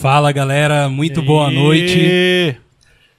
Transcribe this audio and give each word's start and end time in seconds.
Fala 0.00 0.32
galera, 0.32 0.88
muito 0.88 1.20
boa 1.20 1.50
noite. 1.50 2.56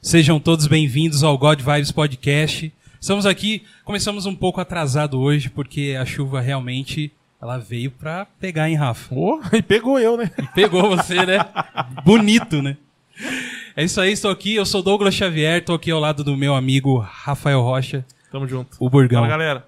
Sejam 0.02 0.40
todos 0.40 0.66
bem-vindos 0.66 1.24
ao 1.24 1.38
God 1.38 1.62
Vibes 1.62 1.92
Podcast. 1.92 2.74
Estamos 3.00 3.28
aqui, 3.28 3.62
começamos 3.86 4.26
um 4.26 4.36
pouco 4.36 4.60
atrasado 4.60 5.20
hoje 5.20 5.48
porque 5.48 5.96
a 5.96 6.04
chuva 6.06 6.42
realmente 6.42 7.12
ela 7.40 7.60
veio 7.60 7.92
pra 7.92 8.26
pegar, 8.40 8.68
hein, 8.68 8.78
Rafa? 8.78 9.14
Oh, 9.14 9.40
e 9.54 9.62
pegou 9.62 10.00
eu, 10.00 10.18
né? 10.18 10.32
E 10.40 10.48
pegou 10.56 10.90
você, 10.90 11.24
né? 11.24 11.46
Bonito, 12.04 12.64
né? 12.64 12.76
É 13.76 13.84
isso 13.84 14.02
aí, 14.02 14.14
estou 14.14 14.32
aqui, 14.32 14.56
eu 14.56 14.66
sou 14.66 14.82
Douglas 14.82 15.14
Xavier, 15.14 15.60
estou 15.60 15.76
aqui 15.76 15.92
ao 15.92 16.00
lado 16.00 16.24
do 16.24 16.36
meu 16.36 16.56
amigo 16.56 16.98
Rafael 16.98 17.62
Rocha, 17.62 18.04
Tamo 18.32 18.48
junto. 18.48 18.76
o 18.80 18.90
Burgão. 18.90 19.22
Fala, 19.22 19.30
galera. 19.30 19.68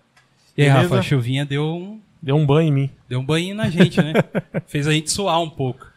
e 0.57 0.63
aí, 0.63 0.67
beleza? 0.67 0.87
Rafa, 0.87 0.99
a 0.99 1.03
chuvinha 1.03 1.45
deu 1.45 1.63
um, 1.63 2.01
Deu 2.23 2.37
um 2.37 2.45
banho 2.45 2.69
em 2.69 2.71
mim. 2.71 2.89
Deu 3.07 3.19
um 3.19 3.25
banho 3.25 3.53
na 3.53 3.69
gente, 3.69 4.01
né? 4.01 4.13
Fez 4.65 4.87
a 4.87 4.93
gente 4.93 5.11
suar 5.11 5.39
um 5.39 5.49
pouco. 5.49 5.92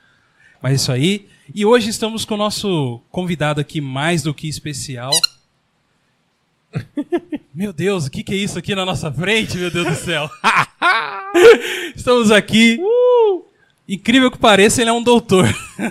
Mas 0.60 0.73
é 0.73 0.74
isso 0.77 0.92
aí. 0.92 1.28
E 1.55 1.65
hoje 1.65 1.91
estamos 1.91 2.24
com 2.24 2.34
o 2.34 2.38
nosso 2.38 3.01
convidado 3.10 3.60
aqui 3.60 3.80
mais 3.80 4.23
do 4.23 4.34
que 4.34 4.48
especial. 4.48 5.12
Meu 7.55 7.73
Deus, 7.73 8.06
o 8.06 8.10
que, 8.10 8.23
que 8.23 8.34
é 8.34 8.37
isso 8.37 8.59
aqui 8.59 8.74
na 8.74 8.84
nossa 8.84 9.10
frente, 9.10 9.56
meu 9.56 9.70
Deus 9.70 9.87
do 9.87 9.95
céu? 9.95 10.29
estamos 11.96 12.30
aqui. 12.30 12.79
Incrível 13.88 14.30
que 14.30 14.37
pareça, 14.37 14.82
ele 14.82 14.91
é 14.91 14.92
um 14.92 15.02
doutor. 15.02 15.46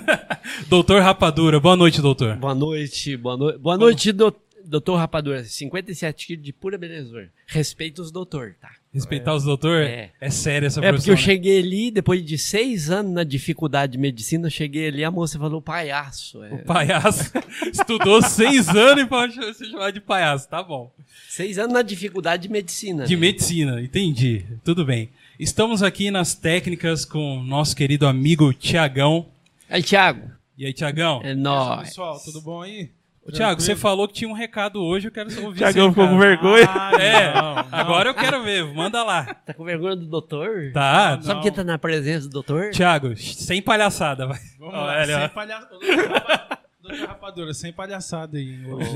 doutor 0.70 1.02
Rapadura. 1.02 1.60
Boa 1.60 1.76
noite, 1.76 2.02
doutor. 2.02 2.36
Boa 2.36 2.54
noite, 2.54 3.18
boa, 3.18 3.36
no... 3.36 3.58
boa 3.58 3.78
noite, 3.78 4.12
do... 4.12 4.36
doutor 4.64 4.98
Rapadura. 4.98 5.44
57 5.44 6.28
quilos 6.28 6.46
de 6.46 6.54
pura 6.54 6.78
beleza. 6.78 7.30
Respeita 7.48 8.00
os 8.00 8.12
doutor, 8.12 8.56
tá? 8.62 8.70
Respeitar 8.96 9.36
os 9.36 9.44
doutor? 9.44 9.82
É. 9.84 10.12
É 10.22 10.30
sério 10.30 10.66
essa 10.66 10.80
É 10.80 10.84
porque 10.84 11.12
eu 11.12 11.14
profissão, 11.14 11.16
né? 11.16 11.22
cheguei 11.22 11.60
ali, 11.60 11.92
depois 11.92 12.24
de 12.26 12.38
seis 12.38 12.90
anos 12.90 13.12
na 13.12 13.26
dificuldade 13.26 13.92
de 13.92 13.98
medicina, 13.98 14.48
eu 14.48 14.50
cheguei 14.52 14.88
ali, 14.88 15.04
a 15.04 15.12
moça 15.12 15.38
falou 15.38 15.62
palhaço. 15.62 16.42
É, 16.44 16.58
Palhaço. 16.60 17.32
Estudou 17.72 18.22
seis 18.22 18.70
anos 18.70 19.04
e 19.04 19.06
pode 19.06 19.34
se 19.54 19.66
chamar 19.70 19.92
de 19.92 20.00
palhaço. 20.00 20.48
Tá 20.48 20.64
bom. 20.64 20.92
Seis 21.28 21.60
anos 21.60 21.74
na 21.74 21.82
dificuldade 21.82 22.44
de 22.44 22.50
medicina. 22.50 23.06
De 23.06 23.16
né? 23.16 23.20
medicina, 23.22 23.82
entendi. 23.82 24.46
Tudo 24.64 24.86
bem. 24.86 25.10
Estamos 25.38 25.84
aqui 25.84 26.10
nas 26.10 26.34
técnicas 26.34 27.04
com 27.04 27.40
o 27.40 27.44
nosso 27.44 27.76
querido 27.76 28.08
amigo 28.08 28.54
Tiagão. 28.54 29.26
Aí, 29.70 29.84
Thiago, 29.84 30.32
E 30.58 30.66
aí, 30.66 30.72
Tiagão? 30.72 31.20
é 31.22 31.36
nóis. 31.36 31.90
Pessoal, 31.90 32.18
tudo 32.24 32.40
bom 32.42 32.62
aí? 32.62 32.90
Ô, 33.28 33.32
Tiago, 33.32 33.60
você 33.60 33.76
falou 33.76 34.08
que 34.08 34.14
tinha 34.14 34.30
um 34.30 34.34
recado 34.34 34.80
hoje, 34.84 35.08
eu 35.08 35.12
quero 35.12 35.30
ouvir 35.44 35.58
Tiagão 35.58 35.86
seu 35.86 35.90
ficou 35.94 36.08
com 36.08 36.20
vergonha. 36.20 36.66
Ah, 36.70 36.92
É, 37.02 37.34
não, 37.34 37.56
não. 37.56 37.66
agora 37.72 38.10
eu 38.10 38.14
quero 38.14 38.44
ver, 38.44 38.64
manda 38.74 39.02
lá. 39.04 39.34
Tá 39.34 39.52
com 39.54 39.64
vergonha 39.66 39.96
do 39.96 40.06
doutor? 40.06 40.72
Tá, 40.72 41.20
Sabe 41.22 41.42
quem 41.42 41.52
tá 41.52 41.64
na 41.64 41.78
presença 41.80 42.28
do 42.28 42.34
doutor? 42.34 42.70
Tiago, 42.70 43.18
sem 43.18 43.62
palhaçada, 43.64 44.28
vai. 44.28 44.40
Vamos 44.60 44.74
lá, 44.76 44.98
olha, 45.00 45.18
ó. 45.18 45.20
sem 45.22 45.30
palhaçada. 45.30 46.60
Doutor 46.84 47.08
Rapadura, 47.08 47.54
sem 47.56 47.74
palhaçada 47.74 48.38
aí 48.38 48.64
hoje. 48.72 48.94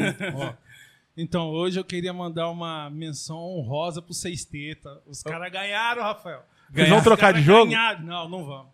Então, 1.18 1.50
hoje 1.50 1.80
eu 1.80 1.84
queria 1.84 2.14
mandar 2.14 2.50
uma 2.50 2.90
menção 2.92 3.38
honrosa 3.40 4.00
pro 4.02 4.14
Seis 4.14 4.46
Teta. 4.46 5.02
Os 5.08 5.22
caras 5.24 5.52
ganharam, 5.52 6.04
Rafael. 6.04 6.44
Vocês 6.72 6.88
Ganhar. 6.88 6.90
vão 6.94 7.04
trocar 7.04 7.34
de 7.34 7.42
jogo? 7.42 7.66
ganharam. 7.66 8.02
Não, 8.06 8.30
não 8.30 8.46
vamos. 8.46 8.72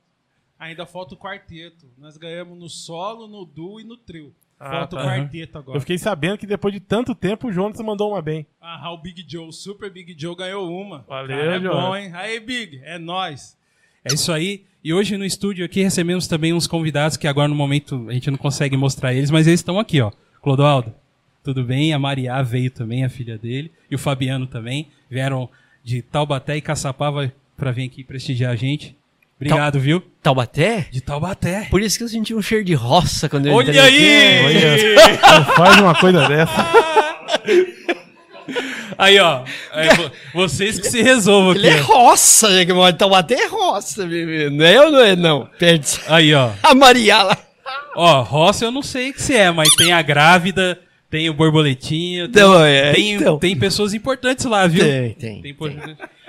Ainda 0.59 0.86
falta 0.86 1.16
o 1.16 1.17
quarteto. 1.17 1.88
Nós 1.97 2.17
ganhamos 2.17 2.59
no 2.59 2.69
solo, 2.69 3.25
no 3.28 3.45
duo 3.45 3.80
e 3.80 3.84
no 3.86 3.95
trio. 3.97 4.36
Ah, 4.59 4.70
falta 4.72 4.95
tá. 4.95 5.03
o 5.03 5.06
quarteto 5.06 5.58
agora. 5.58 5.78
Eu 5.78 5.81
fiquei 5.81 5.98
sabendo 5.98 6.38
que 6.38 6.48
depois 6.48 6.73
de 6.73 6.80
tanto 6.80 7.14
tempo 7.14 7.48
o 7.48 7.52
Jonas 7.52 7.80
mandou 7.81 8.11
uma 8.11 8.22
bem. 8.22 8.45
Ah, 8.62 8.92
o 8.92 8.97
Big 8.97 9.25
Joe, 9.28 9.47
o 9.47 9.52
Super 9.52 9.92
Big 9.92 10.16
Joe 10.17 10.36
ganhou 10.36 10.70
uma. 10.70 11.03
Valeu, 11.08 11.38
Cara, 11.38 11.56
é 11.56 11.59
Jonas. 11.59 11.84
bom, 11.84 11.96
hein? 11.96 12.12
Aí, 12.13 12.40
Big, 12.40 12.81
é 12.84 12.97
nóis. 12.97 13.57
É 14.03 14.13
isso 14.13 14.31
aí. 14.31 14.63
E 14.84 14.94
hoje 14.94 15.18
no 15.18 15.25
estúdio 15.25 15.66
aqui 15.66 15.81
recebemos 15.81 16.28
também 16.28 16.53
uns 16.53 16.68
convidados 16.68 17.18
que 17.18 17.28
agora 17.28 17.47
no 17.47 17.56
momento 17.56 18.06
a 18.07 18.13
gente 18.13 18.30
não 18.30 18.38
consegue 18.38 18.78
mostrar 18.78 19.13
eles, 19.13 19.31
mas 19.31 19.47
eles 19.47 19.59
estão 19.59 19.80
aqui, 19.80 20.00
ó. 20.00 20.12
Clodoaldo, 20.41 20.94
tudo 21.44 21.63
bem? 21.63 21.91
A 21.91 21.97
Maria 21.97 22.40
veio 22.44 22.69
também, 22.69 23.03
a 23.03 23.09
filha 23.09 23.38
dele, 23.38 23.72
e 23.90 23.96
o 23.96 24.00
Fabiano 24.00 24.46
também. 24.46 24.88
Vieram 25.09 25.50
de 25.84 26.01
Taubaté 26.03 26.56
e 26.57 26.62
Caçapava 26.62 27.34
para 27.57 27.72
vir 27.72 27.85
aqui 27.85 28.03
prestigiar 28.03 28.51
a 28.51 28.56
gente. 28.56 28.96
Obrigado, 29.38 29.79
viu? 29.79 30.01
Taubaté? 30.23 30.88
De 30.91 31.01
Taubaté. 31.01 31.68
Por 31.69 31.81
isso 31.81 31.97
que 31.97 32.03
eu 32.03 32.07
senti 32.07 32.34
um 32.34 32.41
cheiro 32.41 32.63
de 32.63 32.73
roça 32.73 33.28
quando 33.28 33.47
eu 33.47 33.53
Olha 33.53 33.69
entrei 33.69 33.79
aqui. 33.81 33.97
aí! 33.97 34.46
Olha, 34.46 35.18
não 35.40 35.46
faz 35.56 35.78
uma 35.81 35.94
coisa 35.96 36.28
dessa. 36.28 36.66
Aí, 38.97 39.19
ó. 39.19 39.44
é, 39.74 39.94
vo- 39.95 40.12
vocês 40.34 40.79
que 40.79 40.88
se 40.88 41.01
resolvam 41.01 41.53
Ele 41.53 41.68
aqui. 41.68 41.78
é 41.79 41.81
ó. 41.81 41.85
roça, 41.85 42.50
né? 42.50 42.66
Que 42.66 42.72
mora 42.74 42.94
em 42.94 42.97
Taubaté 42.97 43.35
é 43.35 43.47
roça, 43.47 44.06
bebê. 44.06 44.50
Não 44.50 44.66
é 44.66 44.81
ou 44.85 44.91
não 44.91 45.00
é, 45.01 45.16
não? 45.16 45.50
Perde 45.59 45.85
Aí, 46.07 46.34
ó. 46.34 46.51
a 46.63 46.74
Mariala. 46.74 47.38
Ó, 47.95 48.22
roça 48.22 48.63
eu 48.66 48.72
não 48.72 48.81
sei 48.81 49.12
que 49.12 49.22
se 49.22 49.35
é, 49.35 49.51
mas 49.51 49.74
tem 49.75 49.91
a 49.91 50.01
grávida, 50.01 50.79
tem 51.09 51.29
o 51.29 51.34
borboletinho, 51.34 52.28
tem, 52.29 52.41
Então, 52.44 52.63
é, 52.66 52.94
tem, 52.94 53.13
então. 53.16 53.38
tem 53.40 53.56
pessoas 53.57 53.94
importantes 53.94 54.45
lá, 54.45 54.66
viu? 54.68 54.84
Tem, 54.84 55.13
tem. 55.13 55.41
Tem 55.41 55.53
por- 55.53 55.74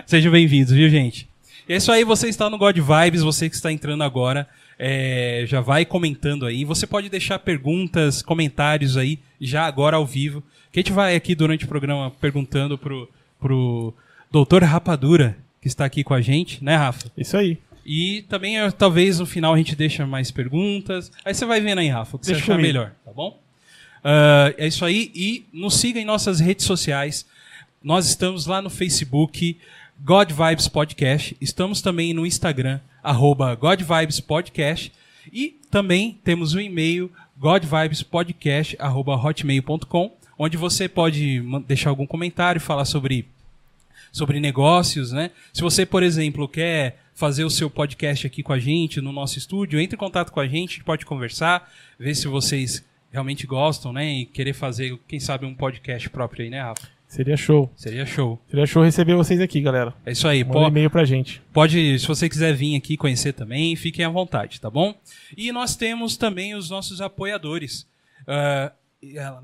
Sejam 0.07 0.33
bem-vindos, 0.33 0.73
viu, 0.73 0.89
gente? 0.89 1.29
É 1.69 1.77
isso 1.77 1.91
aí, 1.91 2.05
você 2.05 2.29
está 2.29 2.49
no 2.49 2.59
God 2.59 2.77
Vibes, 2.79 3.23
você 3.23 3.49
que 3.49 3.57
está 3.57 3.73
entrando 3.73 4.05
agora, 4.05 4.49
é, 4.79 5.45
já 5.47 5.61
vai 5.61 5.85
comentando 5.85 6.47
aí. 6.47 6.65
Você 6.65 6.87
pode 6.87 7.09
deixar 7.09 7.39
perguntas, 7.41 8.23
comentários 8.23 8.97
aí, 8.97 9.19
já 9.41 9.67
agora 9.67 9.97
ao 9.97 10.07
vivo. 10.07 10.43
Que 10.71 10.79
a 10.79 10.83
gente 10.83 10.93
vai 10.93 11.17
aqui 11.17 11.35
durante 11.35 11.65
o 11.65 11.69
programa 11.69 12.11
perguntando 12.21 12.79
pro, 12.79 13.11
pro 13.41 13.93
doutor 14.31 14.63
Rapadura, 14.63 15.37
que 15.61 15.67
está 15.67 15.85
aqui 15.85 16.05
com 16.05 16.15
a 16.15 16.21
gente, 16.21 16.63
né, 16.63 16.77
Rafa? 16.77 17.11
Isso 17.17 17.37
aí. 17.37 17.59
E 17.85 18.23
também, 18.29 18.59
eh, 18.59 18.71
talvez, 18.71 19.19
no 19.19 19.27
final 19.27 19.55
a 19.55 19.57
gente 19.57 19.75
deixa 19.77 20.07
mais 20.07 20.31
perguntas. 20.31 21.11
Aí 21.25 21.35
você 21.35 21.47
vai 21.47 21.61
vendo 21.61 21.79
aí, 21.79 21.89
Rafa, 21.89 22.17
o 22.17 22.19
que 22.19 22.27
Deixa 22.27 22.41
você 22.41 22.45
achar 22.45 22.57
comigo. 22.57 22.67
melhor, 22.67 22.93
tá 23.05 23.13
bom? 23.13 23.41
Ah, 24.05 24.55
é 24.57 24.69
isso 24.69 24.85
aí. 24.85 25.11
E 25.15 25.45
nos 25.53 25.75
siga 25.77 25.99
em 25.99 26.05
nossas 26.05 26.39
redes 26.39 26.65
sociais. 26.65 27.27
Nós 27.83 28.07
estamos 28.07 28.47
lá 28.47 28.63
no 28.63 28.71
Facebook, 28.71 29.57
God 30.01 30.31
Vibes 30.33 30.69
Podcast. 30.69 31.37
Estamos 31.41 31.81
também 31.81 32.13
no 32.13 32.27
Instagram, 32.27 32.81
arroba 33.03 33.55
God 33.55 33.81
Vibes 33.81 34.21
Podcast. 34.21 34.93
E 35.33 35.59
também 35.71 36.21
temos 36.23 36.55
o 36.55 36.61
e-mail, 36.61 37.11
godvibespodcast, 37.37 38.77
arroba 38.79 39.17
hotmail.com, 39.17 40.17
onde 40.39 40.57
você 40.57 40.89
pode 40.89 41.43
deixar 41.67 41.91
algum 41.91 42.07
comentário, 42.07 42.61
falar 42.61 42.85
sobre 42.85 43.27
sobre 44.13 44.41
negócios, 44.41 45.13
né? 45.13 45.31
Se 45.53 45.61
você, 45.61 45.85
por 45.85 46.03
exemplo, 46.03 46.49
quer 46.49 46.99
fazer 47.15 47.45
o 47.45 47.51
seu 47.51 47.69
podcast 47.69 48.27
aqui 48.27 48.43
com 48.43 48.53
a 48.53 48.59
gente 48.59 49.01
no 49.01 49.13
nosso 49.13 49.37
estúdio, 49.37 49.79
entre 49.79 49.95
em 49.95 49.99
contato 49.99 50.31
com 50.31 50.41
a 50.41 50.47
gente, 50.47 50.71
a 50.71 50.75
gente 50.75 50.85
pode 50.85 51.05
conversar, 51.05 51.71
ver 51.99 52.15
se 52.15 52.27
vocês 52.27 52.83
realmente 53.13 53.47
gostam, 53.47 53.93
né? 53.93 54.07
E 54.07 54.27
querer 54.27 54.55
fazer, 54.55 54.99
quem 55.07 55.21
sabe, 55.21 55.45
um 55.45 55.55
podcast 55.55 56.09
próprio 56.09 56.45
aí, 56.45 56.51
né, 56.51 56.63
Rafa? 56.63 56.96
Seria 57.09 57.37
show. 57.37 57.73
Seria 57.77 58.05
show. 58.05 58.41
Seria 58.49 58.67
show 58.67 58.83
receber 58.83 59.15
vocês 59.15 59.41
aqui, 59.41 59.61
galera. 59.61 59.95
É 60.05 60.13
isso 60.13 60.27
aí. 60.27 60.45
Manda 60.45 60.59
um 60.59 60.69
e-mail 60.69 60.91
pra 60.91 61.05
gente. 61.05 61.41
Pode, 61.53 61.99
se 61.99 62.07
você 62.07 62.29
quiser 62.29 62.55
vir 62.55 62.77
aqui 62.77 62.97
conhecer 62.97 63.33
também, 63.33 63.77
fiquem 63.77 64.05
à 64.05 64.09
vontade, 64.09 64.61
tá 64.61 64.69
bom? 64.69 64.95
E 65.37 65.53
nós 65.53 65.77
temos 65.77 66.17
também 66.17 66.55
os 66.55 66.69
nossos 66.69 67.01
apoiadores. 67.01 67.87
Ah, 68.27 68.73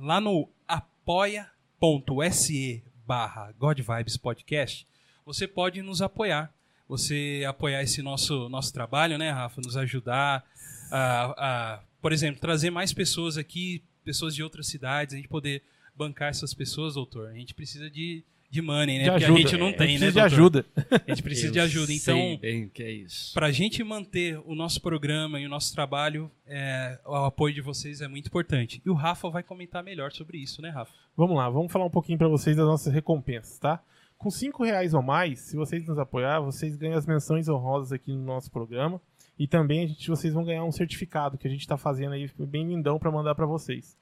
lá 0.00 0.20
no 0.20 0.48
apoia.se 0.66 2.82
barra 3.06 3.52
God 3.58 3.80
Vibes 3.80 4.16
Podcast, 4.16 4.86
você 5.24 5.46
pode 5.46 5.80
nos 5.82 6.02
apoiar. 6.02 6.52
Você 6.88 7.44
apoiar 7.48 7.82
esse 7.82 8.02
nosso, 8.02 8.48
nosso 8.48 8.72
trabalho, 8.72 9.16
né, 9.16 9.30
Rafa? 9.30 9.62
Nos 9.62 9.76
ajudar 9.76 10.44
a, 10.90 11.34
a, 11.38 11.80
por 12.02 12.12
exemplo, 12.12 12.40
trazer 12.40 12.70
mais 12.70 12.92
pessoas 12.92 13.38
aqui, 13.38 13.82
pessoas 14.04 14.34
de 14.34 14.42
outras 14.42 14.66
cidades, 14.66 15.14
a 15.14 15.16
gente 15.16 15.28
poder 15.28 15.62
bancar 15.94 16.28
essas 16.30 16.54
pessoas, 16.54 16.94
doutor. 16.94 17.28
A 17.28 17.34
gente 17.34 17.54
precisa 17.54 17.90
de, 17.90 18.24
de 18.50 18.60
money, 18.62 18.98
né? 18.98 19.04
De 19.04 19.10
Porque 19.10 19.24
ajuda. 19.24 19.38
a 19.38 19.42
gente 19.42 19.56
não 19.58 19.68
É, 19.68 19.72
tem, 19.72 19.98
né, 19.98 20.10
precisa 20.10 20.28
de 20.28 20.36
doutor? 20.36 20.64
ajuda. 20.64 20.66
A 21.06 21.10
gente 21.10 21.22
precisa 21.22 21.52
de 21.52 21.60
ajuda. 21.60 21.92
Então, 21.92 22.38
bem 22.40 22.68
que 22.68 22.82
é 22.82 22.90
isso. 22.90 23.32
para 23.34 23.46
a 23.46 23.52
gente 23.52 23.82
manter 23.84 24.38
o 24.44 24.54
nosso 24.54 24.80
programa 24.80 25.40
e 25.40 25.46
o 25.46 25.48
nosso 25.48 25.72
trabalho, 25.74 26.30
é, 26.46 26.98
o 27.06 27.14
apoio 27.14 27.54
de 27.54 27.60
vocês 27.60 28.00
é 28.00 28.08
muito 28.08 28.26
importante. 28.26 28.80
E 28.84 28.90
o 28.90 28.94
Rafa 28.94 29.28
vai 29.30 29.42
comentar 29.42 29.82
melhor 29.82 30.12
sobre 30.12 30.38
isso, 30.38 30.60
né, 30.62 30.70
Rafa? 30.70 30.92
Vamos 31.16 31.36
lá, 31.36 31.48
vamos 31.50 31.70
falar 31.70 31.84
um 31.84 31.90
pouquinho 31.90 32.18
pra 32.18 32.28
vocês 32.28 32.56
das 32.56 32.66
nossas 32.66 32.92
recompensas, 32.92 33.58
tá? 33.58 33.82
Com 34.18 34.30
5 34.30 34.62
reais 34.64 34.94
ou 34.94 35.02
mais, 35.02 35.40
se 35.40 35.56
vocês 35.56 35.84
nos 35.84 35.98
apoiar, 35.98 36.38
vocês 36.40 36.76
ganham 36.76 36.96
as 36.96 37.06
menções 37.06 37.48
honrosas 37.48 37.90
aqui 37.92 38.12
no 38.12 38.22
nosso 38.24 38.50
programa. 38.52 39.00
E 39.38 39.48
também 39.48 39.82
a 39.82 39.86
gente, 39.88 40.08
vocês 40.08 40.32
vão 40.32 40.44
ganhar 40.44 40.62
um 40.62 40.70
certificado 40.70 41.36
que 41.36 41.48
a 41.48 41.50
gente 41.50 41.62
está 41.62 41.76
fazendo 41.76 42.12
aí 42.12 42.30
bem 42.38 42.68
lindão 42.68 42.98
para 43.00 43.10
mandar 43.10 43.34
para 43.34 43.46
vocês. 43.46 43.96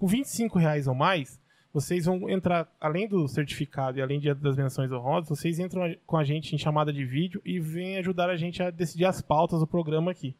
Com 0.00 0.06
25 0.06 0.58
reais 0.58 0.86
ou 0.86 0.94
mais, 0.94 1.38
vocês 1.74 2.06
vão 2.06 2.30
entrar, 2.30 2.66
além 2.80 3.06
do 3.06 3.28
certificado 3.28 3.98
e 3.98 4.02
além 4.02 4.18
das 4.18 4.56
menções 4.56 4.90
honrosas, 4.90 5.28
vocês 5.28 5.58
entram 5.58 5.94
com 6.06 6.16
a 6.16 6.24
gente 6.24 6.54
em 6.54 6.58
chamada 6.58 6.90
de 6.90 7.04
vídeo 7.04 7.42
e 7.44 7.60
vêm 7.60 7.98
ajudar 7.98 8.30
a 8.30 8.36
gente 8.38 8.62
a 8.62 8.70
decidir 8.70 9.04
as 9.04 9.20
pautas 9.20 9.60
do 9.60 9.66
programa 9.66 10.10
aqui. 10.10 10.34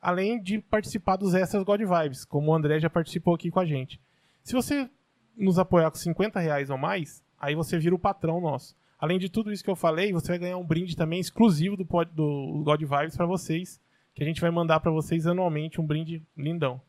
Além 0.00 0.40
de 0.40 0.60
participar 0.60 1.16
dos 1.16 1.34
extras 1.34 1.64
God 1.64 1.80
Vibes, 1.80 2.24
como 2.24 2.52
o 2.52 2.54
André 2.54 2.78
já 2.78 2.88
participou 2.88 3.34
aqui 3.34 3.50
com 3.50 3.58
a 3.58 3.66
gente. 3.66 4.00
Se 4.44 4.52
você 4.52 4.88
nos 5.36 5.58
apoiar 5.58 5.90
com 5.90 5.96
50 5.96 6.38
reais 6.38 6.70
ou 6.70 6.78
mais, 6.78 7.20
aí 7.40 7.56
você 7.56 7.80
vira 7.80 7.96
o 7.96 7.98
patrão 7.98 8.40
nosso. 8.40 8.76
Além 8.96 9.18
de 9.18 9.28
tudo 9.28 9.52
isso 9.52 9.64
que 9.64 9.70
eu 9.70 9.74
falei, 9.74 10.12
você 10.12 10.28
vai 10.28 10.38
ganhar 10.38 10.56
um 10.56 10.64
brinde 10.64 10.96
também 10.96 11.18
exclusivo 11.18 11.76
do, 11.76 11.82
do 11.82 12.62
God 12.62 12.80
Vibes 12.80 13.16
para 13.16 13.26
vocês, 13.26 13.80
que 14.14 14.22
a 14.22 14.26
gente 14.26 14.40
vai 14.40 14.52
mandar 14.52 14.78
para 14.78 14.92
vocês 14.92 15.26
anualmente 15.26 15.80
um 15.80 15.84
brinde 15.84 16.22
lindão. 16.36 16.80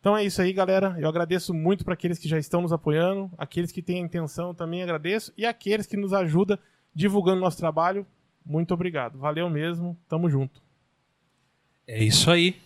Então 0.00 0.16
é 0.16 0.24
isso 0.24 0.40
aí, 0.40 0.52
galera. 0.52 0.96
Eu 0.98 1.08
agradeço 1.08 1.52
muito 1.52 1.84
para 1.84 1.94
aqueles 1.94 2.18
que 2.18 2.28
já 2.28 2.38
estão 2.38 2.62
nos 2.62 2.72
apoiando, 2.72 3.30
aqueles 3.36 3.72
que 3.72 3.82
têm 3.82 3.96
a 4.02 4.04
intenção 4.06 4.54
também 4.54 4.82
agradeço 4.82 5.32
e 5.36 5.44
aqueles 5.44 5.86
que 5.86 5.96
nos 5.96 6.12
ajudam 6.12 6.58
divulgando 6.94 7.40
nosso 7.40 7.58
trabalho. 7.58 8.06
Muito 8.44 8.72
obrigado. 8.72 9.18
Valeu 9.18 9.50
mesmo. 9.50 9.96
Tamo 10.08 10.30
junto. 10.30 10.62
É 11.86 12.02
isso 12.02 12.30
aí. 12.30 12.56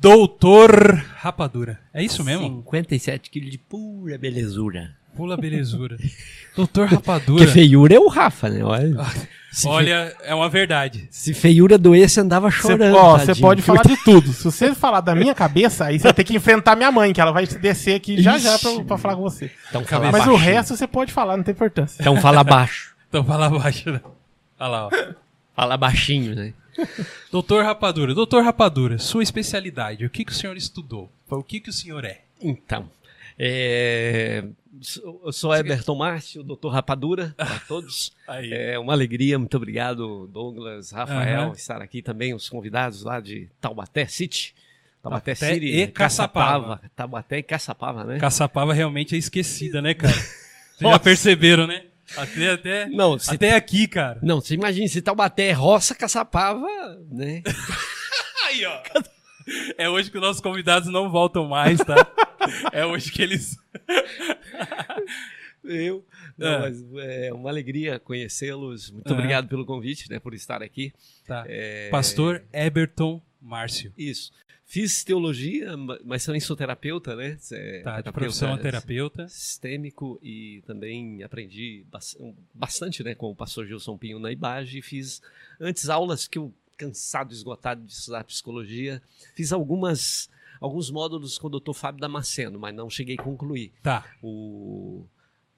Doutor 0.00 0.70
Rapadura. 1.16 1.80
É 1.92 2.02
isso 2.02 2.22
mesmo? 2.22 2.46
57 2.58 3.30
quilos 3.30 3.50
de 3.50 3.58
pura 3.58 4.18
belezura. 4.18 4.94
Pula 5.16 5.36
belezura. 5.36 5.96
Doutor 6.54 6.88
Que 6.88 6.94
Rapadura. 6.96 7.46
feiura 7.46 7.94
é 7.94 7.98
o 7.98 8.08
Rafa, 8.08 8.50
né? 8.50 8.62
Olha, 8.62 8.94
se, 9.54 9.68
Olha, 9.68 10.14
é 10.22 10.34
uma 10.34 10.48
verdade. 10.48 11.06
se 11.10 11.32
feiura 11.32 11.78
doesse, 11.78 12.18
andava 12.20 12.50
chorando. 12.50 12.96
ó, 12.96 13.18
você 13.18 13.34
pode 13.34 13.62
falar 13.62 13.82
de 13.82 13.96
tudo. 14.04 14.32
Se 14.32 14.42
você 14.44 14.74
falar 14.74 15.00
da 15.00 15.14
minha 15.14 15.34
cabeça, 15.34 15.84
aí 15.86 15.98
você 15.98 16.04
vai 16.04 16.12
ter 16.14 16.24
que 16.24 16.34
enfrentar 16.36 16.74
minha 16.76 16.90
mãe, 16.90 17.12
que 17.12 17.20
ela 17.20 17.30
vai 17.32 17.46
descer 17.46 17.94
aqui 17.94 18.20
já 18.20 18.36
já 18.36 18.58
pra, 18.58 18.84
pra 18.84 18.98
falar 18.98 19.16
com 19.16 19.22
você. 19.22 19.50
Então 19.68 19.84
fala 19.84 20.10
Mas 20.10 20.22
o 20.26 20.30
baixinho. 20.30 20.36
resto 20.36 20.76
você 20.76 20.86
pode 20.86 21.12
falar, 21.12 21.36
não 21.36 21.44
tem 21.44 21.52
importância. 21.52 22.00
Então 22.00 22.16
fala 22.20 22.42
baixo. 22.42 22.92
Então 23.08 23.24
fala 23.24 23.48
baixo. 23.48 23.92
né? 23.92 24.00
Olha 24.58 24.68
lá, 24.68 24.86
ó. 24.86 24.90
Fala 25.54 25.76
baixinho, 25.76 26.34
né? 26.34 26.52
Doutor 27.30 27.64
Rapadura. 27.64 28.12
Doutor 28.12 28.42
Rapadura, 28.42 28.98
sua 28.98 29.22
especialidade. 29.22 30.04
O 30.04 30.10
que, 30.10 30.24
que 30.24 30.32
o 30.32 30.34
senhor 30.34 30.56
estudou? 30.56 31.08
O 31.30 31.40
que, 31.40 31.60
que 31.60 31.70
o 31.70 31.72
senhor 31.72 32.04
é? 32.04 32.22
Então, 32.42 32.90
é, 33.38 34.42
eu 35.24 35.32
sou 35.32 35.54
Everton 35.54 35.94
Márcio, 35.94 36.42
doutor 36.42 36.70
Rapadura, 36.70 37.34
para 37.36 37.60
todos. 37.68 38.12
Aí. 38.26 38.52
É 38.52 38.78
uma 38.78 38.92
alegria, 38.92 39.38
muito 39.38 39.56
obrigado, 39.56 40.26
Douglas, 40.28 40.90
Rafael, 40.90 41.42
Aham. 41.44 41.52
estar 41.52 41.80
aqui 41.82 42.02
também, 42.02 42.34
os 42.34 42.48
convidados 42.48 43.02
lá 43.02 43.20
de 43.20 43.48
Taubaté 43.60 44.06
City. 44.06 44.54
Taubaté 45.02 45.34
Taubaté 45.34 45.54
City, 45.54 45.66
e 45.66 45.86
Caçapava. 45.86 46.80
Taubaté 46.96 47.38
e 47.38 47.42
Caçapava, 47.42 48.04
né? 48.04 48.18
Caçapava 48.18 48.72
realmente 48.72 49.14
é 49.14 49.18
esquecida, 49.18 49.82
né, 49.82 49.94
cara? 49.94 50.12
Vocês 50.78 50.90
já 50.90 50.98
perceberam, 50.98 51.66
né? 51.66 51.84
Até, 52.16 52.50
até, 52.50 52.86
Não, 52.88 53.18
se, 53.18 53.34
até 53.34 53.54
aqui, 53.54 53.88
cara. 53.88 54.18
não, 54.22 54.38
você 54.40 54.54
imagina, 54.54 54.86
se 54.88 55.00
Taubaté 55.00 55.48
é 55.48 55.52
roça, 55.52 55.94
Caçapava, 55.94 56.66
né? 57.10 57.42
Aí, 58.46 58.64
ó. 58.66 58.82
É 59.78 59.88
hoje 59.88 60.10
que 60.10 60.16
os 60.16 60.22
nossos 60.22 60.40
convidados 60.42 60.88
não 60.88 61.10
voltam 61.10 61.46
mais, 61.48 61.78
tá? 61.78 61.96
É 62.72 62.84
hoje 62.86 63.10
que 63.12 63.22
eles. 63.22 63.56
Eu. 65.64 66.04
Não, 66.36 66.48
É. 66.48 66.58
mas 66.58 66.84
é 66.98 67.32
uma 67.32 67.48
alegria 67.48 67.98
conhecê-los. 67.98 68.90
Muito 68.90 69.06
Aham. 69.06 69.16
obrigado 69.16 69.48
pelo 69.48 69.64
convite, 69.64 70.10
né, 70.10 70.18
por 70.18 70.34
estar 70.34 70.62
aqui. 70.62 70.92
Tá. 71.26 71.44
É, 71.48 71.88
Pastor 71.90 72.42
Eberton 72.52 73.22
Márcio. 73.40 73.92
Isso. 73.96 74.30
Fiz 74.66 75.04
teologia, 75.04 75.76
ma- 75.76 75.98
mas 76.04 76.24
também 76.24 76.40
sou 76.40 76.56
terapeuta, 76.56 77.14
né? 77.14 77.36
É, 77.52 77.80
Tá, 77.82 77.96
de 77.96 78.02
terapeuta 78.02 78.12
profissão 78.12 78.54
é 78.54 78.58
terapeuta. 78.58 79.28
Sistêmico 79.28 80.18
e 80.22 80.62
também 80.66 81.22
aprendi 81.22 81.84
bas- 81.90 82.16
bastante 82.52 83.02
né, 83.04 83.14
com 83.14 83.30
o 83.30 83.36
pastor 83.36 83.66
Gilson 83.66 83.96
Pinho 83.96 84.18
na 84.18 84.32
IBAGE. 84.32 84.80
Fiz 84.82 85.20
antes 85.60 85.88
aulas 85.88 86.26
que 86.26 86.38
eu, 86.38 86.52
cansado, 86.76 87.32
esgotado 87.32 87.84
de 87.84 87.92
estudar 87.92 88.24
psicologia, 88.24 89.02
fiz 89.34 89.52
algumas, 89.52 90.28
alguns 90.60 90.90
módulos 90.90 91.38
com 91.38 91.46
o 91.46 91.60
Dr. 91.60 91.72
Fábio 91.72 92.00
Damasceno, 92.00 92.58
mas 92.58 92.74
não 92.74 92.88
cheguei 92.90 93.16
a 93.18 93.22
concluir 93.22 93.72
Tá. 93.82 94.04
o, 94.22 95.04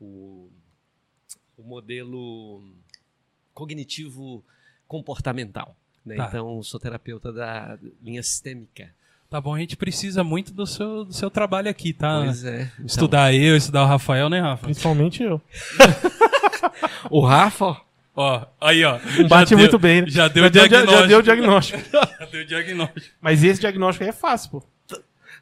o, 0.01 0.49
o 1.57 1.63
modelo 1.63 2.63
cognitivo 3.55 4.45
comportamental. 4.87 5.77
Né? 6.05 6.17
Tá. 6.17 6.27
Então, 6.29 6.63
sou 6.63 6.79
terapeuta 6.79 7.33
da 7.33 7.79
linha 8.03 8.23
sistêmica. 8.23 8.95
Tá 9.29 9.41
bom, 9.41 9.55
a 9.55 9.59
gente 9.59 9.77
precisa 9.77 10.23
muito 10.23 10.53
do 10.53 10.65
seu, 10.67 11.05
do 11.05 11.13
seu 11.13 11.29
trabalho 11.29 11.69
aqui, 11.69 11.93
tá? 11.93 12.23
Pois 12.23 12.45
é. 12.45 12.71
Então, 12.75 12.87
Estudar 12.87 13.35
eu, 13.35 13.57
estudar 13.57 13.83
o 13.83 13.87
Rafael, 13.87 14.29
né, 14.31 14.39
Rafa? 14.41 14.65
Principalmente 14.67 15.23
eu. 15.23 15.41
O 17.11 17.25
Rafa, 17.25 17.81
ó, 18.17 18.47
aí, 18.61 18.83
ó. 18.85 18.99
Não 19.19 19.29
bate 19.29 19.51
Já 19.51 19.57
muito 19.57 19.71
deu- 19.73 19.79
bem, 19.79 20.03
né? 20.03 20.09
Já 20.09 20.27
deu 20.29 20.43
o 20.43 20.47
já, 20.47 20.51
deu- 20.51 20.63
diagnóstico. 20.63 20.99
já 21.01 21.07
deu 21.07 21.19
o 21.19 21.23
diagnóstico. 21.23 21.79
Já 22.19 22.27
deu 22.27 22.41
o 22.41 22.45
diagnóstico. 22.47 23.07
Mas 23.21 23.45
esse 23.45 23.61
diagnóstico 23.61 24.05
aí 24.05 24.11
é 24.11 24.13
fácil, 24.13 24.51
pô. 24.51 24.63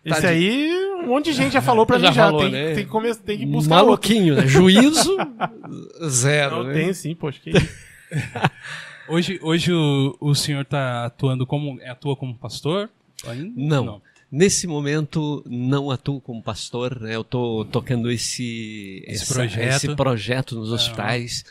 Esse 0.05 0.27
aí, 0.27 0.71
um 1.03 1.07
monte 1.07 1.27
de 1.27 1.33
gente 1.33 1.53
já 1.55 1.63
falou 1.63 1.87
pra 1.87 1.99
Já 1.99 2.09
mim 2.11 2.15
já. 2.15 2.25
falou, 2.27 2.41
tem, 2.43 2.51
né? 2.51 2.75
tem, 2.75 2.85
que 2.85 2.91
come- 2.91 3.15
tem 3.15 3.39
que 3.39 3.47
buscar 3.47 3.77
outro. 3.77 3.87
maluquinho, 3.87 4.35
né? 4.35 4.47
Juízo, 4.47 5.17
zero. 6.07 6.57
Não, 6.57 6.65
né? 6.65 6.75
tem 6.75 6.93
sim, 6.93 7.15
poxa. 7.15 7.41
Que 7.43 7.51
isso. 7.51 7.69
Hoje, 9.09 9.39
hoje 9.43 9.71
o, 9.73 10.17
o 10.21 10.35
senhor 10.35 10.65
tá 10.65 11.05
atuando 11.07 11.47
como. 11.47 11.79
Atua 11.87 12.17
como 12.17 12.35
pastor? 12.35 12.89
Ainda? 13.27 13.53
Não. 13.83 14.03
Nesse 14.33 14.67
momento, 14.67 15.45
não 15.47 15.91
atuo 15.91 16.21
como 16.21 16.43
pastor, 16.43 16.99
né? 17.01 17.15
Eu 17.15 17.21
estou 17.21 17.65
tocando 17.67 18.11
esse, 18.11 19.05
Esse 19.07 19.25
essa- 19.25 19.35
projeto. 19.35 19.75
esse 19.77 19.95
projeto 19.95 20.55
nos 20.57 20.73
hospitais, 20.73 21.45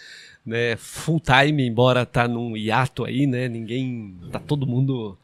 né? 0.45 0.75
Full 0.77 1.19
time, 1.21 1.65
embora 1.67 2.05
tá 2.05 2.27
num 2.27 2.55
hiato 2.57 3.05
aí, 3.05 3.25
né? 3.27 3.47
Ninguém, 3.47 4.15
tá 4.31 4.39
todo 4.39 4.67
mundo 4.67 5.17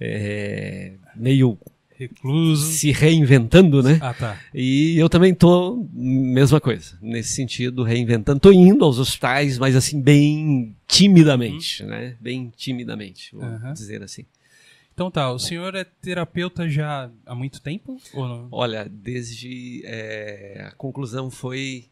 é, 0.00 0.92
meio 1.14 1.58
Recluso. 1.96 2.72
se 2.72 2.90
reinventando, 2.90 3.82
né? 3.82 3.98
Ah, 4.02 4.12
tá. 4.14 4.38
E 4.52 4.98
eu 4.98 5.08
também 5.08 5.32
tô 5.34 5.86
mesma 5.92 6.60
coisa, 6.60 6.98
nesse 7.00 7.34
sentido, 7.34 7.82
reinventando. 7.82 8.40
Tô 8.40 8.50
indo 8.52 8.84
aos 8.84 8.98
hospitais, 8.98 9.58
mas 9.58 9.76
assim, 9.76 10.00
bem 10.00 10.74
timidamente, 10.86 11.84
né? 11.84 12.16
Bem 12.20 12.52
timidamente, 12.56 13.34
vou 13.34 13.44
Uhum. 13.44 13.72
dizer 13.72 14.02
assim. 14.02 14.24
Então 14.92 15.10
tá, 15.10 15.32
o 15.32 15.38
senhor 15.40 15.74
é 15.74 15.82
terapeuta 15.84 16.68
já 16.68 17.10
há 17.26 17.34
muito 17.34 17.60
tempo? 17.60 18.00
Ou 18.12 18.28
não? 18.28 18.48
Olha, 18.50 18.88
desde 18.88 19.82
é, 19.84 20.66
a 20.68 20.72
conclusão 20.72 21.30
foi. 21.30 21.86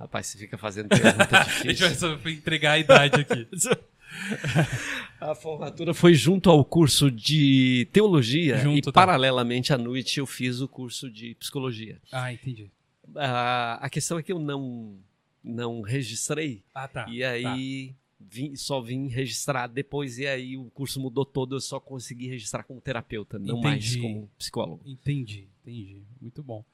Rapaz, 0.00 0.26
você 0.26 0.38
fica 0.38 0.56
fazendo 0.58 0.88
pergunta 0.88 1.28
A 1.38 1.44
gente 1.44 1.64
vai 1.64 1.74
difícil. 1.90 2.18
só 2.18 2.28
entregar 2.28 2.72
a 2.72 2.78
idade 2.78 3.20
aqui. 3.20 3.46
A 5.20 5.34
formatura 5.34 5.92
foi 5.94 6.14
junto 6.14 6.48
ao 6.50 6.64
curso 6.64 7.10
de 7.10 7.86
teologia 7.92 8.58
Junto, 8.58 8.78
e, 8.78 8.82
tá. 8.82 8.92
paralelamente, 8.92 9.72
à 9.72 9.78
noite, 9.78 10.18
eu 10.18 10.26
fiz 10.26 10.60
o 10.60 10.66
curso 10.68 11.10
de 11.10 11.34
psicologia. 11.34 12.00
Ah, 12.10 12.32
entendi. 12.32 12.70
A, 13.14 13.74
a 13.82 13.90
questão 13.90 14.18
é 14.18 14.22
que 14.22 14.32
eu 14.32 14.38
não, 14.38 14.96
não 15.44 15.80
registrei 15.82 16.62
Ah, 16.74 16.88
tá. 16.88 17.06
e 17.08 17.22
aí 17.22 17.94
vim- 18.18 18.56
só 18.56 18.80
vim 18.80 19.08
registrar 19.08 19.66
depois, 19.66 20.18
e 20.18 20.26
aí 20.26 20.56
o 20.56 20.64
curso 20.70 20.98
mudou 21.00 21.24
todo, 21.24 21.56
eu 21.56 21.60
só 21.60 21.78
consegui 21.78 22.28
registrar 22.28 22.62
como 22.64 22.80
terapeuta, 22.80 23.38
não 23.38 23.60
mais 23.60 23.84
Entendi. 23.94 24.00
como 24.00 24.30
psicólogo. 24.38 24.80
Entendi, 24.86 25.46
entendi. 25.62 26.02
Muito 26.20 26.42
bom. 26.42 26.64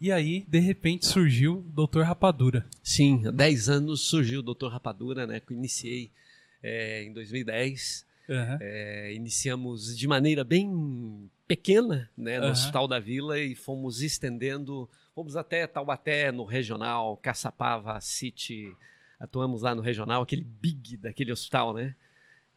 E 0.00 0.12
aí, 0.12 0.44
de 0.46 0.58
repente, 0.58 1.06
surgiu 1.06 1.64
o 1.74 1.86
Dr. 1.86 2.02
Rapadura. 2.02 2.66
Sim, 2.82 3.26
há 3.26 3.30
10 3.30 3.68
anos 3.68 4.02
surgiu 4.02 4.40
o 4.40 4.54
Dr. 4.54 4.66
Rapadura, 4.68 5.26
né? 5.26 5.40
Que 5.40 5.52
eu 5.52 5.56
iniciei 5.56 6.10
é, 6.62 7.02
em 7.04 7.12
2010. 7.12 8.04
Aham. 8.28 8.58
É, 8.60 9.14
iniciamos 9.14 9.96
de 9.96 10.06
maneira 10.08 10.42
bem 10.44 11.30
pequena, 11.46 12.10
né? 12.16 12.38
No 12.38 12.44
Aham. 12.46 12.52
Hospital 12.52 12.88
da 12.88 12.98
Vila 12.98 13.38
e 13.38 13.54
fomos 13.54 14.02
estendendo, 14.02 14.88
fomos 15.14 15.36
até 15.36 15.66
Taubaté, 15.66 16.30
no 16.32 16.44
Regional, 16.44 17.16
Caçapava, 17.16 17.98
City. 18.00 18.74
Atuamos 19.18 19.62
lá 19.62 19.74
no 19.74 19.80
Regional, 19.80 20.22
aquele 20.22 20.42
big 20.44 20.96
daquele 20.98 21.32
hospital, 21.32 21.72
né? 21.72 21.94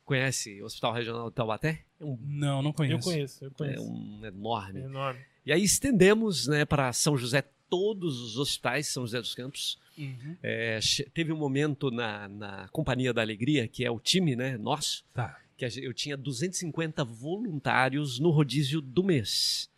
Conhece 0.04 0.60
o 0.62 0.66
Hospital 0.66 0.92
Regional 0.94 1.30
de 1.30 1.36
Taubaté? 1.36 1.84
É 2.00 2.04
um, 2.04 2.18
Não, 2.26 2.62
não 2.64 2.72
Eu 2.72 2.74
conheço. 2.74 3.04
conheço, 3.04 3.46
eu 3.46 3.50
é 3.50 3.54
conheço. 3.54 3.84
um 3.84 4.26
enorme. 4.26 4.82
É 4.82 4.84
enorme. 4.86 5.20
E 5.46 5.52
aí 5.52 5.64
estendemos 5.64 6.48
né, 6.48 6.66
para 6.66 6.92
São 6.94 7.18
José 7.18 7.44
todos 7.70 8.20
os 8.20 8.38
hospitais, 8.38 8.88
São 8.88 9.04
José 9.04 9.20
dos 9.20 9.36
Campos. 9.36 9.80
Uhum. 9.98 10.36
É, 10.42 10.80
teve 11.14 11.32
um 11.32 11.38
momento 11.38 11.92
na, 11.92 12.28
na 12.28 12.68
Companhia 12.70 13.14
da 13.14 13.22
Alegria, 13.22 13.68
que 13.68 13.84
é 13.86 13.92
o 13.92 14.00
time 14.00 14.36
né, 14.36 14.58
nosso, 14.58 15.04
Tá. 15.14 15.40
que 15.58 15.66
eu 15.66 15.94
tinha 15.94 16.16
250 16.18 17.04
voluntários 17.04 18.20
no 18.20 18.30
rodízio 18.30 18.82
do 18.82 19.04
mês. 19.04 19.70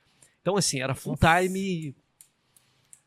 Então, 0.41 0.55
assim, 0.57 0.79
era 0.79 0.95
full 0.95 1.17
time, 1.17 1.95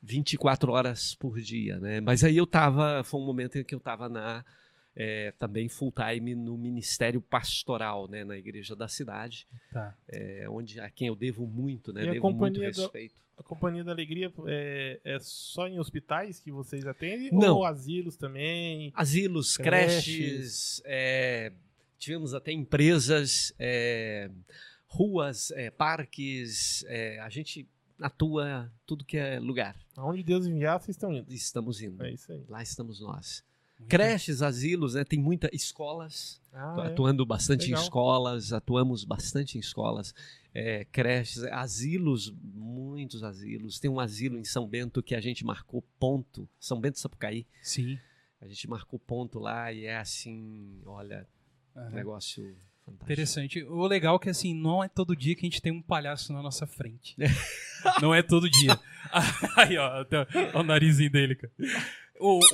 24 0.03 0.71
horas 0.73 1.15
por 1.15 1.41
dia, 1.41 1.79
né? 1.79 2.01
Mas 2.01 2.23
aí 2.23 2.37
eu 2.37 2.47
tava, 2.47 3.03
foi 3.05 3.21
um 3.21 3.27
momento 3.27 3.59
em 3.59 3.65
que 3.65 3.75
eu 3.75 3.81
tava 3.81 4.09
na, 4.09 4.45
é, 4.97 5.33
também 5.33 5.69
full 5.69 5.93
time 5.93 6.35
no 6.35 6.57
ministério 6.57 7.21
pastoral, 7.21 8.09
né? 8.09 8.25
Na 8.25 8.37
igreja 8.37 8.77
da 8.77 8.87
cidade, 8.89 9.47
Tá. 9.73 9.97
é, 10.09 10.47
onde 10.49 10.79
a 10.81 10.89
quem 10.91 11.09
eu 11.09 11.17
devo 11.17 11.47
muito, 11.47 11.93
né? 11.93 12.05
E 12.05 12.13
devo 12.13 12.31
muito 12.33 12.61
respeito. 12.61 13.15
A 13.37 13.43
Companhia 13.43 13.83
da 13.83 13.91
Alegria 13.91 14.33
é, 14.47 15.01
é 15.05 15.19
só 15.21 15.67
em 15.67 15.81
hospitais 15.81 16.39
que 16.39 16.53
vocês 16.53 16.87
atendem? 16.87 17.33
Não. 17.33 17.57
Ou 17.57 17.65
asilos 17.65 18.17
também? 18.17 18.93
Asilos, 18.95 19.57
Creches. 19.57 20.81
creches, 20.81 20.83
tivemos 21.99 22.33
até 22.33 22.53
empresas, 22.53 23.53
ruas, 24.87 25.53
parques, 25.77 26.85
a 27.21 27.29
gente 27.29 27.67
atua 28.01 28.71
tudo 28.87 29.05
que 29.05 29.17
é 29.17 29.41
lugar. 29.41 29.77
Aonde 29.97 30.23
Deus 30.23 30.47
enviar, 30.47 30.79
vocês 30.81 30.97
estão 30.97 31.13
indo. 31.13 31.33
Estamos 31.33 31.81
indo. 31.83 32.05
É 32.05 32.13
isso 32.13 32.31
aí. 32.33 32.45
Lá 32.49 32.63
estamos 32.63 33.01
nós. 33.01 33.43
Creches, 33.89 34.41
asilos, 34.41 34.95
né? 34.95 35.05
Tem 35.05 35.19
muita 35.19 35.49
escolas, 35.53 36.41
Ah, 36.53 36.77
é. 36.85 36.87
atuando 36.87 37.27
bastante 37.27 37.67
Legal. 37.67 37.81
em 37.81 37.83
escolas, 37.85 38.53
atuamos 38.53 39.05
bastante 39.05 39.57
em 39.59 39.61
escolas, 39.61 40.15
é, 40.55 40.85
creches, 40.87 41.43
asilos, 41.45 42.33
muitos 42.43 43.23
asilos. 43.23 43.79
Tem 43.79 43.91
um 43.91 44.01
asilo 44.01 44.39
em 44.39 44.45
São 44.45 44.67
Bento 44.67 45.03
que 45.03 45.15
a 45.15 45.21
gente 45.21 45.45
marcou 45.45 45.83
ponto, 45.99 46.49
São 46.59 46.81
Bento 46.81 46.99
Sapucaí. 46.99 47.47
Sim. 47.63 47.99
A 48.41 48.47
gente 48.47 48.69
marcou 48.69 48.99
ponto 48.99 49.39
lá 49.39 49.73
e 49.73 49.85
é 49.85 49.97
assim, 49.97 50.81
olha, 50.87 51.27
Aham. 51.77 51.91
negócio 51.91 52.57
fantástico. 52.85 53.05
Interessante. 53.05 53.63
O 53.65 53.87
legal 53.87 54.17
é 54.17 54.19
que 54.19 54.31
assim, 54.31 54.55
não 54.55 54.83
é 54.83 54.89
todo 54.89 55.17
dia 55.17 55.35
que 55.35 55.41
a 55.41 55.49
gente 55.49 55.61
tem 55.63 55.73
um 55.73 55.83
palhaço 55.83 56.33
na 56.33 56.43
nossa 56.43 56.67
frente. 56.67 57.15
não 58.01 58.15
é 58.15 58.23
todo 58.23 58.49
dia. 58.51 58.79
Aí, 59.57 59.77
ó, 59.77 60.01
até 60.01 60.27
o 60.55 60.63
narizinho 60.63 61.11
dele, 61.11 61.35
cara. 61.35 61.53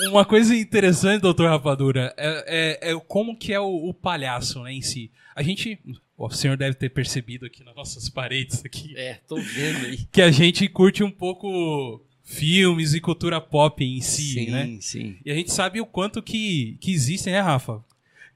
Uma 0.09 0.25
coisa 0.25 0.57
interessante, 0.57 1.21
doutor 1.21 1.49
Rapadura, 1.49 2.15
é, 2.17 2.79
é- 2.83 2.93
é 2.93 3.01
como 3.07 3.37
que 3.37 3.53
é 3.53 3.61
o, 3.61 3.89
o 3.91 3.95
palhaço 3.95 4.63
né, 4.63 4.73
em 4.73 4.81
si. 4.83 5.11
A 5.37 5.43
gente, 5.43 5.79
o 6.17 6.31
senhor 6.31 6.57
deve 6.57 6.75
ter 6.75 6.89
percebido 6.89 7.45
aqui 7.47 7.63
nas 7.63 7.75
nossas 7.77 8.09
paredes 8.09 8.65
aqui, 8.65 8.97
É, 8.97 9.15
tô 9.29 9.37
vendo 9.37 9.87
aí. 9.87 9.99
que 10.11 10.23
a 10.23 10.31
gente 10.31 10.67
curte 10.67 11.05
um 11.05 11.11
pouco 11.11 12.03
filmes 12.25 12.95
e 12.95 13.01
cultura 13.01 13.39
pop 13.41 13.85
em 13.85 14.01
si, 14.01 14.33
sim, 14.33 14.51
né? 14.51 14.79
sim. 14.81 15.19
E 15.25 15.31
a 15.31 15.35
gente 15.35 15.53
sabe 15.53 15.79
o 15.81 15.87
quanto 15.87 16.23
que, 16.23 16.79
que 16.81 16.91
existem, 16.93 17.33
né, 17.35 17.41
Rafa? 17.41 17.85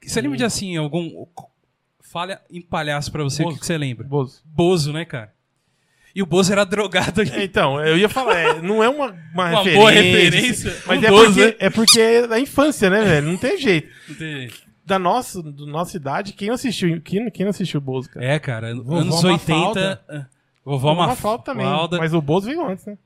Você 0.05 0.21
lembra 0.21 0.37
de 0.37 0.43
assim, 0.43 0.77
algum. 0.77 1.25
Falha 2.15 2.39
em 2.49 2.61
palhaço 2.61 3.11
pra 3.11 3.21
você, 3.25 3.43
o 3.43 3.49
que, 3.49 3.65
você 3.65 3.77
lembra? 3.77 4.07
Bozo. 4.07 4.41
Bozo, 4.45 4.93
né, 4.93 5.03
cara? 5.03 5.33
E 6.15 6.23
o 6.23 6.25
Bozo 6.25 6.49
era 6.49 6.63
drogado 6.63 7.21
É, 7.21 7.43
Então, 7.43 7.77
eu 7.83 7.97
ia 7.97 8.07
falar, 8.07 8.37
é, 8.39 8.61
não 8.61 8.81
é 8.81 8.87
uma, 8.87 9.07
uma, 9.33 9.49
Uma 9.49 9.49
referência, 9.49 9.75
boa 9.77 9.91
referência. 9.91 10.77
Mas 10.87 11.03
é, 11.03 11.09
Bozo, 11.09 11.25
porque, 11.25 11.45
né? 11.45 11.55
é 11.59 11.69
porque 11.69 11.99
é 11.99 12.25
da 12.25 12.39
infância, 12.39 12.89
né, 12.89 13.03
velho? 13.03 13.27
Não 13.27 13.35
tem 13.35 13.57
jeito. 13.59 13.89
Não 14.07 14.15
tem- 14.15 14.49
Da 14.85 14.97
nossa, 14.97 15.43
do 15.43 15.65
nossa 15.65 15.97
idade, 15.97 16.31
quem 16.31 16.47
não 16.47 16.55
assistiu, 16.55 17.01
quem, 17.01 17.29
quem 17.29 17.45
assistiu 17.47 17.79
o 17.79 17.83
Bozo, 17.83 18.09
cara? 18.09 18.25
É, 18.25 18.39
cara, 18.39 18.73
Vovó 18.73 18.95
anos 18.95 19.21
Mafalda. 19.21 20.01
80. 20.05 20.05
ah, 20.07 20.25
Vovó 20.63 20.87
Uma 20.93 21.07
Mafalda. 21.07 21.21
falta 21.21 21.43
também. 21.51 21.67
Mas 21.99 22.13
o 22.13 22.21
Bozo 22.21 22.45
veio 22.47 22.65
antes, 22.65 22.85
né? 22.85 22.97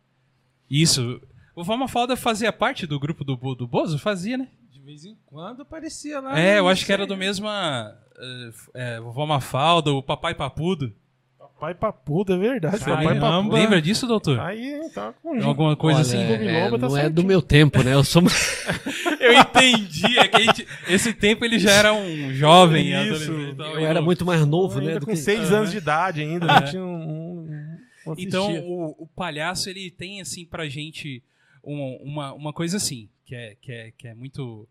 Isso. 0.70 1.20
Vovó 1.56 1.75
Mafalda 1.75 2.16
fazia 2.16 2.54
parte 2.54 2.86
do 2.86 3.00
grupo 3.00 3.24
do, 3.24 3.36
Bo- 3.36 3.56
do 3.56 3.66
Bozo? 3.68 3.98
Fazia, 3.98 4.38
né? 4.38 4.50
De 4.89 4.96
vez 4.96 5.05
em 5.05 5.15
quando 5.27 5.62
aparecia 5.62 6.19
lá. 6.19 6.39
é, 6.39 6.58
eu 6.58 6.67
acho 6.67 6.84
que 6.84 6.91
era 6.91 7.05
do 7.05 7.15
mesma. 7.15 7.96
eh, 8.17 8.51
é, 8.74 9.00
Vovó 9.00 9.24
Mafalda, 9.24 9.91
o 9.91 10.01
Papai 10.01 10.34
Papudo. 10.34 10.91
Papai 11.38 11.75
papudo, 11.75 12.34
é 12.34 12.38
verdade. 12.38 12.79
Papai 12.79 13.19
papudo. 13.19 13.53
Lembra 13.53 13.81
disso, 13.81 14.08
doutor? 14.08 14.39
Aí, 14.39 14.79
tá 14.96 15.13
com 15.22 15.43
Alguma 15.43 15.75
coisa 15.75 16.00
Olha, 16.00 16.08
assim? 16.08 16.48
É, 16.48 16.63
Lobo 16.63 16.79
tá 16.79 16.88
não 16.88 16.98
é 16.98 17.10
do 17.10 17.24
meu 17.24 17.41
tempo, 17.41 17.84
né? 17.84 17.93
Eu 17.93 18.03
sou 18.03 18.24
Eu 19.19 19.34
entendi. 19.34 20.17
É 20.17 20.27
que 20.27 20.38
a 20.38 20.39
gente- 20.39 20.65
esse 20.88 21.13
tempo 21.13 21.43
ele 21.46 21.60
já 21.60 21.72
era 21.72 21.93
um 21.93 22.34
jovem. 22.34 22.88
Isso. 22.89 22.98
adolescente 23.34 23.51
e 23.53 23.55
tal, 23.58 23.72
eu 23.77 23.86
era 23.86 24.01
muito 24.01 24.25
mais 24.25 24.46
novo, 24.46 24.79
né? 24.81 24.98
Do 25.00 25.05
com 25.05 25.12
que- 25.12 25.17
seis 25.17 25.51
anos 25.51 25.69
de 25.69 25.77
idade 25.77 26.22
ainda. 26.22 26.46
É. 26.46 26.60
Não 26.62 26.65
tinha 26.65 26.84
um, 26.84 27.10
um- 27.10 27.77
não 28.08 28.15
Então, 28.17 28.58
o, 28.60 29.03
o 29.03 29.08
palhaço, 29.08 29.69
ele 29.69 29.91
tem, 29.91 30.22
assim, 30.22 30.46
pra 30.46 30.67
gente 30.69 31.22
um- 31.63 32.00
uma, 32.01 32.34
uma 32.34 32.53
coisa 32.53 32.77
assim, 32.77 33.10
que 33.25 33.36
é, 33.36 33.55
que, 33.62 33.72
é, 33.72 33.91
que 33.98 34.08
é 34.08 34.15
muito... 34.15 34.67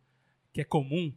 que 0.52 0.60
é 0.60 0.64
comum. 0.64 1.12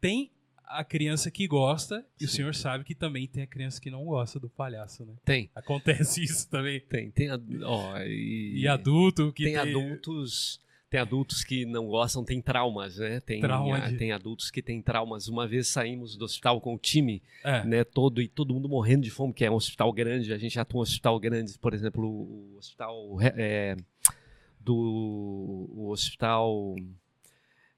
Tem 0.00 0.30
a 0.64 0.82
criança 0.82 1.30
que 1.30 1.46
gosta, 1.46 2.04
e 2.18 2.24
o 2.24 2.28
senhor 2.28 2.54
sabe 2.54 2.82
que 2.84 2.94
também 2.94 3.26
tem 3.26 3.42
a 3.42 3.46
criança 3.46 3.80
que 3.80 3.90
não 3.90 4.04
gosta 4.06 4.40
do 4.40 4.48
palhaço, 4.48 5.04
né? 5.04 5.14
Tem, 5.24 5.50
Acontece 5.54 6.22
isso 6.24 6.48
também. 6.48 6.80
tem, 6.80 7.10
tem. 7.10 7.28
Ó, 7.62 7.98
e, 8.00 8.60
E 8.62 8.68
adulto 8.68 9.32
que 9.32 9.44
tem 9.44 9.56
adultos. 9.56 10.60
Tem 10.88 11.00
adultos 11.00 11.42
que 11.42 11.64
não 11.64 11.86
gostam, 11.86 12.22
tem 12.22 12.42
traumas, 12.42 12.98
né? 12.98 13.18
Tem, 13.20 13.40
Trauma 13.40 13.78
ah, 13.78 13.90
de- 13.90 13.96
tem 13.96 14.12
adultos 14.12 14.50
que 14.50 14.60
têm 14.60 14.82
traumas. 14.82 15.26
Uma 15.26 15.48
vez 15.48 15.68
saímos 15.68 16.16
do 16.18 16.24
hospital 16.26 16.60
com 16.60 16.74
o 16.74 16.78
time, 16.78 17.22
É, 17.42 17.64
né? 17.64 17.82
Todo 17.82 18.20
e 18.20 18.28
todo 18.28 18.52
mundo 18.52 18.68
morrendo 18.68 19.02
de 19.02 19.10
fome, 19.10 19.32
que 19.32 19.42
é 19.42 19.50
um 19.50 19.54
hospital 19.54 19.90
grande. 19.90 20.34
A 20.34 20.36
gente 20.38 20.60
atua 20.60 20.76
em 20.76 20.80
um 20.80 20.82
hospital 20.82 21.18
grande, 21.18 21.58
por 21.58 21.72
exemplo, 21.72 22.06
o, 22.06 22.52
o 22.54 22.58
hospital 22.58 23.16
é, 23.22 23.74
do 24.60 24.74
o 25.74 25.88
hospital 25.90 26.76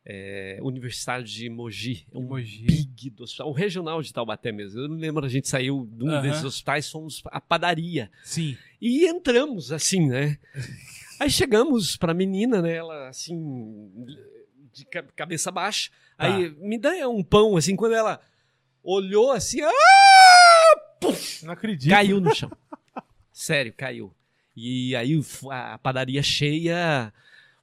é, 0.06 0.58
universitário 0.62 1.25
de 1.25 1.49
Mogi, 1.49 2.06
é 2.12 2.18
um 2.18 2.23
Mogi. 2.23 2.64
big 2.66 3.11
do 3.11 3.25
hospital, 3.25 3.49
o 3.49 3.52
regional 3.52 4.02
de 4.02 4.12
Taubaté 4.12 4.52
mesmo. 4.52 4.80
Eu 4.80 4.88
não 4.88 4.96
lembro, 4.96 5.25
a 5.25 5.28
gente 5.28 5.49
saiu 5.49 5.88
de 5.92 6.04
um 6.04 6.20
desses 6.23 6.44
hospitais, 6.44 6.90
fomos 6.90 7.23
à 7.26 7.40
padaria. 7.40 8.11
sim. 8.25 8.56
E 8.80 9.06
entramos, 9.06 9.73
assim, 9.73 10.06
né? 10.08 10.38
Aí 11.18 11.30
chegamos 11.30 11.96
pra 11.96 12.12
menina, 12.12 12.61
né? 12.61 12.75
Ela, 12.75 13.08
assim, 13.08 13.90
de 14.75 14.84
ca- 14.84 15.04
cabeça 15.16 15.50
baixa. 15.50 15.90
Tá. 16.18 16.26
Aí, 16.37 16.50
me 16.58 16.78
dá 16.78 16.90
um 17.08 17.23
pão, 17.23 17.56
assim, 17.56 17.75
quando 17.76 17.94
ela 17.94 18.20
olhou 18.82 19.32
assim, 19.32 19.62
ah! 19.62 19.73
Puf! 21.00 21.46
Não 21.46 21.52
acredito. 21.54 21.90
caiu 21.90 22.20
no 22.20 22.34
chão. 22.34 22.50
Sério, 23.32 23.73
caiu. 23.75 24.12
E 24.54 24.94
aí 24.94 25.18
a 25.50 25.78
padaria 25.78 26.23
cheia, 26.23 27.12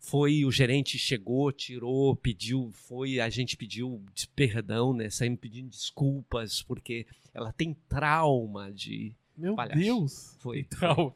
foi, 0.04 0.44
o 0.44 0.52
gerente 0.52 0.98
chegou, 0.98 1.52
tirou, 1.52 2.16
pediu, 2.16 2.72
foi, 2.74 3.20
a 3.20 3.30
gente 3.30 3.56
pediu 3.56 4.04
perdão, 4.36 4.94
né? 4.94 5.12
Saímos 5.12 5.40
pedindo 5.40 5.70
desculpas, 5.70 6.64
porque 6.64 7.06
ela 7.34 7.54
tem 7.54 7.76
trauma 7.88 8.72
de. 8.74 9.14
Meu 9.38 9.56
Palhaço. 9.56 9.80
Deus. 9.80 10.38
Foi. 10.40 10.60
Então, 10.60 11.16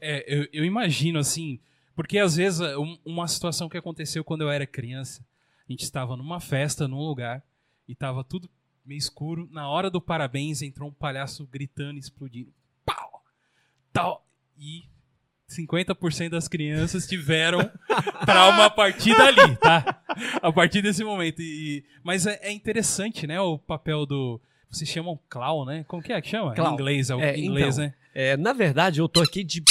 é, 0.00 0.24
eu, 0.26 0.48
eu 0.50 0.64
imagino 0.64 1.18
assim, 1.18 1.60
porque 1.94 2.18
às 2.18 2.36
vezes 2.36 2.60
é, 2.60 2.76
um- 2.78 2.98
uma 3.04 3.28
situação 3.28 3.68
que 3.68 3.76
aconteceu 3.76 4.24
quando 4.24 4.40
eu 4.42 4.50
era 4.50 4.66
criança, 4.66 5.24
a 5.68 5.70
gente 5.70 5.82
estava 5.82 6.16
numa 6.16 6.40
festa, 6.40 6.88
num 6.88 7.00
lugar, 7.00 7.44
e 7.86 7.94
tava 7.94 8.24
tudo 8.24 8.48
meio 8.84 8.98
escuro. 8.98 9.46
Na 9.52 9.68
hora 9.68 9.90
do 9.90 10.00
parabéns, 10.00 10.62
entrou 10.62 10.88
um 10.88 10.92
palhaço 10.92 11.46
gritando, 11.46 11.98
explodindo. 11.98 12.50
Pau! 12.84 13.22
Tal. 13.92 14.26
E 14.58 14.84
50% 15.48 16.30
das 16.30 16.48
crianças 16.48 17.06
tiveram 17.06 17.60
trauma 18.26 18.64
a 18.66 18.70
partir 18.70 19.16
dali, 19.16 19.56
tá? 19.56 20.02
A 20.42 20.52
partir 20.52 20.82
desse 20.82 21.04
momento. 21.04 21.40
E, 21.40 21.84
mas 22.02 22.26
é, 22.26 22.38
é 22.42 22.52
interessante, 22.52 23.26
né? 23.26 23.40
O 23.40 23.58
papel 23.58 24.04
do. 24.06 24.40
Vocês 24.70 24.90
chamam 24.90 25.18
clown, 25.28 25.64
né? 25.64 25.84
Como 25.86 26.02
que 26.02 26.12
é 26.12 26.20
que 26.20 26.28
chama? 26.28 26.52
Clown. 26.54 26.70
Em 26.70 26.74
inglês, 26.74 27.10
é 27.10 27.14
o 27.14 27.20
É, 27.20 27.38
inglês, 27.38 27.78
então, 27.78 27.86
né? 27.88 27.94
É, 28.14 28.36
na 28.36 28.52
verdade, 28.52 29.00
eu 29.00 29.08
tô 29.08 29.22
aqui 29.22 29.44
de 29.44 29.62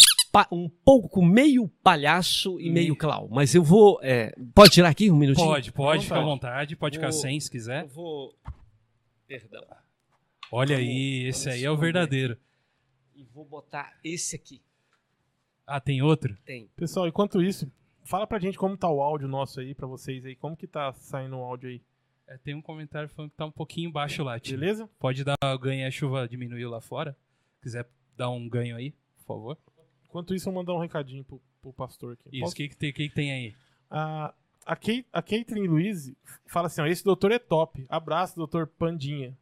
um 0.51 0.67
pouco 0.69 1.23
meio 1.23 1.67
palhaço 1.81 2.59
e 2.59 2.69
meio 2.69 2.91
Me- 2.93 2.97
clown, 2.99 3.27
mas 3.31 3.53
eu 3.55 3.63
vou. 3.63 3.99
é, 4.01 4.33
pode 4.53 4.71
tirar 4.71 4.89
aqui 4.89 5.09
um 5.11 5.15
minutinho? 5.15 5.47
Pode, 5.47 5.71
pode, 5.71 6.03
fica 6.03 6.17
à 6.17 6.21
vontade. 6.21 6.75
pode 6.75 6.97
ficar 6.97 7.11
Vou- 7.11 7.19
sem 7.21 7.39
se 7.39 7.49
quiser. 7.51 7.83
Eu 7.83 7.87
vou. 7.89 8.33
Perdão. 9.27 9.63
Olha 10.51 10.77
aí, 10.77 11.25
esse 11.27 11.49
aí 11.49 11.63
é 11.65 11.71
o 11.71 11.77
verdadeiro. 11.77 12.37
E 13.15 13.23
vou 13.33 13.43
botar 13.45 13.93
esse 14.03 14.35
aqui. 14.35 14.61
Ah, 15.65 15.79
tem 15.79 16.01
outro? 16.01 16.35
Tem. 16.45 16.67
Pessoal, 16.75 17.07
enquanto 17.07 17.41
isso, 17.41 17.71
fala 18.03 18.27
pra 18.27 18.39
gente 18.39 18.57
como 18.57 18.77
tá 18.77 18.89
o 18.89 19.01
áudio 19.01 19.27
nosso 19.27 19.59
aí, 19.59 19.73
pra 19.73 19.87
vocês 19.87 20.25
aí. 20.25 20.35
Como 20.35 20.55
que 20.55 20.67
tá 20.67 20.93
saindo 20.93 21.37
o 21.37 21.43
áudio 21.43 21.69
aí, 21.69 21.81
É, 22.27 22.37
tem 22.37 22.55
um 22.55 22.61
comentário 22.61 23.07
falando 23.09 23.31
que 23.31 23.37
tá 23.37 23.45
um 23.45 23.51
pouquinho 23.51 23.91
baixo 23.91 24.23
lá, 24.23 24.39
tio. 24.39 24.57
beleza? 24.57 24.89
Pode 24.99 25.23
dar 25.23 25.35
ganho, 25.61 25.87
a 25.87 25.91
chuva 25.91 26.27
diminuiu 26.27 26.69
lá 26.69 26.81
fora. 26.81 27.15
Quiser 27.61 27.87
dar 28.17 28.29
um 28.29 28.47
ganho 28.49 28.75
aí, 28.75 28.91
por 29.17 29.25
favor. 29.25 29.57
Enquanto 30.05 30.33
isso, 30.33 30.47
eu 30.49 30.53
vou 30.53 30.61
mandar 30.61 30.73
um 30.73 30.79
recadinho 30.79 31.23
pro, 31.23 31.41
pro 31.61 31.73
pastor 31.73 32.13
aqui. 32.13 32.39
Isso, 32.39 32.51
o 32.51 32.55
que, 32.55 32.69
que, 32.69 32.75
tem, 32.77 32.93
que, 32.93 33.09
que 33.09 33.15
tem 33.15 33.31
aí? 33.31 33.55
A, 33.89 34.33
a, 34.65 34.75
Kate, 34.75 35.05
a 35.11 35.21
Caitlyn 35.21 35.67
Luiz 35.67 36.11
fala 36.47 36.67
assim, 36.67 36.81
ó, 36.81 36.85
esse 36.87 37.03
doutor 37.03 37.31
é 37.31 37.37
top. 37.39 37.85
Abraço, 37.89 38.35
doutor 38.35 38.65
Pandinha. 38.67 39.37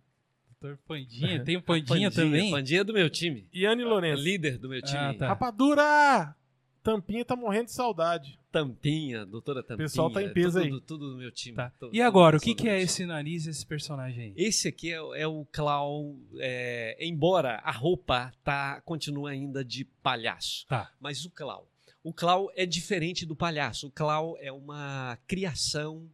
Doutor 0.63 0.79
Pandinha, 0.87 1.43
tem 1.43 1.57
o 1.57 1.61
Pandinha, 1.61 2.09
também? 2.09 2.49
Pandinha 2.49 2.81
é 2.81 2.83
do 2.85 2.93
meu 2.93 3.09
time. 3.09 3.45
Iane 3.53 3.83
Lourenço. 3.83 4.23
Líder 4.23 4.57
do 4.57 4.69
meu 4.69 4.81
time. 4.81 4.97
Ah, 4.97 5.13
tá. 5.13 5.27
Rapadura! 5.27 6.35
Tampinha 6.81 7.23
tá 7.25 7.35
morrendo 7.35 7.65
de 7.65 7.71
saudade. 7.73 8.39
Tampinha, 8.51 9.25
doutora 9.25 9.61
Tampinha. 9.63 9.85
Pessoal 9.87 10.09
tá 10.11 10.21
em 10.21 10.31
peso 10.33 10.61
tudo, 10.61 10.73
aí. 10.75 10.81
Tudo 10.81 11.11
do 11.11 11.17
meu 11.17 11.31
time. 11.31 11.55
Tá. 11.55 11.71
Tudo- 11.79 11.93
E 11.95 12.01
agora, 12.01 12.37
o 12.37 12.39
tudo 12.39 12.45
que, 12.55 12.63
que 12.63 12.69
é 12.69 12.81
esse 12.81 13.05
nariz, 13.05 13.45
esse 13.47 13.65
personagem 13.65 14.25
aí? 14.25 14.33
Esse 14.37 14.67
aqui 14.69 14.91
é, 14.91 14.95
é 15.21 15.27
o 15.27 15.45
clown, 15.51 16.17
é, 16.39 16.97
embora 16.99 17.59
a 17.63 17.71
roupa 17.71 18.31
tá 18.43 18.79
continua 18.81 19.31
ainda 19.31 19.63
de 19.65 19.85
palhaço, 20.01 20.65
Tá. 20.67 20.91
mas 20.99 21.25
o 21.25 21.29
clown, 21.31 21.63
o 22.03 22.13
clown 22.13 22.47
é 22.55 22.65
diferente 22.65 23.25
do 23.25 23.35
palhaço. 23.35 23.87
O 23.87 23.91
clown 23.91 24.35
é 24.39 24.51
uma 24.51 25.17
criação 25.25 26.09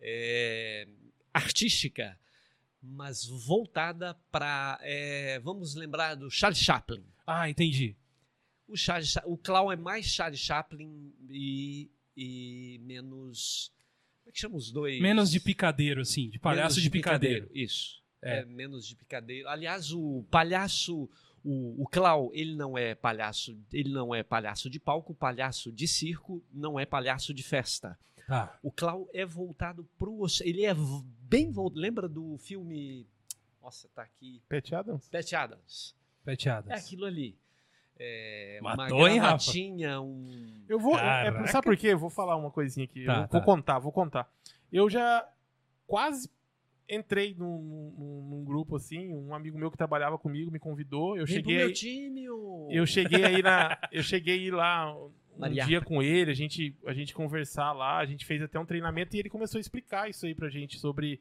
é, 0.00 0.86
artística, 1.32 2.18
mas 2.90 3.24
voltada 3.26 4.14
para, 4.30 4.78
vamos 5.42 5.74
lembrar 5.74 6.14
do 6.14 6.30
Charles 6.30 6.58
Chaplin. 6.58 7.04
Ah, 7.26 7.48
entendi. 7.48 7.96
O, 8.66 8.76
Charles, 8.76 9.08
Cha- 9.08 9.22
o 9.26 9.36
clown 9.36 9.72
é 9.72 9.76
mais 9.76 10.06
Charles 10.06 10.40
Chaplin 10.40 11.12
e, 11.30 11.90
e 12.16 12.78
menos, 12.82 13.72
como 14.20 14.28
é 14.30 14.32
que 14.32 14.38
chama 14.40 14.56
os 14.56 14.70
dois? 14.70 15.00
Menos 15.00 15.30
de 15.30 15.40
picadeiro, 15.40 16.00
assim, 16.00 16.28
de 16.28 16.38
palhaço 16.38 16.76
Menos 16.76 16.82
de 16.82 16.90
picadeiro. 16.90 17.50
Isso. 17.54 18.02
É. 18.20 18.38
É. 18.40 18.44
menos 18.44 18.86
de 18.86 18.96
picadeiro. 18.96 19.48
Aliás, 19.48 19.92
o 19.92 20.24
palhaço, 20.30 21.08
o, 21.44 21.82
o 21.82 21.86
Clau, 21.86 22.30
ele 22.34 22.54
não 22.56 22.76
é 22.76 22.94
palhaço, 22.94 23.56
ele 23.72 23.90
não 23.90 24.14
é 24.14 24.22
palhaço 24.22 24.68
de 24.68 24.80
palco, 24.80 25.14
palhaço 25.14 25.70
de 25.72 25.86
circo, 25.86 26.44
não 26.52 26.78
é 26.80 26.84
palhaço 26.84 27.32
de 27.32 27.42
festa. 27.42 27.98
Tá. 28.28 28.58
O 28.62 28.70
Clau 28.70 29.08
é 29.14 29.24
voltado 29.24 29.88
pro. 29.98 30.26
Ele 30.42 30.66
é 30.66 30.74
bem 31.22 31.50
voltado. 31.50 31.80
Lembra 31.80 32.06
do 32.06 32.36
filme. 32.36 33.06
Nossa, 33.62 33.88
tá 33.94 34.02
aqui. 34.02 34.42
Pat 34.48 34.70
Adams? 34.72 35.08
Pat 35.08 35.32
Adams. 35.32 35.96
Peteadas. 36.24 36.70
É 36.70 36.74
aquilo 36.74 37.06
ali. 37.06 37.34
É, 37.98 38.58
Matou, 38.62 38.98
uma 38.98 39.10
hein, 39.10 39.16
Rafa? 39.18 39.28
gravatinha, 39.30 39.98
um. 40.00 40.62
Eu 40.68 40.78
vou. 40.78 40.96
é- 40.98 41.46
sabe 41.46 41.64
por 41.64 41.76
quê? 41.76 41.88
Eu 41.88 41.98
vou 41.98 42.10
falar 42.10 42.36
uma 42.36 42.50
coisinha 42.50 42.84
aqui. 42.84 43.06
Tá, 43.06 43.12
eu 43.14 43.18
vou 43.20 43.26
tá. 43.28 43.40
contar, 43.40 43.78
vou 43.78 43.90
contar. 43.90 44.30
Eu 44.70 44.90
já 44.90 45.26
quase 45.86 46.30
entrei 46.86 47.34
num, 47.34 47.58
num- 47.98 48.26
num 48.30 48.44
grupo 48.44 48.76
assim. 48.76 49.08
Um 49.12 49.34
amigo 49.34 49.58
meu 49.58 49.70
que 49.70 49.76
trabalhava 49.78 50.18
comigo 50.18 50.50
me 50.50 50.58
convidou. 50.58 51.16
Eu 51.16 51.24
Vem 51.24 51.42
pro 51.42 51.50
cheguei. 51.50 51.56
meu 51.56 51.66
aí- 51.68 51.72
time, 51.72 52.30
ô. 52.30 52.68
Eu 52.70 52.86
cheguei 52.86 53.24
aí 53.24 53.42
na. 53.42 53.78
Eu 53.90 54.02
cheguei 54.02 54.38
aí 54.38 54.50
um 55.38 55.50
dia 55.66 55.80
com 55.80 56.02
ele, 56.02 56.30
a 56.30 56.34
gente, 56.34 56.76
a 56.84 56.92
gente 56.92 57.14
conversar 57.14 57.72
lá, 57.72 57.98
a 57.98 58.06
gente 58.06 58.26
fez 58.26 58.42
até 58.42 58.58
um 58.58 58.66
treinamento 58.66 59.14
e 59.14 59.18
ele 59.18 59.30
começou 59.30 59.58
a 59.58 59.60
explicar 59.60 60.10
isso 60.10 60.26
aí 60.26 60.34
pra 60.34 60.48
gente 60.48 60.78
sobre 60.78 61.20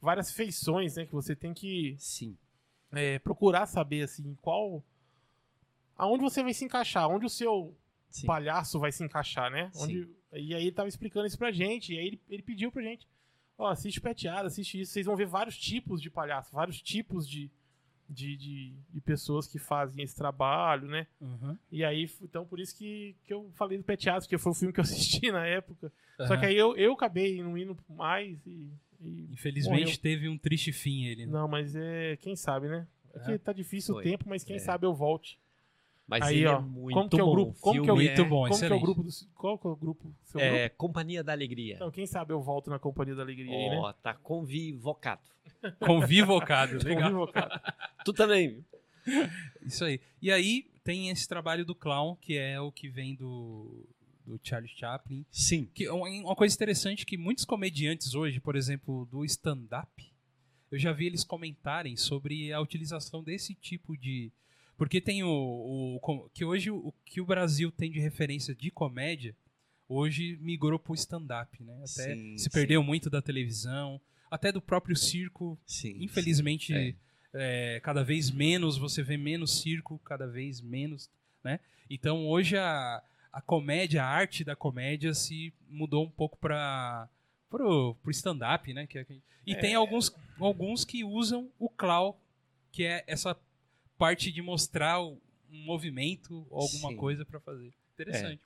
várias 0.00 0.32
feições, 0.32 0.96
né? 0.96 1.06
Que 1.06 1.12
você 1.12 1.36
tem 1.36 1.54
que 1.54 1.94
Sim. 1.98 2.36
é, 2.92 3.18
procurar 3.18 3.66
saber 3.66 4.02
assim, 4.02 4.36
qual. 4.40 4.84
Aonde 5.96 6.22
você 6.22 6.42
vai 6.42 6.54
se 6.54 6.64
encaixar, 6.64 7.08
onde 7.08 7.26
o 7.26 7.30
seu 7.30 7.76
Sim. 8.08 8.26
palhaço 8.26 8.80
vai 8.80 8.90
se 8.90 9.04
encaixar, 9.04 9.50
né? 9.50 9.70
Onde, 9.76 10.08
e 10.32 10.54
aí 10.54 10.62
ele 10.62 10.72
tava 10.72 10.88
explicando 10.88 11.26
isso 11.26 11.38
pra 11.38 11.52
gente, 11.52 11.92
e 11.92 11.98
aí 11.98 12.06
ele, 12.06 12.20
ele 12.28 12.42
pediu 12.42 12.72
pra 12.72 12.82
gente, 12.82 13.06
ó, 13.58 13.68
assiste 13.68 14.00
Peteada, 14.00 14.48
assiste 14.48 14.80
isso, 14.80 14.92
vocês 14.92 15.06
vão 15.06 15.16
ver 15.16 15.26
vários 15.26 15.58
tipos 15.58 16.00
de 16.00 16.10
palhaço, 16.10 16.52
vários 16.52 16.80
tipos 16.80 17.28
de, 17.28 17.50
de, 18.10 18.36
de, 18.36 18.74
de 18.92 19.00
pessoas 19.00 19.46
que 19.46 19.58
fazem 19.58 20.02
esse 20.02 20.16
trabalho, 20.16 20.88
né? 20.88 21.06
Uhum. 21.20 21.56
E 21.70 21.84
aí, 21.84 22.10
então 22.22 22.44
por 22.44 22.58
isso 22.58 22.76
que, 22.76 23.14
que 23.24 23.32
eu 23.32 23.48
falei 23.54 23.78
do 23.78 23.84
Peteado, 23.84 24.22
porque 24.24 24.36
foi 24.36 24.50
o 24.52 24.54
filme 24.54 24.72
que 24.74 24.80
eu 24.80 24.82
assisti 25.22 25.30
na 25.30 25.46
época. 25.46 25.92
Só 26.18 26.24
Aham. 26.34 26.40
que 26.40 26.46
aí 26.46 26.56
eu, 26.56 26.76
eu 26.76 26.92
acabei 26.92 27.42
não 27.42 27.56
indo 27.56 27.76
mais 27.88 28.44
e. 28.46 28.68
e- 29.00 29.28
Infelizmente 29.32 29.80
morreu. 29.84 29.96
teve 29.98 30.28
um 30.28 30.36
triste 30.36 30.72
fim 30.72 31.04
ele. 31.06 31.24
né? 31.24 31.32
Não, 31.32 31.46
mas 31.48 31.74
é. 31.76 32.16
Quem 32.16 32.34
sabe, 32.36 32.68
né? 32.68 32.86
É 33.14 33.18
que 33.20 33.30
É. 33.32 33.38
tá 33.38 33.52
difícil 33.52 33.94
Foi. 33.94 34.02
o 34.04 34.10
tempo, 34.10 34.24
mas 34.28 34.44
quem 34.44 34.56
É. 34.56 34.58
sabe 34.58 34.84
eu 34.86 34.94
volte. 34.94 35.38
Mas 36.10 36.24
Aí, 36.24 36.38
ele 36.38 36.46
ó, 36.48 36.56
é 36.56 36.60
muito 36.60 36.94
como 36.94 37.08
que 37.08 37.20
é 37.20 37.22
o 37.22 37.26
bom. 37.26 37.32
grupo- 37.32 37.60
como 37.60 37.82
que 37.84 37.88
é 37.88 37.92
o- 37.92 37.96
Muito 37.96 38.24
bom, 38.24 38.28
Como 38.30 38.46
que 38.46 38.52
é 38.52 38.56
excelente. 38.56 38.78
o 38.82 38.84
grupo 38.84 39.02
do. 39.04 39.10
Qual 39.36 39.58
que 39.58 39.66
é 39.66 39.70
o 39.70 39.76
grupo? 39.76 40.14
Seu 40.24 40.40
grupo? 40.40 40.54
É, 40.56 40.68
Companhia 40.70 41.22
da 41.22 41.30
Alegria. 41.32 41.74
Então, 41.76 41.90
quem 41.92 42.04
sabe 42.06 42.32
eu 42.32 42.42
volto 42.42 42.68
na 42.68 42.78
Companhia 42.80 43.14
da 43.14 43.22
Alegria 43.22 43.56
aí, 43.56 43.70
né? 43.70 43.78
Ó, 43.78 43.92
tá 43.92 44.12
convivocado. 44.14 45.22
Convivocado, 45.86 46.78
legal. 46.84 47.02
Convivocado. 47.10 47.60
Tu 48.04 48.12
também. 48.12 48.64
Isso 49.62 49.84
aí. 49.84 50.00
E 50.20 50.30
aí 50.32 50.64
tem 50.84 51.10
esse 51.10 51.28
trabalho 51.28 51.64
do 51.64 51.74
clown, 51.74 52.16
que 52.16 52.36
é 52.36 52.60
o 52.60 52.72
que 52.72 52.88
vem 52.88 53.14
do, 53.14 53.86
do 54.26 54.38
Charlie 54.42 54.68
Chaplin. 54.74 55.24
Sim. 55.30 55.68
Que 55.74 55.84
é 55.84 55.92
um- 55.92 56.24
uma 56.24 56.34
coisa 56.34 56.54
interessante 56.54 57.06
que 57.06 57.16
muitos 57.16 57.44
comediantes 57.44 58.14
hoje, 58.14 58.40
por 58.40 58.56
exemplo, 58.56 59.06
do 59.06 59.24
stand-up, 59.24 60.12
eu 60.70 60.78
já 60.78 60.92
vi 60.92 61.06
eles 61.06 61.24
comentarem 61.24 61.96
sobre 61.96 62.52
a 62.52 62.60
utilização 62.60 63.22
desse 63.22 63.54
tipo 63.54 63.96
de. 63.96 64.32
Porque 64.80 64.98
tem 64.98 65.22
o. 65.22 65.28
o- 66.02 66.30
que 66.32 66.42
hoje 66.42 66.70
o 66.70 66.90
que 67.04 67.20
o 67.20 67.26
Brasil 67.26 67.70
tem 67.70 67.90
de 67.92 68.00
referência 68.00 68.54
de 68.54 68.70
comédia, 68.70 69.36
hoje 69.86 70.38
migrou 70.40 70.78
pro 70.78 70.94
stand-up, 70.94 71.62
né? 71.62 71.74
Até 71.80 72.14
Sim, 72.16 72.38
se 72.38 72.44
sim. 72.44 72.50
perdeu 72.50 72.82
muito 72.82 73.10
da 73.10 73.20
televisão, 73.20 74.00
até 74.30 74.50
do 74.50 74.58
próprio 74.58 74.96
circo. 74.96 75.58
Sim. 75.66 76.02
Infelizmente, 76.02 76.72
sim. 76.72 76.94
é, 77.34 77.78
cada 77.84 78.02
vez 78.02 78.30
menos, 78.30 78.78
você 78.78 79.02
vê 79.02 79.18
menos 79.18 79.60
circo, 79.60 80.00
cada 80.02 80.26
vez 80.26 80.62
menos, 80.62 81.10
né? 81.44 81.60
Então 81.90 82.26
hoje 82.26 82.56
a, 82.56 83.02
a 83.30 83.42
comédia, 83.42 84.02
a 84.02 84.08
arte 84.08 84.44
da 84.44 84.56
comédia 84.56 85.12
se 85.12 85.52
mudou 85.68 86.06
um 86.06 86.10
pouco 86.10 86.38
para 86.38 87.06
pro, 87.50 87.94
pro 88.02 88.10
stand-up, 88.12 88.72
né? 88.72 88.86
Que 88.86 89.00
é- 89.00 89.06
e 89.46 89.54
tem 89.54 89.74
alguns, 89.74 90.10
alguns 90.38 90.86
que 90.86 91.04
usam 91.04 91.50
o 91.58 91.68
clown, 91.68 92.14
que 92.72 92.84
é 92.84 93.04
essa 93.06 93.36
parte 94.00 94.32
de 94.32 94.40
mostrar 94.40 95.00
um 95.02 95.18
movimento 95.50 96.46
ou 96.50 96.62
alguma 96.62 96.88
Sim. 96.90 96.96
coisa 96.96 97.24
para 97.24 97.38
fazer. 97.38 97.70
Interessante. 97.94 98.40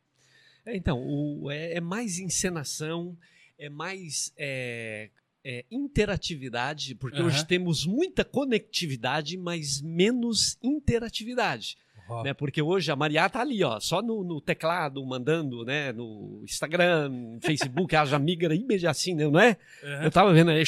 É, 0.67 0.77
Então, 0.77 0.99
o- 1.01 1.49
é, 1.51 1.75
é 1.75 1.81
mais 1.81 2.19
encenação, 2.19 3.17
é 3.59 3.69
mais 3.69 4.33
é, 4.37 5.11
é, 5.45 5.65
interatividade, 5.71 6.95
porque 6.97 7.23
hoje 7.23 7.47
temos 7.47 7.87
muita 7.87 8.25
conectividade, 8.25 9.37
mas 9.37 9.81
menos 9.81 10.59
interatividade. 10.63 11.77
Né? 12.23 12.35
Porque 12.35 12.61
hoje 12.61 12.91
a 12.91 12.97
Maria 12.97 13.31
tá 13.31 13.41
ali, 13.41 13.63
ó, 13.65 13.81
só 13.81 14.03
no, 14.03 14.23
no 14.25 14.39
teclado, 14.41 15.03
mandando, 15.07 15.65
né? 15.65 15.91
No 15.93 16.43
Instagram, 16.45 17.09
no 17.09 17.41
Facebook, 17.41 17.95
ela 17.97 18.05
já 18.05 18.19
migra 18.19 18.55
imediatinho, 18.55 19.31
não 19.31 19.41
é? 19.41 19.57
aham. 19.83 20.03
Eu 20.05 20.11
tava 20.11 20.33
vendo 20.35 20.51
aí. 20.51 20.65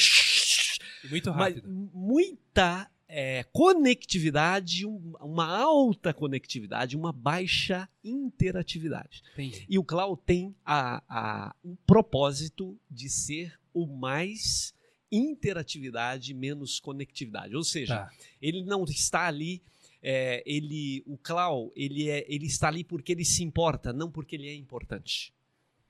Muito 1.11 1.29
Mas 1.31 1.55
rápido. 1.55 1.69
muita 1.93 2.89
é, 3.09 3.43
conectividade, 3.53 4.85
um- 4.85 5.13
uma 5.21 5.45
alta 5.47 6.13
conectividade, 6.13 6.95
uma 6.97 7.11
baixa 7.13 7.87
interatividade. 8.03 9.23
Entendi. 9.33 9.65
E 9.69 9.79
o 9.79 9.83
Cloud 9.83 10.21
tem 10.25 10.53
a, 10.65 11.01
a- 11.07 11.55
o 11.63 11.75
propósito 11.87 12.77
de 12.91 13.09
ser 13.09 13.57
o 13.73 13.85
mais 13.87 14.73
interatividade, 15.09 16.33
menos 16.33 16.79
conectividade. 16.79 17.55
Ou 17.55 17.63
seja, 17.63 17.95
Tá. 18.05 18.11
ele 18.41 18.63
não 18.63 18.83
está 18.83 19.27
ali. 19.27 19.61
é, 20.09 20.43
ele, 20.45 21.03
o 21.07 21.17
Cloud, 21.17 21.71
ele, 21.75 22.07
é, 22.07 22.23
ele 22.29 22.45
está 22.45 22.67
ali 22.67 22.83
porque 22.83 23.11
ele 23.11 23.25
se 23.25 23.43
importa, 23.43 23.91
não 23.91 24.11
porque 24.11 24.35
ele 24.35 24.47
é 24.47 24.53
importante. 24.55 25.33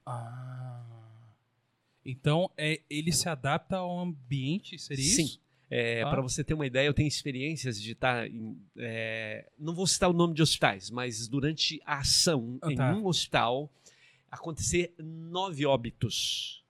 Ah. 0.05 0.81
Então, 2.05 2.49
é, 2.57 2.79
ele 2.89 3.11
se 3.11 3.27
adapta 3.27 3.75
ao 3.77 3.99
ambiente, 3.99 4.79
seria 4.79 5.03
Sim. 5.03 5.23
isso? 5.23 5.41
É, 5.69 6.01
Ah. 6.03 6.09
Para 6.09 6.21
você 6.21 6.43
ter 6.43 6.53
uma 6.53 6.65
ideia, 6.65 6.87
eu 6.87 6.93
tenho 6.93 7.07
experiências 7.07 7.81
de 7.81 7.91
estar. 7.91 8.27
em, 8.27 8.57
é, 8.77 9.49
não 9.59 9.73
vou 9.73 9.85
citar 9.85 10.09
o 10.09 10.13
nome 10.13 10.33
de 10.33 10.41
hospitais, 10.41 10.89
mas 10.89 11.27
durante 11.27 11.81
a 11.85 11.99
ação 11.99 12.57
Ah, 12.61 12.71
em 12.71 12.75
tá. 12.75 12.95
um 12.95 13.05
hospital 13.05 13.69
acontecer 14.31 14.93
nove 14.97 15.65
óbitos. 15.65 16.63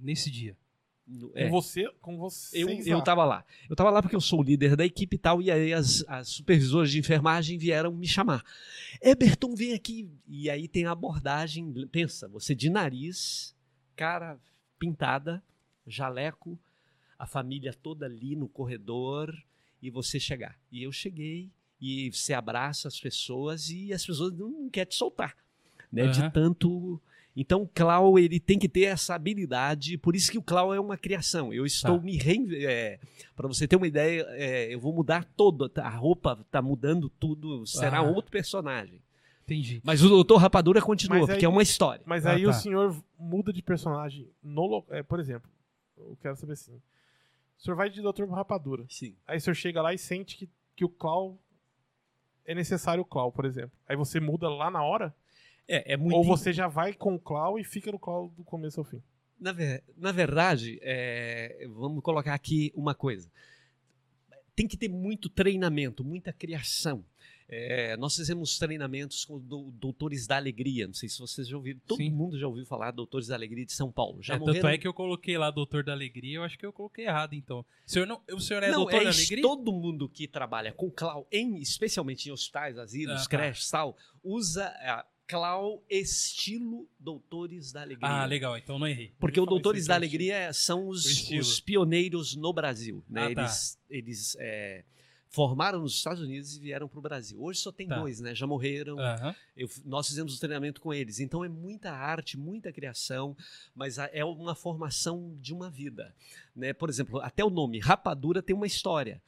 Nesse 0.00 0.30
dia. 0.30 0.56
No- 1.04 1.30
Com 1.30 1.38
é, 1.38 1.48
você, 1.48 1.88
com 2.00 2.16
você. 2.16 2.62
eu, 2.62 2.68
eu 2.70 3.02
tava 3.02 3.24
lá. 3.24 3.44
Eu 3.68 3.74
tava 3.74 3.90
lá 3.90 4.00
porque 4.00 4.14
eu 4.14 4.20
sou 4.20 4.38
o 4.38 4.42
líder 4.42 4.76
da 4.76 4.86
equipe 4.86 5.16
e 5.16 5.18
tal, 5.18 5.42
e 5.42 5.50
aí 5.50 5.72
as, 5.72 6.04
as 6.06 6.28
supervisoras 6.28 6.90
de 6.92 7.00
enfermagem 7.00 7.58
vieram 7.58 7.92
me 7.92 8.06
chamar. 8.06 8.44
Eberton, 9.02 9.54
vem 9.56 9.74
aqui. 9.74 10.08
E 10.28 10.48
aí 10.48 10.68
tem 10.68 10.86
a 10.86 10.92
abordagem, 10.92 11.72
pensa, 11.90 12.28
você 12.28 12.54
de 12.54 12.70
nariz, 12.70 13.52
cara 13.96 14.38
pintada, 14.78 15.42
jaleco, 15.84 16.56
a 17.22 17.26
família 17.26 17.72
toda 17.72 18.04
ali 18.06 18.34
no 18.34 18.48
corredor, 18.48 19.32
e 19.80 19.88
você 19.90 20.18
chegar. 20.18 20.58
E 20.72 20.82
eu 20.82 20.90
cheguei, 20.90 21.48
e 21.80 22.10
você 22.10 22.32
abraça 22.34 22.88
as 22.88 22.98
pessoas, 22.98 23.70
e 23.70 23.92
as 23.92 24.04
pessoas 24.04 24.32
não, 24.32 24.68
querem 24.68 24.88
te 24.90 24.96
soltar. 24.96 25.36
Né, 25.92 26.02
Aham. 26.02 26.10
De 26.10 26.30
tanto 26.32 27.00
então 27.34 27.62
o 27.62 27.68
Clau 27.68 28.18
ele 28.18 28.38
tem 28.40 28.58
que 28.58 28.68
ter 28.68 28.82
essa 28.82 29.14
habilidade, 29.14 29.96
por 29.96 30.14
isso 30.16 30.30
que 30.30 30.36
o 30.36 30.42
Clau 30.42 30.74
é 30.74 30.80
uma 30.80 30.98
criação. 30.98 31.52
Eu 31.52 31.64
estou 31.64 31.96
Tá. 31.98 32.04
me 32.04 32.16
reinventando. 32.16 32.98
Para 33.36 33.48
você 33.48 33.66
ter 33.68 33.76
uma 33.76 33.86
ideia, 33.86 34.26
é, 34.30 34.74
eu 34.74 34.78
vou 34.80 34.92
mudar 34.92 35.24
toda 35.36 35.70
a 35.82 35.88
roupa, 35.88 36.44
tá 36.50 36.60
mudando 36.60 37.08
tudo, 37.08 37.64
será 37.66 37.98
Ah. 37.98 38.02
outro 38.02 38.30
personagem. 38.30 39.00
Entendi. 39.44 39.80
Mas 39.84 40.02
o 40.02 40.08
Doutor 40.08 40.36
Rapadura 40.38 40.80
continua, 40.82 41.18
aí- 41.20 41.26
porque 41.26 41.44
é 41.44 41.48
uma 41.48 41.62
história. 41.62 42.02
Mas 42.06 42.26
Ah, 42.26 42.32
aí 42.32 42.44
tá. 42.44 42.50
o 42.50 42.52
senhor 42.52 43.02
muda 43.18 43.52
de 43.52 43.62
personagem 43.62 44.28
no 44.42 44.66
lo- 44.66 44.86
é, 44.90 45.02
Por 45.02 45.18
exemplo, 45.20 45.48
eu 45.96 46.16
quero 46.20 46.36
saber 46.36 46.52
assim. 46.52 46.80
O 47.62 47.64
senhor 47.64 47.76
vai 47.76 47.88
de 47.88 48.02
Dr. 48.02 48.24
Rapadura. 48.28 48.84
Sim. 48.88 49.14
Aí 49.24 49.38
o 49.38 49.40
senhor 49.40 49.54
chega 49.54 49.80
lá 49.80 49.94
e 49.94 49.98
sente 49.98 50.36
que, 50.36 50.50
que 50.74 50.84
o 50.84 50.88
Clau 50.88 51.38
é 52.44 52.56
necessário 52.56 53.02
o 53.04 53.06
Clau, 53.06 53.30
por 53.30 53.44
exemplo. 53.44 53.70
Aí 53.88 53.94
você 53.94 54.18
muda 54.18 54.48
lá 54.48 54.68
na 54.68 54.82
hora? 54.82 55.14
É, 55.68 55.92
é 55.92 55.96
muito. 55.96 56.16
Ou 56.16 56.24
você 56.24 56.52
já 56.52 56.66
vai 56.66 56.92
com 56.92 57.14
o 57.14 57.20
Clau 57.20 57.60
e 57.60 57.62
fica 57.62 57.92
no 57.92 58.00
Clau 58.00 58.30
do 58.30 58.42
começo 58.42 58.80
ao 58.80 58.84
fim? 58.84 59.00
Na, 59.38 59.52
ver- 59.52 59.84
na 59.96 60.10
verdade, 60.10 60.80
é, 60.82 61.64
vamos 61.72 62.02
colocar 62.02 62.34
aqui 62.34 62.72
uma 62.74 62.96
coisa. 62.96 63.30
Tem 64.56 64.66
que 64.66 64.76
ter 64.76 64.88
muito 64.88 65.28
treinamento, 65.28 66.02
muita 66.02 66.32
criação. 66.32 67.04
É, 67.54 67.96
nós 67.98 68.16
fizemos 68.16 68.58
treinamentos 68.58 69.26
com 69.26 69.38
do- 69.38 69.70
Doutores 69.72 70.26
da 70.26 70.36
Alegria. 70.36 70.86
Não 70.86 70.94
sei 70.94 71.06
se 71.08 71.18
vocês 71.18 71.46
já 71.46 71.54
ouviram. 71.54 71.78
Todo 71.86 71.98
Sim. 71.98 72.10
mundo 72.10 72.38
já 72.38 72.46
ouviu 72.48 72.64
falar 72.64 72.90
Doutores 72.92 73.26
da 73.28 73.34
Alegria 73.34 73.66
de 73.66 73.72
São 73.74 73.92
Paulo. 73.92 74.22
Já 74.22 74.36
É, 74.36 74.38
tanto 74.38 74.66
é 74.66 74.78
que 74.78 74.88
eu 74.88 74.94
coloquei 74.94 75.36
lá 75.36 75.50
Doutor 75.50 75.84
da 75.84 75.92
Alegria, 75.92 76.36
eu 76.36 76.44
acho 76.44 76.58
que 76.58 76.64
eu 76.64 76.72
coloquei 76.72 77.04
errado, 77.04 77.34
então. 77.34 77.58
O 77.86 77.90
senhor, 77.90 78.06
não, 78.06 78.22
o 78.32 78.40
senhor 78.40 78.62
é 78.62 78.70
não, 78.70 78.78
Doutor 78.78 79.02
é 79.02 79.04
da. 79.04 79.10
Alegria? 79.10 79.42
Todo 79.42 79.70
mundo 79.70 80.08
que 80.08 80.26
trabalha 80.26 80.72
com 80.72 80.90
cloud, 80.90 81.26
em, 81.30 81.58
especialmente 81.58 82.26
em 82.28 82.32
hospitais, 82.32 82.78
asilos, 82.78 83.20
Ah, 83.20 83.24
tá. 83.24 83.28
creches 83.28 83.68
tal, 83.70 83.98
usa 84.24 84.64
a 84.68 85.04
cloud 85.26 85.82
estilo 85.90 86.88
Doutores 86.98 87.70
da 87.72 87.82
Alegria. 87.82 88.08
Ah, 88.08 88.24
legal, 88.24 88.56
então 88.56 88.78
não 88.78 88.86
errei. 88.86 89.12
Porque 89.18 89.38
o 89.40 89.44
Doutores 89.46 89.86
da 89.86 89.94
Alegria 89.94 90.52
são 90.54 90.88
os, 90.88 91.30
os 91.30 91.60
pioneiros 91.60 92.34
no 92.34 92.52
Brasil. 92.52 93.04
Né? 93.08 93.26
Ah, 93.26 93.34
tá. 93.34 93.42
Eles, 93.42 93.78
eles 93.90 94.36
é, 94.40 94.84
formaram 95.32 95.80
nos 95.80 95.94
Estados 95.94 96.22
Unidos 96.22 96.56
e 96.56 96.60
vieram 96.60 96.86
para 96.86 96.98
o 96.98 97.02
Brasil. 97.02 97.42
Hoje 97.42 97.58
só 97.58 97.72
tem 97.72 97.88
Tá. 97.88 97.98
dois, 97.98 98.20
né? 98.20 98.34
Já 98.34 98.46
morreram. 98.46 98.98
Aham. 98.98 99.34
Eu- 99.56 99.68
nós 99.84 100.06
fizemos 100.06 100.36
o 100.36 100.38
treinamento 100.38 100.80
com 100.80 100.92
eles. 100.94 101.18
Então 101.20 101.42
é 101.44 101.48
muita 101.48 101.90
arte, 101.90 102.36
muita 102.38 102.70
criação, 102.70 103.34
mas 103.74 103.98
a- 103.98 104.10
é 104.12 104.24
uma 104.24 104.54
formação 104.54 105.34
de 105.40 105.52
uma 105.54 105.70
vida. 105.70 106.14
Né? 106.54 106.72
Por 106.72 106.88
exemplo, 106.90 107.18
até 107.20 107.42
o 107.44 107.50
nome 107.50 107.78
Rapadura 107.80 108.42
tem 108.42 108.54
uma 108.54 108.66
história. 108.66 109.20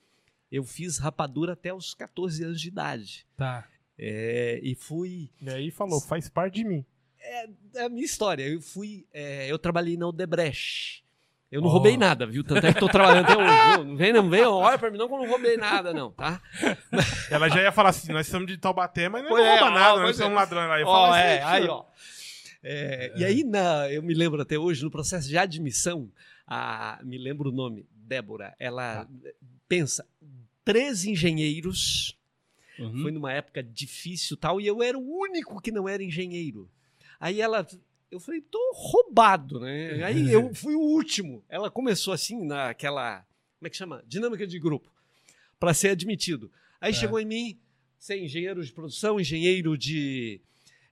Eu 0.53 0.63
fiz 0.63 0.99
rapadura 0.99 1.55
até 1.55 1.73
os 1.75 1.95
14 1.95 2.45
anos 2.45 2.61
de 2.61 2.69
idade. 2.69 3.27
Tá. 3.37 3.67
É, 3.99 4.61
e 4.63 4.75
fui. 4.75 5.31
E 5.41 5.49
aí 5.49 5.71
falou, 5.71 6.01
faz 6.01 6.29
parte 6.29 6.57
de 6.57 6.65
mim. 6.65 6.85
É 7.19 7.85
a 7.85 7.89
minha 7.89 8.05
história. 8.05 8.47
Eu 8.47 8.61
fui. 8.61 9.07
é, 9.13 9.51
eu 9.51 9.59
trabalhei 9.59 9.97
na 9.97 10.07
Odebrecht. 10.09 11.04
Eu 11.53 11.61
não 11.61 11.69
Ó. 11.69 11.73
roubei 11.73 11.97
nada, 11.97 12.27
viu? 12.27 12.43
Tanto 12.43 12.67
é 12.67 12.73
que 12.73 12.81
tô 12.81 12.89
trabalhando 12.89 13.25
até 13.31 13.37
hoje. 13.37 13.85
Não 13.87 13.97
vem, 13.97 14.13
não 14.13 14.29
vem, 14.29 14.45
olha 14.45 14.77
pra 14.79 14.91
mim, 14.91 14.99
não 14.99 15.07
que 15.07 15.15
eu 15.15 15.19
não 15.19 15.29
roubei 15.29 15.57
nada, 15.57 15.93
não, 15.93 16.11
tá? 16.11 16.41
Ela 17.31 17.49
já 17.49 17.63
ia 17.63 17.71
falar 17.71 17.91
assim, 17.91 18.13
nós 18.13 18.27
somos 18.27 18.47
de 18.49 18.57
Taubaté, 18.59 19.09
mas 19.09 19.23
não 19.23 19.29
Pois 19.31 19.45
é, 19.45 19.51
rouba 19.61 19.67
ó, 19.67 19.71
nada, 19.71 20.01
nós 20.01 20.19
é. 20.19 20.23
somos 20.23 20.35
ladrões 20.37 20.69
lá. 20.69 20.81
Eu 20.81 20.87
Ó, 20.87 20.93
falo, 20.93 21.15
é, 21.15 21.39
"Isso 21.39 21.47
aí, 21.47 21.63
tio." 21.63 21.71
ó. 21.73 21.85
É, 22.63 23.13
E 23.17 23.25
aí, 23.25 23.45
na, 23.45 23.91
eu 23.93 24.03
me 24.03 24.15
lembro 24.15 24.41
até 24.43 24.59
hoje, 24.59 24.83
no 24.83 24.91
processo 24.91 25.29
de 25.29 25.37
admissão, 25.39 26.11
a, 26.47 26.99
me 27.05 27.19
lembro 27.19 27.51
o 27.51 27.53
nome, 27.53 27.87
Débora, 27.95 28.55
ela 28.59 29.07
pensa, 29.69 30.05
três 30.65 31.05
engenheiros, 31.05 32.17
Uhum. 32.79 33.03
foi 33.03 33.13
numa 33.13 33.33
época 33.33 33.63
difícil 33.63 34.35
e 34.35 34.41
tal, 34.41 34.61
e 34.61 34.67
eu 34.67 34.83
era 34.83 34.99
o 34.99 35.19
único 35.21 35.61
que 35.61 35.71
não 35.71 35.89
era 35.89 36.03
engenheiro. 36.03 36.69
Aí 37.21 37.41
ela, 37.41 37.65
eu 38.15 38.21
falei, 38.21 38.41
tô 38.41 38.59
roubado, 38.75 39.61
né? 39.61 40.03
Aí 40.05 40.31
eu 40.33 40.53
fui 40.55 40.75
o 40.75 40.81
último. 40.81 41.45
Ela 41.49 41.71
começou 41.71 42.13
assim, 42.15 42.45
naquela, 42.45 43.25
como 43.59 43.67
é 43.67 43.71
que 43.71 43.77
chama? 43.77 44.03
Dinâmica 44.07 44.47
de 44.47 44.59
grupo, 44.59 44.91
para 45.59 45.75
ser 45.75 45.89
admitido. 45.91 46.51
Aí 46.81 46.91
É. 46.91 46.95
chegou 46.95 47.19
em 47.21 47.25
mim, 47.25 47.59
ser 47.99 48.19
engenheiro 48.23 48.65
de 48.65 48.73
produção, 48.73 49.19
engenheiro 49.19 49.77
de. 49.77 50.41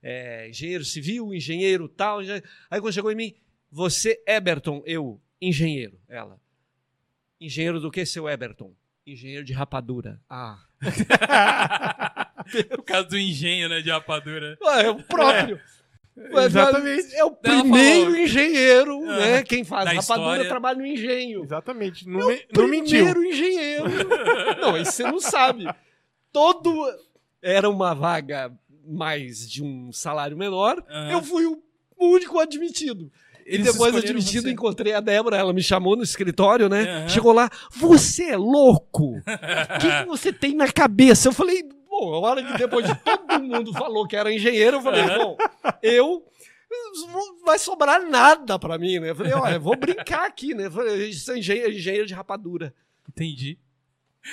é, 0.01 0.49
engenheiro 0.49 0.83
civil, 0.83 1.33
engenheiro 1.33 1.87
tal. 1.87 2.21
engen- 2.21 2.41
Aí 2.69 2.81
quando 2.81 2.93
chegou 2.93 3.11
em 3.11 3.15
mim, 3.15 3.33
você, 3.71 4.21
Eberton, 4.27 4.83
eu, 4.85 5.19
engenheiro. 5.41 5.97
Ela. 6.09 6.39
Engenheiro 7.39 7.79
do 7.79 7.89
que, 7.91 8.05
seu 8.05 8.27
Eberton? 8.29 8.73
Engenheiro 9.05 9.43
de 9.45 9.53
rapadura. 9.53 10.19
Ah. 10.29 10.63
Por 12.69 12.83
causa 12.83 13.07
do 13.07 13.17
engenho, 13.17 13.69
né, 13.69 13.81
de 13.81 13.89
rapadura. 13.89 14.57
É 14.81 14.89
o 14.89 15.01
próprio. 15.03 15.55
Ué, 15.57 15.61
Exatamente. 16.15 17.15
É 17.15 17.23
o 17.23 17.31
primeiro 17.31 18.05
falou. 18.11 18.17
engenheiro, 18.19 19.03
Ah, 19.09 19.17
né? 19.19 19.43
Quem 19.43 19.63
faz 19.63 19.85
rapadura 19.85 19.99
história. 20.33 20.47
trabalha 20.47 20.77
no 20.77 20.85
engenho. 20.85 21.43
Exatamente. 21.43 22.07
Não, 22.07 22.27
me- 22.27 22.41
não 22.55 22.67
mentiu. 22.67 23.03
Primeiro 23.05 23.23
engenheiro. 23.25 23.85
não, 24.61 24.75
aí 24.75 24.85
você 24.85 25.03
não 25.03 25.19
sabe. 25.19 25.67
Todo. 26.31 26.85
Era 27.41 27.69
uma 27.69 27.93
vaga 27.93 28.51
mais 28.87 29.49
de 29.49 29.63
um 29.63 29.91
salário 29.91 30.37
menor. 30.37 30.83
Aham. 30.89 31.11
Eu 31.11 31.21
fui 31.23 31.45
o 31.45 31.59
único 31.99 32.39
admitido. 32.39 33.11
E 33.45 33.55
Eles 33.55 33.65
depois 33.73 33.93
escolheram 33.93 34.17
admitido, 34.19 34.43
você. 34.43 34.51
encontrei 34.51 34.93
a 34.93 35.01
Débora, 35.01 35.35
ela 35.35 35.51
me 35.51 35.61
chamou 35.61 35.97
no 35.97 36.03
escritório, 36.03 36.69
né? 36.69 36.83
Aham. 36.83 37.09
Chegou 37.09 37.33
lá, 37.33 37.49
você 37.71 38.29
é 38.31 38.37
louco? 38.37 39.15
O 39.75 39.79
que, 39.79 39.89
que 40.01 40.05
você 40.07 40.31
tem 40.31 40.55
na 40.55 40.71
cabeça? 40.71 41.27
Eu 41.27 41.33
falei, 41.33 41.61
bom, 41.99 42.13
a 42.15 42.19
hora 42.29 42.43
que 42.43 42.57
depois 42.57 42.85
de 42.85 42.95
todo 42.95 43.39
mundo 43.43 43.71
falou 43.73 44.07
que 44.07 44.15
era 44.15 44.33
engenheiro, 44.33 44.77
eu 44.77 44.81
falei, 44.81 45.03
bom, 45.03 45.37
eu 45.81 46.25
não 47.11 47.43
vai 47.45 47.59
sobrar 47.59 48.01
nada 48.09 48.57
pra 48.57 48.77
mim, 48.77 48.99
né? 48.99 49.11
Eu 49.11 49.15
falei, 49.15 49.33
olha, 49.33 49.59
vou 49.59 49.75
brincar 49.77 50.25
aqui, 50.25 50.53
né? 50.55 50.65
Eu 50.65 50.71
falei, 50.71 51.09
engenheiro, 51.09 52.05
de 52.07 52.13
rapadura. 52.13 52.73
Entendi. 53.07 53.59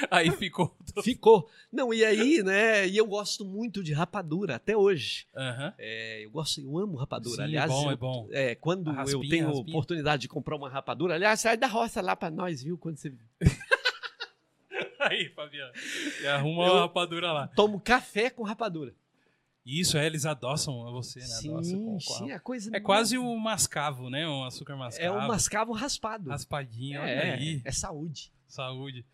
Aí 0.09 0.31
ficou. 0.31 0.77
Ficou. 1.03 1.49
Não, 1.73 1.93
e 1.93 2.05
aí, 2.05 2.43
né? 2.45 2.87
E 2.87 2.97
eu 2.97 3.05
gosto 3.07 3.45
muito 3.45 3.83
de 3.83 3.93
rapadura 3.93 4.55
até 4.55 4.77
hoje. 4.77 5.27
Aham. 5.37 5.75
É, 5.77 6.25
eu 6.25 6.31
gosto, 6.31 6.61
eu 6.61 6.79
amo 6.79 6.97
rapadura. 6.97 7.35
Sim, 7.37 7.43
aliás, 7.43 7.69
é 7.71 7.75
bom, 7.75 7.85
eu- 7.85 7.91
é 7.91 7.97
bom. 7.97 8.29
é, 8.31 8.55
quando 8.55 8.89
A 8.89 8.93
eu 8.93 8.97
raspinha, 8.97 9.29
tenho 9.31 9.47
raspinha. 9.49 9.67
oportunidade 9.69 10.23
de 10.23 10.29
comprar 10.29 10.55
uma 10.57 10.69
rapadura, 10.71 11.15
aliás, 11.17 11.41
sai 11.41 11.57
da 11.57 11.67
roça 11.67 12.01
lá 12.01 12.15
pra 12.15 12.31
nós, 12.31 12.63
viu? 12.63 12.79
Quando 12.79 12.99
você 12.99 13.13
Aí, 15.01 15.29
Fabiano. 15.31 15.73
E 16.23 16.27
arruma 16.27 16.65
Eu- 16.67 16.73
uma 16.73 16.81
rapadura 16.83 17.33
lá. 17.33 17.49
tomo 17.49 17.81
café 17.81 18.31
com 18.31 18.43
rapadura. 18.43 18.95
Isso, 19.65 19.99
é, 19.99 20.07
eles 20.07 20.25
adoçam 20.25 20.87
a 20.89 20.91
você, 20.91 21.21
né? 21.21 21.27
Sim, 21.27 21.49
com- 21.51 21.93
com 21.93 22.01
sim, 22.01 22.31
a- 22.31 22.35
é 22.37 22.39
coisa. 22.39 22.71
É 22.75 22.81
quase 22.81 23.19
o 23.19 23.37
mascavo, 23.37 24.09
né? 24.09 24.27
Um 24.27 24.45
açúcar 24.45 24.75
mascavo. 24.77 25.07
É 25.07 25.11
um 25.25 25.29
mascavo 25.29 25.73
raspado. 25.73 26.31
Raspadinho, 26.31 27.01
olha 27.01 27.09
é, 27.11 27.35
aí. 27.35 27.63
é 27.65 27.71
saúde. 27.71 28.33
Saúde. 28.49 29.05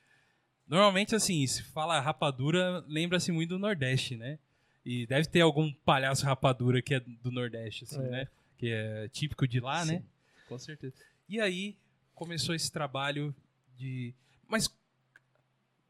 Normalmente, 0.69 1.15
assim, 1.15 1.47
se 1.47 1.63
fala 1.63 2.01
rapadura, 2.01 2.85
lembra-se 2.89 3.31
muito 3.33 3.51
do 3.51 3.59
Nordeste, 3.59 4.17
né? 4.17 4.39
E 4.85 5.07
deve 5.07 5.27
ter 5.29 5.41
algum 5.41 5.73
palhaço 5.85 6.25
rapadura 6.25 6.81
que 6.81 6.95
é 6.95 7.01
do 7.01 7.31
Nordeste, 7.31 7.85
assim, 7.85 8.01
É. 8.05 8.09
né? 8.09 8.29
Que 8.57 8.71
é 8.71 9.09
típico 9.09 9.47
de 9.47 9.61
lá, 9.61 9.85
né? 9.85 9.99
Sim. 9.99 10.05
Com 10.49 10.59
certeza. 10.59 10.95
E 11.29 11.41
aí 11.41 11.77
começou 12.15 12.55
esse 12.55 12.71
trabalho 12.71 13.35
de. 13.77 14.15
Mas 14.49 14.73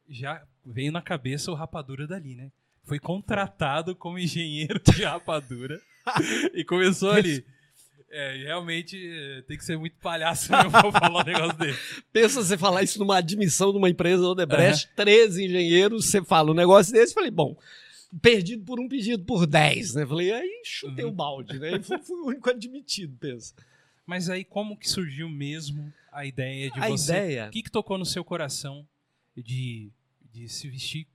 já 0.08 0.42
veio 0.64 0.92
na 0.92 1.02
cabeça 1.02 1.50
o 1.50 1.54
rapadura 1.54 2.06
dali, 2.06 2.34
né? 2.34 2.50
Foi 2.84 2.98
contratado 2.98 3.94
como 3.96 4.18
engenheiro 4.18 4.80
de 4.80 5.02
rapadura 5.04 5.80
e 6.54 6.64
começou 6.64 7.10
ali. 7.10 7.44
É, 8.08 8.36
realmente 8.44 8.96
é, 8.96 9.42
tem 9.42 9.58
que 9.58 9.64
ser 9.64 9.76
muito 9.76 9.96
palhaço 9.98 10.50
mesmo 10.52 10.70
pra 10.70 10.92
falar 10.92 11.22
um 11.22 11.26
negócio 11.26 11.58
desse. 11.58 12.02
Pensa 12.12 12.42
você 12.42 12.56
falar 12.56 12.82
isso 12.84 12.98
numa 13.00 13.16
admissão 13.18 13.72
de 13.72 13.78
uma 13.78 13.90
empresa 13.90 14.22
Odebrecht, 14.22 14.88
13 14.94 15.44
engenheiros, 15.44 16.06
você 16.08 16.24
fala 16.24 16.52
um 16.52 16.54
negócio 16.54 16.92
desse, 16.92 17.12
falei, 17.12 17.32
bom, 17.32 17.56
perdido 18.22 18.64
por 18.64 18.78
um 18.78 18.88
pedido 18.88 19.24
por 19.24 19.44
10, 19.46 19.94
né? 19.96 20.06
Falei, 20.06 20.32
aí 20.32 20.62
chutei 20.64 21.04
Uhum. 21.04 21.10
o 21.10 21.14
balde, 21.14 21.58
né? 21.58 21.76
E 21.76 21.82
fui, 21.82 21.98
fui 21.98 22.16
o 22.20 22.26
único 22.28 22.48
admitido, 22.48 23.16
pensa. 23.18 23.52
Mas 24.06 24.30
aí 24.30 24.44
como 24.44 24.78
que 24.78 24.88
surgiu 24.88 25.28
mesmo 25.28 25.92
a 26.12 26.24
ideia 26.24 26.70
de 26.70 26.78
A 26.80 26.88
você? 26.88 27.12
ideia, 27.12 27.48
O 27.48 27.50
que, 27.50 27.64
que 27.64 27.70
tocou 27.70 27.98
no 27.98 28.06
seu 28.06 28.24
coração 28.24 28.86
de, 29.36 29.90
de 30.36 30.48
se 30.48 30.68
vestir 30.68 31.06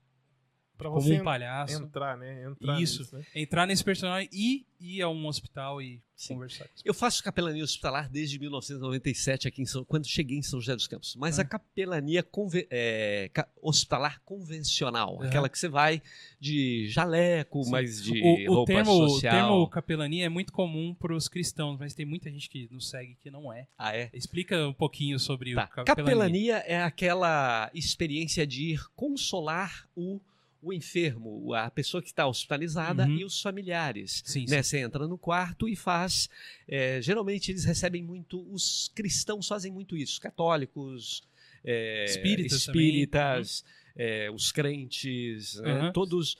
Pra 0.82 0.90
como 0.90 1.12
um 1.14 1.22
palhaço, 1.24 1.82
entrar, 1.82 2.16
né? 2.16 2.44
Entrar 2.44 2.80
Isso. 2.80 3.00
nisso, 3.02 3.16
né? 3.16 3.24
entrar 3.34 3.66
nesse 3.66 3.84
personagem 3.84 4.28
e 4.32 4.64
ir 4.80 5.00
a 5.00 5.08
um 5.08 5.26
hospital 5.26 5.80
e 5.80 6.00
Sim. 6.16 6.34
conversar 6.34 6.64
com 6.64 6.70
eu 6.84 6.92
faço 6.92 7.22
capelania 7.22 7.62
hospitalar 7.62 8.08
desde 8.10 8.36
1997 8.38 9.46
aqui 9.46 9.62
em 9.62 9.66
São, 9.66 9.84
quando 9.84 10.06
cheguei 10.08 10.38
em 10.38 10.42
São 10.42 10.60
José 10.60 10.74
dos 10.74 10.88
Campos. 10.88 11.14
Mas 11.16 11.38
a 11.38 11.44
capelania 11.44 12.20
conve- 12.22 12.66
é, 12.68 13.30
ca- 13.32 13.48
hospitalar 13.62 14.20
convencional, 14.24 15.14
Uhum. 15.16 15.22
aquela 15.22 15.48
que 15.48 15.56
você 15.58 15.68
vai 15.68 16.02
de 16.40 16.88
jaleco, 16.88 17.62
Sim. 17.62 17.70
mas 17.70 18.02
de 18.02 18.20
o, 18.20 18.50
o 18.50 18.54
roupa 18.56 18.72
termo, 18.72 18.90
o 18.92 19.08
social. 19.10 19.32
termo 19.34 19.68
capelania 19.68 20.26
é 20.26 20.28
muito 20.28 20.52
comum 20.52 20.92
para 20.94 21.14
os 21.14 21.28
cristãos, 21.28 21.78
mas 21.78 21.94
tem 21.94 22.04
muita 22.04 22.28
gente 22.30 22.48
que 22.50 22.68
nos 22.72 22.88
segue 22.90 23.16
que 23.22 23.30
não 23.30 23.52
é. 23.52 23.68
Ah, 23.78 23.96
é? 23.96 24.10
Explica 24.12 24.66
um 24.66 24.72
pouquinho 24.74 25.18
sobre 25.20 25.54
Tá. 25.54 25.64
o 25.64 25.68
capelania. 25.84 25.94
Capelania 25.94 26.56
é 26.66 26.82
aquela 26.82 27.70
experiência 27.72 28.44
de 28.44 28.72
ir 28.72 28.80
consolar 28.96 29.88
o, 29.94 30.20
o 30.62 30.72
enfermo, 30.72 31.52
a 31.54 31.68
pessoa 31.70 32.00
que 32.00 32.08
está 32.08 32.24
hospitalizada 32.26 33.04
Uhum. 33.04 33.16
e 33.18 33.24
os 33.24 33.42
familiares. 33.42 34.22
Sim, 34.24 34.46
Né? 34.48 34.62
Você 34.62 34.78
entra 34.78 35.08
no 35.08 35.18
quarto 35.18 35.68
e 35.68 35.74
faz. 35.74 36.28
é, 36.68 37.02
geralmente 37.02 37.50
eles 37.50 37.64
recebem 37.64 38.00
muito, 38.02 38.40
os 38.52 38.88
cristãos 38.94 39.48
fazem 39.48 39.72
muito 39.72 39.96
isso, 39.96 40.20
católicos, 40.20 41.22
é, 41.64 42.04
Espíritas 42.04 42.52
espíritas, 42.58 43.64
é, 43.96 44.30
os 44.30 44.52
crentes, 44.52 45.56
né? 45.56 45.82
Uhum. 45.86 45.92
todos 45.92 46.36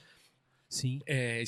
sim. 0.69 1.01
é, 1.07 1.43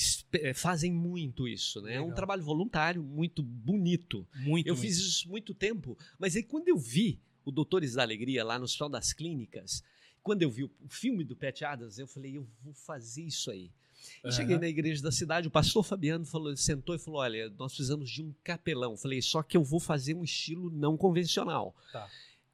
fazem 0.55 0.93
muito 0.93 1.47
isso. 1.49 1.81
Né? 1.81 1.95
É 1.95 1.99
um 2.01 2.05
Legal. 2.05 2.17
trabalho 2.17 2.43
voluntário 2.43 3.03
muito 3.03 3.43
bonito. 3.43 4.27
Muito. 4.35 4.67
Eu 4.69 4.75
muito. 4.75 4.77
fiz 4.87 4.99
isso 4.99 5.29
muito 5.29 5.55
tempo, 5.55 5.97
mas 6.19 6.35
aí 6.37 6.43
quando 6.43 6.69
eu 6.69 6.77
vi 6.77 7.21
o 7.45 7.53
Doutores 7.53 7.95
da 7.95 8.03
Alegria 8.03 8.43
lá 8.45 8.59
no 8.59 8.65
Hospital 8.65 8.89
das 8.89 9.13
Clínicas, 9.13 9.83
quando 10.25 10.43
eu 10.43 10.51
vi 10.51 10.65
o 10.65 10.71
filme 10.89 11.23
do 11.23 11.37
Pat 11.37 11.63
Adams, 11.63 11.99
eu 11.99 12.09
falei, 12.09 12.39
eu 12.39 12.49
vou 12.63 12.73
fazer 12.73 13.23
isso 13.23 13.51
aí. 13.51 13.71
E 14.23 14.29
Aham. 14.29 14.33
cheguei 14.33 14.59
na 14.59 14.67
igreja 14.67 15.03
da 15.03 15.13
cidade, 15.13 15.49
o 15.49 15.51
pastor 15.51 15.85
Fabiano 15.85 16.25
falou, 16.25 16.57
sentou 16.57 16.95
e 16.95 16.99
falou: 16.99 17.21
Olha, 17.21 17.49
nós 17.51 17.73
precisamos 17.73 18.11
de 18.11 18.23
um 18.23 18.35
capelão. 18.43 18.93
Eu 18.93 18.97
Falei, 18.97 19.23
só 19.23 19.43
que 19.43 19.57
eu 19.57 19.63
vou 19.63 19.79
fazer 19.79 20.15
um 20.15 20.25
estilo 20.25 20.71
não 20.71 20.97
convencional. 20.97 21.75
Tá. 21.93 22.09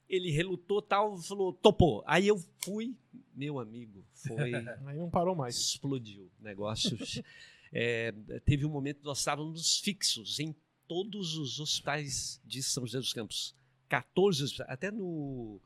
Ele 0.08 0.30
relutou 0.30 0.82
tal, 0.82 1.16
falou, 1.18 1.52
topou. 1.52 2.02
Aí 2.06 2.26
eu 2.26 2.40
fui, 2.62 2.94
meu 3.34 3.58
amigo, 3.58 4.04
foi. 4.12 4.54
Aí 4.86 4.96
não 4.96 5.08
parou 5.08 5.34
mais. 5.34 5.56
explodiu 5.56 6.30
o 6.40 6.42
negócio. 6.42 6.98
É, 7.72 8.12
teve 8.44 8.66
um 8.66 8.68
momento 8.68 8.98
que 8.98 9.04
nós 9.04 9.20
estávamos 9.20 9.78
fixos 9.78 10.40
em 10.40 10.52
todos 10.88 11.36
os 11.36 11.60
hospitais 11.60 12.40
de 12.44 12.64
São 12.64 12.84
José 12.84 12.98
dos 12.98 13.12
Campos. 13.12 13.54
14 13.88 14.42
hospitais, 14.42 14.68
até 14.68 14.90
no, 14.90 15.60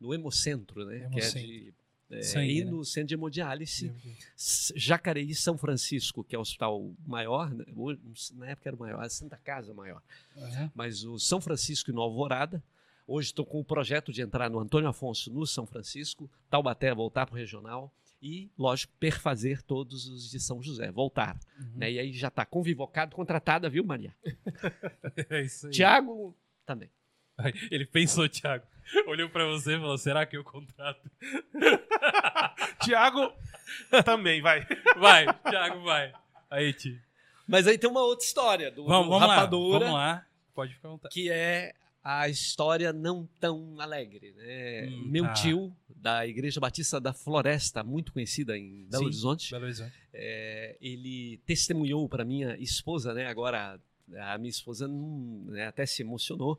no 0.00 0.14
Hemocentro, 0.14 0.84
né? 0.84 1.08
Que 1.12 1.20
é 1.20 1.22
Hemocentro. 1.22 1.48
de, 1.48 1.74
é, 2.10 2.22
Sangue, 2.22 2.58
e 2.58 2.64
né? 2.64 2.70
no 2.70 2.84
Centro 2.84 3.08
de 3.08 3.14
Hemodiálise. 3.14 3.92
Jacareí 4.74 5.34
São 5.34 5.56
Francisco, 5.56 6.24
que 6.24 6.34
é 6.34 6.38
o 6.38 6.42
hospital 6.42 6.92
maior, 7.06 7.52
né? 7.54 7.64
Na 8.34 8.48
época 8.48 8.68
era 8.68 8.76
o 8.76 8.78
maior, 8.78 9.04
a 9.04 9.08
Santa 9.08 9.36
Casa 9.36 9.72
maior, 9.74 10.02
Aham. 10.36 10.72
mas 10.74 11.04
o 11.04 11.18
São 11.18 11.40
Francisco 11.40 11.90
e 11.90 11.94
no 11.94 12.00
Alvorada, 12.00 12.62
Hoje 13.12 13.26
estou 13.26 13.44
com 13.44 13.58
o 13.58 13.64
projeto 13.64 14.12
de 14.12 14.22
entrar 14.22 14.48
no 14.48 14.60
Antônio 14.60 14.88
Afonso 14.88 15.32
no 15.32 15.44
São 15.44 15.66
Francisco, 15.66 16.30
Taubaté 16.48 16.94
voltar 16.94 17.26
para 17.26 17.34
o 17.34 17.36
regional 17.36 17.92
e, 18.22 18.48
lógico, 18.56 18.92
perfazer 19.00 19.62
todos 19.62 20.06
os 20.06 20.30
de 20.30 20.38
São 20.38 20.62
José, 20.62 20.92
voltar. 20.92 21.36
Uhum. 21.58 21.72
Né? 21.74 21.90
E 21.90 21.98
aí 21.98 22.12
já 22.12 22.28
está 22.28 22.46
convivocado, 22.46 23.16
contratada, 23.16 23.68
viu, 23.68 23.82
Maria? 23.82 24.14
É 25.28 25.42
isso 25.42 25.66
aí. 25.66 25.72
Tiago 25.72 26.36
também. 26.64 26.88
Ele 27.68 27.84
pensou, 27.84 28.28
Thiago. 28.28 28.64
Olhou 29.06 29.28
pra 29.28 29.46
você 29.46 29.74
e 29.76 29.78
falou: 29.78 29.98
será 29.98 30.26
que 30.26 30.36
eu 30.36 30.44
contrato? 30.44 31.10
Tiago 32.82 33.32
também, 34.04 34.40
vai. 34.40 34.66
Vai, 34.96 35.26
Thiago, 35.48 35.82
vai. 35.82 36.12
Aí, 36.50 36.72
Ti. 36.72 37.00
Mas 37.46 37.66
aí 37.66 37.76
tem 37.78 37.90
uma 37.90 38.02
outra 38.02 38.24
história 38.24 38.70
do, 38.70 38.84
Vamos, 38.86 39.06
do 39.06 39.10
vamos 39.10 39.28
lá. 39.28 39.34
Rapadura, 39.36 39.78
Vamos 39.80 39.94
lá. 39.94 40.26
Pode 40.54 40.74
ficar 40.74 40.88
à 40.88 40.90
vontade. 40.92 41.14
que 41.14 41.30
é 41.30 41.72
a 42.02 42.28
história 42.28 42.92
não 42.92 43.28
tão 43.38 43.80
alegre. 43.80 44.32
Né? 44.36 44.88
Hum, 44.88 45.08
Meu 45.10 45.24
tá. 45.24 45.32
tio, 45.34 45.72
da 45.88 46.26
Igreja 46.26 46.60
Batista 46.60 47.00
da 47.00 47.12
Floresta, 47.12 47.82
muito 47.84 48.12
conhecida 48.12 48.56
em 48.56 48.84
Belo 48.88 49.00
Sim. 49.02 49.04
Horizonte, 49.06 49.50
Belo 49.50 49.64
Horizonte. 49.64 49.92
é, 50.12 50.76
ele 50.80 51.38
testemunhou 51.46 52.08
para 52.08 52.24
minha 52.24 52.56
esposa, 52.56 53.12
né? 53.12 53.26
Agora 53.26 53.78
a 54.18 54.38
minha 54.38 54.50
esposa 54.50 54.88
não- 54.88 55.44
né, 55.46 55.66
até 55.66 55.84
se 55.86 56.02
emocionou. 56.02 56.58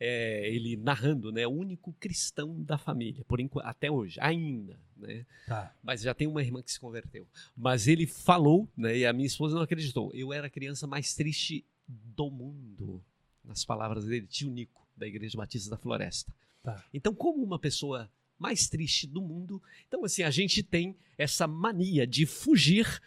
É, 0.00 0.48
ele 0.48 0.78
narrando, 0.78 1.30
né? 1.30 1.46
O 1.46 1.50
único 1.50 1.92
cristão 1.92 2.62
da 2.62 2.78
família, 2.78 3.22
por 3.24 3.38
enquanto, 3.38 3.66
até 3.66 3.90
hoje, 3.90 4.18
ainda, 4.18 4.80
né? 4.96 5.26
Tá. 5.46 5.74
Mas 5.82 6.00
já 6.00 6.14
tem 6.14 6.26
uma 6.26 6.42
irmã 6.42 6.62
que 6.62 6.72
se 6.72 6.80
converteu. 6.80 7.26
Mas 7.54 7.86
ele 7.86 8.06
falou, 8.06 8.66
né? 8.74 8.96
E 8.96 9.06
a 9.06 9.12
minha 9.12 9.26
esposa 9.26 9.54
não 9.54 9.62
acreditou. 9.62 10.10
Eu 10.14 10.32
era 10.32 10.46
a 10.46 10.50
criança 10.50 10.86
mais 10.86 11.14
triste 11.14 11.62
do 11.86 12.30
mundo, 12.30 13.04
nas 13.44 13.62
palavras 13.62 14.06
dele, 14.06 14.26
tio 14.26 14.50
Nico, 14.50 14.88
da 14.96 15.06
Igreja 15.06 15.36
Batista 15.36 15.68
da 15.68 15.76
Floresta. 15.76 16.32
Tá. 16.62 16.82
Então, 16.94 17.14
como 17.14 17.44
uma 17.44 17.58
pessoa 17.58 18.10
mais 18.38 18.70
triste 18.70 19.06
do 19.06 19.20
mundo, 19.20 19.62
então 19.86 20.02
assim 20.02 20.22
a 20.22 20.30
gente 20.30 20.62
tem 20.62 20.96
essa 21.18 21.46
mania 21.46 22.06
de 22.06 22.24
fugir. 22.24 23.02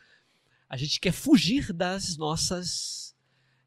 A 0.69 0.77
gente 0.77 0.99
quer 0.99 1.11
fugir 1.11 1.73
das 1.73 2.17
nossas 2.17 3.15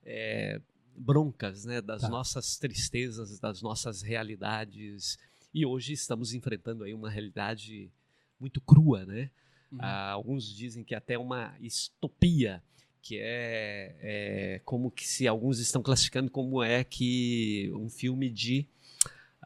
é, 0.05 0.61
broncas, 0.97 1.65
né? 1.65 1.81
Das 1.81 2.03
Tá. 2.03 2.09
nossas 2.09 2.57
tristezas, 2.59 3.39
das 3.39 3.63
nossas 3.63 4.03
realidades. 4.03 5.19
E 5.55 5.65
hoje 5.65 5.93
estamos 5.93 6.33
enfrentando 6.35 6.85
aí 6.85 6.93
uma 6.95 7.11
realidade 7.11 7.91
muito 8.39 8.61
crua, 8.61 9.05
né? 9.07 9.31
Uhum. 9.73 9.79
Ah, 9.81 10.11
alguns 10.11 10.45
dizem 10.55 10.85
que 10.85 10.95
até 10.95 11.19
uma 11.19 11.57
distopia, 11.61 12.63
que 13.03 13.19
é, 13.19 13.97
é 14.01 14.61
como 14.65 14.91
que 14.91 15.07
se 15.07 15.27
alguns 15.27 15.59
estão 15.59 15.83
classificando 15.83 16.31
como 16.31 16.63
é 16.63 16.83
que 16.85 17.71
um 17.75 17.89
filme 17.89 18.31
de 18.31 18.67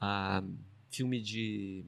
ah, 0.00 0.42
filme 0.90 1.20
de 1.20 1.84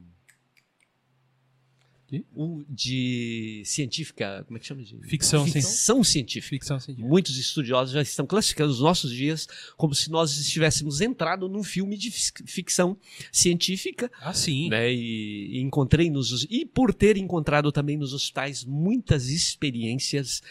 De? 2.13 2.25
um, 2.37 2.63
de 2.69 3.63
científica, 3.65 4.45
como 4.47 4.59
é 4.59 4.61
que 4.61 4.67
chama 4.67 4.83
de 4.83 4.95
Ficção, 5.09 5.47
ficção 5.47 6.05
científica. 6.05 6.57
Ficção 6.57 6.79
científica. 6.79 7.09
Muitos 7.09 7.39
estudiosos 7.39 7.95
já 7.95 8.03
estão 8.03 8.27
classificando 8.27 8.71
os 8.71 8.81
nossos 8.81 9.11
dias 9.11 9.49
como 9.79 9.95
se 9.95 10.11
nós 10.11 10.37
estivéssemos 10.37 11.01
entrado 11.01 11.49
num 11.49 11.63
filme 11.63 11.97
de 11.97 12.11
fic- 12.11 12.43
ficção 12.47 12.99
científica 13.33 14.11
Ah, 14.21 14.35
sim. 14.35 14.69
né? 14.69 14.93
E, 14.93 15.57
e 15.57 15.61
encontrei 15.61 16.11
nos 16.11 16.47
e 16.51 16.67
por 16.67 16.93
ter 16.93 17.17
encontrado 17.17 17.73
também 17.73 17.97
nos 17.97 18.13
hospitais 18.13 18.63
muitas 18.63 19.29
experiências, 19.29 20.43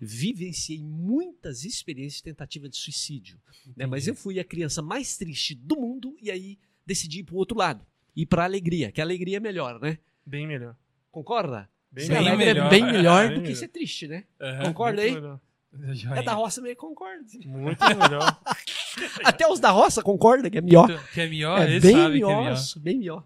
vivenciei 0.00 0.82
muitas 0.82 1.64
experiências 1.64 2.16
de 2.18 2.24
tentativa 2.24 2.68
de 2.68 2.76
suicídio, 2.76 3.38
né? 3.74 3.86
Mas 3.86 4.06
eu 4.06 4.14
fui 4.14 4.38
a 4.38 4.44
criança 4.44 4.82
mais 4.82 5.16
triste 5.16 5.54
do 5.54 5.76
mundo 5.76 6.14
e 6.20 6.30
aí 6.30 6.58
decidi 6.84 7.20
ir 7.20 7.24
para 7.24 7.34
o 7.34 7.38
outro 7.38 7.56
lado, 7.56 7.84
ir 8.14 8.26
para 8.26 8.44
alegria, 8.44 8.92
que 8.92 9.00
a 9.00 9.04
alegria 9.04 9.38
é 9.38 9.40
melhor, 9.40 9.80
né? 9.80 9.98
Bem 10.26 10.46
melhor. 10.46 10.76
Concorda? 11.16 11.66
Bem 11.90 12.04
Ser 12.04 12.12
melhor. 12.12 12.26
alegre 12.34 12.44
melhor. 12.46 12.66
é 12.66 12.68
bem 12.70 12.84
melhor 12.84 13.20
Bem 13.22 13.28
do 13.30 13.34
que 13.36 13.40
melhor. 13.48 13.56
ser 13.58 13.68
triste, 13.68 14.06
né? 14.06 14.24
Aham. 14.38 14.64
Concorda 14.64 15.00
aí? 15.00 15.14
melhor. 15.14 15.40
É 16.14 16.22
da 16.22 16.34
roça 16.34 16.60
meio 16.60 16.76
concorda. 16.76 17.24
Muito 17.46 17.80
melhor. 17.82 18.38
Até 19.24 19.48
os 19.48 19.58
da 19.58 19.70
roça 19.70 20.02
concordam 20.02 20.50
que 20.50 20.58
é 20.58 20.60
melhor. 20.60 20.86
Que 21.14 21.22
é 21.22 21.26
melhor, 21.26 21.58
É 21.62 21.80
bem 21.80 21.92
sabem 21.92 21.92
que 21.94 22.02
é 22.02 22.10
melhor, 22.10 22.42
melhor. 22.44 22.58
bem 22.76 22.98
melhor. 22.98 23.24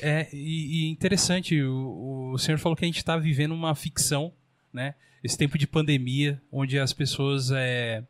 É, 0.00 0.26
e, 0.32 0.86
e 0.86 0.90
interessante, 0.90 1.62
o, 1.62 2.32
o 2.32 2.38
senhor 2.38 2.56
falou 2.58 2.74
que 2.74 2.86
a 2.86 2.88
gente 2.88 2.96
está 2.96 3.18
vivendo 3.18 3.52
uma 3.52 3.74
ficção, 3.74 4.32
né? 4.72 4.94
Esse 5.22 5.36
tempo 5.36 5.58
de 5.58 5.66
pandemia, 5.66 6.40
onde 6.50 6.78
as 6.78 6.94
pessoas 6.94 7.50
é, 7.50 8.02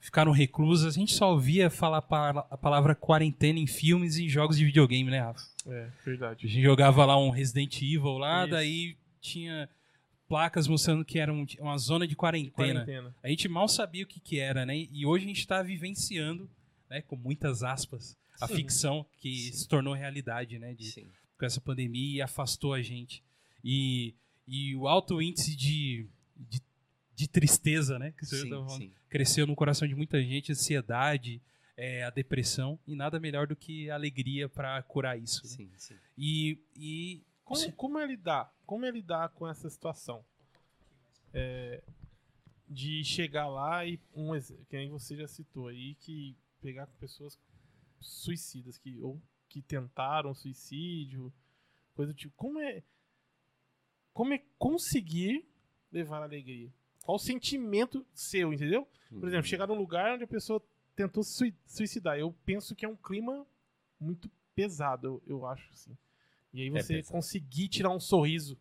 ficaram 0.00 0.32
reclusas. 0.32 0.94
A 0.96 0.98
gente 0.98 1.12
só 1.14 1.30
ouvia 1.32 1.68
falar 1.70 1.98
a 1.98 2.56
palavra 2.56 2.94
quarentena 2.94 3.58
em 3.58 3.66
filmes 3.66 4.16
e 4.16 4.28
jogos 4.28 4.56
de 4.56 4.64
videogame, 4.64 5.10
né, 5.10 5.20
Rafa? 5.20 5.42
É, 5.66 5.84
A 5.84 6.04
verdade. 6.04 6.48
gente 6.48 6.62
jogava 6.62 7.04
lá 7.04 7.18
um 7.18 7.30
Resident 7.30 7.76
Evil 7.82 8.18
lá, 8.18 8.42
Isso. 8.44 8.50
daí 8.52 8.96
tinha 9.20 9.68
placas 10.28 10.68
mostrando 10.68 11.04
que 11.04 11.18
era 11.18 11.32
um- 11.32 11.46
uma 11.60 11.76
zona 11.78 12.06
de 12.06 12.14
quarentena. 12.14 12.80
Quarentena. 12.84 13.14
A 13.22 13.28
gente 13.28 13.48
mal 13.48 13.66
sabia 13.68 14.04
o 14.04 14.06
que, 14.06 14.20
que 14.20 14.38
era, 14.38 14.64
né? 14.66 14.76
E 14.92 15.04
hoje 15.06 15.24
a 15.24 15.28
gente 15.28 15.40
está 15.40 15.62
vivenciando, 15.62 16.48
né, 16.88 17.00
com 17.02 17.16
muitas 17.16 17.62
aspas, 17.62 18.16
a 18.40 18.46
Sim. 18.46 18.56
ficção 18.56 19.06
que 19.18 19.34
se 19.52 19.66
tornou 19.66 19.94
realidade, 19.94 20.58
né? 20.58 20.74
De, 20.74 20.84
Sim. 20.84 21.06
com 21.38 21.44
essa 21.46 21.60
pandemia 21.60 22.18
e 22.18 22.22
afastou 22.22 22.72
a 22.74 22.82
gente. 22.82 23.22
E, 23.64 24.14
e 24.46 24.76
o 24.76 24.86
alto 24.86 25.20
índice 25.20 25.56
de, 25.56 26.06
de, 26.36 26.60
de 27.18 27.26
tristeza, 27.26 27.98
né? 27.98 28.12
Que 28.12 28.24
senhor 28.24 28.42
Sim, 28.42 28.48
falando, 28.48 28.70
sim. 28.70 28.92
cresceu 29.08 29.44
no 29.44 29.56
coração 29.56 29.88
de 29.88 29.94
muita 29.96 30.22
gente, 30.22 30.52
ansiedade, 30.52 31.42
é, 31.76 32.04
a 32.04 32.10
depressão, 32.10 32.78
e 32.86 32.94
nada 32.94 33.18
melhor 33.18 33.48
do 33.48 33.56
que 33.56 33.90
alegria 33.90 34.48
para 34.48 34.80
curar 34.84 35.18
isso. 35.18 35.42
né? 35.42 35.48
Sim, 35.48 35.70
sim. 35.76 35.96
E, 36.16 36.62
e 36.76 37.24
Como, 37.42 37.72
como 37.72 37.98
é 37.98 38.06
lidar? 38.06 38.54
Como 38.64 38.86
é 38.86 38.90
lidar 38.92 39.30
com 39.30 39.48
essa 39.48 39.68
situação? 39.68 40.24
É, 41.34 41.82
de 42.68 43.02
chegar 43.02 43.48
lá 43.48 43.84
e 43.84 43.98
um 44.14 44.30
que 44.68 44.76
nem 44.76 44.88
você 44.88 45.16
já 45.16 45.26
citou 45.26 45.66
aí 45.66 45.96
que 45.96 46.36
pegar 46.62 46.86
com 46.86 46.96
pessoas 46.98 47.36
suicidas 48.00 48.78
que 48.78 48.96
ou 49.00 49.20
que 49.48 49.60
tentaram 49.60 50.32
suicídio, 50.34 51.32
coisa 51.96 52.12
do 52.12 52.16
tipo. 52.16 52.32
Como 52.36 52.60
é 52.60 52.84
como 54.12 54.32
é 54.32 54.40
conseguir 54.56 55.44
levar 55.90 56.22
alegria? 56.22 56.72
Qual 57.08 57.16
o 57.16 57.18
sentimento 57.18 58.04
seu, 58.12 58.52
entendeu? 58.52 58.86
Por 59.08 59.22
Uhum. 59.22 59.28
exemplo, 59.28 59.46
chegar 59.46 59.66
num 59.66 59.78
lugar 59.78 60.12
onde 60.16 60.24
a 60.24 60.26
pessoa 60.26 60.62
tentou 60.94 61.22
se 61.22 61.32
sui- 61.32 61.54
suicidar. 61.66 62.18
Eu 62.18 62.34
penso 62.44 62.74
que 62.76 62.84
é 62.84 62.88
um 62.88 62.94
clima 62.94 63.46
muito 63.98 64.30
pesado, 64.54 65.06
eu, 65.06 65.22
eu 65.26 65.46
acho, 65.46 65.66
assim. 65.72 65.96
E 66.52 66.60
aí 66.60 66.68
É 66.68 66.70
você 66.82 66.96
pesado. 66.96 67.12
conseguir 67.14 67.68
tirar 67.68 67.88
um 67.88 67.98
sorriso. 67.98 68.56
O 68.56 68.58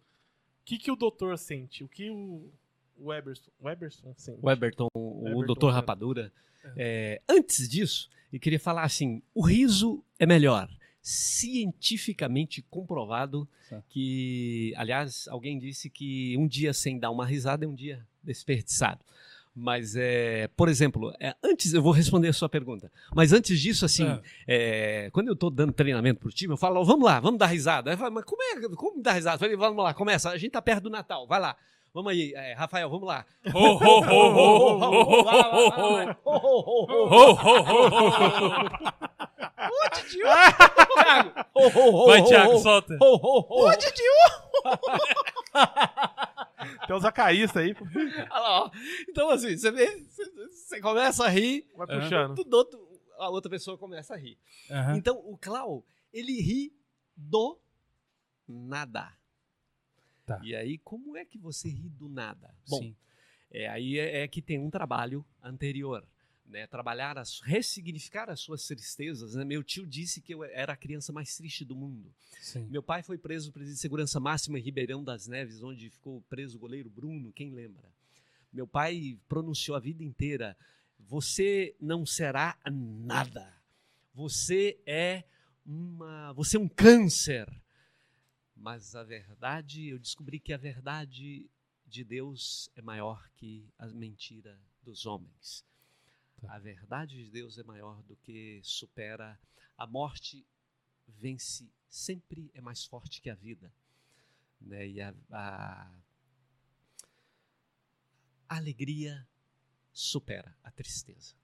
que, 0.64 0.78
que 0.78 0.90
o 0.90 0.96
doutor 0.96 1.38
sente? 1.38 1.84
O 1.84 1.90
que 1.90 2.10
o 2.10 2.50
o 2.98 3.08
Weberson, 3.10 3.52
Weberson 3.62 4.14
sente? 4.16 4.40
O 4.42 4.50
Eberton, 4.50 4.88
o 4.94 5.24
Eberton, 5.28 5.46
doutor 5.46 5.70
é. 5.72 5.74
Rapadura. 5.74 6.32
É, 6.78 7.22
antes 7.28 7.68
disso, 7.68 8.10
eu 8.32 8.40
queria 8.40 8.60
falar 8.62 8.84
assim: 8.84 9.22
o 9.36 9.42
riso 9.42 10.02
é 10.18 10.26
melhor. 10.26 10.70
Cientificamente 11.02 12.62
comprovado 12.70 13.48
que, 13.90 14.74
aliás, 14.78 15.28
alguém 15.28 15.60
disse 15.60 15.90
que 15.90 16.36
um 16.38 16.48
dia 16.48 16.74
sem 16.74 16.98
dar 16.98 17.12
uma 17.12 17.26
risada 17.26 17.66
é 17.66 17.68
um 17.68 17.76
dia 17.76 18.08
desperdiçado. 18.24 19.00
Mas, 19.60 19.96
é, 19.96 20.48
por 20.56 20.70
exemplo, 20.70 21.12
é, 21.20 21.34
antes 21.44 21.74
eu 21.74 21.82
vou 21.82 21.92
responder 21.92 22.28
a 22.28 22.34
sua 22.34 22.48
pergunta. 22.48 22.92
Mas 23.16 23.34
antes 23.34 23.60
disso, 23.60 23.86
assim, 23.86 24.06
Ah. 24.08 24.22
é, 24.48 25.10
quando 25.12 25.30
eu 25.30 25.34
estou 25.34 25.50
dando 25.50 25.74
treinamento 25.74 26.20
pro 26.20 26.30
time, 26.30 26.54
eu 26.54 26.58
falo, 26.58 26.86
vamos 26.86 27.04
lá, 27.04 27.20
vamos 27.20 27.40
dar 27.40 27.48
risada. 27.48 27.90
Aí 27.90 27.98
fala, 27.98 28.12
mas 28.12 28.24
como 28.24 28.44
é, 28.44 28.70
como 28.76 29.02
dar 29.02 29.14
risada? 29.14 29.36
Eu 29.38 29.40
falei, 29.40 29.56
vamos 29.56 29.84
lá, 29.84 29.96
começa. 29.96 30.30
A 30.30 30.38
gente 30.38 30.52
tá 30.52 30.62
perto 30.62 30.84
do 30.84 30.90
Natal, 30.92 31.26
vai 31.26 31.40
lá. 31.40 31.56
Vamos 31.92 32.12
aí, 32.12 32.34
é, 32.36 32.54
Rafael, 32.54 32.88
vamos 32.88 33.08
lá. 33.08 33.26
Ô, 41.54 41.68
ho, 41.68 42.06
Vai, 42.08 42.24
Thiago, 42.24 42.60
solta. 42.60 42.98
Ho, 43.02 43.16
ho. 43.16 43.66
Tem 46.88 46.96
os 46.96 47.06
acaístas 47.06 47.64
aí, 47.64 47.76
Olha 47.76 48.28
lá, 48.40 48.64
ó. 48.66 48.72
Então, 49.10 49.30
assim, 49.30 49.58
você 49.58 49.72
vê, 49.72 49.88
você- 50.50 50.80
começa 50.82 51.26
a 51.26 51.30
rir, 51.30 51.68
vai 51.76 51.88
Aham. 51.90 52.00
puxando. 52.02 52.44
do 52.44 52.58
outro- 52.58 52.88
a 53.18 53.30
outra 53.30 53.50
pessoa 53.50 53.78
começa 53.78 54.14
a 54.14 54.18
rir. 54.18 54.38
Aham. 54.70 54.96
Então, 54.98 55.18
o 55.26 55.38
Clau, 55.38 55.86
ele 56.14 56.40
ri 56.42 56.74
do 57.16 57.60
nada. 58.48 59.12
Tá. 60.26 60.40
E 60.44 60.56
aí, 60.56 60.78
como 60.80 61.16
é 61.18 61.24
que 61.26 61.38
você 61.38 61.70
ri 61.70 61.90
do 61.90 62.10
nada? 62.10 62.54
Bom, 62.68 62.80
Sim. 62.80 62.96
É, 63.50 63.68
aí 63.70 63.98
é, 63.98 64.24
é 64.24 64.28
que 64.28 64.42
tem 64.42 64.60
um 64.60 64.70
trabalho 64.70 65.26
anterior, 65.42 66.06
né? 66.48 66.66
Trabalhar, 66.68 67.18
as, 67.18 67.40
ressignificar 67.42 68.30
as 68.30 68.40
suas 68.40 68.66
tristezas. 68.66 69.36
Né? 69.36 69.44
Meu 69.44 69.64
tio 69.64 69.86
disse 69.86 70.22
que 70.22 70.34
eu 70.34 70.44
era 70.44 70.74
a 70.74 70.78
criança 70.78 71.12
mais 71.12 71.36
triste 71.36 71.66
do 71.66 71.76
mundo. 71.76 72.14
Sim. 72.42 72.66
Meu 72.70 72.82
pai 72.82 73.04
foi 73.04 73.18
preso 73.18 73.48
no 73.48 73.54
presídio 73.54 73.76
de 73.76 73.82
segurança 73.82 74.20
máxima 74.20 74.58
em 74.58 74.62
Ribeirão 74.62 75.04
das 75.04 75.28
Neves, 75.28 75.62
onde 75.62 75.90
ficou 75.90 76.22
preso 76.30 76.58
o 76.58 76.60
goleiro 76.60 76.90
Bruno, 76.90 77.32
quem 77.34 77.52
lembra? 77.52 77.92
Meu 78.52 78.66
pai 78.66 79.20
pronunciou 79.28 79.76
a 79.76 79.80
vida 79.80 80.04
inteira: 80.04 80.58
você 81.00 81.76
não 81.80 82.06
será 82.06 82.58
nada. 82.66 83.54
Você 84.14 84.80
é 84.86 85.24
uma, 85.66 86.34
você 86.34 86.58
é 86.58 86.60
um 86.60 86.68
câncer. 86.68 87.48
Mas 88.56 88.96
a 88.96 89.04
verdade, 89.04 89.90
eu 89.90 90.00
descobri 90.00 90.40
que 90.40 90.52
a 90.52 90.58
verdade 90.58 91.48
de 91.86 92.04
Deus 92.04 92.70
é 92.76 92.82
maior 92.82 93.30
que 93.36 93.70
a 93.78 93.86
mentira 93.88 94.60
dos 94.82 95.06
homens. 95.06 95.64
Tá. 96.42 96.56
A 96.56 96.60
verdade 96.60 97.24
de 97.24 97.30
Deus 97.30 97.58
é 97.58 97.64
maior 97.64 98.02
do 98.04 98.16
que 98.18 98.60
supera 98.64 99.40
a 99.78 99.86
morte 99.86 100.46
vence 101.08 101.70
sempre 101.88 102.52
é 102.54 102.62
mais 102.62 102.86
forte 102.86 103.22
que 103.22 103.30
a 103.30 103.36
vida, 103.36 103.72
né? 104.60 104.88
E 104.88 105.02
a, 105.02 105.14
a, 105.32 105.92
a 108.50 108.58
alegria 108.58 109.28
supera 109.94 110.56
a 110.64 110.72
tristeza. 110.72 111.36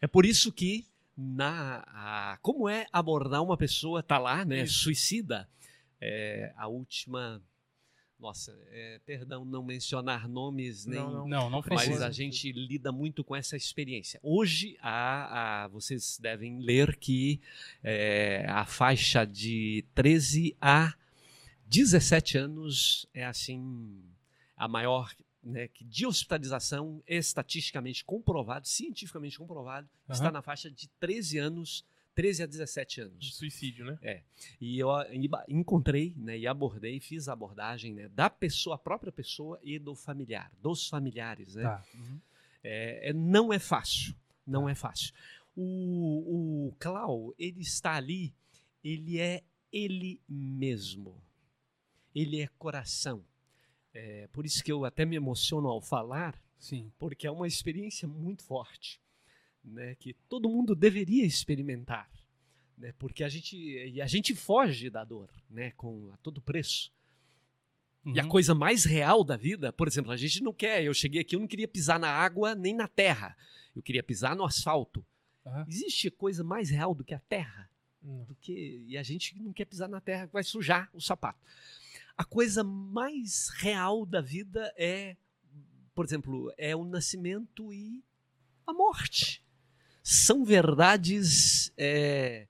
É 0.00 0.06
por 0.06 0.26
isso 0.26 0.52
que 0.52 0.86
na 1.16 1.84
a, 1.86 2.38
como 2.42 2.68
é 2.68 2.86
abordar 2.92 3.42
uma 3.42 3.56
pessoa 3.56 4.02
tá 4.02 4.18
lá, 4.18 4.44
né, 4.44 4.64
Isso. 4.64 4.82
suicida, 4.82 5.48
é, 6.00 6.52
a 6.56 6.66
última 6.66 7.42
nossa, 8.24 8.58
é, 8.70 8.98
perdão 9.04 9.44
não 9.44 9.62
mencionar 9.62 10.26
nomes 10.26 10.86
nem 10.86 10.98
Não, 10.98 11.12
não. 11.12 11.28
Não, 11.28 11.50
não 11.50 11.58
mas 11.68 11.82
precisa. 11.84 12.06
a 12.06 12.10
gente 12.10 12.50
lida 12.52 12.90
muito 12.90 13.22
com 13.22 13.36
essa 13.36 13.54
experiência. 13.54 14.18
Hoje, 14.22 14.78
a, 14.80 15.64
a- 15.64 15.68
vocês 15.68 16.18
devem 16.18 16.58
ler 16.60 16.96
que 16.96 17.38
é, 17.82 18.46
a 18.48 18.64
faixa 18.64 19.26
de 19.26 19.84
13 19.94 20.56
a 20.58 20.94
17 21.66 22.38
anos 22.38 23.06
é 23.12 23.24
assim 23.26 24.02
a 24.56 24.66
maior 24.68 25.12
né, 25.42 25.68
que 25.68 25.84
de 25.84 26.06
hospitalização 26.06 27.02
estatisticamente 27.06 28.02
comprovado, 28.04 28.66
cientificamente 28.66 29.36
comprovado, 29.36 29.86
está 30.08 30.24
Aham. 30.24 30.32
na 30.32 30.40
faixa 30.42 30.70
de 30.70 30.88
13 30.98 31.36
anos, 31.38 31.84
13 32.14 32.42
a 32.44 32.46
17 32.46 32.94
De 32.96 33.00
anos. 33.02 33.34
suicídio, 33.36 33.84
né? 33.84 34.22
E 34.60 34.78
eu 34.78 34.88
encontrei 35.48 36.14
né, 36.16 36.38
e 36.38 36.46
abordei, 36.46 37.00
fiz 37.00 37.28
a 37.28 37.32
abordagem 37.32 37.92
né, 37.94 38.08
da 38.08 38.30
pessoa, 38.30 38.76
a 38.76 38.78
própria 38.78 39.10
pessoa 39.12 39.58
e 39.62 39.78
do 39.78 39.94
familiar, 39.94 40.52
dos 40.62 40.88
familiares. 40.88 41.54
Né? 41.56 41.62
Tá. 41.64 41.84
Uhum. 41.94 42.20
É, 42.62 43.10
é- 43.10 43.12
não 43.12 43.52
é 43.52 43.58
fácil, 43.58 44.14
não 44.46 44.64
Tá. 44.64 44.70
é 44.70 44.74
fácil. 44.74 45.12
O, 45.56 46.68
o 46.68 46.72
Clau, 46.78 47.34
ele 47.38 47.60
está 47.60 47.94
ali, 47.94 48.34
ele 48.82 49.18
é 49.20 49.42
ele 49.72 50.20
mesmo. 50.28 51.20
Ele 52.14 52.40
é 52.40 52.48
coração. 52.58 53.24
É, 53.92 54.28
por 54.28 54.46
isso 54.46 54.62
que 54.62 54.70
eu 54.70 54.84
até 54.84 55.04
me 55.04 55.16
emociono 55.16 55.68
ao 55.68 55.80
falar, 55.80 56.40
Sim. 56.58 56.92
porque 56.98 57.26
é 57.26 57.30
uma 57.30 57.46
experiência 57.46 58.06
muito 58.08 58.42
forte, 58.44 59.00
né, 59.64 59.94
que 59.96 60.12
todo 60.28 60.48
mundo 60.48 60.74
deveria 60.74 61.24
experimentar, 61.24 62.10
né, 62.76 62.92
porque 62.98 63.24
a 63.24 63.28
gente 63.28 63.56
e 63.56 64.00
a 64.00 64.06
gente 64.06 64.34
foge 64.34 64.90
da 64.90 65.04
dor, 65.04 65.30
né, 65.50 65.70
com 65.72 66.10
a 66.12 66.16
todo 66.18 66.40
preço. 66.40 66.92
E 68.06 68.20
a 68.20 68.22
Uhum. 68.22 68.28
coisa 68.28 68.54
mais 68.54 68.84
real 68.84 69.24
da 69.24 69.34
vida, 69.36 69.72
por 69.72 69.88
exemplo, 69.88 70.12
a 70.12 70.16
gente 70.16 70.42
não 70.42 70.52
quer. 70.52 70.84
Eu 70.84 70.92
cheguei 70.92 71.22
aqui, 71.22 71.34
eu 71.36 71.40
não 71.40 71.46
queria 71.46 71.66
pisar 71.66 71.98
na 71.98 72.10
água 72.10 72.54
nem 72.54 72.74
na 72.74 72.86
terra. 72.86 73.34
Eu 73.74 73.82
queria 73.82 74.02
pisar 74.02 74.36
no 74.36 74.44
asfalto. 74.44 75.02
Aham. 75.46 75.64
Existe 75.66 76.10
coisa 76.10 76.44
mais 76.44 76.68
real 76.68 76.94
do 76.94 77.02
que 77.02 77.14
a 77.14 77.18
terra? 77.20 77.70
Não. 78.02 78.24
Do 78.24 78.34
que 78.34 78.84
e 78.86 78.98
a 78.98 79.02
gente 79.02 79.38
não 79.40 79.54
quer 79.54 79.64
pisar 79.64 79.88
na 79.88 80.02
terra, 80.02 80.26
vai 80.30 80.42
sujar 80.44 80.90
o 80.92 81.00
sapato. 81.00 81.40
A 82.14 82.24
coisa 82.24 82.62
mais 82.62 83.48
real 83.56 84.04
da 84.04 84.20
vida 84.20 84.70
é, 84.76 85.16
por 85.94 86.04
exemplo, 86.04 86.52
é 86.58 86.76
o 86.76 86.84
nascimento 86.84 87.72
e 87.72 88.04
a 88.66 88.72
morte. 88.74 89.42
São 90.06 90.44
verdades 90.44 91.72
é, 91.78 92.46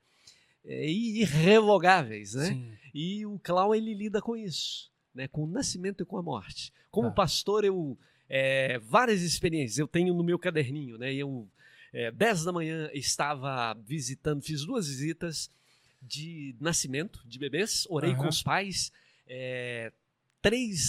é, 0.64 0.90
irrevogáveis, 0.90 2.34
né? 2.34 2.46
Sim. 2.46 2.72
E 2.92 3.24
o 3.24 3.38
Clau 3.38 3.72
ele 3.74 3.94
lida 3.94 4.20
com 4.20 4.36
isso, 4.36 4.90
né? 5.14 5.28
Com 5.28 5.44
o 5.44 5.46
nascimento 5.46 6.02
e 6.02 6.06
com 6.06 6.18
a 6.18 6.22
morte. 6.22 6.72
Como 6.90 7.08
Tá. 7.10 7.14
pastor, 7.14 7.64
eu 7.64 7.96
é, 8.28 8.78
várias 8.80 9.22
experiências 9.22 9.78
eu 9.78 9.86
tenho 9.86 10.12
no 10.14 10.24
meu 10.24 10.36
caderninho, 10.36 10.98
né? 10.98 11.14
Eu 11.14 11.48
é, 11.92 12.10
10 12.10 12.42
da 12.44 12.50
manhã 12.52 12.90
estava 12.92 13.72
visitando, 13.86 14.42
fiz 14.42 14.66
duas 14.66 14.88
visitas 14.88 15.48
de 16.02 16.56
nascimento 16.60 17.22
de 17.24 17.38
bebês, 17.38 17.86
orei 17.88 18.10
Aham. 18.10 18.22
com 18.22 18.28
os 18.28 18.42
pais. 18.42 18.90
É, 19.28 19.92
três, 20.42 20.80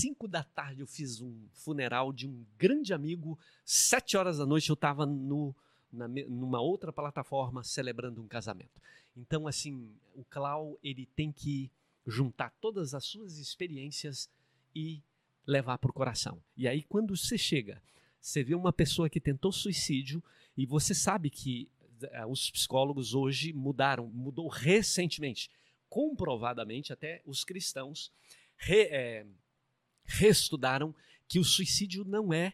cinco 0.00 0.26
da 0.26 0.42
tarde 0.42 0.80
eu 0.80 0.86
fiz 0.86 1.20
um 1.20 1.32
funeral 1.52 2.12
de 2.12 2.26
um 2.26 2.44
grande 2.58 2.92
amigo. 2.92 3.38
Sete 3.64 4.16
horas 4.16 4.38
da 4.38 4.44
noite 4.44 4.68
eu 4.68 4.74
estava 4.74 5.06
no, 5.06 5.54
na 5.92 6.08
numa 6.08 6.60
outra 6.60 6.92
plataforma 6.92 7.62
celebrando 7.62 8.22
um 8.22 8.28
casamento. 8.28 8.80
Então, 9.16 9.46
assim, 9.46 9.94
o 10.14 10.24
Clau 10.24 10.78
ele 10.82 11.06
tem 11.06 11.30
que 11.30 11.70
juntar 12.06 12.50
todas 12.60 12.94
as 12.94 13.04
suas 13.04 13.38
experiências 13.38 14.28
e 14.74 15.02
levar 15.46 15.78
para 15.78 15.90
o 15.90 15.94
coração. 15.94 16.42
E 16.56 16.66
aí, 16.66 16.82
quando 16.82 17.16
você 17.16 17.36
chega, 17.36 17.82
você 18.20 18.42
vê 18.42 18.54
uma 18.54 18.72
pessoa 18.72 19.10
que 19.10 19.20
tentou 19.20 19.52
suicídio 19.52 20.22
e 20.56 20.64
você 20.64 20.94
sabe 20.94 21.28
que 21.28 21.68
eh, 22.02 22.26
os 22.26 22.50
psicólogos 22.50 23.14
hoje 23.14 23.52
mudaram, 23.52 24.06
mudou 24.08 24.48
recentemente, 24.48 25.50
comprovadamente, 25.88 26.92
até 26.92 27.20
os 27.26 27.44
cristãos 27.44 28.12
re, 28.56 28.82
eh, 28.82 29.26
reestudaram 30.04 30.94
que 31.28 31.38
o 31.38 31.44
suicídio 31.44 32.04
não 32.04 32.32
é 32.32 32.52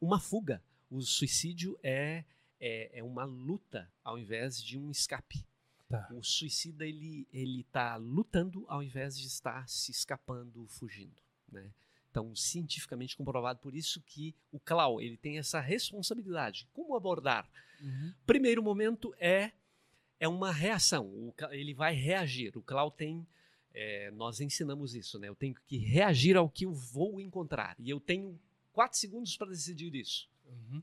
uma 0.00 0.20
fuga. 0.20 0.62
O 0.90 1.00
suicídio 1.00 1.78
é, 1.82 2.24
é, 2.66 2.98
é 2.98 3.02
uma 3.02 3.24
luta 3.24 3.88
ao 4.02 4.18
invés 4.18 4.60
de 4.60 4.76
um 4.76 4.90
escape. 4.90 5.44
Tá. 5.88 6.08
O 6.12 6.22
suicida 6.22 6.84
ele 6.84 7.28
ele 7.32 7.60
está 7.60 7.94
lutando 7.94 8.64
ao 8.68 8.82
invés 8.82 9.16
de 9.16 9.28
estar 9.28 9.68
se 9.68 9.92
escapando, 9.92 10.66
fugindo, 10.66 11.22
né? 11.50 11.70
Então, 12.10 12.34
cientificamente 12.34 13.14
comprovado 13.14 13.60
por 13.60 13.74
isso 13.74 14.00
que 14.00 14.34
o 14.50 14.58
Clau 14.58 15.00
ele 15.00 15.16
tem 15.18 15.38
essa 15.38 15.60
responsabilidade. 15.60 16.66
Como 16.72 16.96
abordar? 16.96 17.48
Uhum. 17.80 18.14
Primeiro 18.26 18.62
momento 18.62 19.14
é 19.18 19.52
é 20.18 20.26
uma 20.26 20.50
reação. 20.50 21.06
O 21.06 21.34
ele 21.50 21.74
vai 21.74 21.94
reagir. 21.94 22.56
O 22.56 22.62
Clau 22.62 22.90
tem 22.90 23.24
é, 23.72 24.10
nós 24.12 24.40
ensinamos 24.40 24.94
isso, 24.94 25.18
né? 25.20 25.28
Eu 25.28 25.36
tenho 25.36 25.54
que 25.66 25.76
reagir 25.76 26.36
ao 26.36 26.48
que 26.48 26.64
eu 26.64 26.72
vou 26.72 27.20
encontrar 27.20 27.76
e 27.78 27.90
eu 27.90 28.00
tenho 28.00 28.40
quatro 28.72 28.98
segundos 28.98 29.36
para 29.36 29.50
decidir 29.50 29.94
isso. 29.94 30.28
Uhum. 30.46 30.82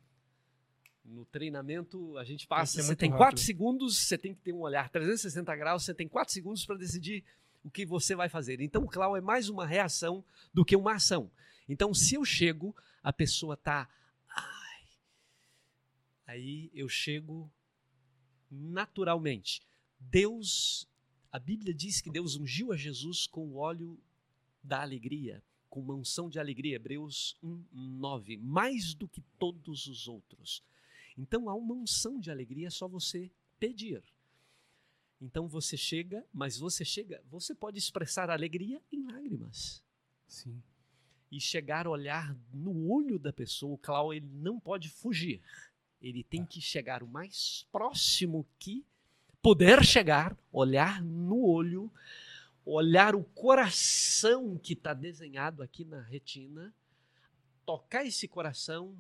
No 1.03 1.25
treinamento, 1.25 2.17
a 2.17 2.23
gente 2.23 2.47
passa. 2.47 2.81
Você 2.81 2.95
tem 2.95 3.09
rápido. 3.09 3.25
quatro 3.25 3.41
segundos, 3.41 3.97
você 3.97 4.17
tem 4.17 4.33
que 4.33 4.41
ter 4.41 4.53
um 4.53 4.61
olhar 4.61 4.89
360 4.89 5.55
graus, 5.55 5.83
você 5.83 5.93
tem 5.93 6.07
quatro 6.07 6.33
segundos 6.33 6.65
para 6.65 6.77
decidir 6.77 7.23
o 7.63 7.69
que 7.69 7.85
você 7.85 8.15
vai 8.15 8.29
fazer. 8.29 8.61
Então, 8.61 8.83
o 8.83 8.87
Clau 8.87 9.15
é 9.15 9.21
mais 9.21 9.49
uma 9.49 9.65
reação 9.65 10.23
do 10.53 10.63
que 10.63 10.75
uma 10.75 10.95
ação. 10.95 11.29
Então, 11.67 11.93
se 11.93 12.15
eu 12.15 12.25
chego, 12.25 12.75
a 13.01 13.11
pessoa 13.11 13.57
tá. 13.57 13.89
Ai. 14.29 14.87
Aí 16.27 16.71
eu 16.73 16.87
chego 16.87 17.51
naturalmente. 18.49 19.61
Deus, 19.99 20.87
a 21.31 21.39
Bíblia 21.39 21.73
diz 21.73 22.01
que 22.01 22.09
Deus 22.09 22.35
ungiu 22.35 22.71
a 22.71 22.77
Jesus 22.77 23.25
com 23.27 23.47
o 23.47 23.55
óleo 23.57 23.99
da 24.61 24.81
alegria, 24.81 25.43
com 25.69 25.81
uma 25.81 25.95
unção 25.95 26.29
de 26.29 26.39
alegria, 26.39 26.75
Hebreus 26.75 27.37
1, 27.43 27.63
9, 27.71 28.37
mais 28.37 28.93
do 28.93 29.07
que 29.07 29.21
todos 29.39 29.87
os 29.87 30.07
outros. 30.07 30.63
Então 31.17 31.49
há 31.49 31.55
uma 31.55 31.73
unção 31.73 32.19
de 32.19 32.31
alegria, 32.31 32.67
é 32.67 32.71
só 32.71 32.87
você 32.87 33.31
pedir. 33.59 34.03
Então 35.21 35.47
você 35.47 35.77
chega, 35.77 36.25
mas 36.33 36.57
você 36.57 36.83
chega, 36.83 37.23
você 37.29 37.55
pode 37.55 37.79
expressar 37.79 38.29
alegria 38.29 38.81
em 38.91 39.05
lágrimas 39.05 39.81
Sim. 40.27 40.61
e 41.31 41.39
chegar 41.39 41.87
a 41.87 41.89
olhar 41.89 42.35
no 42.53 42.89
olho 42.89 43.17
da 43.17 43.31
pessoa. 43.31 43.75
O 43.75 43.77
Clau 43.77 44.13
ele 44.13 44.27
não 44.27 44.59
pode 44.59 44.89
fugir. 44.89 45.41
Ele 46.01 46.23
tem 46.23 46.45
que 46.45 46.59
chegar 46.59 47.01
o 47.01 47.07
mais 47.07 47.65
próximo 47.71 48.45
que 48.59 48.85
puder 49.41 49.83
chegar, 49.85 50.37
olhar 50.51 51.01
no 51.01 51.45
olho, 51.45 51.91
olhar 52.65 53.15
o 53.15 53.23
coração 53.23 54.57
que 54.57 54.73
está 54.73 54.93
desenhado 54.93 55.63
aqui 55.63 55.85
na 55.85 56.01
retina, 56.01 56.73
tocar 57.65 58.05
esse 58.05 58.27
coração 58.27 58.97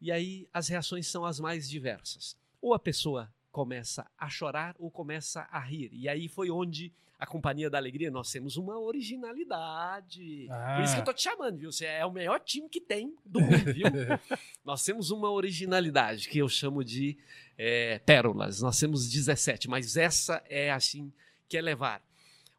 e 0.00 0.12
aí 0.12 0.48
as 0.52 0.68
reações 0.68 1.06
são 1.06 1.24
as 1.24 1.40
mais 1.40 1.68
diversas. 1.68 2.36
Ou 2.60 2.74
a 2.74 2.78
pessoa 2.78 3.32
começa 3.50 4.06
a 4.16 4.28
chorar 4.28 4.74
ou 4.78 4.90
começa 4.90 5.48
a 5.50 5.58
rir. 5.58 5.90
E 5.92 6.08
aí 6.08 6.28
foi 6.28 6.50
onde 6.50 6.92
a 7.18 7.26
Companhia 7.26 7.68
da 7.68 7.78
Alegria, 7.78 8.12
nós 8.12 8.30
temos 8.30 8.56
uma 8.56 8.78
originalidade. 8.78 10.46
Por 10.76 10.84
isso 10.84 10.94
que 10.94 11.00
eu 11.00 11.04
tô 11.04 11.12
te 11.12 11.22
chamando, 11.22 11.58
viu? 11.58 11.72
Você 11.72 11.84
é 11.84 12.06
o 12.06 12.12
melhor 12.12 12.38
time 12.38 12.68
que 12.68 12.80
tem 12.80 13.16
do 13.26 13.40
mundo, 13.40 13.74
viu? 13.74 13.86
nós 14.64 14.84
temos 14.84 15.10
uma 15.10 15.28
originalidade 15.28 16.28
que 16.28 16.38
eu 16.38 16.48
chamo 16.48 16.84
de 16.84 17.18
é, 17.56 17.98
pérolas. 17.98 18.60
Nós 18.62 18.78
temos 18.78 19.10
17, 19.10 19.68
mas 19.68 19.96
essa 19.96 20.40
é 20.48 20.70
assim 20.70 21.12
que 21.48 21.58
é 21.58 21.60
levar. 21.60 22.00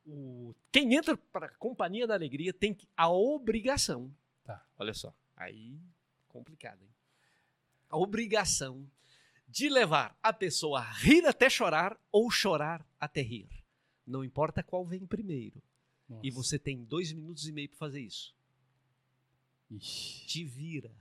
O, 0.05 0.53
quem 0.73 0.93
entra 0.93 1.15
para 1.15 1.45
a 1.45 1.49
Companhia 1.49 2.05
da 2.05 2.15
Alegria 2.15 2.51
tem 2.51 2.77
a 2.97 3.09
obrigação. 3.09 4.13
Tá. 4.43 4.61
Olha 4.77 4.93
só, 4.93 5.13
aí 5.37 5.79
complicado, 6.27 6.81
hein? 6.81 6.89
A 7.89 7.97
obrigação 7.97 8.89
de 9.47 9.67
levar 9.67 10.17
a 10.21 10.31
pessoa 10.31 10.79
a 10.79 10.91
rir 10.91 11.25
até 11.25 11.49
chorar 11.49 11.99
ou 12.11 12.29
chorar 12.29 12.85
até 12.99 13.21
rir. 13.21 13.49
Não 14.05 14.23
importa 14.23 14.61
qual 14.63 14.85
vem 14.85 15.05
primeiro. 15.05 15.61
Nossa. 16.07 16.25
E 16.25 16.31
você 16.31 16.57
tem 16.57 16.83
dois 16.83 17.11
minutos 17.11 17.47
e 17.47 17.51
meio 17.51 17.69
para 17.69 17.77
fazer 17.77 18.01
isso. 18.01 18.33
Ixi, 19.69 20.25
Te 20.27 20.43
vira. 20.43 20.91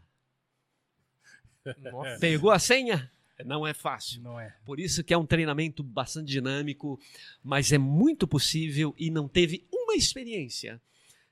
Nossa. 1.79 2.19
Pegou 2.21 2.51
a 2.51 2.59
senha? 2.59 3.11
Não 3.45 3.67
é 3.67 3.73
fácil. 3.73 4.21
não 4.21 4.39
é. 4.41 4.57
Por 4.65 4.81
isso 4.81 5.05
que 5.05 5.15
é 5.15 5.19
um 5.19 5.27
treinamento 5.27 5.83
bastante 5.83 6.27
dinâmico, 6.27 6.99
mas 7.43 7.71
é 7.71 7.79
muito 7.79 8.27
possível 8.27 8.95
e 8.99 9.11
não 9.11 9.29
teve 9.29 9.67
uma 9.73 9.95
experiência 9.95 10.81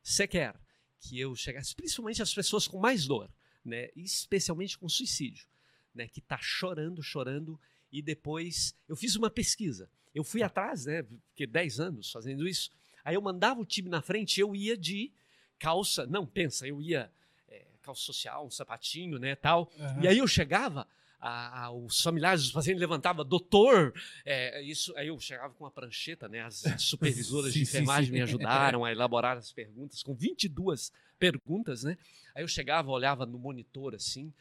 sequer 0.03 0.55
que 1.01 1.19
eu 1.19 1.35
chegasse, 1.35 1.75
principalmente 1.75 2.23
as 2.23 2.33
pessoas 2.33 2.69
com 2.69 2.79
mais 2.79 3.07
dor, 3.07 3.29
né? 3.69 3.89
especialmente 3.97 4.79
com 4.79 4.89
suicídio, 4.89 5.47
né? 5.95 6.07
que 6.09 6.21
está 6.21 6.39
chorando, 6.39 7.03
chorando, 7.03 7.59
e 7.93 8.03
depois 8.03 8.75
eu 8.89 8.97
fiz 8.97 9.17
uma 9.17 9.31
pesquisa. 9.31 9.89
Eu 10.15 10.25
fui 10.25 10.43
atrás, 10.43 10.87
né? 10.87 11.03
Porque 11.03 11.47
10 11.47 11.81
anos 11.81 12.11
fazendo 12.11 12.49
isso. 12.49 12.71
Aí 13.05 13.15
eu 13.15 13.23
mandava 13.23 13.61
o 13.61 13.65
time 13.65 13.89
na 13.89 14.01
frente, 14.01 14.41
eu 14.41 14.57
ia 14.57 14.77
de 14.77 15.13
calça, 15.59 16.07
não, 16.07 16.27
pensa, 16.27 16.67
eu 16.67 16.81
ia 16.81 17.11
é, 17.49 17.67
calça 17.83 18.03
social, 18.03 18.47
um 18.47 18.51
sapatinho, 18.51 19.19
né, 19.19 19.35
tal. 19.37 19.71
Aham. 19.79 20.03
E 20.03 20.09
aí 20.09 20.19
eu 20.19 20.27
chegava, 20.27 20.89
a, 21.19 21.65
a- 21.65 21.71
os 21.73 22.01
familiares 22.03 22.43
dos 22.43 22.53
pacientes 22.53 22.81
levantavam, 22.81 23.25
doutor, 23.25 23.93
é, 24.25 24.63
isso, 24.63 24.97
aí 24.97 25.09
eu 25.09 25.19
chegava 25.19 25.53
com 25.55 25.65
uma 25.65 25.71
prancheta, 25.71 26.29
né, 26.29 26.41
as 26.43 26.63
supervisoras 26.79 27.53
de 27.53 27.61
Sim, 27.61 27.65
sim, 27.65 27.71
enfermagem 27.71 28.07
sim. 28.07 28.13
me 28.13 28.21
ajudaram 28.23 28.85
a 28.85 28.93
elaborar 28.93 29.37
as 29.37 29.53
perguntas, 29.53 30.03
com 30.03 30.15
22 30.15 30.93
perguntas, 31.19 31.83
né, 31.85 31.97
aí 32.35 32.43
eu 32.43 32.49
chegava, 32.49 32.91
olhava 32.91 33.25
no 33.27 33.39
monitor 33.39 33.95
assim, 33.95 34.33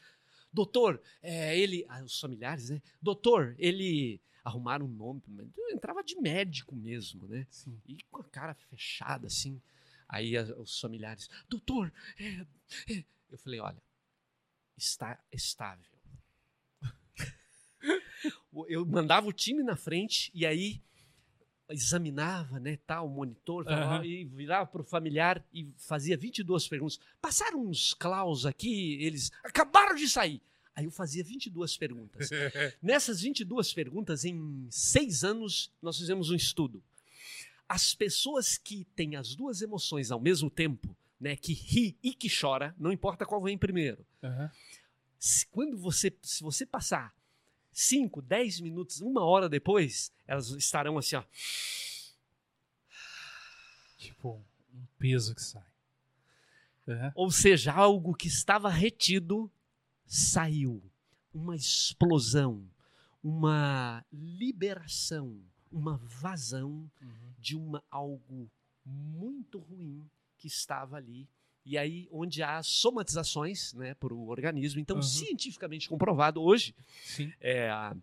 doutor, 0.51 1.01
é, 1.21 1.57
ele, 1.57 1.85
ah, 1.89 2.03
os 2.03 2.19
familiares, 2.19 2.69
né, 2.69 2.81
doutor, 3.01 3.55
ele 3.57 4.19
arrumaram 4.43 4.85
um 4.85 4.89
nome, 4.89 5.21
entrava 5.71 6.03
de 6.03 6.15
médico 6.21 6.75
mesmo, 6.75 7.27
né, 7.27 7.47
Sim. 7.49 7.79
e 7.87 7.97
com 8.11 8.21
a 8.21 8.23
cara 8.23 8.53
fechada 8.53 9.27
assim. 9.27 9.59
Aí 10.07 10.37
os 10.37 10.79
familiares, 10.79 11.27
doutor, 11.49 11.91
é, 12.19 12.45
é." 12.93 13.03
eu 13.31 13.39
falei, 13.39 13.59
olha, 13.59 13.81
está 14.77 15.17
estável. 15.31 15.91
Eu 18.67 18.85
mandava 18.85 19.27
o 19.27 19.33
time 19.33 19.63
na 19.63 19.75
frente 19.75 20.31
e 20.33 20.45
aí 20.45 20.81
examinava, 21.69 22.59
né, 22.59 22.77
tal, 22.85 23.07
o 23.07 23.09
monitor, 23.09 23.65
tal, 23.65 23.73
Aham. 23.73 24.05
e 24.05 24.23
virava 24.25 24.65
para 24.67 24.81
o 24.81 24.83
familiar 24.83 25.43
e 25.51 25.67
fazia 25.77 26.15
22 26.15 26.67
perguntas. 26.67 26.99
Passaram 27.21 27.65
uns 27.65 27.93
claus 27.93 28.45
aqui, 28.45 29.01
eles 29.01 29.31
acabaram 29.43 29.95
de 29.95 30.07
sair. 30.07 30.41
Aí 30.75 30.85
eu 30.85 30.91
fazia 30.91 31.23
22 31.23 31.77
perguntas. 31.77 32.29
Nessas 32.81 33.21
22 33.21 33.73
perguntas, 33.73 34.25
em 34.25 34.67
seis 34.69 35.23
anos, 35.23 35.71
nós 35.81 35.97
fizemos 35.97 36.29
um 36.29 36.35
estudo. 36.35 36.83
As 37.67 37.95
pessoas 37.95 38.57
que 38.57 38.85
têm 38.95 39.15
as 39.15 39.35
duas 39.35 39.61
emoções 39.61 40.11
ao 40.11 40.19
mesmo 40.19 40.49
tempo, 40.49 40.95
né, 41.19 41.35
que 41.35 41.53
ri 41.53 41.97
e 42.03 42.13
que 42.13 42.29
chora, 42.29 42.75
não 42.77 42.91
importa 42.91 43.25
qual 43.25 43.41
vem 43.41 43.57
primeiro. 43.57 44.05
Aham. 44.21 44.51
Se, 45.17 45.47
quando 45.47 45.77
você, 45.77 46.15
se 46.21 46.43
você 46.43 46.65
passar 46.65 47.15
5, 47.75 48.21
10 48.21 48.61
minutos, 48.61 49.01
uma 49.01 49.21
hora 49.25 49.49
depois, 49.49 50.09
elas 50.25 50.49
estarão 50.51 50.97
assim, 50.97 51.17
ó. 51.17 51.23
Tipo, 53.97 54.41
um 54.73 54.85
peso 54.97 55.35
que 55.35 55.41
sai. 55.41 55.65
Aham. 56.87 57.11
Ou 57.15 57.29
seja, 57.31 57.73
algo 57.73 58.13
que 58.15 58.27
estava 58.29 58.69
retido 58.69 59.51
saiu. 60.05 60.81
Uma 61.33 61.55
explosão, 61.55 62.65
uma 63.21 64.05
liberação, 64.13 65.37
uma 65.69 65.97
vazão 65.97 66.89
Uhum. 67.01 67.33
de 67.37 67.57
uma 67.57 67.83
algo 67.91 68.49
muito 68.85 69.59
ruim 69.59 70.09
que 70.37 70.47
estava 70.47 70.95
ali. 70.95 71.27
E 71.65 71.77
aí, 71.77 72.07
onde 72.11 72.43
há 72.43 72.61
somatizações 72.61 73.73
né, 73.73 73.95
para 73.95 74.13
o 74.13 74.27
organismo. 74.27 74.79
Então, 74.79 74.97
Uhum. 74.97 75.01
cientificamente 75.01 75.89
comprovado, 75.89 76.41
hoje, 76.41 76.75
Sim. 77.03 77.33
é, 77.39 77.69
a, 77.69 77.95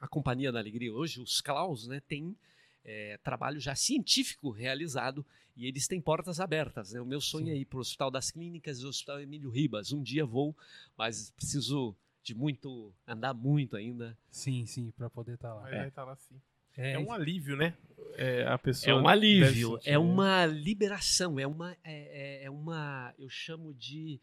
a 0.00 0.08
Companhia 0.08 0.52
da 0.52 0.60
Alegria, 0.60 0.92
hoje, 0.92 1.20
os 1.20 1.40
Klaus, 1.40 1.88
né, 1.88 2.00
tem 2.00 2.36
é, 2.84 3.18
trabalho 3.18 3.58
já 3.60 3.74
científico 3.74 4.50
realizado 4.50 5.26
e 5.56 5.66
eles 5.66 5.86
têm 5.88 6.00
portas 6.00 6.38
abertas. 6.40 6.92
Né? 6.92 7.00
O 7.00 7.06
meu 7.06 7.20
sonho 7.20 7.46
Sim. 7.46 7.52
é 7.52 7.56
ir 7.56 7.64
para 7.64 7.78
o 7.78 7.80
Hospital 7.80 8.10
das 8.10 8.30
Clínicas 8.30 8.78
e 8.80 8.86
o 8.86 8.88
Hospital 8.88 9.20
Emílio 9.20 9.50
Ribas. 9.50 9.92
Um 9.92 10.02
dia 10.02 10.24
vou, 10.24 10.56
mas 10.96 11.30
preciso 11.32 11.96
de 12.22 12.34
muito, 12.34 12.94
andar 13.06 13.34
muito 13.34 13.76
ainda. 13.76 14.16
Sim, 14.30 14.64
sim, 14.64 14.92
pra 14.92 15.10
poder 15.10 15.34
estar 15.34 15.52
lá. 15.54 15.62
Mas 15.62 15.74
vai 15.74 15.88
estar 15.88 16.04
lá 16.04 16.14
sim. 16.16 16.40
É, 16.76 16.92
É 16.92 16.98
um 16.98 17.12
alívio, 17.12 17.56
né? 17.56 17.76
É, 18.16 18.44
a 18.46 18.58
pessoa 18.58 18.90
É 18.90 18.94
um 19.00 19.08
alívio, 19.08 19.78
é 19.84 19.92
né? 19.92 19.98
uma 19.98 20.44
liberação, 20.46 21.38
é 21.38 21.46
uma, 21.46 21.72
é, 21.82 22.40
é- 22.42 22.44
é 22.44 22.50
uma, 22.50 23.14
eu 23.18 23.28
chamo 23.30 23.72
de, 23.72 24.20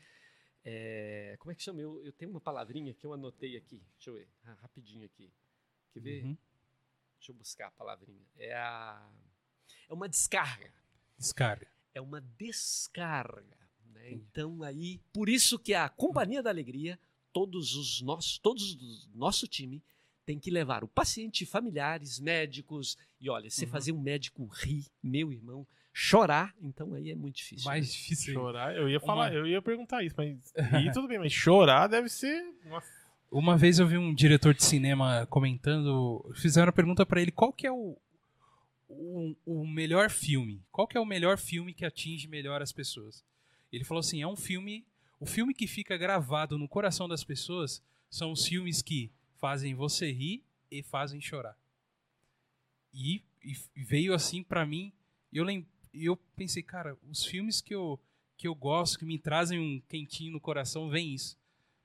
é, 0.63 1.35
como 1.39 1.51
é 1.51 1.55
que 1.55 1.63
chama? 1.63 1.81
Eu, 1.81 2.03
eu 2.05 2.11
tenho 2.13 2.29
uma 2.31 2.39
palavrinha 2.41 2.93
que 2.93 3.03
eu 3.05 3.13
anotei 3.13 3.57
aqui, 3.57 3.81
deixa 3.95 4.09
eu 4.11 4.13
ver, 4.15 4.27
rapidinho 4.61 5.05
aqui, 5.05 5.31
quer 5.91 5.99
ver? 6.01 6.23
Uhum. 6.23 6.37
Deixa 7.17 7.31
eu 7.31 7.35
buscar 7.35 7.67
a 7.67 7.71
palavrinha. 7.71 8.25
É 8.37 8.53
a, 8.53 9.09
é 9.89 9.93
uma 9.93 10.07
descarga, 10.07 10.71
Descarga. 11.17 11.67
é 11.93 11.99
uma 11.99 12.21
descarga, 12.21 13.57
né? 13.91 14.11
Então 14.11 14.61
aí, 14.63 14.99
por 15.11 15.27
isso 15.29 15.57
que 15.57 15.73
a 15.73 15.89
Companhia 15.89 16.43
da 16.43 16.49
Alegria, 16.51 16.99
todos 17.33 17.73
os 17.75 18.01
nossos, 18.01 18.37
todos 18.37 18.75
do 18.75 19.17
nosso 19.17 19.47
time 19.47 19.83
tem 20.29 20.37
que 20.37 20.51
levar 20.51 20.83
o 20.83 20.87
paciente, 20.87 21.43
familiares, 21.43 22.19
médicos. 22.19 22.95
E 23.19 23.31
olha, 23.31 23.49
você 23.49 23.65
Uhum. 23.65 23.71
fazer 23.71 23.91
um 23.93 23.99
médico 23.99 24.45
rir, 24.45 24.85
meu 25.01 25.33
irmão, 25.33 25.65
chorar, 25.91 26.53
então 26.61 26.93
aí 26.93 27.09
é 27.09 27.15
muito 27.15 27.37
difícil. 27.37 27.65
Mais 27.65 27.87
né? 27.87 27.91
difícil. 27.91 28.33
Chorar, 28.35 28.75
eu 28.75 28.87
ia 28.87 28.99
falar, 28.99 29.31
Uma- 29.31 29.33
eu 29.35 29.47
ia 29.47 29.59
perguntar 29.59 30.03
isso, 30.03 30.13
mas 30.15 30.37
rir 30.85 30.91
tudo 30.93 31.07
bem, 31.07 31.17
mas 31.17 31.33
chorar 31.33 31.87
deve 31.87 32.09
ser. 32.09 32.43
Nossa. 32.65 32.87
Uma 33.31 33.57
vez 33.57 33.79
eu 33.79 33.87
vi 33.87 33.97
um 33.97 34.13
diretor 34.13 34.53
de 34.53 34.63
cinema 34.63 35.25
comentando, 35.31 36.23
fizeram 36.35 36.69
a 36.69 36.73
pergunta 36.73 37.03
pra 37.07 37.19
ele 37.21 37.31
qual 37.31 37.51
que 37.51 37.65
é 37.65 37.71
o, 37.71 37.97
o, 38.87 39.35
o 39.47 39.67
melhor 39.67 40.11
filme, 40.11 40.61
qual 40.71 40.87
que 40.87 40.95
é 40.95 40.99
o 41.01 41.05
melhor 41.05 41.39
filme 41.39 41.73
que 41.73 41.85
atinge 41.85 42.27
melhor 42.27 42.61
as 42.61 42.71
pessoas. 42.71 43.23
Ele 43.73 43.83
falou 43.83 43.99
assim, 43.99 44.21
é 44.21 44.27
um 44.27 44.35
filme, 44.35 44.85
o 45.19 45.25
filme 45.25 45.55
que 45.55 45.65
fica 45.65 45.97
gravado 45.97 46.55
no 46.55 46.67
coração 46.67 47.07
das 47.07 47.23
pessoas 47.23 47.81
são 48.11 48.31
os 48.31 48.45
filmes 48.45 48.81
que 48.83 49.11
fazem 49.39 49.73
você 49.73 50.11
rir 50.11 50.43
e 50.71 50.83
fazem 50.83 51.19
chorar. 51.19 51.57
E, 52.93 53.23
e 53.43 53.83
veio 53.83 54.13
assim 54.13 54.43
pra 54.43 54.65
mim, 54.65 54.91
e 55.31 55.37
eu 55.37 55.43
lem, 55.43 55.67
eu 55.93 56.15
pensei, 56.35 56.63
cara, 56.63 56.97
os 57.09 57.25
filmes 57.25 57.61
que 57.61 57.73
eu 57.73 57.99
que 58.39 58.47
eu 58.47 58.55
gosto, 58.55 58.97
que 58.97 59.03
me 59.03 59.19
trazem 59.19 59.59
um 59.59 59.81
quentinho 59.81 60.31
no 60.31 60.39
coração, 60.39 60.89
vem 60.89 61.13
isso. 61.13 61.37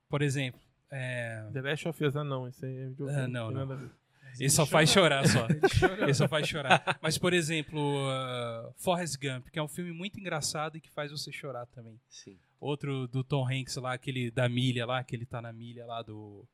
Por 0.09 0.23
exemplo, 0.23 0.61
é, 0.89 1.45
The 1.53 1.61
Last 1.61 1.89
of 1.89 2.05
Us, 2.05 2.15
ah, 2.15 2.23
não, 2.23 2.47
isso 2.47 2.65
aí 2.65 2.77
é 2.77 2.87
videogame. 2.87 3.21
Ah, 3.23 3.27
não, 3.27 3.51
não. 3.51 3.91
Ele 4.39 4.51
só 4.51 4.65
faz 4.65 4.91
chorar 4.91 5.27
só. 5.27 5.47
Ele 6.01 6.15
só 6.15 6.29
faz 6.29 6.47
chorar. 6.47 6.99
Mas, 7.01 7.19
por 7.19 7.33
exemplo, 7.33 7.81
uh, 8.09 8.73
Forrest 8.77 9.17
Gump, 9.21 9.49
que 9.49 9.59
é 9.59 9.63
um 9.63 9.69
filme 9.69 9.93
muito 9.93 10.19
engraçado 10.19 10.77
e 10.77 10.81
que 10.81 10.91
faz 10.91 11.11
você 11.11 11.33
chorar 11.33 11.67
também. 11.67 12.01
Sim. 12.09 12.39
Outro 12.61 13.07
do 13.09 13.23
Tom 13.23 13.47
Hanks 13.49 13.77
lá, 13.77 13.93
aquele 13.93 14.31
da 14.31 14.49
milha 14.49 14.87
lá, 14.87 15.03
que 15.05 15.15
ele 15.15 15.27
tá 15.27 15.43
na 15.43 15.53
milha 15.53 15.85
lá 15.87 16.03
do. 16.03 16.47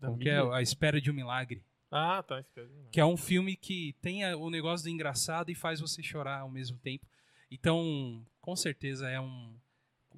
Da 0.00 0.16
que 0.16 0.28
é? 0.28 0.38
A 0.54 0.62
Espera 0.62 1.00
de 1.00 1.10
um 1.10 1.14
Milagre. 1.14 1.62
Ah, 1.90 2.22
tá, 2.22 2.38
espera. 2.40 2.68
Que 2.92 3.00
é 3.00 3.04
um 3.04 3.16
filme 3.16 3.56
que 3.56 3.94
tem 4.02 4.22
a- 4.24 4.36
o 4.36 4.50
negócio 4.50 4.84
do 4.84 4.90
engraçado 4.90 5.50
e 5.50 5.54
faz 5.54 5.80
você 5.80 6.02
chorar 6.02 6.40
ao 6.40 6.50
mesmo 6.50 6.76
tempo. 6.78 7.06
Então, 7.50 8.24
com 8.42 8.54
certeza 8.54 9.08
é 9.08 9.18
um. 9.20 9.56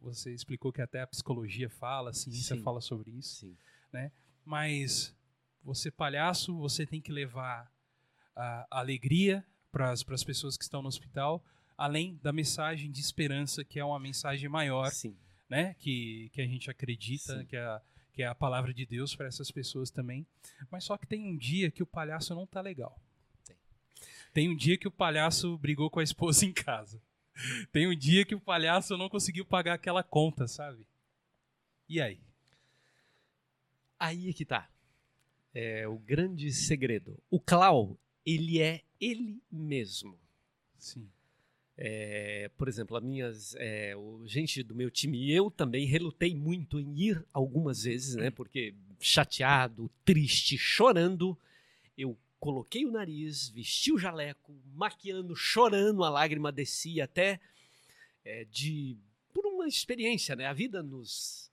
Você 0.03 0.33
explicou 0.35 0.73
que 0.73 0.81
até 0.83 1.01
a 1.03 1.07
psicologia 1.07 1.69
fala, 1.71 2.11
a 2.11 2.13
ciência 2.13 2.57
Sim. 2.57 2.63
fala 2.63 2.81
sobre 2.81 3.11
isso 3.11 3.47
Sim. 3.93 4.11
mas 4.45 5.15
você 5.63 5.91
palhaço, 5.91 6.57
você 6.57 6.87
tem 6.87 7.01
que 7.01 7.13
levar 7.13 7.71
a 8.35 8.67
alegria 8.71 9.45
para 9.71 9.91
as 9.93 10.03
pessoas 10.25 10.57
que 10.57 10.65
estão 10.65 10.81
no 10.83 10.89
hospital, 10.89 11.45
além 11.77 12.19
da 12.23 12.33
mensagem 12.33 12.91
de 12.91 13.01
esperança, 13.01 13.63
que 13.63 13.79
é 13.79 13.85
uma 13.85 14.01
mensagem 14.01 14.49
maior, 14.49 14.91
Sim. 14.91 15.15
né? 15.49 15.75
Que, 15.79 16.31
que 16.33 16.41
a 16.41 16.47
gente 16.47 16.71
acredita, 16.71 17.39
Sim. 17.39 17.45
que 17.47 17.57
é, 17.57 17.61
a- 17.65 17.83
que 18.13 18.23
é 18.23 18.27
a 18.27 18.35
palavra 18.35 18.73
de 18.75 18.85
Deus 18.85 19.15
para 19.15 19.27
essas 19.27 19.51
pessoas 19.51 19.91
também. 19.91 20.27
Mas 20.71 20.85
só 20.85 20.97
que 20.97 21.07
tem 21.07 21.25
um 21.25 21.37
dia 21.37 21.71
que 21.71 21.83
o 21.83 21.87
palhaço 21.87 22.35
não 22.35 22.47
tá 22.47 22.61
legal. 22.61 23.01
Tem. 23.45 23.57
Tem 24.33 24.49
um 24.49 24.57
dia 24.57 24.77
que 24.77 24.89
o 24.89 24.91
palhaço 24.91 25.57
brigou 25.59 25.91
com 25.91 26.01
a 26.01 26.05
esposa 26.05 26.45
em 26.45 26.53
casa. 26.53 27.01
Tem 27.73 27.87
um 27.87 27.97
dia 27.97 28.25
que 28.25 28.35
o 28.35 28.41
palhaço 28.41 28.97
não 28.97 29.09
conseguiu 29.09 29.45
pagar 29.45 29.75
aquela 29.75 30.03
conta, 30.03 30.47
sabe? 30.47 30.87
E 31.89 32.01
aí? 32.01 32.21
Aí 33.99 34.31
é 34.31 34.33
que 34.33 34.45
tá. 34.45 34.69
É 35.55 35.87
o 35.89 35.99
grande 35.99 36.53
segredo. 36.53 37.19
O 37.31 37.41
Clau, 37.41 37.99
ele 38.25 38.61
é 38.61 38.83
ele 39.01 39.43
mesmo. 39.51 40.19
Sim. 40.79 41.09
É, 41.83 42.51
por 42.59 42.69
exemplo, 42.69 42.95
a 42.95 43.01
minhas, 43.01 43.55
é, 43.57 43.97
o, 43.97 44.27
gente 44.27 44.63
do 44.63 44.75
meu 44.75 44.91
time 44.91 45.17
e 45.19 45.33
eu 45.33 45.51
também 45.51 45.87
relutei 45.87 46.35
muito 46.35 46.79
em 46.79 46.95
ir 47.01 47.25
algumas 47.33 47.85
vezes, 47.85 48.17
né? 48.17 48.31
Porque 48.31 48.75
chateado, 49.01 49.91
triste, 50.05 50.59
chorando, 50.59 51.39
eu 51.97 52.19
coloquei 52.39 52.85
o 52.85 52.93
nariz, 52.93 53.49
vesti 53.49 53.91
o 53.93 53.99
jaleco, 53.99 54.55
maquiando, 54.75 55.35
chorando, 55.35 56.05
a 56.05 56.11
lágrima 56.11 56.53
descia 56.53 57.05
até 57.05 57.41
é, 58.27 58.45
de 58.45 58.99
por 59.33 59.47
uma 59.47 59.67
experiência, 59.67 60.37
né? 60.37 60.45
A 60.47 60.53
vida 60.53 60.83
nos 60.83 61.51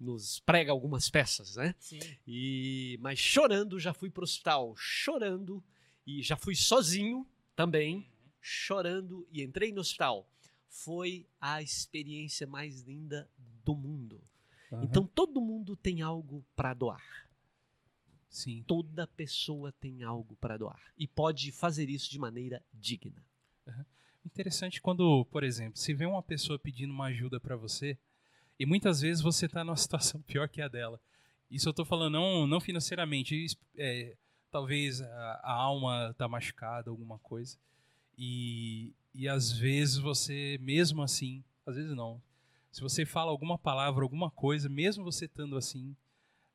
nos 0.00 0.40
prega 0.40 0.72
algumas 0.72 1.10
peças, 1.10 1.56
né? 1.56 1.74
Sim. 1.78 2.00
E 2.26 2.98
mas 3.02 3.18
chorando 3.18 3.78
já 3.78 3.92
fui 3.92 4.08
pro 4.08 4.24
hospital, 4.24 4.74
chorando 4.74 5.62
e 6.06 6.22
já 6.22 6.36
fui 6.36 6.54
sozinho 6.54 7.26
também, 7.54 8.06
chorando 8.46 9.26
e 9.32 9.42
entrei 9.42 9.72
no 9.72 9.80
hospital. 9.80 10.30
Foi 10.68 11.26
a 11.40 11.60
experiência 11.60 12.46
mais 12.46 12.82
linda 12.82 13.28
do 13.64 13.74
mundo. 13.74 14.22
Então 14.82 15.04
todo 15.04 15.40
mundo 15.40 15.74
tem 15.76 16.00
algo 16.00 16.44
para 16.54 16.72
doar. 16.72 17.28
sim. 18.28 18.62
Toda 18.66 19.06
pessoa 19.06 19.72
tem 19.72 20.04
algo 20.04 20.36
para 20.36 20.56
doar 20.56 20.80
e 20.96 21.08
pode 21.08 21.50
fazer 21.50 21.90
isso 21.90 22.08
de 22.08 22.18
maneira 22.18 22.62
digna. 22.72 23.24
Interessante 24.24 24.80
quando, 24.80 25.24
por 25.26 25.42
exemplo, 25.42 25.78
se 25.78 25.92
vê 25.92 26.06
uma 26.06 26.22
pessoa 26.22 26.58
pedindo 26.58 26.92
uma 26.92 27.06
ajuda 27.06 27.40
pra 27.40 27.56
você 27.56 27.98
e 28.58 28.64
muitas 28.64 29.00
vezes 29.00 29.22
você 29.22 29.48
tá 29.48 29.64
numa 29.64 29.74
situação 29.76 30.22
pior 30.22 30.48
que 30.48 30.60
a 30.60 30.68
dela. 30.68 31.00
Isso 31.50 31.68
eu 31.68 31.74
tô 31.74 31.84
falando 31.84 32.12
não, 32.12 32.46
não 32.46 32.60
financeiramente, 32.60 33.56
é, 33.76 34.16
talvez 34.50 35.00
a, 35.00 35.40
a 35.42 35.52
alma 35.52 36.14
tá 36.18 36.28
machucada, 36.28 36.90
alguma 36.90 37.18
coisa. 37.18 37.56
E, 38.18 38.92
e 39.14 39.28
às 39.28 39.52
vezes 39.52 39.96
você, 39.98 40.58
mesmo 40.60 41.02
assim, 41.02 41.42
às 41.66 41.76
vezes 41.76 41.94
não, 41.94 42.20
se 42.70 42.80
você 42.80 43.04
fala 43.06 43.30
alguma 43.30 43.58
palavra, 43.58 44.02
alguma 44.02 44.30
coisa, 44.30 44.68
mesmo 44.68 45.04
você 45.04 45.24
estando 45.26 45.56
assim, 45.56 45.94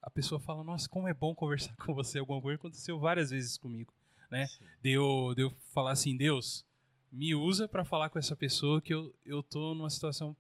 a 0.01 0.09
pessoa 0.09 0.39
fala, 0.39 0.63
nossa, 0.63 0.87
como 0.89 1.07
é 1.07 1.13
bom 1.13 1.33
conversar 1.35 1.75
com 1.83 1.93
você, 1.93 2.19
alguma 2.19 2.41
coisa 2.41 2.55
aconteceu 2.55 2.99
várias 2.99 3.29
vezes 3.29 3.57
comigo. 3.57 3.93
né? 4.29 4.47
de 4.81 4.91
eu, 4.91 5.33
de 5.35 5.43
eu 5.43 5.51
falar 5.73 5.91
assim, 5.91 6.15
Deus, 6.15 6.65
me 7.11 7.35
usa 7.35 7.67
pra 7.67 7.83
falar 7.83 8.09
com 8.09 8.17
essa 8.17 8.35
pessoa 8.35 8.81
que 8.81 8.93
eu, 8.93 9.13
eu 9.25 9.43
tô 9.43 9.73
numa 9.75 9.89
situação 9.89 10.35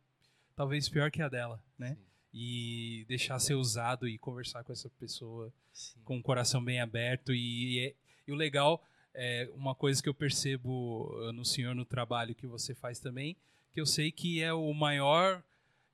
talvez 0.55 0.87
pior 0.87 1.11
que 1.11 1.21
a 1.21 1.27
dela, 1.27 1.61
né? 1.77 1.95
Sim. 1.95 2.01
E 2.33 3.05
deixar 3.09 3.39
ser 3.39 3.55
usado 3.55 4.07
e 4.07 4.17
conversar 4.17 4.63
com 4.63 4.71
essa 4.71 4.89
pessoa 4.91 5.51
Sim. 5.73 5.99
com 6.05 6.17
o 6.17 6.23
coração 6.23 6.63
bem 6.63 6.79
aberto. 6.79 7.33
E, 7.33 7.79
é- 7.79 7.95
e 8.25 8.31
o 8.31 8.35
legal, 8.35 8.81
é 9.13 9.49
uma 9.55 9.75
coisa 9.75 10.01
que 10.01 10.09
eu 10.09 10.13
percebo 10.13 11.11
uh, 11.13 11.31
no 11.31 11.45
senhor 11.45 11.75
no 11.75 11.85
trabalho 11.85 12.35
que 12.35 12.47
você 12.47 12.73
faz 12.73 12.99
também, 12.99 13.35
que 13.71 13.79
eu 13.79 13.85
sei 13.85 14.11
que 14.11 14.41
é 14.41 14.53
o 14.53 14.73
maior, 14.73 15.43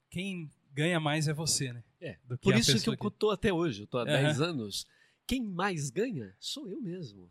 quem 0.09 0.49
ganha 0.73 0.99
mais 0.99 1.27
é 1.27 1.33
você, 1.33 1.73
né? 1.73 1.83
É, 1.99 2.17
Do 2.23 2.37
Por 2.37 2.55
isso 2.55 2.79
que 2.79 2.89
eu 2.89 3.11
tô 3.11 3.31
até 3.31 3.51
hoje, 3.51 3.81
eu 3.83 3.87
tô 3.87 3.97
há 3.97 4.05
Aham. 4.05 4.23
10 4.23 4.41
anos. 4.41 4.85
Quem 5.25 5.41
mais 5.43 5.89
ganha 5.89 6.35
sou 6.39 6.69
eu 6.69 6.79
mesmo. 6.79 7.29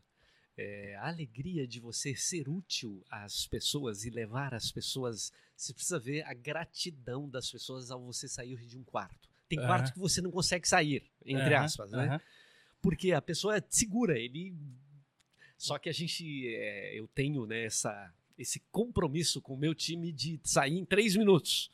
É, 0.58 0.96
a 0.96 1.08
alegria 1.08 1.66
de 1.66 1.78
você 1.78 2.16
ser 2.16 2.48
útil 2.48 3.04
às 3.10 3.46
pessoas 3.46 4.04
e 4.04 4.10
levar 4.10 4.54
as 4.54 4.72
pessoas. 4.72 5.32
Você 5.56 5.72
precisa 5.72 5.98
ver 5.98 6.22
a 6.22 6.34
gratidão 6.34 7.28
das 7.28 7.50
pessoas 7.50 7.90
ao 7.90 8.02
você 8.04 8.26
sair 8.28 8.56
de 8.66 8.76
um 8.76 8.82
quarto. 8.82 9.28
Tem 9.48 9.58
Aham. 9.58 9.66
quarto 9.68 9.92
que 9.92 9.98
você 9.98 10.20
não 10.20 10.30
consegue 10.30 10.66
sair, 10.66 11.04
entre 11.24 11.54
Aham, 11.54 11.64
aspas, 11.64 11.92
né? 11.92 12.20
Porque 12.82 13.12
a 13.12 13.22
pessoa 13.22 13.56
é 13.56 13.64
segura, 13.68 14.18
ele. 14.18 14.54
Só 15.56 15.78
que 15.78 15.88
a 15.88 15.92
gente. 15.92 16.46
é, 16.48 16.98
eu 16.98 17.06
tenho 17.08 17.46
né, 17.46 17.64
essa, 17.64 18.12
esse 18.38 18.60
compromisso 18.70 19.40
com 19.40 19.54
o 19.54 19.58
meu 19.58 19.74
time 19.74 20.12
de 20.12 20.40
sair 20.42 20.78
em 20.78 20.84
três 20.84 21.16
minutos. 21.16 21.70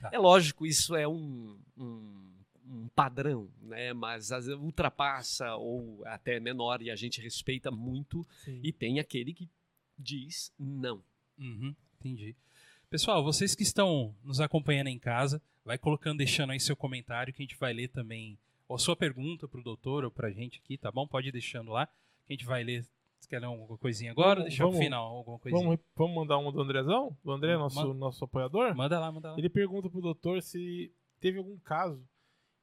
Tá. 0.00 0.10
É 0.12 0.18
lógico, 0.18 0.66
isso 0.66 0.94
é 0.96 1.06
um, 1.06 1.58
um, 1.76 2.32
um 2.66 2.88
padrão, 2.88 3.48
né? 3.62 3.92
Mas 3.92 4.32
às 4.32 4.46
vezes 4.46 4.60
ultrapassa 4.60 5.54
ou 5.54 6.02
até 6.06 6.36
é 6.36 6.40
menor 6.40 6.82
e 6.82 6.90
a 6.90 6.96
gente 6.96 7.20
respeita 7.20 7.70
muito. 7.70 8.26
Sim. 8.44 8.60
E 8.62 8.72
tem 8.72 8.98
aquele 8.98 9.32
que 9.32 9.48
diz 9.98 10.52
não. 10.58 11.02
Uhum, 11.38 11.74
entendi. 11.98 12.36
Pessoal, 12.90 13.24
vocês 13.24 13.54
que 13.54 13.62
estão 13.62 14.14
nos 14.22 14.40
acompanhando 14.40 14.88
em 14.88 14.98
casa, 14.98 15.40
vai 15.64 15.78
colocando, 15.78 16.18
deixando 16.18 16.50
aí 16.50 16.60
seu 16.60 16.76
comentário, 16.76 17.32
que 17.32 17.42
a 17.42 17.44
gente 17.44 17.56
vai 17.56 17.72
ler 17.72 17.88
também, 17.88 18.38
ou 18.68 18.76
a 18.76 18.78
sua 18.78 18.94
pergunta 18.94 19.48
pro 19.48 19.62
doutor 19.62 20.04
ou 20.04 20.10
pra 20.10 20.30
gente 20.30 20.58
aqui, 20.58 20.76
tá 20.76 20.90
bom? 20.90 21.06
Pode 21.06 21.28
ir 21.28 21.32
deixando 21.32 21.70
lá, 21.70 21.86
que 22.26 22.32
a 22.32 22.32
gente 22.34 22.44
vai 22.44 22.62
ler. 22.62 22.86
Você 23.22 23.28
quer 23.28 23.38
ler 23.38 23.46
alguma 23.46 23.78
coisinha 23.78 24.10
agora? 24.10 24.40
Vamos- 24.40 24.44
Deixa 24.48 24.64
vamos- 24.64 24.78
final 24.80 25.04
alguma 25.16 25.38
coisinha. 25.38 25.62
Vamos, 25.64 25.80
vamos 25.94 26.14
mandar 26.16 26.38
uma 26.38 26.50
do 26.50 26.60
Andrezão? 26.60 27.16
Do 27.24 27.30
André, 27.30 27.56
nosso, 27.56 27.76
Manda. 27.76 27.94
nosso 27.94 28.24
apoiador? 28.24 28.74
Manda 28.74 28.98
lá, 28.98 29.12
manda 29.12 29.30
lá. 29.30 29.38
Ele 29.38 29.48
pergunta 29.48 29.88
pro 29.88 30.00
doutor 30.00 30.42
se 30.42 30.92
teve 31.20 31.38
algum 31.38 31.56
caso 31.60 32.04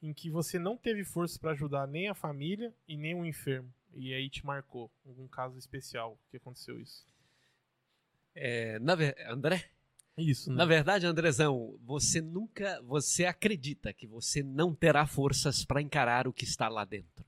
em 0.02 0.14
que 0.14 0.30
você 0.30 0.60
não 0.60 0.76
teve 0.76 1.06
força 1.06 1.40
pra 1.40 1.52
ajudar 1.52 1.88
nem 1.88 2.10
a 2.10 2.14
família 2.14 2.74
e 2.88 2.98
nem 2.98 3.16
o 3.16 3.26
enfermo. 3.26 3.74
E 3.96 4.14
aí 4.14 4.30
te 4.30 4.46
marcou. 4.46 4.92
Algum 5.06 5.28
caso 5.30 5.58
especial 5.58 6.20
que 6.30 6.36
aconteceu 6.38 6.78
isso. 6.80 7.06
É, 8.36 8.78
na 8.80 8.96
ver- 8.96 9.16
André? 9.30 9.64
Isso, 10.18 10.50
né? 10.50 10.58
Na 10.58 10.66
verdade, 10.66 11.06
Andrezão, 11.06 11.78
você 11.86 12.20
nunca, 12.20 12.82
você 12.84 13.26
acredita 13.26 13.94
que 13.94 14.06
você 14.06 14.44
não 14.44 14.76
terá 14.76 15.08
forças 15.08 15.64
para 15.64 15.82
encarar 15.82 16.28
o 16.28 16.34
que 16.34 16.44
está 16.44 16.68
lá 16.68 16.84
dentro. 16.84 17.26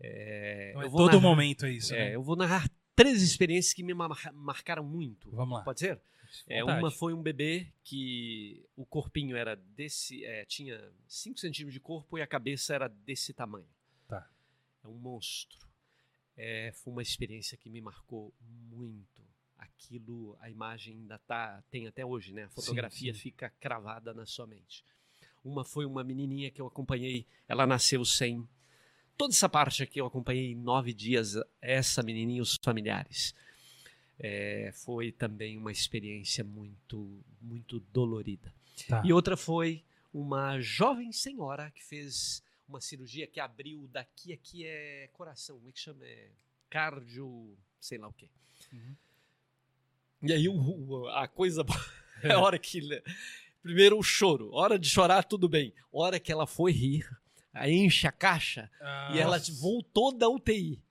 É, 0.00 0.70
Então 0.70 0.82
é 0.82 0.88
todo 0.90 1.06
narrar- 1.06 1.20
momento 1.20 1.66
é 1.66 1.70
isso, 1.72 1.94
é, 1.94 1.98
né? 2.10 2.14
eu 2.14 2.22
vou 2.22 2.36
narrar 2.36 2.68
três 2.94 3.22
experiências 3.22 3.72
que 3.74 3.82
me 3.82 3.94
mar- 3.94 4.32
marcaram 4.34 4.84
muito. 4.84 5.30
Vamos 5.30 5.58
lá. 5.58 5.64
Pode 5.64 5.80
ser? 5.80 6.00
É, 6.48 6.62
uma 6.62 6.90
foi 6.90 7.14
um 7.14 7.22
bebê 7.22 7.68
que 7.84 8.62
o 8.76 8.84
corpinho 8.84 9.36
era 9.36 9.54
desse, 9.56 10.24
é, 10.24 10.44
tinha 10.44 10.92
5 11.08 11.38
centímetros 11.38 11.72
de 11.72 11.80
corpo 11.80 12.18
e 12.18 12.22
a 12.22 12.26
cabeça 12.26 12.74
era 12.74 12.88
desse 12.88 13.32
tamanho. 13.32 13.68
Tá. 14.08 14.28
É 14.84 14.88
um 14.88 14.94
monstro. 14.94 15.58
É, 16.36 16.72
foi 16.74 16.92
uma 16.92 17.00
experiência 17.02 17.56
que 17.56 17.70
me 17.70 17.80
marcou 17.80 18.34
muito. 18.40 19.22
Aquilo, 19.56 20.36
a 20.40 20.50
imagem 20.50 20.94
ainda 20.96 21.18
tá, 21.20 21.62
tem 21.70 21.86
até 21.86 22.04
hoje, 22.04 22.32
né? 22.34 22.44
A 22.44 22.48
fotografia 22.50 23.14
sim. 23.14 23.20
fica 23.20 23.48
cravada 23.58 24.12
na 24.12 24.26
sua 24.26 24.46
mente. 24.46 24.84
Uma 25.42 25.64
foi 25.64 25.86
uma 25.86 26.04
menininha 26.04 26.50
que 26.50 26.60
eu 26.60 26.66
acompanhei, 26.66 27.24
ela 27.48 27.66
nasceu 27.66 28.04
sem. 28.04 28.46
Toda 29.16 29.32
essa 29.32 29.48
parte 29.48 29.82
aqui 29.82 30.00
eu 30.00 30.06
acompanhei 30.06 30.54
nove 30.54 30.92
dias, 30.92 31.34
essa 31.60 32.02
menininha 32.02 32.38
e 32.38 32.42
os 32.42 32.58
familiares. 32.62 33.34
É, 34.18 34.70
foi 34.74 35.12
também 35.12 35.56
uma 35.58 35.70
experiência 35.72 36.42
muito, 36.44 37.22
muito 37.40 37.80
dolorida. 37.92 38.52
Tá. 38.88 39.02
E 39.04 39.12
outra 39.12 39.36
foi 39.36 39.82
uma 40.12 40.58
jovem 40.60 41.12
senhora 41.12 41.70
que 41.70 41.82
fez 41.84 42.42
uma 42.68 42.80
cirurgia 42.80 43.26
que 43.26 43.38
abriu 43.38 43.88
daqui, 43.92 44.32
aqui 44.32 44.66
é 44.66 45.08
coração, 45.12 45.56
como 45.56 45.68
é 45.68 45.72
que 45.72 45.80
chama? 45.80 46.04
É 46.04 46.28
cardio, 46.68 47.56
sei 47.80 47.98
lá 47.98 48.08
o 48.08 48.12
quê. 48.12 48.28
Uhum. 48.72 48.96
E 50.22 50.32
aí 50.32 50.48
o- 50.48 51.06
a 51.08 51.28
coisa 51.28 51.64
é 52.22 52.32
a 52.32 52.40
hora 52.40 52.58
que 52.58 52.80
primeiro 53.62 53.98
o 53.98 54.02
choro, 54.02 54.50
hora 54.52 54.78
de 54.78 54.88
chorar 54.88 55.24
tudo 55.24 55.48
bem, 55.48 55.72
hora 55.92 56.18
que 56.18 56.32
ela 56.32 56.46
foi 56.46 56.72
rir, 56.72 57.06
aí 57.56 57.72
enche 57.74 58.06
a 58.06 58.12
caixa 58.12 58.70
Ah, 58.80 59.10
e 59.14 59.18
ela 59.18 59.38
nossa. 59.38 59.52
voltou 59.60 60.12
da 60.16 60.28
UTI. 60.28 60.82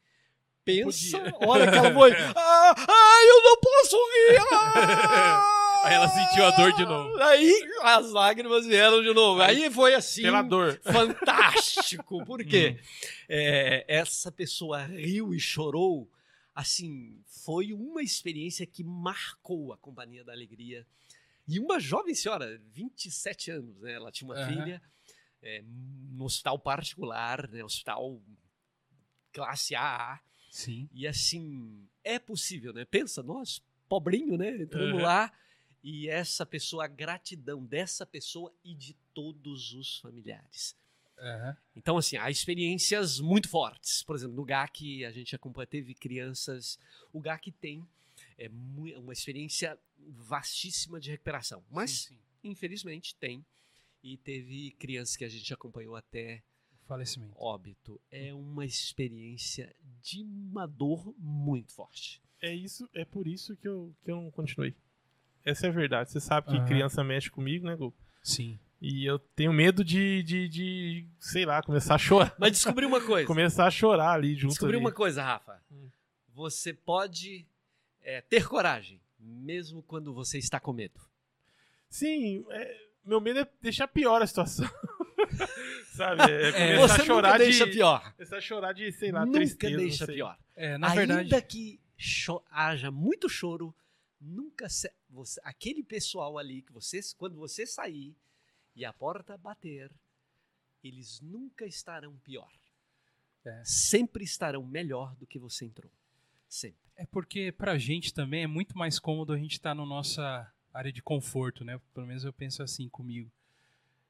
Pensa, 0.64 1.18
hora 1.46 1.70
que 1.72 1.78
ela 1.78 1.94
foi, 1.94 2.12
ah, 2.14 2.76
ai, 2.76 3.30
eu 3.30 3.44
não 3.44 3.58
posso 3.62 3.96
rir. 3.98 4.40
ah!" 4.52 5.52
Aí 5.86 5.94
ela 5.94 6.08
sentiu 6.10 6.44
a 6.48 6.50
dor 6.50 6.74
de 6.74 6.84
novo. 6.84 7.22
Aí 7.22 7.54
as 7.84 8.10
lágrimas 8.12 8.66
vieram 8.66 9.04
de 9.04 9.14
novo. 9.14 9.40
Aí 9.44 9.70
foi 9.70 9.94
assim, 9.94 10.24
Pela 10.24 10.42
dor. 10.42 10.80
fantástico. 10.92 12.26
Por 12.26 12.44
quê? 12.44 12.80
Hum. 12.80 12.84
É, 13.30 13.86
essa 13.88 14.32
pessoa 14.32 14.84
riu 14.84 15.34
e 15.34 15.40
chorou. 15.40 16.10
Assim, 16.56 17.22
foi 17.28 17.72
uma 17.74 18.02
experiência 18.02 18.66
que 18.66 18.84
marcou 18.84 19.72
a 19.74 19.78
Companhia 19.78 20.24
da 20.24 20.32
Alegria. 20.34 20.88
E 21.48 21.60
uma 21.60 21.80
jovem 21.80 22.16
senhora, 22.16 22.60
27 22.74 23.52
anos, 23.52 23.80
né? 23.82 23.94
Ela 23.94 24.12
tinha 24.12 24.28
uma 24.28 24.36
Aham. 24.40 24.48
filha 24.48 24.82
é, 25.46 25.62
no 25.64 26.26
hospital 26.26 26.58
particular, 26.60 27.48
né? 27.50 27.64
Hospital 27.64 28.20
classe 29.32 29.76
AA. 29.76 30.20
Sim. 30.50 30.90
E 30.94 31.06
assim, 31.08 31.88
é 32.04 32.18
possível, 32.18 32.74
né? 32.74 32.84
Pensa, 32.86 33.22
nós, 33.22 33.62
pobrinho, 33.88 34.38
né? 34.38 34.62
Entramos 34.62 34.96
Uhum. 34.96 35.02
lá 35.04 35.32
e 35.84 36.10
essa 36.10 36.46
pessoa, 36.46 36.86
a 36.86 36.88
gratidão 36.88 37.64
dessa 37.64 38.06
pessoa 38.06 38.52
e 38.64 38.74
de 38.74 38.96
todos 39.14 39.74
os 39.74 40.00
familiares. 40.00 40.76
Aham. 41.20 41.56
Então, 41.76 41.98
assim, 41.98 42.18
há 42.18 42.30
experiências 42.32 43.20
muito 43.20 43.48
fortes. 43.48 44.02
Por 44.04 44.16
exemplo, 44.16 44.36
no 44.36 44.44
GAC, 44.44 45.06
a 45.06 45.12
gente 45.12 45.36
acompanha, 45.36 45.68
teve 45.68 45.94
crianças. 45.94 46.80
O 47.14 47.22
GAC 47.22 47.52
tem 47.52 47.88
é, 48.38 48.50
uma 48.98 49.14
experiência 49.14 49.78
vastíssima 49.98 51.00
de 51.00 51.12
recuperação. 51.12 51.64
Mas, 51.70 51.92
Sim, 51.92 52.16
sim. 52.16 52.20
infelizmente, 52.44 53.16
tem. 53.16 53.46
E 54.06 54.18
teve 54.18 54.70
crianças 54.78 55.16
que 55.16 55.26
a 55.26 55.28
gente 55.28 55.52
acompanhou 55.52 55.96
até 55.96 56.44
Falecimento. 56.88 57.34
óbito. 57.36 58.00
É 58.12 58.32
uma 58.36 58.64
experiência 58.64 59.76
de 60.00 60.22
uma 60.22 60.68
dor 60.68 61.12
muito 61.18 61.74
forte. 61.74 62.22
É 62.40 62.54
isso, 62.54 62.88
é 62.94 63.04
por 63.04 63.26
isso 63.26 63.58
que 63.58 63.68
eu, 63.68 63.96
que 64.04 64.12
eu 64.12 64.22
não 64.22 64.30
continuei. 64.30 64.76
Essa 65.44 65.66
é 65.66 65.70
a 65.70 65.74
verdade. 65.74 66.12
Você 66.12 66.20
sabe 66.20 66.52
que 66.52 66.66
criança 66.68 67.04
mexe 67.04 67.32
comigo, 67.32 67.66
né, 67.66 67.76
Gu? 67.76 67.92
Sim. 68.22 68.60
E 68.80 69.04
eu 69.04 69.18
tenho 69.18 69.52
medo 69.52 69.84
de, 69.84 70.22
de, 70.22 70.50
de, 70.50 71.08
sei 71.20 71.44
lá, 71.44 71.64
começar 71.64 71.96
a 71.96 71.98
chorar. 71.98 72.36
Mas 72.38 72.52
descobri 72.52 72.86
uma 72.86 73.02
coisa. 73.02 73.26
Começar 73.28 73.66
a 73.66 73.72
chorar 73.72 74.12
ali 74.12 74.36
junto 74.36 74.52
Descobri 74.52 74.76
ali. 74.76 74.86
uma 74.86 74.92
coisa, 74.92 75.24
Rafa. 75.24 75.60
Hum. 75.72 75.90
Você 76.32 76.72
pode 76.76 77.48
é, 78.04 78.22
ter 78.22 78.48
coragem, 78.48 79.02
mesmo 79.18 79.82
quando 79.82 80.14
você 80.14 80.38
está 80.38 80.60
com 80.60 80.74
medo. 80.74 81.02
Sim, 81.90 82.46
é, 82.52 82.85
meu 83.06 83.22
medo 83.22 83.40
é 83.40 83.48
deixar 83.62 83.88
pior 83.88 84.22
a 84.22 84.28
situação. 84.28 84.68
Sabe? 85.96 86.22
É, 86.24 86.52
começar 86.52 86.96
Você 86.96 87.02
a 87.02 87.06
chorar 87.06 87.28
nunca 87.34 87.44
deixa 87.44 87.66
de, 87.66 87.72
pior. 87.72 88.14
Começar 88.14 88.38
a 88.38 88.42
chorar 88.42 88.74
de, 88.74 88.92
sei 88.92 89.12
lá, 89.12 89.26
nunca 89.26 89.38
tristeza. 89.40 89.78
deixa 89.78 90.04
não 90.04 90.06
sei. 90.08 90.16
pior. 90.16 90.38
É, 90.56 90.78
na 90.78 90.90
Ainda 90.90 91.16
verdade. 91.24 91.42
que 91.48 91.80
haja 92.52 92.92
muito 92.92 93.30
choro, 93.30 93.74
nunca 94.20 94.68
se- 94.70 94.92
você- 95.10 95.40
aquele 95.44 95.84
pessoal 95.84 96.38
ali 96.38 96.62
que 96.62 96.72
você 96.74 97.00
quando 97.18 97.38
você 97.38 97.66
sair 97.66 98.16
e 98.76 98.84
a 98.84 98.92
porta 98.92 99.38
bater, 99.38 99.90
eles 100.84 101.22
nunca 101.22 101.66
estarão 101.66 102.16
pior. 102.18 102.50
É. 103.46 103.62
Sempre 103.64 104.24
estarão 104.24 104.64
melhor 104.66 105.16
do 105.16 105.26
que 105.26 105.40
você 105.40 105.66
entrou. 105.66 105.92
Sempre. 106.50 106.80
É 106.98 107.06
porque 107.06 107.52
pra 107.52 107.78
gente 107.78 108.14
também 108.14 108.44
é 108.44 108.48
muito 108.48 108.78
mais 108.78 109.00
cômodo 109.00 109.34
a 109.34 109.38
gente 109.38 109.54
estar 109.54 109.74
na 109.76 109.86
nossa 109.86 110.52
área 110.78 110.92
de 110.92 111.02
conforto, 111.02 111.64
né? 111.64 111.80
Pelo 111.94 112.06
menos 112.08 112.24
eu 112.24 112.34
penso 112.34 112.62
assim 112.64 112.90
comigo. 112.90 113.32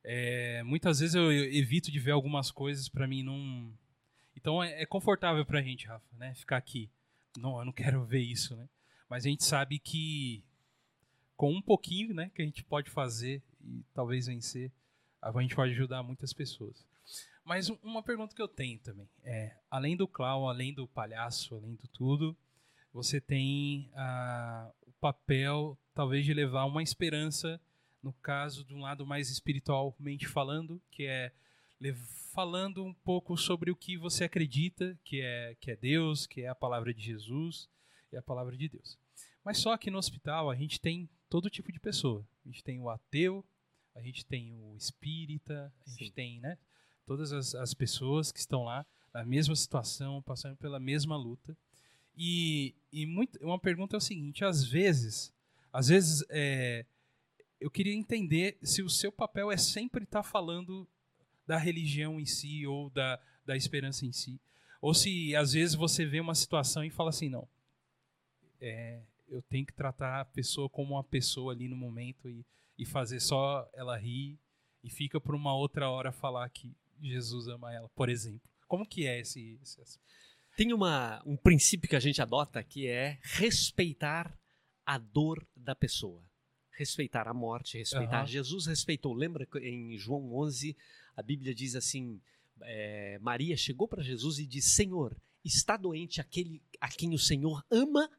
É, 0.03 0.61
muitas 0.63 0.99
vezes 0.99 1.15
eu 1.15 1.31
evito 1.31 1.91
de 1.91 1.99
ver 1.99 2.11
algumas 2.11 2.51
coisas 2.51 2.87
pra 2.89 3.07
mim 3.07 3.23
não. 3.23 3.71
Então 4.35 4.61
é, 4.63 4.81
é 4.81 4.85
confortável 4.85 5.45
pra 5.45 5.61
gente, 5.61 5.87
Rafa, 5.87 6.05
né? 6.17 6.33
Ficar 6.35 6.57
aqui. 6.57 6.89
Não, 7.37 7.57
eu 7.59 7.65
não 7.65 7.73
quero 7.73 8.03
ver 8.05 8.21
isso, 8.21 8.55
né? 8.55 8.67
Mas 9.09 9.25
a 9.25 9.29
gente 9.29 9.43
sabe 9.43 9.79
que 9.79 10.43
com 11.35 11.51
um 11.53 11.61
pouquinho, 11.61 12.13
né, 12.13 12.31
que 12.33 12.41
a 12.41 12.45
gente 12.45 12.63
pode 12.63 12.89
fazer 12.89 13.41
e 13.61 13.83
talvez 13.93 14.27
vencer, 14.27 14.71
a 15.21 15.31
gente 15.41 15.53
pode 15.55 15.71
ajudar 15.73 16.01
muitas 16.01 16.31
pessoas. 16.31 16.85
Mas 17.43 17.69
um- 17.69 17.77
uma 17.83 18.01
pergunta 18.01 18.33
que 18.33 18.41
eu 18.41 18.47
tenho 18.47 18.79
também 18.79 19.07
é, 19.23 19.55
além 19.69 19.95
do 19.97 20.07
clown, 20.07 20.47
além 20.47 20.73
do 20.73 20.87
palhaço, 20.87 21.55
além 21.55 21.75
do 21.75 21.87
tudo, 21.89 22.35
você 22.93 23.19
tem 23.19 23.89
ah, 23.95 24.71
papel, 25.05 25.77
talvez, 25.93 26.25
de 26.25 26.33
levar 26.33 26.65
uma 26.65 26.81
esperança, 26.81 27.61
no 28.01 28.11
caso 28.11 28.65
de 28.65 28.73
um 28.73 28.79
lado 28.79 29.05
mais 29.05 29.29
espiritualmente 29.29 30.27
falando, 30.27 30.81
que 30.89 31.03
é 31.03 31.31
falando 32.33 32.83
um 32.83 32.93
pouco 32.93 33.37
sobre 33.37 33.69
o 33.69 33.75
que 33.75 33.97
você 33.97 34.23
acredita, 34.23 34.97
que 35.03 35.21
é, 35.21 35.55
que 35.61 35.69
é 35.69 35.75
Deus, 35.75 36.25
que 36.25 36.41
é 36.41 36.47
a 36.47 36.55
palavra 36.55 36.91
de 36.91 37.03
Jesus 37.03 37.69
e 38.11 38.17
a 38.17 38.21
palavra 38.21 38.57
de 38.57 38.67
Deus. 38.67 38.97
Mas 39.43 39.59
só 39.59 39.77
que 39.77 39.91
no 39.91 39.99
hospital 39.99 40.49
a 40.49 40.55
gente 40.55 40.81
tem 40.81 41.07
todo 41.29 41.51
tipo 41.51 41.71
de 41.71 41.79
pessoa. 41.79 42.27
A 42.43 42.49
gente 42.49 42.63
tem 42.63 42.79
o 42.79 42.89
ateu, 42.89 43.45
a 43.93 44.01
gente 44.01 44.25
tem 44.25 44.55
o 44.55 44.75
espírita, 44.75 45.71
a 45.85 45.89
gente 45.91 46.05
Sim. 46.05 46.11
tem, 46.13 46.39
né? 46.39 46.57
Todas 47.05 47.31
as, 47.31 47.53
as 47.53 47.75
pessoas 47.75 48.31
que 48.31 48.39
estão 48.39 48.63
lá 48.63 48.83
na 49.13 49.23
mesma 49.23 49.55
situação, 49.55 50.19
passando 50.23 50.57
pela 50.57 50.79
mesma 50.79 51.15
luta. 51.15 51.55
E, 52.17 52.75
e 52.91 53.05
muito, 53.05 53.37
uma 53.43 53.59
pergunta 53.59 53.95
é 53.95 53.99
o 53.99 54.01
seguinte: 54.01 54.45
às 54.45 54.63
vezes, 54.63 55.33
às 55.71 55.87
vezes 55.87 56.23
é, 56.29 56.85
eu 57.59 57.69
queria 57.69 57.93
entender 57.93 58.57
se 58.61 58.81
o 58.81 58.89
seu 58.89 59.11
papel 59.11 59.51
é 59.51 59.57
sempre 59.57 60.03
estar 60.03 60.23
falando 60.23 60.87
da 61.45 61.57
religião 61.57 62.19
em 62.19 62.25
si 62.25 62.65
ou 62.65 62.89
da, 62.89 63.19
da 63.45 63.55
esperança 63.55 64.05
em 64.05 64.11
si, 64.11 64.39
ou 64.81 64.93
se 64.93 65.35
às 65.35 65.53
vezes 65.53 65.75
você 65.75 66.05
vê 66.05 66.19
uma 66.19 66.35
situação 66.35 66.83
e 66.83 66.89
fala 66.89 67.09
assim, 67.09 67.29
não, 67.29 67.47
é, 68.59 69.01
eu 69.27 69.41
tenho 69.43 69.65
que 69.65 69.73
tratar 69.73 70.21
a 70.21 70.25
pessoa 70.25 70.69
como 70.69 70.93
uma 70.93 71.03
pessoa 71.03 71.53
ali 71.53 71.67
no 71.67 71.75
momento 71.75 72.29
e, 72.29 72.45
e 72.77 72.85
fazer 72.85 73.19
só 73.19 73.69
ela 73.73 73.97
rir 73.97 74.39
e 74.83 74.89
fica 74.89 75.19
por 75.19 75.35
uma 75.35 75.55
outra 75.55 75.89
hora 75.89 76.11
falar 76.11 76.47
que 76.49 76.75
Jesus 77.01 77.47
ama 77.47 77.73
ela, 77.73 77.89
por 77.89 78.09
exemplo. 78.09 78.49
Como 78.67 78.87
que 78.87 79.05
é 79.05 79.19
esse, 79.19 79.59
esse 79.61 79.99
Tem 80.55 80.71
uma, 80.73 81.21
um 81.25 81.35
princípio 81.35 81.89
que 81.89 81.95
a 81.95 81.99
gente 81.99 82.21
adota 82.21 82.63
que 82.63 82.87
é 82.87 83.19
respeitar 83.21 84.37
a 84.85 84.97
dor 84.97 85.45
da 85.55 85.75
pessoa. 85.75 86.23
Respeitar 86.71 87.27
a 87.27 87.33
morte, 87.33 87.77
respeitar. 87.77 88.19
Aham. 88.19 88.27
Jesus 88.27 88.65
respeitou. 88.65 89.13
Lembra 89.13 89.45
que 89.45 89.59
em 89.59 89.97
João 89.97 90.33
11, 90.35 90.75
a 91.15 91.21
Bíblia 91.21 91.53
diz 91.55 91.75
assim: 91.75 92.21
é, 92.61 93.17
Maria 93.21 93.55
chegou 93.55 93.87
para 93.87 94.03
Jesus 94.03 94.39
e 94.39 94.45
disse: 94.45 94.69
Senhor, 94.71 95.15
está 95.43 95.77
doente 95.77 96.19
aquele 96.19 96.61
a 96.79 96.89
quem 96.89 97.13
o 97.13 97.19
Senhor 97.19 97.63
ama 97.71 98.09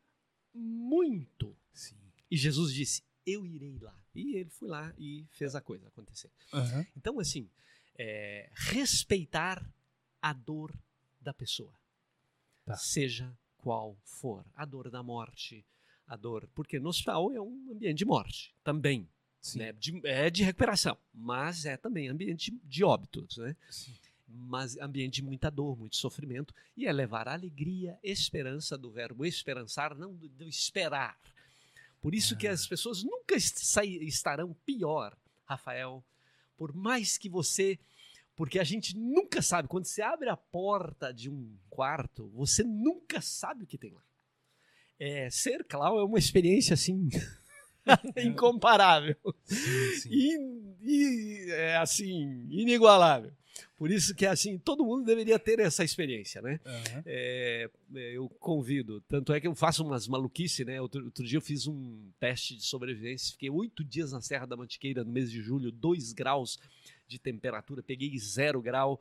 muito. 0.55 1.55
Sim. 1.73 1.97
E 2.31 2.37
Jesus 2.37 2.73
disse: 2.73 3.03
Eu 3.27 3.47
irei 3.47 3.79
lá. 3.79 3.95
E 4.15 4.37
ele 4.37 4.51
foi 4.51 4.69
lá 4.69 4.95
e 4.99 5.27
fez 5.33 5.55
a 5.55 5.61
coisa 5.61 5.89
acontecer. 5.89 6.31
Então, 6.97 7.21
assim, 7.21 7.51
é, 7.99 8.49
respeitar 8.55 9.63
a 10.23 10.33
dor 10.33 10.75
da 11.21 11.35
pessoa. 11.35 11.73
Tá. 12.67 12.77
Seja 12.77 13.33
qual 13.59 13.97
for. 14.05 14.45
A 14.55 14.65
dor 14.65 14.91
da 14.91 15.03
morte, 15.03 15.65
a 16.07 16.17
dor. 16.17 16.47
Porque 16.55 16.79
no 16.79 16.89
hospital 16.91 17.33
é 17.33 17.41
um 17.41 17.71
ambiente 17.73 17.99
de 17.99 18.05
morte 18.05 18.53
também. 18.63 19.09
Né? 19.55 19.73
De- 19.73 20.01
é 20.05 20.29
de 20.29 20.43
recuperação, 20.43 20.99
mas 21.15 21.65
é 21.65 21.77
também 21.77 22.09
ambiente 22.09 22.51
de 22.65 22.83
óbitos, 22.83 23.37
né? 23.37 23.55
Sim. 23.71 23.95
Mas 24.29 24.77
ambiente 24.79 25.15
de 25.17 25.23
muita 25.23 25.49
dor, 25.51 25.79
muito 25.79 25.97
sofrimento. 25.97 26.53
E 26.77 26.85
é 26.85 26.93
levar 26.93 27.29
a 27.29 27.33
alegria, 27.35 27.97
esperança 28.03 28.77
do 28.77 28.91
verbo 28.91 29.25
esperançar, 29.25 29.95
não 29.97 30.13
do, 30.13 30.29
do 30.29 30.49
esperar. 30.49 31.17
Por 32.03 32.13
isso 32.13 32.37
que 32.37 32.49
Ah. 32.49 32.53
as 32.53 32.67
pessoas 32.67 33.05
nunca 33.05 33.37
estarão 33.37 34.53
pior, 34.67 35.17
Rafael, 35.45 36.03
por 36.57 36.75
mais 36.75 37.17
que 37.17 37.29
você. 37.29 37.79
Porque 38.37 38.59
a 38.59 38.65
gente 38.65 38.97
nunca 38.97 39.41
sabe. 39.41 39.67
Quando 39.67 39.87
você 39.87 40.03
abre 40.03 40.29
a 40.29 40.37
porta 40.37 41.13
de 41.13 41.31
um 41.31 41.57
quarto, 41.71 42.29
você 42.35 42.63
nunca 42.63 43.23
sabe 43.23 43.65
o 43.65 43.67
que 43.67 43.79
tem 43.79 43.91
lá. 43.91 44.03
É, 44.99 45.29
ser 45.31 45.65
Clau 45.65 45.99
é 45.99 46.05
uma 46.05 46.19
experiência 46.19 46.75
assim. 46.75 47.09
incomparável. 48.23 49.17
Sim, 49.45 49.91
sim. 50.01 50.09
E, 50.11 50.37
e, 50.83 51.51
é 51.51 51.77
assim, 51.79 52.47
inigualável. 52.51 53.33
Por 53.79 53.91
isso 53.91 54.15
que 54.15 54.27
assim, 54.27 54.59
todo 54.59 54.85
mundo 54.85 55.05
deveria 55.05 55.39
ter 55.39 55.59
essa 55.61 55.85
experiência, 55.85 56.43
né? 56.43 56.61
É, 57.05 57.71
é, 57.95 58.17
eu 58.17 58.29
convido. 58.29 59.01
Tanto 59.03 59.33
é 59.33 59.41
que 59.41 59.47
eu 59.47 59.55
faço 59.55 59.85
umas 59.85 60.07
maluquices, 60.09 60.67
né? 60.67 60.81
Outro, 60.81 61.05
outro 61.05 61.25
dia 61.25 61.39
eu 61.39 61.43
fiz 61.43 61.67
um 61.67 62.11
teste 62.19 62.57
de 62.57 62.65
sobrevivência. 62.65 63.33
Fiquei 63.33 63.51
oito 63.51 63.85
dias 63.85 64.13
na 64.13 64.21
Serra 64.21 64.47
da 64.47 64.57
Mantiqueira 64.57 65.05
no 65.05 65.11
mês 65.11 65.31
de 65.31 65.41
julho, 65.41 65.71
dois 65.71 66.13
graus 66.13 66.59
de 67.07 67.19
temperatura. 67.19 67.83
Peguei 67.83 68.17
zero 68.19 68.61
grau, 68.61 69.01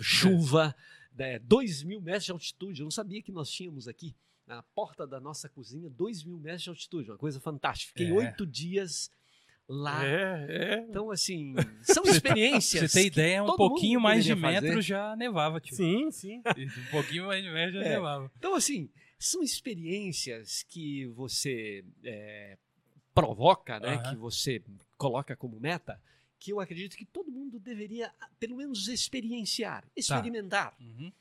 chuva, 0.00 0.74
né, 1.16 1.38
dois 1.38 1.82
mil 1.82 2.00
metros 2.00 2.24
de 2.24 2.32
altitude. 2.32 2.80
Eu 2.80 2.84
não 2.84 2.90
sabia 2.90 3.22
que 3.22 3.32
nós 3.32 3.50
tínhamos 3.50 3.88
aqui, 3.88 4.14
na 4.46 4.62
porta 4.62 5.06
da 5.06 5.18
nossa 5.20 5.48
cozinha, 5.48 5.88
dois 5.90 6.22
mil 6.24 6.38
metros 6.38 6.62
de 6.62 6.70
altitude. 6.70 7.10
Uma 7.10 7.18
coisa 7.18 7.40
fantástica. 7.40 7.92
Fiquei 7.98 8.10
É. 8.12 8.16
oito 8.16 8.46
dias 8.46 9.10
lá. 9.68 10.06
É, 10.06 10.46
é. 10.48 10.78
Então, 10.88 11.10
assim, 11.10 11.54
são 11.82 12.04
experiências. 12.04 12.80
Pra 12.80 12.88
você 12.88 12.94
ter 12.98 13.02
que 13.02 13.06
ideia, 13.20 13.42
um 13.42 13.56
pouquinho 13.56 14.00
mais 14.00 14.24
de 14.24 14.34
metro 14.34 14.68
fazer. 14.68 14.82
já 14.82 15.16
nevava, 15.16 15.60
tio. 15.60 15.74
Sim, 15.76 16.10
sim. 16.10 16.42
Um 16.86 16.90
pouquinho 16.90 17.26
mais 17.26 17.42
de 17.42 17.50
metro 17.50 17.74
já 17.80 17.84
É. 17.84 17.88
nevava. 17.90 18.30
Então, 18.38 18.54
assim, 18.54 18.88
são 19.18 19.42
experiências 19.42 20.62
que 20.68 21.06
você 21.06 21.84
é, 22.04 22.56
provoca, 23.14 23.80
né? 23.80 23.94
Aham. 23.94 24.10
Que 24.10 24.16
você 24.16 24.62
coloca 24.96 25.34
como 25.34 25.58
meta, 25.58 26.00
que 26.46 26.52
eu 26.52 26.60
acredito 26.60 26.96
que 26.96 27.04
todo 27.04 27.28
mundo 27.28 27.58
deveria, 27.58 28.14
pelo 28.38 28.54
menos, 28.54 28.86
experienciar, 28.86 29.84
experimentar. 29.96 30.76
Uhum. 30.80 31.12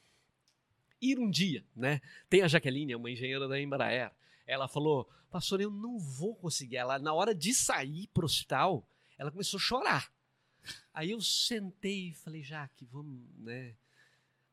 Ir 1.01 1.17
um 1.17 1.31
dia, 1.31 1.65
né? 1.75 1.99
Tem 2.29 2.43
a 2.43 2.47
Jaqueline, 2.47 2.93
é 2.93 2.95
uma 2.95 3.09
engenheira 3.09 3.47
da 3.47 3.59
Embraer. 3.59 4.11
Ela 4.45 4.67
falou, 4.67 5.09
pastor, 5.31 5.59
eu 5.59 5.71
não 5.71 5.97
vou 5.97 6.35
conseguir. 6.35 6.75
Ela, 6.75 6.99
na 6.99 7.11
hora 7.11 7.33
de 7.33 7.55
sair 7.55 8.05
pro 8.13 8.27
hospital, 8.27 8.87
ela 9.17 9.31
começou 9.31 9.57
a 9.57 9.61
chorar. 9.61 10.13
Aí 10.93 11.09
eu 11.09 11.19
sentei 11.19 12.09
e 12.09 12.13
falei, 12.13 12.43
Jaque, 12.43 12.85
vamos, 12.85 13.27
né? 13.39 13.73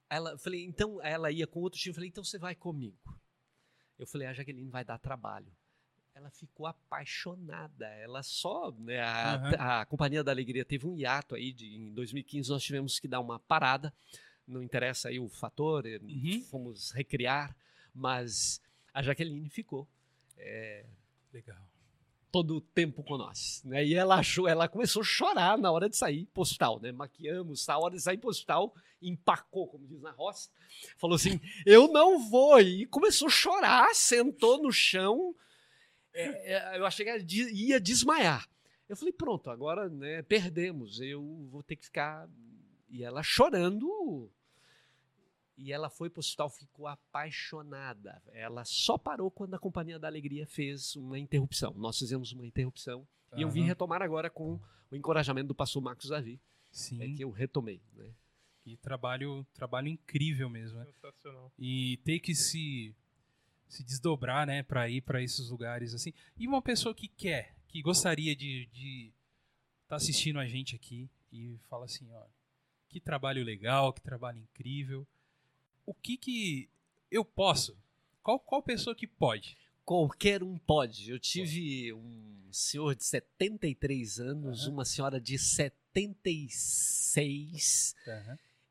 Ela, 0.08 0.38
falei, 0.38 0.64
então, 0.64 1.02
ela 1.02 1.30
ia 1.30 1.46
com 1.46 1.60
outro 1.60 1.78
time, 1.78 1.94
falei, 1.94 2.08
então 2.08 2.24
você 2.24 2.38
vai 2.38 2.54
comigo. 2.54 2.96
Eu 3.98 4.06
falei, 4.06 4.26
a 4.26 4.32
Jaqueline 4.32 4.70
vai 4.70 4.86
dar 4.86 4.96
trabalho. 4.96 5.52
Ela 6.22 6.30
ficou 6.30 6.66
apaixonada. 6.68 7.84
Ela 7.96 8.22
só, 8.22 8.70
né, 8.78 9.00
a, 9.00 9.34
Aham. 9.34 9.80
a 9.80 9.86
Companhia 9.86 10.22
da 10.22 10.30
Alegria 10.30 10.64
teve 10.64 10.86
um 10.86 10.96
hiato 10.96 11.34
aí, 11.34 11.52
de, 11.52 11.74
em 11.74 11.92
2015 11.92 12.48
nós 12.48 12.62
tivemos 12.62 13.00
que 13.00 13.08
dar 13.08 13.18
uma 13.18 13.40
parada. 13.40 13.92
Não 14.46 14.62
interessa 14.62 15.08
aí 15.08 15.18
o 15.18 15.28
fator, 15.28 15.84
eh, 15.84 15.98
Uhum. 16.00 16.42
fomos 16.48 16.92
recriar, 16.92 17.56
mas 17.92 18.60
a 18.94 19.02
Jaqueline 19.02 19.48
ficou 19.50 19.88
Legal. 21.32 21.58
todo 22.30 22.56
o 22.56 22.60
tempo 22.60 23.02
com 23.02 23.16
nós, 23.16 23.60
né? 23.64 23.84
E 23.84 23.92
ela 23.94 24.14
achou, 24.16 24.46
ela 24.46 24.68
começou 24.68 25.02
a 25.02 25.04
chorar 25.04 25.58
na 25.58 25.72
hora 25.72 25.88
de 25.88 25.96
sair 25.96 26.26
pro 26.26 26.42
hospital, 26.42 26.78
né? 26.80 26.92
Maquiamos, 26.92 27.68
a 27.68 27.76
hora 27.78 27.96
de 27.96 28.00
sair 28.00 28.18
pro 28.18 28.30
hospital, 28.30 28.72
empacou, 29.00 29.66
como 29.66 29.86
diz 29.88 30.00
na 30.00 30.12
roça, 30.12 30.50
falou 30.98 31.16
assim: 31.16 31.40
"Eu 31.66 31.88
não 31.88 32.18
vou". 32.30 32.60
E 32.60 32.86
começou 32.86 33.26
a 33.26 33.30
chorar, 33.30 33.92
sentou 33.94 34.62
no 34.62 34.70
chão. 34.70 35.34
É, 36.14 36.54
é, 36.54 36.78
eu 36.78 36.86
achei 36.86 37.04
que 37.04 37.34
ia 37.52 37.80
desmaiar. 37.80 38.48
Eu 38.88 38.96
falei, 38.96 39.12
pronto, 39.12 39.50
agora 39.50 39.88
né, 39.88 40.22
perdemos, 40.22 41.00
eu 41.00 41.22
vou 41.50 41.62
ter 41.62 41.76
que 41.76 41.86
ficar. 41.86 42.28
E 42.88 43.02
ela 43.02 43.22
chorando. 43.22 44.30
E 45.56 45.72
ela 45.72 45.88
foi 45.88 46.10
para 46.10 46.18
o 46.18 46.20
hospital, 46.20 46.50
ficou 46.50 46.86
apaixonada. 46.86 48.22
Ela 48.32 48.64
só 48.64 48.98
parou 48.98 49.30
quando 49.30 49.54
a 49.54 49.58
Companhia 49.58 49.98
da 49.98 50.08
Alegria 50.08 50.46
fez 50.46 50.96
uma 50.96 51.18
interrupção. 51.18 51.72
Nós 51.74 51.98
fizemos 51.98 52.32
uma 52.32 52.44
interrupção. 52.44 53.06
E 53.36 53.42
eu 53.42 53.50
vim 53.50 53.62
retomar 53.62 54.02
agora 54.02 54.28
com 54.28 54.60
o 54.90 54.96
encorajamento 54.96 55.48
do 55.48 55.54
pastor 55.54 55.82
Marcos 55.82 56.08
Davi. 56.08 56.40
Sim. 56.70 57.02
É 57.02 57.08
que 57.08 57.22
eu 57.24 57.30
retomei. 57.30 57.80
Né? 57.94 58.10
E 58.64 58.76
trabalho, 58.76 59.46
trabalho 59.54 59.88
incrível 59.88 60.48
mesmo, 60.48 60.78
né? 60.78 60.84
Sensacional. 60.84 61.52
E 61.58 61.98
ter 62.04 62.20
que 62.20 62.34
se 62.34 62.94
se 63.72 63.82
desdobrar, 63.82 64.46
né, 64.46 64.62
para 64.62 64.86
ir 64.90 65.00
para 65.00 65.22
esses 65.22 65.48
lugares 65.48 65.94
assim. 65.94 66.12
E 66.36 66.46
uma 66.46 66.60
pessoa 66.60 66.94
que 66.94 67.08
quer, 67.08 67.56
que 67.66 67.80
gostaria 67.80 68.36
de 68.36 68.66
de 68.66 69.10
tá 69.88 69.96
assistindo 69.96 70.38
a 70.38 70.46
gente 70.46 70.76
aqui 70.76 71.08
e 71.32 71.58
fala 71.70 71.86
assim, 71.86 72.06
ó, 72.12 72.26
que 72.90 73.00
trabalho 73.00 73.42
legal, 73.42 73.94
que 73.94 74.02
trabalho 74.02 74.38
incrível. 74.38 75.06
O 75.86 75.94
que 75.94 76.18
que 76.18 76.68
eu 77.10 77.24
posso? 77.24 77.74
Qual 78.22 78.38
qual 78.38 78.62
pessoa 78.62 78.94
que 78.94 79.06
pode? 79.06 79.56
Qualquer 79.86 80.42
um 80.42 80.58
pode. 80.58 81.10
Eu 81.10 81.18
tive 81.18 81.94
um 81.94 82.48
senhor 82.52 82.94
de 82.94 83.04
73 83.04 84.20
anos, 84.20 84.64
Aham. 84.64 84.72
uma 84.72 84.84
senhora 84.84 85.18
de 85.18 85.38
76 85.38 87.94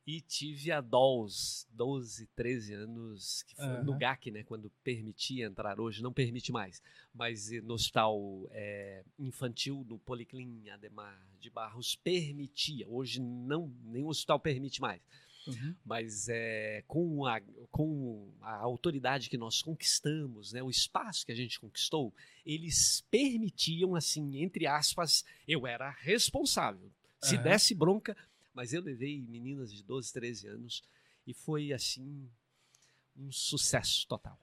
e 0.06 0.20
tive 0.22 0.72
a 0.72 0.82
Dolls, 0.82 1.68
12, 1.72 2.28
13 2.36 2.74
anos, 2.74 3.44
que 3.44 3.56
foi 3.56 3.82
no 3.84 3.92
Aham. 3.92 4.00
GAC, 4.00 4.32
né, 4.32 4.44
quando 4.44 4.70
permitia 4.84 5.46
entrar, 5.46 5.80
hoje 5.80 6.02
não 6.02 6.12
permite 6.12 6.52
mais, 6.52 6.82
mas 7.14 7.52
no 7.64 7.76
hospital 7.76 8.48
eh, 8.52 9.04
infantil, 9.20 9.86
no 9.88 10.00
Policlin 10.00 10.70
Ademar 10.70 11.20
de 11.40 11.50
Barros, 11.50 11.96
permitia, 11.96 12.88
hoje 12.90 13.22
não, 13.22 13.72
nenhum 13.84 14.08
hospital 14.08 14.40
permite 14.40 14.82
mais 14.82 15.02
Uhum. 15.48 15.76
mas 15.84 16.30
é, 16.30 16.84
com, 16.88 17.26
a, 17.26 17.42
com 17.72 18.32
a 18.42 18.58
autoridade 18.58 19.30
que 19.30 19.38
nós 19.38 19.62
conquistamos, 19.62 20.54
né, 20.54 20.62
o 20.62 20.70
espaço 20.70 21.26
que 21.26 21.32
a 21.32 21.36
gente 21.36 21.60
conquistou, 21.60 22.14
eles 22.46 23.04
permitiam, 23.10 23.96
assim, 23.96 24.42
entre 24.42 24.68
aspas, 24.68 25.26
eu 25.48 25.66
era 25.66 25.90
responsável. 25.90 26.92
Se 27.20 27.36
Aham. 27.36 27.44
desse 27.44 27.76
bronca, 27.76 28.16
mas 28.54 28.74
eu 28.74 28.82
levei 28.82 29.22
meninas 29.22 29.72
de 29.72 29.84
12, 29.84 30.12
13 30.14 30.48
anos 30.48 30.84
e 31.26 31.34
foi, 31.34 31.72
assim, 31.72 32.30
um 33.16 33.32
sucesso 33.32 34.08
total. 34.08 34.40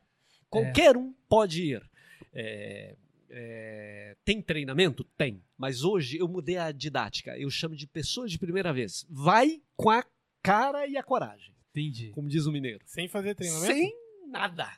Qualquer 0.48 0.96
um 0.96 1.12
pode 1.28 1.62
ir. 1.62 1.90
É, 2.32 2.96
é, 3.30 4.16
tem 4.24 4.40
treinamento? 4.40 5.04
Tem. 5.16 5.42
Mas 5.56 5.84
hoje 5.84 6.18
eu 6.18 6.28
mudei 6.28 6.56
a 6.56 6.72
didática. 6.72 7.36
Eu 7.38 7.50
chamo 7.50 7.76
de 7.76 7.86
pessoa 7.86 8.26
de 8.26 8.38
primeira 8.38 8.72
vez. 8.72 9.06
Vai 9.09 9.62
com 9.76 9.90
a 9.90 10.04
cara 10.42 10.86
e 10.86 10.96
a 10.96 11.02
coragem, 11.02 11.54
Entendi. 11.70 12.11
como 12.11 12.28
diz 12.28 12.46
o 12.46 12.52
mineiro. 12.52 12.80
Sem 12.86 13.09
fazer 13.09 13.34
treinamento? 13.34 13.72
Sem 13.72 13.92
nada. 14.28 14.70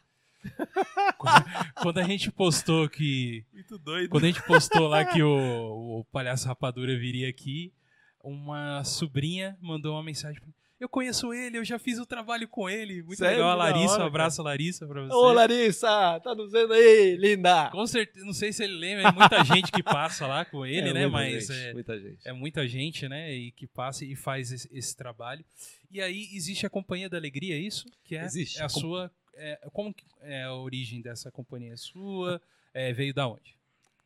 Quando 1.82 1.98
a 1.98 2.02
gente 2.02 2.32
postou 2.32 2.88
que 2.88 3.44
Muito 3.52 3.78
doido. 3.78 4.08
Quando 4.08 4.24
a 4.24 4.26
gente 4.28 4.42
postou 4.46 4.88
lá 4.88 5.04
que 5.04 5.22
o, 5.22 6.00
o 6.00 6.04
Palhaço 6.06 6.48
Rapadura 6.48 6.98
viria 6.98 7.28
aqui, 7.28 7.72
uma 8.22 8.82
sobrinha 8.84 9.56
mandou 9.60 9.94
uma 9.94 10.02
mensagem 10.02 10.38
pra 10.40 10.46
mim. 10.48 10.54
Eu 10.78 10.88
conheço 10.88 11.34
ele, 11.34 11.58
eu 11.58 11.64
já 11.64 11.78
fiz 11.78 11.98
o 11.98 12.06
trabalho 12.06 12.48
com 12.48 12.68
ele. 12.68 13.02
Muito 13.02 13.18
Sério? 13.18 13.36
legal. 13.36 13.50
A 13.50 13.54
Larissa, 13.54 13.94
hora, 13.94 14.04
um 14.04 14.06
abraço, 14.06 14.42
Larissa, 14.42 14.86
pra 14.86 15.02
você. 15.02 15.12
Ô, 15.12 15.30
Larissa, 15.30 16.18
tá 16.20 16.34
nos 16.34 16.50
vendo 16.52 16.72
aí, 16.72 17.16
linda? 17.18 17.68
Com 17.70 17.86
certeza, 17.86 18.24
não 18.24 18.32
sei 18.32 18.50
se 18.50 18.64
ele 18.64 18.76
lembra, 18.78 19.08
é 19.08 19.12
muita 19.12 19.44
gente 19.44 19.70
que 19.70 19.82
passa 19.82 20.26
lá 20.26 20.42
com 20.42 20.64
ele, 20.64 20.88
É, 20.88 20.92
né? 20.94 21.06
Mas 21.06 21.48
gente, 21.48 21.58
é, 21.58 21.72
muita 21.74 22.00
gente. 22.00 22.18
é 22.28 22.32
muita 22.32 22.66
gente, 22.66 23.08
né? 23.10 23.30
E 23.30 23.50
que 23.52 23.66
passa 23.66 24.06
e 24.06 24.16
faz 24.16 24.50
esse, 24.52 24.70
esse 24.72 24.96
trabalho. 24.96 25.44
E 25.90 26.00
aí 26.00 26.30
existe 26.32 26.64
a 26.64 26.70
Companhia 26.70 27.10
da 27.10 27.18
Alegria, 27.18 27.56
é 27.56 27.58
isso? 27.58 27.84
Que 28.02 28.16
é, 28.16 28.24
Existe. 28.24 28.58
é 28.58 28.64
a 28.64 28.68
Com- 28.70 28.80
sua. 28.80 29.10
é, 29.34 29.58
como 29.74 29.92
que 29.92 30.06
é 30.22 30.44
a 30.44 30.54
origem 30.54 31.02
dessa 31.02 31.30
companhia? 31.30 31.74
É 31.74 31.76
sua? 31.76 32.40
É, 32.72 32.90
veio 32.90 33.12
da 33.12 33.28
onde? 33.28 33.54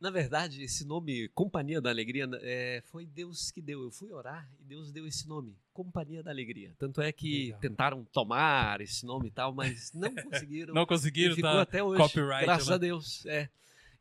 Na 0.00 0.10
verdade, 0.10 0.62
esse 0.62 0.84
nome, 0.84 1.28
Companhia 1.28 1.80
da 1.80 1.88
Alegria, 1.90 2.28
é, 2.42 2.82
foi 2.86 3.06
Deus 3.06 3.50
que 3.50 3.62
deu. 3.62 3.84
Eu 3.84 3.90
fui 3.90 4.12
orar 4.12 4.48
e 4.60 4.64
Deus 4.64 4.92
deu 4.92 5.06
esse 5.06 5.26
nome, 5.26 5.56
Companhia 5.72 6.22
da 6.22 6.30
Alegria. 6.30 6.74
Tanto 6.78 7.00
é 7.00 7.10
que 7.10 7.46
Legal. 7.46 7.60
tentaram 7.60 8.04
tomar 8.12 8.80
esse 8.80 9.06
nome 9.06 9.28
e 9.28 9.30
tal, 9.30 9.54
mas 9.54 9.92
não 9.92 10.14
conseguiram. 10.14 10.74
Não 10.74 10.86
conseguiram, 10.86 11.34
ficou 11.34 11.50
tá? 11.50 11.62
até 11.62 11.82
hoje. 11.82 12.02
copyright 12.02 12.44
graças 12.44 12.68
lá. 12.68 12.74
a 12.74 12.78
Deus. 12.78 13.24
É. 13.26 13.48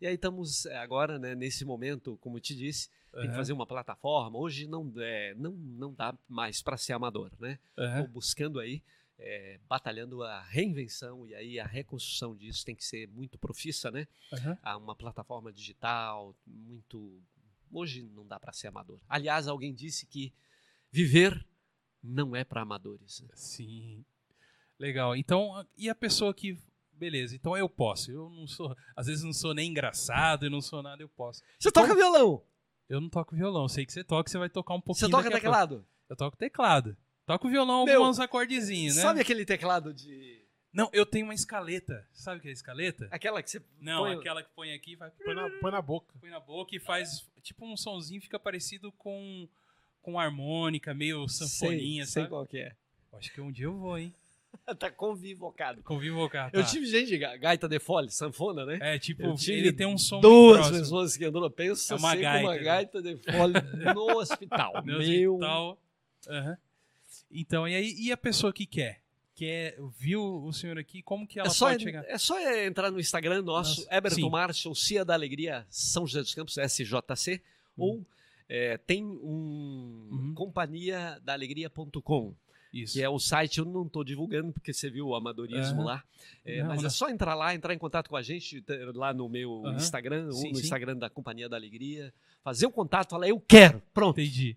E 0.01 0.07
aí 0.07 0.15
estamos 0.15 0.65
é, 0.65 0.77
agora, 0.77 1.17
né, 1.17 1.33
nesse 1.35 1.63
momento, 1.63 2.17
como 2.19 2.35
eu 2.35 2.41
te 2.41 2.53
disse, 2.53 2.89
tem 3.13 3.29
que 3.29 3.35
fazer 3.35 3.53
uma 3.53 3.65
plataforma. 3.65 4.37
Hoje 4.37 4.67
não, 4.67 4.91
é, 4.97 5.33
não, 5.37 5.51
não 5.51 5.93
dá 5.93 6.13
mais 6.27 6.61
para 6.61 6.75
ser 6.75 6.93
amador, 6.93 7.31
né? 7.39 7.59
Estou 7.77 8.07
buscando 8.07 8.59
aí, 8.59 8.81
é, 9.19 9.59
batalhando 9.67 10.23
a 10.23 10.41
reinvenção 10.41 11.25
e 11.27 11.35
aí 11.35 11.59
a 11.59 11.65
reconstrução 11.65 12.35
disso 12.35 12.65
tem 12.65 12.75
que 12.75 12.83
ser 12.85 13.07
muito 13.07 13.37
profissa, 13.37 13.89
né? 13.91 14.07
aham. 14.33 14.57
Há 14.61 14.77
uma 14.77 14.95
plataforma 14.95 15.51
digital 15.51 16.35
muito. 16.45 17.21
Hoje 17.71 18.03
não 18.03 18.25
dá 18.27 18.39
para 18.39 18.53
ser 18.53 18.67
amador. 18.67 18.99
Aliás, 19.07 19.47
alguém 19.47 19.73
disse 19.73 20.05
que 20.05 20.33
viver 20.91 21.45
não 22.01 22.35
é 22.35 22.43
para 22.43 22.61
amadores. 22.61 23.21
né? 23.21 23.29
Sim. 23.33 24.05
Legal. 24.77 25.15
Então, 25.15 25.65
e 25.77 25.89
a 25.89 25.95
pessoa 25.95 26.33
que. 26.33 26.57
Beleza, 26.91 27.35
então 27.35 27.57
eu 27.57 27.67
posso. 27.67 28.11
Eu 28.11 28.29
não 28.29 28.45
sou. 28.47 28.75
Às 28.95 29.07
vezes 29.07 29.23
não 29.23 29.33
sou 29.33 29.53
nem 29.53 29.71
engraçado, 29.71 30.45
eu 30.45 30.51
não 30.51 30.61
sou 30.61 30.83
nada, 30.83 31.01
eu 31.01 31.09
posso. 31.09 31.41
Você 31.59 31.71
toca 31.71 31.95
violão? 31.95 32.45
Eu 32.87 33.01
não 33.01 33.09
toco 33.09 33.35
violão. 33.35 33.67
Sei 33.67 33.85
que 33.85 33.91
você 33.91 34.03
toca, 34.03 34.29
você 34.29 34.37
vai 34.37 34.49
tocar 34.49 34.75
um 34.75 34.81
pouquinho. 34.81 35.07
Você 35.07 35.11
toca 35.11 35.31
teclado? 35.31 35.85
Eu 36.07 36.15
toco 36.15 36.37
teclado. 36.37 36.95
Toco 37.25 37.47
violão, 37.49 37.85
Meu, 37.85 38.01
alguns 38.01 38.19
acordezinhos, 38.19 38.95
né? 38.95 39.01
Sabe 39.01 39.21
aquele 39.21 39.45
teclado 39.45 39.93
de. 39.93 40.41
Não, 40.73 40.89
eu 40.91 41.05
tenho 41.05 41.25
uma 41.25 41.33
escaleta. 41.35 42.05
Sabe 42.11 42.39
o 42.39 42.41
que 42.41 42.49
é 42.49 42.51
escaleta? 42.51 43.07
Aquela 43.11 43.41
que 43.43 43.49
você. 43.49 43.61
Não, 43.79 44.03
põe- 44.03 44.15
aquela 44.15 44.43
que 44.43 44.49
põe 44.55 44.73
aqui, 44.73 44.95
vai. 44.95 45.09
Põe 45.23 45.35
na, 45.35 45.49
põe 45.61 45.71
na 45.71 45.81
boca. 45.81 46.13
Põe 46.19 46.29
na 46.29 46.39
boca 46.39 46.75
e 46.75 46.79
faz 46.79 47.25
tipo 47.41 47.65
um 47.65 47.77
sonzinho, 47.77 48.21
fica 48.21 48.39
parecido 48.39 48.91
com, 48.93 49.47
com 50.01 50.19
harmônica, 50.19 50.93
meio 50.93 51.27
sanfoninha, 51.29 52.05
sei, 52.05 52.13
sei 52.13 52.21
sabe? 52.23 52.29
qual 52.29 52.45
que 52.45 52.57
é. 52.57 52.75
Acho 53.13 53.31
que 53.31 53.39
um 53.39 53.51
dia 53.51 53.65
eu 53.65 53.77
vou, 53.77 53.97
hein? 53.97 54.13
tá 54.79 54.89
convivocado. 54.91 55.81
Convivocar. 55.83 56.49
Eu 56.51 56.61
tá. 56.63 56.67
tive 56.67 56.85
gente 56.87 57.07
de 57.07 57.17
ga- 57.19 57.37
gaita 57.37 57.67
de 57.69 57.79
fole, 57.79 58.09
sanfona, 58.09 58.65
né? 58.65 58.79
É, 58.81 58.99
tipo, 58.99 59.21
Eu 59.23 59.35
ele 59.47 59.71
tem 59.71 59.85
um 59.85 59.97
som 59.97 60.19
Duas 60.19 60.69
pessoas 60.71 61.15
que 61.15 61.25
andou, 61.25 61.49
pensa 61.49 61.93
É 61.93 61.97
uma 61.97 62.15
gaita, 62.15 62.45
uma 62.47 62.55
né? 62.55 62.63
gaita 62.63 63.01
de 63.01 63.15
fole 63.17 63.53
no 63.93 64.01
hospital. 64.17 64.73
No 64.85 64.97
Meu. 64.97 65.33
hospital. 65.35 65.77
Aham. 66.27 66.57
Então, 67.31 67.67
e 67.67 67.75
aí, 67.75 67.95
e 67.97 68.11
a 68.11 68.17
pessoa 68.17 68.51
que 68.53 68.65
quer? 68.65 69.01
Quer, 69.35 69.77
viu 69.97 70.21
o 70.43 70.53
senhor 70.53 70.77
aqui, 70.77 71.01
como 71.01 71.27
que 71.27 71.39
ela 71.39 71.47
É 71.49 71.51
só, 71.51 71.69
pode 71.69 71.83
chegar? 71.83 72.05
é 72.07 72.17
só 72.19 72.39
entrar 72.63 72.91
no 72.91 72.99
Instagram 72.99 73.41
nosso, 73.41 73.81
Nossa, 73.81 73.95
Eberton 73.95 74.15
sim. 74.17 74.29
Marshall, 74.29 74.75
Cia 74.75 75.03
da 75.03 75.13
Alegria, 75.15 75.65
São 75.69 76.05
José 76.05 76.21
dos 76.21 76.35
Campos, 76.35 76.55
SJC, 76.57 77.41
ou 77.75 78.05
é, 78.47 78.77
tem 78.77 79.03
um 79.03 80.07
Uhum. 80.11 80.33
companhia 80.35 81.19
da 81.23 81.33
alegria.com, 81.33 82.35
Isso. 82.71 82.93
que 82.93 83.01
é 83.01 83.09
o 83.09 83.17
site, 83.17 83.57
eu 83.57 83.65
não 83.65 83.87
estou 83.87 84.03
divulgando 84.03 84.53
porque 84.53 84.71
você 84.71 84.87
viu 84.89 85.07
o 85.07 85.15
amadorismo 85.15 85.77
Aham. 85.81 85.85
lá, 85.85 86.03
É, 86.45 86.59
Não, 86.61 86.67
mas 86.67 86.81
não. 86.81 86.87
é 86.87 86.89
só 86.91 87.09
entrar 87.09 87.33
lá, 87.33 87.55
entrar 87.55 87.73
em 87.73 87.77
contato 87.79 88.09
com 88.09 88.15
a 88.15 88.21
gente 88.21 88.63
lá 88.93 89.11
no 89.13 89.27
meu 89.27 89.63
Aham. 89.65 89.77
Instagram, 89.77 90.31
Sim, 90.31 90.37
ou 90.47 90.51
no 90.51 90.57
sim. 90.57 90.63
Instagram 90.63 90.97
da 90.97 91.09
Companhia 91.09 91.49
da 91.49 91.55
Alegria, 91.55 92.13
fazer 92.43 92.67
o 92.67 92.71
contato, 92.71 93.09
falar 93.09 93.27
eu 93.29 93.39
quero, 93.39 93.81
pronto. 93.93 94.19
Entendi. 94.21 94.55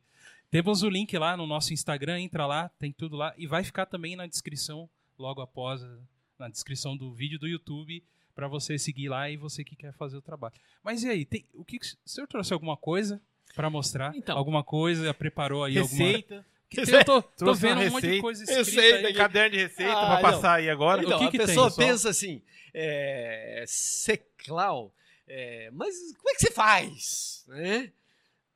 Temos 0.51 0.83
o 0.83 0.89
link 0.89 1.17
lá 1.19 1.37
no 1.37 1.47
nosso 1.47 1.73
Instagram, 1.73 2.21
entra 2.21 2.47
lá, 2.47 2.69
tem 2.79 2.93
tudo 2.93 3.17
lá. 3.17 3.35
E 3.37 3.47
vai 3.47 3.65
ficar 3.65 3.87
também 3.87 4.17
na 4.17 4.27
descrição, 4.27 4.89
logo 5.19 5.41
após, 5.41 5.83
a- 5.83 5.99
na 6.39 6.49
descrição 6.49 6.97
do 6.97 7.13
vídeo 7.13 7.39
do 7.39 7.47
YouTube, 7.49 8.03
para 8.35 8.47
você 8.49 8.79
seguir 8.79 9.09
lá 9.09 9.29
e 9.31 9.37
você 9.37 9.65
que 9.65 9.75
quer 9.75 9.93
fazer 9.95 10.17
o 10.17 10.23
trabalho. 10.23 10.55
Mas 10.83 11.03
e 11.03 11.09
aí, 11.09 11.25
tem, 11.25 11.45
o 11.55 11.65
que, 11.65 11.79
que- 11.79 11.87
o 11.87 12.09
senhor 12.09 12.27
trouxe 12.27 12.53
alguma 12.53 12.77
coisa 12.77 13.21
para 13.55 13.69
mostrar? 13.71 14.15
Então. 14.15 14.37
alguma 14.37 14.63
coisa, 14.63 15.13
preparou 15.15 15.65
aí 15.65 15.79
alguma... 15.79 16.05
Receita. 16.05 16.47
Que 16.69 16.83
tem- 16.85 16.95
eu 16.97 17.05
tô, 17.05 17.23
tô 17.23 17.55
vendo 17.55 17.81
um 17.81 17.91
monte 17.91 18.03
de 18.03 18.07
receita. 18.09 18.21
coisa 18.23 18.43
escrita 18.43 18.65
Receita, 18.81 19.09
aí. 19.09 19.15
Caderno 19.15 19.51
de 19.57 19.63
receita 19.63 19.93
Ah, 19.93 20.07
pra 20.07 20.15
não. 20.17 20.23
passar 20.23 20.55
aí 20.55 20.69
agora. 20.69 21.01
O 21.01 21.05
Então, 21.05 21.19
que 21.21 21.25
a 21.25 21.31
que 21.31 21.39
tem, 21.39 21.47
pessoa 21.47 21.69
pessoal? 21.69 21.89
pensa 21.89 22.11
assim, 22.11 22.43
é, 22.75 23.65
seclau, 23.69 24.93
é, 25.29 25.71
mas 25.73 25.95
como 26.17 26.29
é 26.31 26.35
que 26.35 26.41
você 26.41 26.51
faz? 26.51 27.45
Né? 27.47 27.93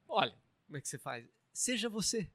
Olha, 0.09 0.35
como 0.67 0.77
é 0.77 0.81
que 0.81 0.89
você 0.89 0.99
faz? 0.99 1.25
Seja 1.53 1.89
você. 1.89 2.31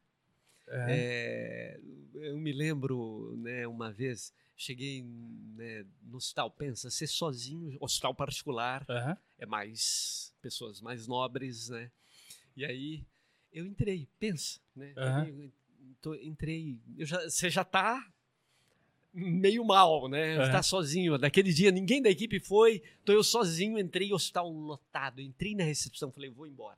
É. 0.68 0.86
É, 0.90 1.80
eu 2.16 2.38
me 2.38 2.52
lembro, 2.52 3.36
né, 3.38 3.68
uma 3.68 3.92
vez, 3.92 4.34
cheguei 4.56 5.04
né, 5.04 5.86
no 6.02 6.18
hospital, 6.18 6.50
pensa, 6.52 6.90
ser 6.90 7.08
sozinho, 7.08 7.78
hospital 7.80 8.16
particular, 8.16 8.86
Aham. 8.90 9.18
é 9.38 9.46
mais 9.46 10.34
pessoas 10.42 10.82
mais 10.82 11.08
nobres, 11.08 11.70
né? 11.70 11.92
E 12.56 12.66
aí 12.66 13.06
eu 13.52 13.66
entrei, 13.66 14.08
pensa, 14.20 14.60
né? 14.76 14.94
Aham. 14.98 15.28
Eu 15.28 15.52
tô- 16.02 16.16
entrei, 16.16 16.80
eu 16.98 17.06
já, 17.06 17.22
você 17.30 17.50
já 17.50 17.64
tá 17.64 18.12
meio 19.14 19.64
mal, 19.64 20.10
né? 20.10 20.36
É. 20.36 20.52
Tá 20.52 20.62
sozinho. 20.62 21.18
Naquele 21.18 21.54
dia 21.54 21.72
ninguém 21.72 22.02
da 22.02 22.10
equipe 22.10 22.40
foi, 22.40 22.82
então 23.02 23.14
eu 23.16 23.24
sozinho 23.24 23.80
entrei 23.80 24.10
no 24.10 24.16
hospital 24.16 24.50
lotado, 24.50 25.22
entrei 25.22 25.56
na 25.56 25.64
recepção, 25.64 26.12
falei, 26.12 26.30
vou 26.30 26.48
embora. 26.48 26.78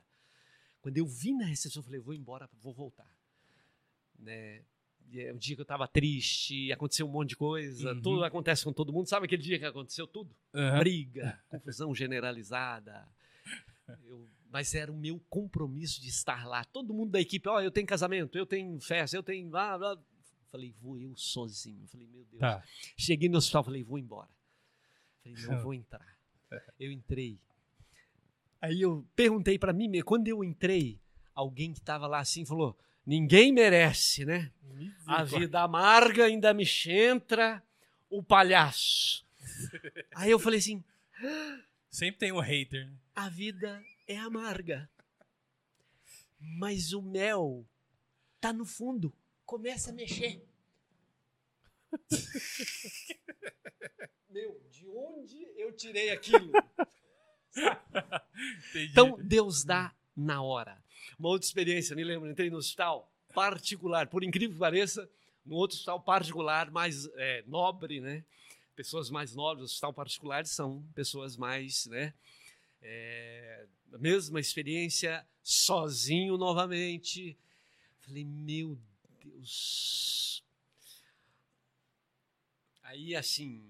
Quando 0.88 0.98
eu 1.00 1.06
vim 1.06 1.34
na 1.36 1.44
recepção, 1.46 1.84
falei, 1.84 2.00
vou 2.00 2.14
embora, 2.14 2.50
vou 2.62 2.74
voltar. 2.74 3.12
Né? 4.18 4.64
E 5.12 5.20
é 5.20 5.34
um 5.34 5.38
dia 5.38 5.54
que 5.54 5.62
eu 5.62 5.66
tava 5.66 5.86
triste, 5.86 6.72
aconteceu 6.72 7.06
um 7.06 7.10
monte 7.12 7.32
de 7.32 7.36
coisa, 7.36 7.92
Uhum. 7.92 8.02
tudo 8.02 8.24
acontece 8.24 8.64
com 8.64 8.72
todo 8.72 8.94
mundo. 8.94 9.06
Sabe 9.10 9.26
aquele 9.26 9.42
dia 9.44 9.60
que 9.60 9.66
aconteceu 9.66 10.08
tudo? 10.08 10.34
Aham. 10.54 10.80
briga, 10.80 11.44
confusão 11.50 11.94
generalizada. 11.94 13.06
Eu- 14.06 14.30
mas 14.50 14.74
era 14.76 14.90
o 14.90 14.96
meu 14.96 15.20
compromisso 15.30 16.00
de 16.02 16.08
estar 16.08 16.48
lá. 16.48 16.64
Todo 16.64 16.94
mundo 16.94 17.12
da 17.12 17.20
equipe, 17.20 17.50
ó, 17.50 17.60
eu 17.60 17.70
tenho 17.70 17.86
casamento, 17.86 18.38
eu 18.38 18.46
tenho 18.46 18.80
festa, 18.80 19.18
eu 19.18 19.22
tenho. 19.24 19.50
blá, 19.50 19.78
blá. 19.78 20.02
Falei, 20.50 20.72
vou 20.72 20.98
eu 20.98 21.14
sozinho. 21.18 21.86
Falei, 21.90 22.08
meu 22.08 22.24
Deus. 22.24 22.40
Tá. 22.40 22.64
Cheguei 22.98 23.28
no 23.28 23.40
hospital, 23.40 23.66
falei, 23.66 23.84
vou 23.84 23.98
embora. 24.00 24.30
Falei, 25.22 25.38
não 25.46 25.60
vou 25.70 25.74
entrar. 25.74 26.18
Eu 26.80 26.94
entrei. 26.94 27.38
Aí 28.62 28.82
eu 28.82 29.06
perguntei 29.16 29.58
pra 29.60 29.74
mim, 29.74 30.02
quando 30.04 30.28
eu 30.28 30.44
entrei, 30.44 31.00
alguém 31.34 31.74
que 31.74 31.82
tava 31.82 32.06
lá 32.08 32.20
assim 32.20 32.46
falou: 32.46 32.78
ninguém 33.06 33.52
merece, 33.54 34.26
né? 34.26 34.52
A 35.06 35.24
vida 35.24 35.62
amarga 35.62 36.26
ainda 36.26 36.54
me 36.54 36.66
entra 36.88 37.64
o 38.10 38.24
palhaço. 38.24 39.26
Aí 40.16 40.32
eu 40.32 40.40
falei 40.40 40.60
assim: 40.60 40.84
Sempre 41.90 42.20
tem 42.20 42.32
um 42.32 42.40
hater. 42.40 42.88
né? 42.88 42.94
a 43.16 43.30
vida 43.30 43.84
é 44.08 44.18
amarga. 44.18 44.90
Mas 46.40 46.94
o 46.94 47.02
mel 47.02 47.66
tá 48.40 48.54
no 48.54 48.64
fundo. 48.66 49.12
Começa 49.46 49.90
a 49.90 49.94
mexer. 49.94 50.46
Meu, 54.30 54.62
de 54.70 54.86
onde 54.88 55.48
eu 55.58 55.72
tirei 55.72 56.12
aquilo? 56.12 56.52
Então, 58.76 59.18
Deus 59.22 59.64
dá 59.64 59.92
na 60.16 60.42
hora. 60.42 60.78
Uma 61.18 61.30
outra 61.30 61.48
experiência, 61.48 61.96
me 61.96 62.04
lembro, 62.04 62.30
entrei 62.30 62.50
no 62.50 62.58
hospital 62.58 63.12
particular, 63.34 64.08
por 64.08 64.24
incrível 64.24 64.54
que 64.54 64.60
pareça, 64.60 65.10
no 65.46 65.56
outro 65.56 65.76
hospital 65.76 66.00
particular, 66.02 66.70
mais 66.70 67.08
é, 67.16 67.44
nobre, 67.48 68.00
né? 68.00 68.24
Pessoas 68.76 69.10
mais 69.10 69.34
nobres, 69.34 69.66
hospital 69.66 69.94
particular 69.94 70.46
são 70.46 70.84
pessoas 70.94 71.36
mais, 71.36 71.88
né? 71.88 72.14
É, 72.82 73.66
a 73.94 73.98
mesma 73.98 74.40
experiência, 74.40 75.26
sozinho 75.42 76.38
novamente. 76.38 77.38
Falei, 78.02 78.24
meu 78.24 78.78
Deus. 79.24 80.44
Aí, 82.84 83.16
assim, 83.16 83.64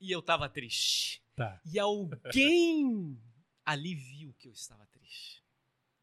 e 0.00 0.10
eu 0.10 0.20
tava 0.20 0.48
triste. 0.48 1.22
Tá. 1.36 1.60
E 1.64 1.78
alguém 1.78 3.20
ali 3.64 3.94
viu 3.94 4.34
que 4.34 4.48
eu 4.48 4.52
estava 4.52 4.86
triste. 4.86 5.42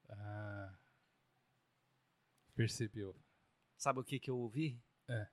Ah. 0.09 0.77
Percebeu. 2.55 3.15
Sabe 3.77 3.99
o 3.99 4.03
que, 4.03 4.19
que 4.19 4.29
eu 4.29 4.37
ouvi? 4.37 4.81
É. 5.07 5.27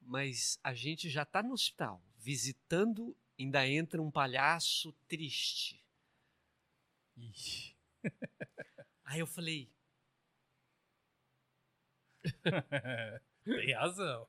Mas 0.00 0.58
a 0.62 0.74
gente 0.74 1.08
já 1.08 1.22
está 1.22 1.42
no 1.42 1.52
hospital, 1.52 2.02
visitando, 2.18 3.16
ainda 3.38 3.66
entra 3.66 4.00
um 4.02 4.10
palhaço 4.10 4.92
triste. 5.06 5.82
Ixi. 7.16 7.76
Aí 9.04 9.20
eu 9.20 9.26
falei, 9.26 9.72
Tem 13.44 13.72
razão. 13.74 14.28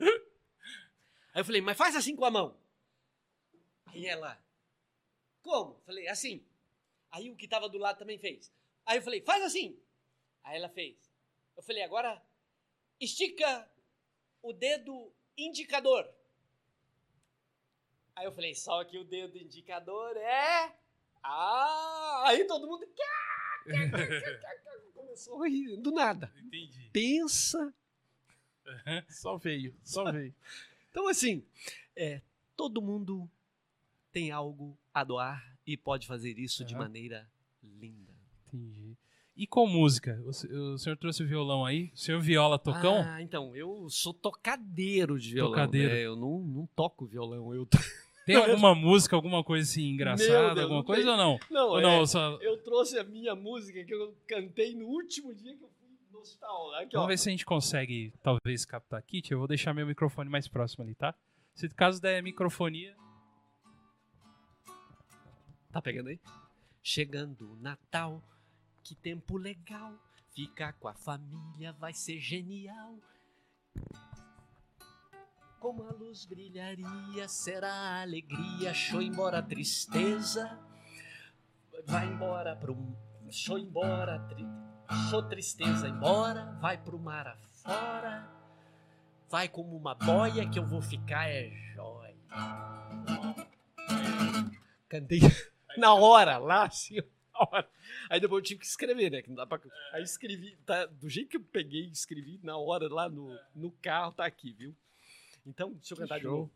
aí 0.00 1.40
eu 1.40 1.44
falei, 1.44 1.60
mas 1.60 1.76
faz 1.76 1.96
assim 1.96 2.16
com 2.16 2.24
a 2.24 2.30
mão. 2.30 2.56
Aí 3.94 4.06
ela, 4.06 4.36
como? 5.40 5.80
Falei, 5.86 6.08
assim. 6.08 6.44
Aí 7.12 7.30
o 7.30 7.36
que 7.36 7.44
estava 7.44 7.68
do 7.68 7.78
lado 7.78 7.98
também 7.98 8.18
fez. 8.18 8.52
Aí 8.84 8.98
eu 8.98 9.02
falei, 9.02 9.20
faz 9.20 9.42
assim. 9.44 9.80
Aí 10.42 10.56
ela 10.56 10.68
fez. 10.68 10.96
Eu 11.56 11.62
falei, 11.62 11.82
agora 11.84 12.20
estica 13.00 13.70
o 14.42 14.52
dedo 14.52 15.12
indicador. 15.38 16.12
Aí 18.16 18.24
eu 18.24 18.32
falei, 18.32 18.54
só 18.54 18.84
que 18.84 18.98
o 18.98 19.04
dedo 19.04 19.38
indicador 19.38 20.16
é. 20.16 20.76
Ah! 21.22 22.24
Aí 22.26 22.44
todo 22.46 22.66
mundo. 22.66 22.84
Começou 24.92 25.42
a 25.44 25.48
rir, 25.48 25.76
do 25.76 25.92
nada. 25.92 26.32
Entendi. 26.36 26.90
Pensa. 26.92 27.72
Só 29.08 29.36
veio, 29.36 29.76
só 29.84 30.10
veio. 30.10 30.34
Então, 30.90 31.06
assim, 31.06 31.46
é, 31.94 32.20
todo 32.56 32.82
mundo 32.82 33.30
tem 34.14 34.30
algo 34.30 34.78
a 34.94 35.02
doar 35.02 35.44
e 35.66 35.76
pode 35.76 36.06
fazer 36.06 36.38
isso 36.38 36.64
de 36.64 36.74
Aham. 36.74 36.84
maneira 36.84 37.28
linda. 37.62 38.12
Entendi. 38.46 38.96
E 39.36 39.46
com 39.48 39.66
música? 39.66 40.22
O, 40.24 40.32
se- 40.32 40.46
o 40.46 40.78
senhor 40.78 40.96
trouxe 40.96 41.24
o 41.24 41.26
violão 41.26 41.66
aí? 41.66 41.90
O 41.92 41.96
senhor 41.98 42.20
viola 42.20 42.56
tocão? 42.56 43.02
Ah, 43.04 43.20
então, 43.20 43.54
eu 43.56 43.90
sou 43.90 44.14
tocadeiro 44.14 45.18
de 45.18 45.34
violão. 45.34 45.50
Tocadeiro. 45.50 45.92
né? 45.92 46.00
Eu 46.00 46.14
não, 46.14 46.38
não 46.38 46.66
toco 46.76 47.04
violão. 47.04 47.52
Eu 47.52 47.66
Tem 48.24 48.36
alguma 48.36 48.74
música, 48.74 49.16
alguma 49.16 49.42
coisa 49.44 49.68
assim 49.68 49.88
engraçada, 49.90 50.54
Deus, 50.54 50.60
alguma 50.62 50.84
coisa 50.84 51.02
tem. 51.02 51.10
ou 51.10 51.16
não? 51.18 51.38
Não, 51.50 51.68
ou 51.70 51.78
é, 51.80 51.82
não, 51.82 52.06
só... 52.06 52.38
eu 52.40 52.56
trouxe 52.62 52.96
a 52.98 53.04
minha 53.04 53.34
música 53.34 53.84
que 53.84 53.92
eu 53.92 54.16
cantei 54.26 54.74
no 54.74 54.86
último 54.86 55.34
dia 55.34 55.54
que 55.54 55.62
eu 55.64 55.68
fui 55.68 55.88
no 56.12 56.20
hospital. 56.20 56.72
Aqui, 56.76 56.96
ó. 56.96 57.00
Vamos 57.00 57.08
ver 57.08 57.18
se 57.18 57.28
a 57.28 57.32
gente 57.32 57.44
consegue, 57.44 58.14
talvez, 58.22 58.64
captar 58.64 58.98
aqui. 59.00 59.20
Eu 59.28 59.38
vou 59.40 59.48
deixar 59.48 59.74
meu 59.74 59.86
microfone 59.86 60.30
mais 60.30 60.46
próximo 60.48 60.84
ali, 60.84 60.94
tá? 60.94 61.12
Se 61.54 61.68
caso 61.70 62.00
der 62.00 62.22
microfonia... 62.22 62.94
Tá 65.74 65.82
pegando 65.82 66.08
aí? 66.08 66.20
Chegando 66.80 67.50
o 67.50 67.56
Natal, 67.56 68.22
que 68.84 68.94
tempo 68.94 69.36
legal. 69.36 69.92
Ficar 70.32 70.72
com 70.74 70.86
a 70.86 70.94
família 70.94 71.72
vai 71.72 71.92
ser 71.92 72.20
genial. 72.20 72.96
Como 75.58 75.82
a 75.82 75.90
luz 75.90 76.26
brilharia, 76.26 77.26
será 77.26 77.72
a 77.72 78.02
alegria. 78.02 78.72
Show 78.72 79.02
embora 79.02 79.40
a 79.40 79.42
tristeza. 79.42 80.60
Vai 81.86 82.06
embora 82.06 82.54
pro. 82.54 82.76
Show 83.28 83.58
embora. 83.58 84.20
Tri... 84.28 84.46
Show 85.10 85.28
tristeza 85.28 85.88
embora. 85.88 86.56
Vai 86.60 86.78
pro 86.78 87.00
mar 87.00 87.26
afora. 87.26 88.30
Vai 89.28 89.48
como 89.48 89.76
uma 89.76 89.96
boia 89.96 90.48
que 90.48 90.56
eu 90.56 90.64
vou 90.64 90.80
ficar 90.80 91.28
é 91.28 91.50
jóia. 91.74 92.14
Cantei 94.88 95.18
na 95.76 95.94
hora, 95.94 96.38
lá 96.38 96.64
assim, 96.64 96.96
na 96.96 97.40
hora. 97.40 97.68
Aí 98.08 98.20
depois 98.20 98.40
eu 98.40 98.46
tive 98.46 98.60
que 98.60 98.66
escrever, 98.66 99.10
né? 99.10 99.22
Que 99.22 99.28
não 99.28 99.36
dá 99.36 99.46
pra... 99.46 99.60
Aí 99.92 100.02
escrevi, 100.02 100.56
tá, 100.64 100.86
do 100.86 101.08
jeito 101.08 101.30
que 101.30 101.36
eu 101.36 101.42
peguei, 101.42 101.86
escrevi 101.86 102.40
na 102.42 102.56
hora 102.56 102.92
lá 102.92 103.08
no, 103.08 103.38
no 103.54 103.70
carro, 103.82 104.12
tá 104.12 104.24
aqui, 104.24 104.52
viu? 104.52 104.74
Então, 105.46 105.72
deixa 105.72 105.94
eu 105.94 105.98
cantar 105.98 106.18
de 106.18 106.24
novo. 106.24 106.50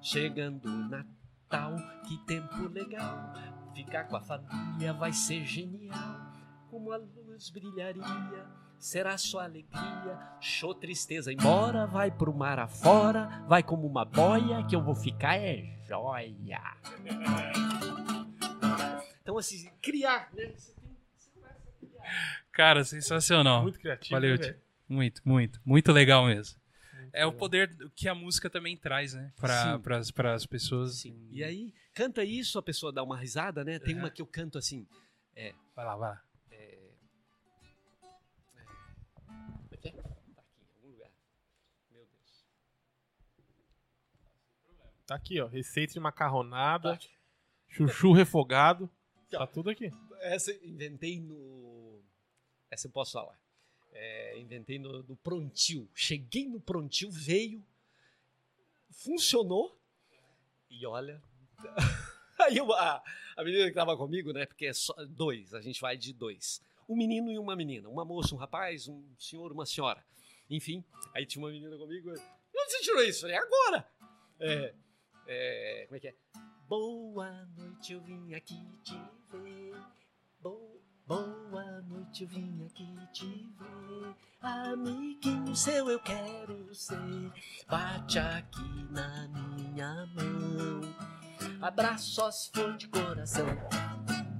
Chegando 0.00 0.66
o 0.66 0.88
Natal, 0.88 1.76
que 2.08 2.18
tempo 2.26 2.68
legal. 2.68 3.32
Ficar 3.74 4.04
com 4.04 4.16
a 4.16 4.20
família 4.20 4.92
vai 4.92 5.12
ser 5.12 5.46
genial. 5.46 6.32
Como 6.68 6.92
a 6.92 6.96
luz 6.96 7.50
brilharia, 7.50 8.46
será 8.78 9.16
só 9.16 9.40
alegria. 9.40 10.18
Show 10.40 10.74
tristeza 10.74 11.32
embora, 11.32 11.86
vai 11.86 12.10
pro 12.10 12.34
mar 12.34 12.58
afora. 12.58 13.44
Vai 13.46 13.62
como 13.62 13.86
uma 13.86 14.04
boia 14.04 14.66
que 14.66 14.74
eu 14.74 14.82
vou 14.82 14.94
ficar 14.94 15.36
é 15.36 15.81
joia. 15.92 16.60
Então, 19.20 19.38
assim, 19.38 19.70
criar, 19.80 20.30
né? 20.34 20.46
Você 20.56 20.72
tem, 20.72 20.96
você 21.16 21.30
começa 21.34 21.68
a 21.68 21.86
criar. 21.86 22.44
Cara, 22.50 22.84
sensacional. 22.84 23.62
Muito 23.62 23.78
criativo. 23.78 24.14
Valeu, 24.14 24.38
né? 24.38 24.56
Muito, 24.88 25.22
muito. 25.24 25.60
Muito 25.64 25.92
legal 25.92 26.26
mesmo. 26.26 26.58
Muito 26.94 27.10
É 27.14 27.24
o 27.24 27.28
legal. 27.28 27.38
poder 27.38 27.76
que 27.94 28.08
a 28.08 28.14
música 28.14 28.50
também 28.50 28.76
traz, 28.76 29.14
né? 29.14 29.32
Pras, 29.80 30.10
pras 30.10 30.46
pessoas. 30.46 30.96
Sim. 30.96 31.28
E 31.30 31.44
aí, 31.44 31.72
canta 31.94 32.24
isso, 32.24 32.58
a 32.58 32.62
pessoa 32.62 32.92
dá 32.92 33.02
uma 33.02 33.16
risada, 33.16 33.62
né? 33.64 33.78
Tem 33.78 33.94
uma 33.96 34.10
que 34.10 34.20
eu 34.22 34.26
canto 34.26 34.58
assim. 34.58 34.86
Vai 35.74 35.84
lá, 35.84 35.96
vai 35.96 36.10
lá. 36.10 36.22
Tá 45.12 45.16
aqui, 45.16 45.38
ó. 45.42 45.46
Receita 45.46 45.92
de 45.92 46.00
macarronada, 46.00 46.96
Tá. 46.96 47.06
chuchu 47.68 48.12
refogado. 48.12 48.88
Ó. 49.34 49.38
Tá 49.38 49.46
tudo 49.46 49.68
aqui. 49.68 49.92
Essa 50.20 50.52
inventei 50.64 51.20
no. 51.20 52.00
Essa 52.70 52.86
eu 52.86 52.90
posso 52.90 53.12
falar. 53.12 53.38
É, 53.92 54.38
inventei 54.38 54.78
no, 54.78 55.02
no 55.02 55.14
Prontil. 55.16 55.86
Cheguei 55.94 56.48
no 56.48 56.58
Prontil, 56.58 57.10
veio, 57.10 57.62
funcionou. 58.90 59.78
E 60.70 60.86
olha. 60.86 61.22
Aí 62.40 62.56
eu- 62.56 62.72
a, 62.72 63.02
a 63.36 63.44
menina 63.44 63.66
que 63.66 63.74
tava 63.74 63.94
comigo, 63.98 64.32
né? 64.32 64.46
Porque 64.46 64.64
é 64.66 64.72
só 64.72 64.94
dois, 65.06 65.52
a 65.52 65.60
gente 65.60 65.78
vai 65.78 65.94
de 65.94 66.14
dois. 66.14 66.62
Um 66.88 66.96
menino 66.96 67.30
e 67.30 67.38
uma 67.38 67.54
menina. 67.54 67.86
Uma 67.88 68.04
moça, 68.04 68.34
um 68.34 68.38
rapaz, 68.38 68.88
um 68.88 69.04
senhor, 69.18 69.52
uma 69.52 69.66
senhora. 69.66 70.02
Enfim, 70.48 70.82
aí 71.14 71.26
tinha 71.26 71.44
uma 71.44 71.50
menina 71.52 71.76
comigo. 71.76 72.10
Onde 72.10 72.20
você 72.72 72.80
tirou 72.80 73.02
isso? 73.04 73.26
Eu 73.26 73.30
falei, 73.30 73.36
agora! 73.36 73.86
É, 74.40 74.74
é, 75.26 75.84
como 75.86 75.96
é 75.96 76.00
que 76.00 76.08
é? 76.08 76.14
Boa 76.68 77.44
noite, 77.56 77.92
eu 77.92 78.00
vim 78.02 78.34
aqui 78.34 78.58
te 78.82 78.94
ver. 79.30 79.74
Bo- 80.40 80.80
boa 81.06 81.82
noite, 81.82 82.22
eu 82.24 82.28
vim 82.28 82.64
aqui 82.66 82.86
te 83.12 83.26
ver. 83.26 84.14
Amiguinho 84.40 85.54
seu 85.54 85.88
eu 85.90 86.00
quero 86.00 86.74
ser. 86.74 86.96
Bate 87.68 88.18
aqui 88.18 88.84
na 88.90 89.28
minha 89.28 90.06
mão. 90.06 90.80
Abraço 91.60 92.10
só 92.12 92.30
se 92.30 92.50
for 92.50 92.76
de 92.76 92.88
coração. 92.88 93.46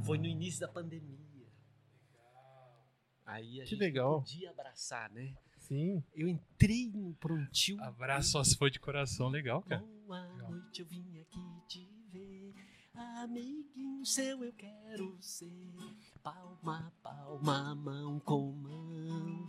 Foi 0.05 0.18
no 0.18 0.26
início 0.26 0.61
da 0.61 0.68
pandemia. 0.68 1.18
Aí 3.24 3.61
a 3.61 3.64
Que 3.64 3.70
gente 3.70 3.78
legal. 3.80 4.20
podia 4.20 4.51
abraçar, 4.51 5.09
né? 5.11 5.35
Sim. 5.73 6.05
Eu 6.14 6.29
entrei 6.29 6.87
no 6.93 7.14
prontil. 7.14 7.83
Abraço 7.83 8.33
só 8.33 8.45
se 8.45 8.55
for 8.59 8.70
de 8.70 8.79
coração, 8.79 9.29
legal, 9.31 9.62
cara. 9.62 9.83
Boa 10.07 10.27
noite, 10.37 10.83
eu 10.83 10.87
vim 10.87 11.18
aqui 11.18 11.41
te 11.66 11.89
ver. 12.12 12.53
Amiguinho 12.95 14.05
seu 14.05 14.45
eu 14.45 14.53
quero 14.53 15.16
ser. 15.23 15.51
Palma, 16.23 16.93
palma, 17.03 17.75
mão 17.75 18.20
com 18.20 18.53
mão. 18.53 19.47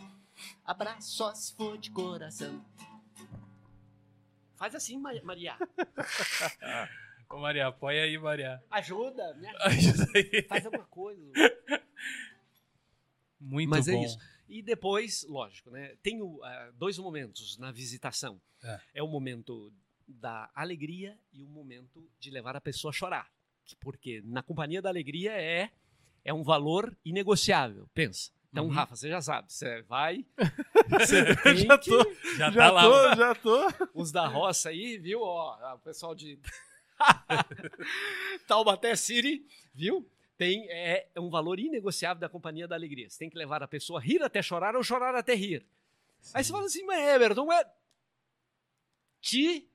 Abraço 0.63 1.11
só 1.11 1.35
se 1.35 1.53
for 1.57 1.77
de 1.77 1.91
coração. 1.91 2.63
Faz 4.55 4.73
assim, 4.75 4.97
Ma- 4.97 5.21
Maria. 5.23 5.57
Ô, 7.29 7.37
Maria, 7.37 7.67
apoia 7.67 8.03
aí, 8.03 8.17
Maria. 8.17 8.63
Ajuda, 8.71 9.33
me 9.35 9.45
ajuda. 9.47 9.65
Ajuda 9.67 10.11
aí. 10.15 10.41
Faz 10.47 10.65
alguma 10.65 10.85
coisa. 10.85 11.33
Muito 13.41 13.69
Mas 13.69 13.87
bom. 13.87 13.91
é 13.91 14.05
isso. 14.05 14.17
E 14.53 14.61
depois, 14.61 15.25
lógico, 15.27 15.71
né? 15.71 15.95
Tem 16.03 16.21
o, 16.21 16.39
ah, 16.43 16.71
dois 16.75 16.97
momentos 16.99 17.57
na 17.57 17.71
visitação. 17.71 18.39
É. 18.93 19.01
o 19.03 19.07
momento 19.07 19.73
da 20.07 20.49
alegria 20.53 21.17
e 21.33 21.43
o 21.43 21.47
momento 21.47 22.07
de 22.19 22.29
levar 22.29 22.55
a 22.55 22.61
pessoa 22.61 22.91
a 22.91 22.93
chorar. 22.93 23.31
Que- 23.65 23.75
Porque 23.77 24.21
na 24.25 24.43
companhia 24.43 24.81
da 24.81 24.89
alegria 24.89 25.31
é, 25.33 25.71
é 26.23 26.33
um 26.33 26.43
valor 26.43 26.95
inegociável. 27.03 27.89
Pensa. 27.93 28.31
Então, 28.51 28.65
Uhum. 28.65 28.71
Rafa, 28.71 28.95
você 28.95 29.09
já 29.09 29.19
sabe. 29.21 29.51
Você 29.51 29.81
vai. 29.83 30.23
Você 30.99 31.55
Já 31.55 31.77
que- 31.79 31.89
tô, 31.89 32.13
Já, 32.37 32.51
já 32.51 32.51
tá 32.51 32.71
lá. 32.71 32.81
tô, 32.83 33.15
já 33.15 33.35
tô. 33.35 33.89
Os 33.95 34.11
da 34.11 34.27
roça 34.27 34.69
aí, 34.69 34.97
viu? 34.99 35.21
Ó, 35.21 35.73
o 35.75 35.79
pessoal 35.79 36.13
de. 36.13 36.37
Taubaté 38.47 38.95
City, 38.95 39.45
viu? 39.73 40.07
Tem 40.37 40.69
é, 40.69 41.09
é 41.13 41.19
um 41.19 41.29
valor 41.29 41.59
inegociável 41.59 42.19
da 42.19 42.29
companhia 42.29 42.67
da 42.67 42.75
alegria. 42.75 43.09
Você 43.09 43.19
tem 43.19 43.29
que 43.29 43.37
levar 43.37 43.61
a 43.61 43.67
pessoa 43.67 43.99
a 43.99 44.03
rir 44.03 44.21
até 44.23 44.41
chorar 44.41 44.75
ou 44.75 44.83
chorar 44.83 45.15
até 45.15 45.33
rir. 45.35 45.65
Aí 46.33 46.43
você 46.43 46.51
fala 46.51 46.65
assim, 46.65 46.83
mas 46.83 46.99
Everton, 46.99 47.51
é. 47.51 47.71
Te 49.21 49.67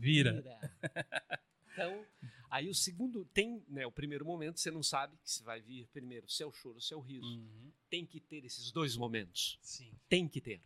Vira. 0.00 0.42
Então, 1.72 2.04
aí 2.50 2.68
o 2.68 2.74
segundo 2.74 3.24
tem, 3.26 3.64
né, 3.68 3.86
o 3.86 3.92
primeiro 3.92 4.24
momento, 4.24 4.58
você 4.58 4.70
não 4.72 4.82
sabe 4.82 5.16
que 5.18 5.30
se 5.30 5.42
vai 5.42 5.60
vir 5.60 5.86
primeiro 5.86 6.28
seu 6.28 6.52
choro, 6.52 6.80
seu 6.80 7.00
riso. 7.00 7.24
Uhum. 7.24 7.70
Tem 7.88 8.04
que 8.04 8.20
ter 8.20 8.44
esses 8.44 8.72
dois 8.72 8.96
momentos. 8.96 9.56
Sim. 9.62 9.90
Tem 10.08 10.28
que 10.28 10.40
ter. 10.40 10.60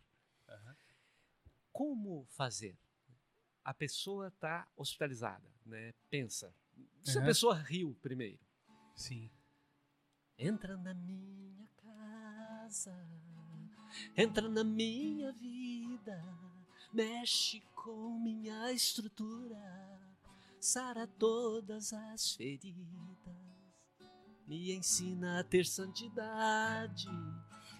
Aham. 0.49 0.75
Como 1.71 2.25
fazer? 2.31 2.75
A 3.63 3.73
pessoa 3.73 4.27
está 4.27 4.67
hospitalizada, 4.75 5.47
né? 5.65 5.93
Pensa. 6.09 6.53
Se 7.03 7.17
a 7.17 7.21
Aham. 7.21 7.27
pessoa 7.27 7.55
riu 7.55 7.95
primeiro. 8.01 8.39
Sim. 8.95 9.29
Entra 10.37 10.75
na 10.75 10.93
minha 10.93 11.67
casa, 11.77 12.93
entra 14.17 14.49
na 14.49 14.63
minha 14.63 15.31
vida, 15.33 16.21
mexe 16.93 17.61
com 17.73 18.19
minha 18.19 18.71
estrutura, 18.71 20.01
sara 20.59 21.07
todas 21.07 21.93
as 21.93 22.33
feridas, 22.35 23.35
me 24.45 24.73
ensina 24.73 25.39
a 25.39 25.43
ter 25.43 25.65
santidade. 25.65 27.07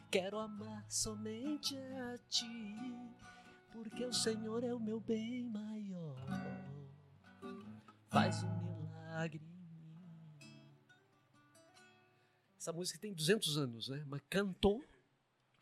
Quero 0.10 0.40
amar 0.40 0.90
somente 0.90 1.76
a 1.78 2.18
ti, 2.30 2.74
porque 3.74 4.06
o 4.06 4.14
Senhor 4.14 4.64
é 4.64 4.74
o 4.74 4.80
meu 4.80 5.02
bem 5.02 5.44
maior. 5.44 6.16
Faz 8.10 8.44
um 8.44 8.48
milagre 8.48 8.75
em 9.24 9.40
mim. 9.40 9.56
Essa 12.58 12.74
música 12.74 13.00
tem 13.00 13.14
200 13.14 13.58
anos, 13.58 13.90
né? 13.90 14.04
Mas 14.08 14.22
cantou, 14.30 14.84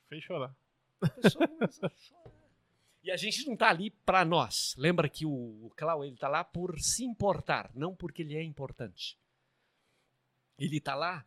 Fez 0.07 0.23
chorar. 0.23 0.55
a 1.01 1.09
pessoa 1.09 1.47
começa 1.47 1.85
a 1.85 1.89
chorar. 1.89 2.31
E 3.03 3.11
a 3.11 3.17
gente 3.17 3.45
não 3.45 3.57
tá 3.57 3.69
ali 3.69 3.89
para 3.89 4.23
nós. 4.23 4.73
Lembra 4.77 5.09
que 5.09 5.25
o, 5.25 5.65
o 5.65 5.69
Clau, 5.75 6.05
ele 6.05 6.15
tá 6.15 6.29
lá 6.29 6.43
por 6.43 6.79
se 6.79 7.03
importar, 7.03 7.69
não 7.75 7.93
porque 7.93 8.21
ele 8.21 8.35
é 8.35 8.41
importante. 8.41 9.19
Ele 10.57 10.79
tá 10.79 10.95
lá 10.95 11.25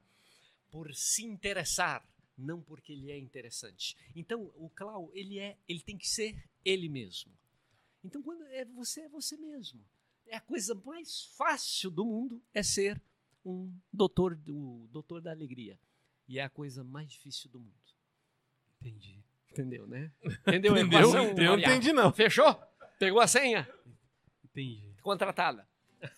por 0.70 0.94
se 0.94 1.24
interessar, 1.24 2.02
não 2.38 2.62
porque 2.62 2.92
ele 2.92 3.10
é 3.10 3.18
interessante. 3.18 3.94
Então, 4.14 4.50
o 4.56 4.70
Clau, 4.70 5.10
ele 5.12 5.38
é, 5.38 5.58
ele 5.68 5.80
tem 5.80 5.98
que 5.98 6.08
ser 6.08 6.48
ele 6.64 6.88
mesmo. 6.88 7.30
Então, 8.02 8.22
quando 8.22 8.46
é 8.46 8.64
você 8.64 9.02
é 9.02 9.08
você 9.08 9.36
mesmo. 9.36 9.84
É 10.28 10.36
a 10.36 10.40
coisa 10.40 10.74
mais 10.84 11.24
fácil 11.36 11.90
do 11.90 12.04
mundo 12.04 12.42
é 12.52 12.62
ser 12.62 13.00
um 13.44 13.72
doutor, 13.92 14.34
do 14.34 14.88
doutor 14.90 15.20
da 15.20 15.30
alegria. 15.30 15.78
E 16.28 16.38
é 16.38 16.42
a 16.42 16.50
coisa 16.50 16.82
mais 16.82 17.08
difícil 17.10 17.48
do 17.50 17.60
mundo. 17.60 17.74
Entendi. 18.80 19.22
Entendeu, 19.52 19.86
né? 19.86 20.10
Entendeu 20.46 20.74
a 20.74 20.80
Entendeu? 20.80 20.98
equação, 21.00 21.24
Eu 21.28 21.34
não 21.36 21.50
Maria? 21.52 21.66
entendi, 21.66 21.92
não. 21.92 22.12
Fechou? 22.12 22.54
Pegou 22.98 23.20
a 23.20 23.26
senha? 23.26 23.68
Entendi. 24.44 24.92
Contratada. 25.02 25.66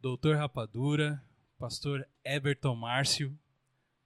Doutor 0.00 0.36
Rapadura, 0.36 1.22
pastor 1.58 2.06
Everton 2.24 2.74
Márcio, 2.74 3.38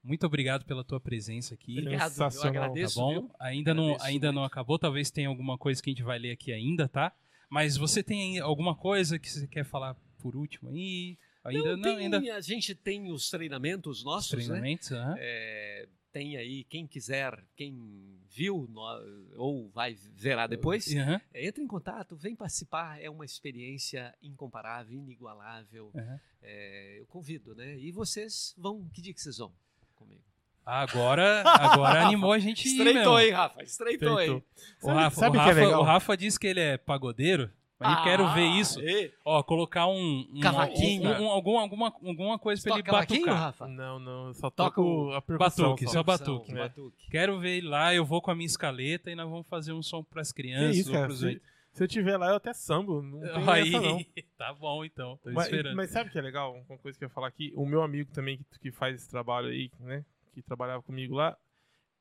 muito 0.02 0.26
obrigado 0.26 0.64
pela 0.66 0.84
tua 0.84 1.00
presença 1.00 1.54
aqui. 1.54 1.78
Obrigado, 1.80 2.02
eu 2.02 2.10
Sensacional, 2.10 2.52
tá 2.52 2.58
Tá 2.60 2.64
agradeço. 2.66 3.00
bom? 3.00 3.12
viu? 3.12 3.30
Ainda 3.40 3.72
não, 3.74 3.84
Agradeço 3.84 4.06
ainda 4.06 4.26
não 4.32 4.42
muito. 4.42 4.52
acabou, 4.52 4.78
talvez 4.78 5.10
tenha 5.10 5.28
alguma 5.28 5.56
coisa 5.56 5.82
que 5.82 5.88
a 5.90 5.92
gente 5.92 6.02
vai 6.02 6.18
ler 6.18 6.32
aqui 6.32 6.52
ainda, 6.52 6.86
tá? 6.88 7.12
Mas 7.48 7.76
você 7.76 8.02
tem 8.02 8.38
alguma 8.40 8.74
coisa 8.74 9.18
que 9.18 9.30
você 9.30 9.46
quer 9.46 9.64
falar 9.64 9.94
por 10.18 10.34
último 10.36 10.68
aí? 10.70 11.16
Ainda 11.44 11.76
não, 11.76 11.82
tem- 11.82 11.96
ainda 11.98 12.36
A 12.36 12.40
gente 12.40 12.74
tem 12.74 13.10
os 13.12 13.30
treinamentos 13.30 13.98
os 13.98 14.04
nossos, 14.04 14.32
né? 14.32 14.44
treinamentos, 14.44 14.90
aham. 14.90 15.14
É, 15.18 15.88
tem 16.12 16.36
aí, 16.36 16.64
quem 16.64 16.86
quiser, 16.86 17.44
quem 17.54 18.18
viu 18.28 18.66
no- 18.68 19.36
ou 19.36 19.68
vai 19.70 19.94
verá 19.94 20.46
depois, 20.48 20.92
Aham, 20.94 21.20
é, 21.32 21.46
entre 21.46 21.62
em 21.62 21.66
contato, 21.68 22.16
vem 22.16 22.34
participar. 22.34 23.00
É 23.00 23.08
uma 23.08 23.24
experiência 23.24 24.12
incomparável, 24.22 24.98
inigualável. 24.98 25.92
aham. 25.94 26.20
É, 26.42 26.96
eu 27.00 27.06
convido, 27.06 27.54
né? 27.54 27.78
E 27.78 27.92
vocês 27.92 28.54
vão, 28.58 28.88
que 28.88 29.00
dia 29.00 29.12
que 29.14 29.20
vocês 29.20 29.38
vão 29.38 29.52
comigo? 29.94 30.22
Agora, 30.66 31.42
agora 31.46 32.02
animou 32.06 32.32
a 32.32 32.38
gente 32.40 32.66
ir, 32.66 32.72
Estreitou, 32.72 33.14
meu. 33.14 33.20
hein, 33.20 33.30
Rafa? 33.30 33.62
Estreitou, 33.62 34.20
hein? 34.20 34.42
Estreitou. 34.76 34.90
O 34.90 34.94
Rafa, 34.94 35.16
sabe 35.20 35.36
o, 35.38 35.40
o 35.40 35.44
que 35.44 35.48
é 35.50 35.52
Rafa, 35.52 35.64
legal? 35.64 35.80
o 35.80 35.84
Rafa 35.84 36.16
disse 36.16 36.40
que 36.40 36.46
ele 36.48 36.58
é 36.60 36.76
pagodeiro, 36.76 37.48
mas 37.78 37.96
eu 37.98 38.02
quero 38.04 38.28
ver 38.34 38.46
isso. 38.46 38.80
e- 38.80 39.12
Ó, 39.24 39.40
colocar 39.44 39.86
um... 39.86 40.26
um 40.34 40.40
Cavaquinho. 40.40 41.08
um- 41.08 41.22
um- 41.26 41.30
algum, 41.30 41.58
alguma, 41.58 41.86
alguma 42.04 42.36
coisa 42.38 42.60
pra 42.62 42.72
ele 42.74 42.82
batucar. 42.82 43.36
Rafa? 43.36 43.68
Não, 43.68 44.00
não, 44.00 44.26
eu 44.26 44.34
só 44.34 44.50
Toca 44.50 44.74
toco 44.74 45.12
a 45.12 45.22
percussão. 45.22 45.64
batuque, 45.70 45.84
só. 45.86 45.92
só 45.92 46.02
batuque. 46.02 46.52
Percussão, 46.52 46.84
batuque. 46.84 47.10
Quero 47.10 47.38
ver 47.38 47.58
ele 47.58 47.68
lá, 47.68 47.94
eu 47.94 48.04
vou 48.04 48.20
com 48.20 48.32
a 48.32 48.34
minha 48.34 48.46
escaleta 48.46 49.08
e 49.08 49.14
nós 49.14 49.30
vamos 49.30 49.46
fazer 49.46 49.72
um 49.72 49.82
som 49.82 50.02
pras 50.02 50.32
Que 50.32 50.42
crianças 50.42 50.76
isso, 50.78 50.90
cara. 50.90 51.10
Se, 51.14 51.40
se 51.72 51.84
eu 51.84 51.86
tiver 51.86 52.16
lá, 52.16 52.30
eu 52.30 52.36
até 52.36 52.52
sambo. 52.52 53.02
Não 53.02 53.20
tem 53.20 53.48
Aí, 53.50 53.68
essa, 53.68 53.80
não. 53.80 54.04
tá 54.36 54.52
bom 54.54 54.84
então, 54.84 55.16
tô 55.22 55.30
Mas, 55.30 55.44
esperando. 55.46 55.76
mas 55.76 55.90
sabe 55.90 56.08
o 56.08 56.12
que 56.12 56.18
é 56.18 56.22
legal? 56.22 56.56
Uma 56.68 56.78
coisa 56.78 56.98
que 56.98 57.04
eu 57.04 57.08
ia 57.08 57.14
falar 57.14 57.28
aqui. 57.28 57.52
O 57.54 57.64
meu 57.66 57.82
amigo 57.82 58.10
também 58.12 58.38
que, 58.38 58.58
que 58.58 58.72
faz 58.72 58.96
esse 58.96 59.08
trabalho 59.08 59.48
aí, 59.48 59.70
né? 59.78 60.04
Que 60.36 60.42
trabalhava 60.42 60.82
comigo 60.82 61.14
lá. 61.14 61.34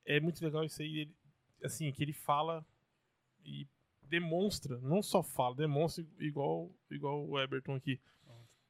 É 0.06 0.20
muito 0.20 0.44
legal 0.44 0.66
isso 0.66 0.82
aí. 0.82 1.00
Ele, 1.00 1.16
assim, 1.64 1.90
que 1.94 2.04
ele 2.04 2.12
fala 2.12 2.66
e 3.46 3.66
demonstra. 4.04 4.78
Não 4.82 5.02
só 5.02 5.24
fala, 5.24 5.56
demonstra 5.56 6.06
igual, 6.20 6.70
igual 6.92 7.26
o 7.26 7.40
Everton 7.40 7.76
aqui. 7.76 7.98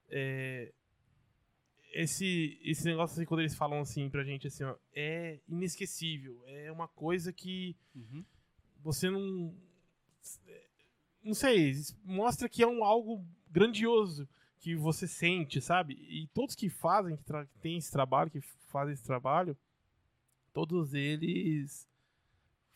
É, 0.07 0.72
esse, 1.93 2.59
esse 2.63 2.86
negócio 2.86 3.16
assim, 3.16 3.26
quando 3.26 3.39
eles 3.39 3.55
falam 3.55 3.80
assim 3.80 4.07
pra 4.07 4.24
gente, 4.24 4.45
assim, 4.45 4.63
ó, 4.63 4.76
é 4.93 5.39
inesquecível. 5.49 6.39
É 6.45 6.72
uma 6.72 6.88
coisa 6.88 7.34
que 7.34 7.76
Uhum. 7.95 8.24
você 8.84 9.09
não. 9.09 9.51
Não 11.24 11.34
sei, 11.34 11.74
mostra 12.03 12.47
que 12.47 12.61
é 12.61 12.68
um 12.68 12.84
algo 12.84 13.26
grandioso 13.49 14.30
que 14.66 14.76
você 14.76 15.07
sente, 15.07 15.61
sabe? 15.61 15.93
E 16.09 16.26
todos 16.34 16.55
que 16.55 16.70
fazem, 16.72 17.16
que, 17.16 17.24
que 17.24 17.59
têm 17.59 17.78
esse 17.78 17.91
trabalho, 17.91 18.32
que 18.32 18.41
fazem 18.72 18.95
esse 18.95 19.03
trabalho, 19.03 19.55
todos 20.51 20.95
eles 20.95 21.88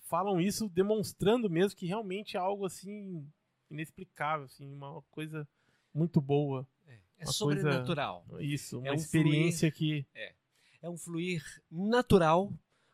falam 0.02 0.40
isso 0.40 0.70
demonstrando 0.70 1.50
mesmo 1.50 1.76
que 1.76 1.88
realmente 1.88 2.38
é 2.38 2.40
algo 2.40 2.68
assim 2.68 3.28
inexplicável, 3.72 4.46
assim, 4.46 4.72
uma 4.72 5.02
coisa 5.10 5.50
muito 5.92 6.22
boa. 6.22 6.68
É 7.18 7.24
coisa- 7.24 7.32
sobrenatural. 7.32 8.24
Isso, 8.40 8.78
uma 8.78 8.90
É 8.90 8.92
um 8.92 8.96
experiência 8.96 9.72
que 9.72 10.06
É 10.84 10.88
um 10.92 10.96
fluir 10.96 11.44
natural, 11.72 12.54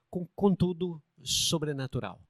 com, 0.10 0.26
contudo 0.28 1.04
sobrenatural. 1.22 2.22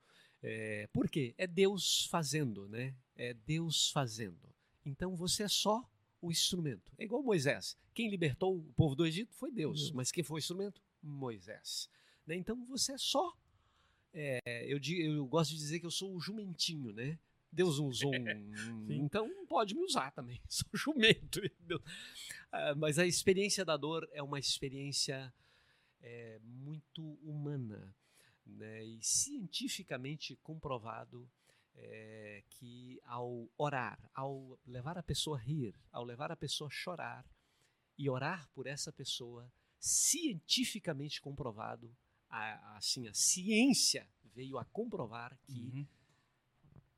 É, 0.41 0.89
por 0.91 1.07
quê? 1.11 1.36
É 1.38 1.45
Deus 1.45 2.07
fazendo, 2.07 2.68
né? 2.68 2.95
É 3.16 3.36
Deus 3.36 3.91
fazendo. 3.91 4.49
Então 4.84 5.16
você 5.16 5.43
é 5.43 5.47
só 5.47 5.88
o 6.26 6.32
instrumento. 6.32 6.92
É 6.98 7.04
igual 7.04 7.24
Moisés. 7.24 7.78
Quem 7.94 8.10
libertou 8.10 8.58
o 8.58 8.74
povo 8.74 8.96
do 8.96 9.06
Egito 9.06 9.34
foi 9.36 9.52
Deus, 9.52 9.80
Deus. 9.80 9.92
mas 9.92 10.12
quem 10.12 10.24
foi 10.24 10.38
o 10.38 10.40
instrumento? 10.40 10.82
Moisés. 11.02 11.90
Né? 12.26 12.36
Então 12.36 12.66
você 12.66 12.94
é 12.94 12.98
só. 12.98 13.36
é, 14.14 14.66
eu, 14.68 14.80
eu 14.80 15.26
gosto 15.26 15.52
de 15.52 15.58
dizer 15.58 15.80
que 15.80 15.86
eu 15.86 15.92
sou 15.92 16.16
o 16.16 16.20
jumentinho, 16.20 16.92
né? 16.92 17.20
Deus 17.56 17.80
usou 17.80 18.14
um. 18.14 18.86
Então 19.06 19.30
pode 19.48 19.74
me 19.74 19.84
usar 19.84 20.12
também. 20.12 20.42
Sou 20.50 20.68
jumento. 20.74 21.42
Ah, 22.52 22.76
mas 22.76 23.00
a 23.00 23.06
experiência 23.06 23.64
da 23.64 23.78
dor 23.78 24.08
é 24.12 24.22
uma 24.22 24.38
experiência 24.38 25.34
é, 26.02 26.40
muito 26.44 27.02
humana 27.24 27.96
né? 28.46 28.84
e 28.84 29.00
cientificamente 29.02 30.36
comprovado 30.44 31.30
é, 31.78 32.44
que 32.50 33.00
ao 33.04 33.48
orar, 33.58 34.00
ao 34.14 34.58
levar 34.66 34.98
a 34.98 35.04
pessoa 35.04 35.38
a 35.38 35.42
rir, 35.42 35.76
ao 35.92 36.04
levar 36.04 36.32
a 36.32 36.36
pessoa 36.36 36.68
a 36.68 36.72
chorar 36.72 37.26
e 37.98 38.10
orar 38.10 38.50
por 38.54 38.68
essa 38.68 38.92
pessoa, 38.92 39.52
cientificamente 39.80 41.22
comprovado, 41.22 41.96
a, 42.30 42.78
assim, 42.78 43.08
a 43.08 43.14
ciência 43.14 44.08
veio 44.34 44.58
a 44.58 44.66
comprovar 44.66 45.38
que 45.46 45.72
Uhum. 45.74 45.86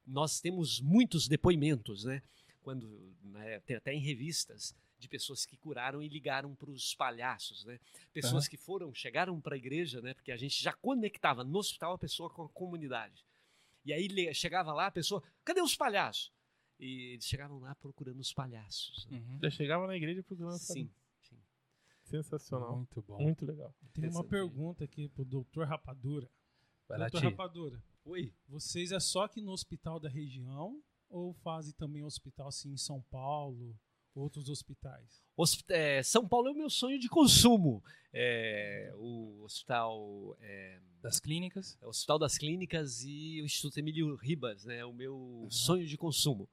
nós 0.06 0.40
temos 0.40 0.80
muitos 0.80 1.28
depoimentos, 1.28 2.04
né? 2.06 2.24
Quando 2.64 3.16
né, 3.22 3.60
tem 3.62 3.76
até 3.76 3.94
em 3.94 4.00
revistas 4.00 4.76
de 4.98 5.08
pessoas 5.08 5.46
que 5.46 5.56
curaram 5.58 6.02
e 6.02 6.08
ligaram 6.08 6.56
para 6.56 6.72
os 6.72 6.96
palhaços, 6.96 7.64
né? 7.66 7.80
Pessoas 8.14 8.46
Aham. 8.46 8.50
que 8.50 8.58
foram, 8.58 8.94
chegaram 8.94 9.40
para 9.40 9.56
a 9.56 9.58
igreja, 9.58 10.02
né? 10.02 10.14
Porque 10.14 10.32
a 10.32 10.38
gente 10.38 10.62
já 10.62 10.74
conectava 10.74 11.44
no 11.44 11.60
hospital 11.60 11.94
a 11.94 11.98
pessoa 12.00 12.30
com 12.30 12.44
a 12.44 12.50
comunidade. 12.50 13.27
E 13.88 13.94
aí 13.94 14.34
chegava 14.36 14.74
lá 14.74 14.88
a 14.88 14.92
pessoa, 14.92 15.24
cadê 15.46 15.62
os 15.62 15.74
palhaços? 15.74 16.34
E 16.78 17.14
eles 17.14 17.26
chegavam 17.26 17.58
lá 17.58 17.74
procurando 17.74 18.20
os 18.20 18.34
palhaços. 18.34 19.08
né? 19.10 19.18
Uhum. 19.18 19.40
Já 19.42 19.50
chegava 19.50 19.88
na 19.88 19.96
igreja 19.96 20.22
procurando 20.22 20.58
Sim, 20.58 20.92
sim. 21.22 21.42
Sensacional. 22.04 22.76
Muito 22.76 23.02
bom. 23.02 23.18
Muito 23.18 23.46
legal. 23.46 23.74
Tem 23.94 24.10
uma 24.10 24.26
pergunta 24.26 24.84
aqui 24.84 25.08
pro 25.08 25.24
doutor 25.24 25.66
Rapadura. 25.66 26.30
Vai 26.86 26.98
lá, 26.98 27.06
doutor 27.06 27.22
Ti. 27.22 27.32
Rapadura, 27.32 27.82
Oi. 28.04 28.34
vocês 28.46 28.92
é 28.92 29.00
só 29.00 29.24
aqui 29.24 29.42
no 29.42 29.52
hospital 29.52 30.02
da 30.02 30.10
região 30.10 30.84
ou 31.08 31.34
fazem 31.34 31.72
também 31.74 32.04
hospital 32.04 32.50
assim 32.50 32.74
em 32.74 32.78
São 32.78 33.02
Paulo, 33.04 33.74
outros 34.18 34.49
hospitais? 34.49 35.22
Hosp- 35.38 35.70
é, 35.70 36.01
São 36.03 36.28
Paulo 36.28 36.47
é 36.47 36.51
o 36.51 36.55
meu 36.55 36.70
sonho 36.70 36.97
de 36.99 37.07
consumo. 37.07 37.84
É, 38.13 38.91
o 38.95 39.43
hospital 39.43 40.36
é, 40.41 40.80
Das 41.01 41.20
clínicas. 41.20 41.78
o 41.82 41.89
Hospital 41.89 42.18
das 42.20 42.38
Clínicas 42.38 43.03
e 43.03 43.41
o 43.41 43.45
Instituto 43.45 43.78
Emílio 43.78 44.15
Ribas, 44.15 44.65
né? 44.65 44.84
O 44.86 44.93
meu 44.93 45.47
sonho 45.51 45.86
de 45.86 45.97
consumo. 45.97 46.49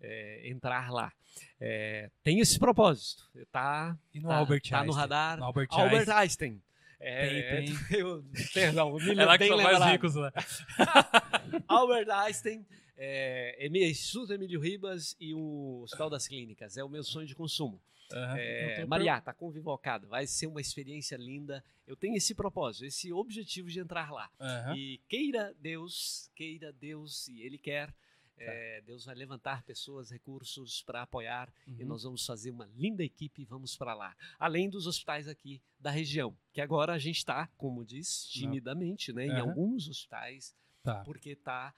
é, 0.00 0.48
entrar 0.50 0.92
lá. 0.92 1.10
É, 1.58 2.10
tem 2.22 2.38
esse 2.40 2.58
propósito. 2.58 3.24
Tá, 3.50 3.98
E 4.12 4.20
no 4.20 4.28
tá, 4.28 4.36
Albert 4.36 4.62
tá 4.68 4.76
no 4.78 4.82
Einstein? 4.84 5.00
radar. 5.00 5.38
No 5.38 5.44
Albert 5.44 5.68
Albert 5.70 6.08
Einstein. 6.10 6.16
Einstein. 6.18 6.62
É, 7.00 7.62
Tem, 7.62 7.74
eu- 7.98 8.24
perdão, 8.54 8.92
me 8.94 9.10
É 9.18 9.24
lá 9.24 9.38
que 9.38 9.46
são 9.48 9.56
mais 9.62 9.84
ricos 9.92 10.14
lá. 10.14 10.32
Albert 11.68 12.08
Einstein, 12.10 12.66
é, 12.96 13.66
Instituto 13.68 14.32
Emílio 14.32 14.60
Ribas 14.60 15.16
e 15.20 15.34
o 15.34 15.80
Hospital 15.82 16.10
das 16.10 16.26
Clínicas. 16.26 16.76
É 16.76 16.84
o 16.84 16.88
meu 16.88 17.04
sonho 17.04 17.26
de 17.26 17.34
consumo. 17.34 17.80
Aham. 18.12 18.36
É, 18.38 18.86
Maria, 18.86 19.20
tá 19.20 19.32
convocado. 19.34 20.06
Vai 20.06 20.26
ser 20.26 20.46
uma 20.46 20.60
experiência 20.60 21.16
linda. 21.16 21.62
Eu 21.86 21.96
tenho 21.96 22.14
esse 22.16 22.34
propósito, 22.34 22.84
esse 22.84 23.12
objetivo 23.12 23.68
de 23.68 23.80
entrar 23.80 24.12
lá. 24.12 24.30
Aham. 24.40 24.76
E 24.76 25.00
queira 25.08 25.54
Deus, 25.60 26.30
queira 26.34 26.72
Deus, 26.72 27.26
e 27.28 27.42
Ele 27.42 27.58
quer, 27.58 27.92
é, 28.38 28.82
Deus 28.82 29.06
vai 29.06 29.14
levantar 29.14 29.62
pessoas, 29.64 30.10
recursos 30.10 30.82
para 30.82 31.02
apoiar 31.02 31.52
e 31.66 31.82
Uhum. 31.82 31.88
nós 31.88 32.02
vamos 32.02 32.24
fazer 32.24 32.50
uma 32.50 32.66
linda 32.76 33.02
equipe 33.02 33.42
e 33.42 33.44
vamos 33.44 33.76
para 33.76 33.94
lá. 33.94 34.14
Além 34.38 34.68
dos 34.68 34.86
hospitais 34.86 35.26
aqui 35.26 35.60
da 35.80 35.90
região, 35.90 36.36
que 36.52 36.60
agora 36.60 36.92
a 36.92 36.98
gente 36.98 37.16
está, 37.16 37.48
como 37.56 37.84
diz, 37.84 38.26
timidamente, 38.28 39.12
né, 39.12 39.26
em 39.26 39.30
Aham. 39.30 39.40
alguns 39.40 39.88
hospitais, 39.88 40.54
Tá, 40.82 41.02
porque 41.02 41.30
está 41.30 41.74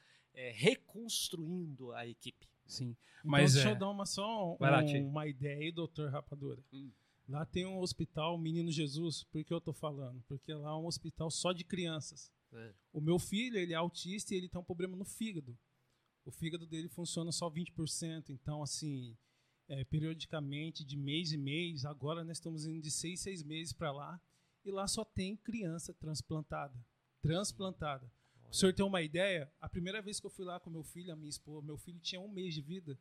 reconstruindo 0.53 1.93
a 1.93 2.07
equipe. 2.07 2.47
sim. 2.67 2.97
Então, 3.21 3.31
Mas 3.33 3.55
deixa 3.55 3.71
é... 3.71 3.73
eu 3.73 3.77
dar 3.79 3.91
uma, 3.91 4.07
só 4.07 4.55
um- 4.55 4.57
Vai 4.59 4.71
lá, 4.71 5.01
uma 5.01 5.27
ideia 5.27 5.59
aí, 5.59 5.73
doutor 5.73 6.11
Rapadura. 6.11 6.63
Hum. 6.73 6.91
Lá 7.29 7.45
tem 7.45 7.67
um 7.67 7.79
hospital 7.81 8.39
Menino 8.39 8.71
Jesus. 8.71 9.25
Por 9.25 9.45
que 9.45 9.53
eu 9.53 9.61
tô 9.61 9.73
falando? 9.73 10.23
Porque 10.29 10.55
lá 10.55 10.71
é 10.71 10.75
um 10.75 10.87
hospital 10.87 11.31
só 11.31 11.53
de 11.53 11.65
crianças. 11.65 12.31
né? 12.53 12.73
O 12.93 13.01
meu 13.01 13.19
filho, 13.19 13.59
ele 13.59 13.73
é 13.73 13.77
autista 13.77 14.33
e 14.33 14.37
ele 14.39 14.49
tem 14.49 14.61
um 14.61 14.65
problema 14.65 14.97
no 14.97 15.05
fígado. 15.05 15.59
O 16.25 16.31
fígado 16.31 16.67
dele 16.67 16.89
funciona 16.89 17.33
só 17.33 17.51
20%. 17.51 18.31
Então, 18.31 18.63
assim, 18.63 19.17
é, 19.69 19.85
periodicamente, 19.85 20.85
de 20.85 20.97
mês 20.97 21.33
em 21.33 21.39
mês, 21.39 21.85
agora 21.85 22.23
nós 22.25 22.39
estamos 22.39 22.67
indo 22.67 22.81
de 22.81 22.91
seis, 22.91 23.21
seis 23.21 23.43
meses 23.43 23.73
para 23.73 23.93
lá. 23.93 24.21
E 24.65 24.71
lá 24.71 24.87
só 24.87 25.05
tem 25.05 25.37
criança 25.37 25.93
transplantada. 25.93 26.75
Transplantada. 27.21 28.11
O 28.51 28.55
senhor 28.55 28.73
tem 28.73 28.85
uma 28.85 29.03
ideia? 29.03 29.53
A 29.61 29.69
primeira 29.69 30.01
vez 30.01 30.19
que 30.19 30.27
eu 30.27 30.31
fui 30.31 30.45
lá 30.45 30.59
com 30.59 30.71
meu 30.71 30.83
filho, 30.83 31.13
a 31.13 31.17
minha 31.17 31.29
esposa, 31.29 31.67
meu 31.67 31.77
filho 31.77 32.01
tinha 32.01 32.21
um 32.21 32.29
mês 32.29 32.55
de 32.55 32.63
vida. 32.63 32.99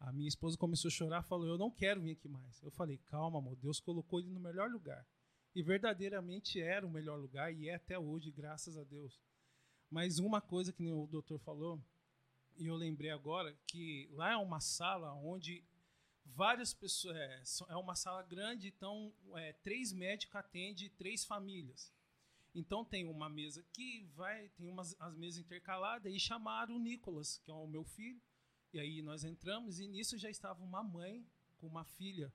A 0.00 0.12
minha 0.12 0.26
esposa 0.26 0.58
começou 0.58 0.88
a 0.88 0.92
chorar, 0.92 1.22
falou: 1.22 1.46
Eu 1.46 1.56
não 1.56 1.70
quero 1.70 2.00
vir 2.00 2.12
aqui 2.12 2.28
mais. 2.28 2.60
Eu 2.62 2.70
falei: 2.72 2.98
Calma, 3.06 3.38
amor, 3.38 3.54
Deus 3.56 3.78
colocou 3.78 4.18
ele 4.18 4.28
no 4.28 4.40
melhor 4.40 4.68
lugar. 4.68 5.06
E 5.54 5.62
verdadeiramente 5.62 6.60
era 6.60 6.84
o 6.84 6.90
melhor 6.90 7.18
lugar 7.18 7.54
e 7.54 7.68
é 7.68 7.74
até 7.74 7.96
hoje, 7.96 8.32
graças 8.32 8.76
a 8.76 8.82
Deus. 8.82 9.20
Mas 9.88 10.18
uma 10.18 10.40
coisa 10.40 10.72
que 10.72 10.90
o 10.90 11.06
doutor 11.06 11.38
falou, 11.38 11.80
e 12.56 12.66
eu 12.66 12.74
lembrei 12.74 13.10
agora, 13.10 13.54
que 13.66 14.08
lá 14.12 14.32
é 14.32 14.36
uma 14.36 14.60
sala 14.60 15.12
onde 15.12 15.62
várias 16.24 16.74
pessoas. 16.74 17.16
É, 17.16 17.42
é 17.72 17.76
uma 17.76 17.94
sala 17.94 18.22
grande, 18.22 18.68
então 18.68 19.12
é, 19.36 19.52
três 19.52 19.92
médicos 19.92 20.34
atendem 20.34 20.90
três 20.90 21.24
famílias. 21.24 21.92
Então 22.54 22.84
tem 22.84 23.06
uma 23.06 23.28
mesa 23.28 23.62
que 23.72 24.04
vai, 24.14 24.48
tem 24.50 24.68
umas 24.68 24.94
as 25.00 25.16
mesas 25.16 25.40
intercaladas 25.40 26.12
e 26.12 26.20
chamaram 26.20 26.76
o 26.76 26.78
Nicolas, 26.78 27.38
que 27.38 27.50
é 27.50 27.54
o 27.54 27.66
meu 27.66 27.84
filho. 27.84 28.20
E 28.72 28.78
aí 28.78 29.02
nós 29.02 29.24
entramos 29.24 29.80
e 29.80 29.86
nisso 29.86 30.18
já 30.18 30.30
estava 30.30 30.62
uma 30.62 30.82
mãe 30.82 31.26
com 31.58 31.66
uma 31.66 31.84
filha 31.84 32.32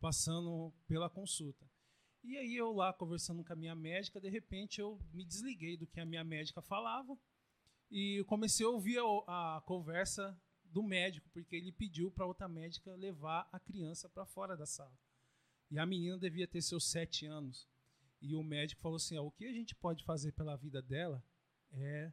passando 0.00 0.72
pela 0.86 1.10
consulta. 1.10 1.68
E 2.22 2.36
aí 2.36 2.56
eu 2.56 2.72
lá 2.72 2.92
conversando 2.92 3.44
com 3.44 3.52
a 3.52 3.56
minha 3.56 3.74
médica, 3.74 4.20
de 4.20 4.28
repente 4.28 4.80
eu 4.80 5.00
me 5.12 5.24
desliguei 5.24 5.76
do 5.76 5.86
que 5.86 6.00
a 6.00 6.06
minha 6.06 6.24
médica 6.24 6.60
falava 6.60 7.18
e 7.90 8.22
comecei 8.26 8.66
a 8.66 8.68
ouvir 8.68 8.98
a, 9.26 9.56
a 9.56 9.60
conversa 9.62 10.38
do 10.64 10.82
médico, 10.82 11.28
porque 11.30 11.56
ele 11.56 11.72
pediu 11.72 12.10
para 12.10 12.26
outra 12.26 12.48
médica 12.48 12.94
levar 12.94 13.48
a 13.52 13.58
criança 13.58 14.08
para 14.08 14.26
fora 14.26 14.56
da 14.56 14.66
sala. 14.66 14.96
E 15.70 15.78
a 15.78 15.86
menina 15.86 16.18
devia 16.18 16.46
ter 16.46 16.62
seus 16.62 16.90
sete 16.90 17.26
anos. 17.26 17.66
E 18.20 18.34
o 18.34 18.42
médico 18.42 18.80
falou 18.80 18.96
assim: 18.96 19.16
o 19.18 19.30
que 19.30 19.46
a 19.46 19.52
gente 19.52 19.74
pode 19.74 20.04
fazer 20.04 20.32
pela 20.32 20.56
vida 20.56 20.82
dela 20.82 21.22
é 21.72 22.12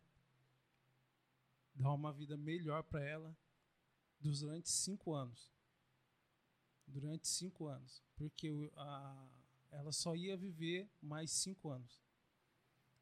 dar 1.73 1.93
uma 1.93 2.13
vida 2.13 2.37
melhor 2.37 2.83
para 2.83 3.03
ela 3.03 3.35
durante 4.19 4.69
cinco 4.69 5.13
anos. 5.13 5.51
Durante 6.87 7.27
cinco 7.27 7.67
anos. 7.67 8.03
Porque 8.15 8.71
a, 8.75 9.27
ela 9.71 9.91
só 9.91 10.15
ia 10.15 10.37
viver 10.37 10.89
mais 11.01 11.31
cinco 11.31 11.69
anos. 11.69 12.01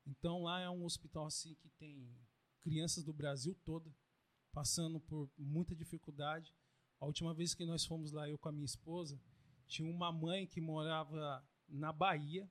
Então 0.05 0.43
lá 0.43 0.59
é 0.59 0.69
um 0.69 0.83
hospital 0.83 1.25
assim 1.25 1.55
que 1.55 1.69
tem 1.69 2.09
crianças 2.61 3.03
do 3.03 3.13
Brasil 3.13 3.55
todo 3.63 3.93
passando 4.53 4.99
por 4.99 5.29
muita 5.37 5.75
dificuldade. 5.75 6.53
A 6.99 7.05
última 7.05 7.33
vez 7.33 7.53
que 7.53 7.65
nós 7.65 7.85
fomos 7.85 8.11
lá, 8.11 8.29
eu 8.29 8.37
com 8.37 8.49
a 8.49 8.51
minha 8.51 8.65
esposa, 8.65 9.19
tinha 9.67 9.89
uma 9.89 10.11
mãe 10.11 10.45
que 10.45 10.61
morava 10.61 11.45
na 11.67 11.91
Bahia. 11.91 12.49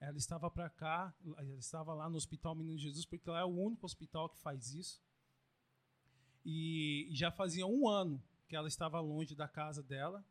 Ela 0.00 0.16
estava 0.16 0.50
para 0.50 0.70
cá, 0.70 1.14
ela 1.36 1.58
estava 1.58 1.92
lá 1.92 2.08
no 2.08 2.16
Hospital 2.16 2.54
Menino 2.54 2.78
Jesus, 2.78 3.04
porque 3.04 3.28
lá 3.28 3.40
é 3.40 3.44
o 3.44 3.48
único 3.48 3.84
hospital 3.84 4.30
que 4.30 4.38
faz 4.38 4.72
isso. 4.72 5.00
E 6.44 7.08
já 7.12 7.30
fazia 7.30 7.66
um 7.66 7.86
ano 7.86 8.22
que 8.48 8.56
ela 8.56 8.66
estava 8.66 8.98
longe 8.98 9.34
da 9.34 9.46
casa 9.46 9.82
dela 9.82 10.24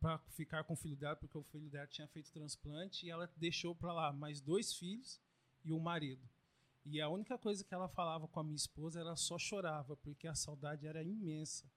para 0.00 0.18
ficar 0.30 0.62
com 0.62 0.74
o 0.74 0.76
filho 0.76 0.96
dela, 0.96 1.16
porque 1.16 1.36
o 1.36 1.42
filho 1.42 1.68
dela 1.68 1.88
tinha 1.88 2.06
feito 2.06 2.30
transplante 2.30 3.04
e 3.04 3.10
ela 3.10 3.28
deixou 3.36 3.74
para 3.74 3.92
lá 3.92 4.12
mais 4.12 4.40
dois 4.40 4.72
filhos 4.72 5.20
e 5.64 5.72
um 5.72 5.80
marido. 5.80 6.22
E 6.84 7.00
a 7.00 7.08
única 7.08 7.36
coisa 7.36 7.64
que 7.64 7.74
ela 7.74 7.88
falava 7.88 8.28
com 8.28 8.40
a 8.40 8.44
minha 8.44 8.56
esposa, 8.56 9.00
ela 9.00 9.16
só 9.16 9.38
chorava, 9.38 9.96
porque 9.96 10.28
a 10.28 10.34
saudade 10.34 10.86
era 10.86 11.02
imensa 11.02 11.70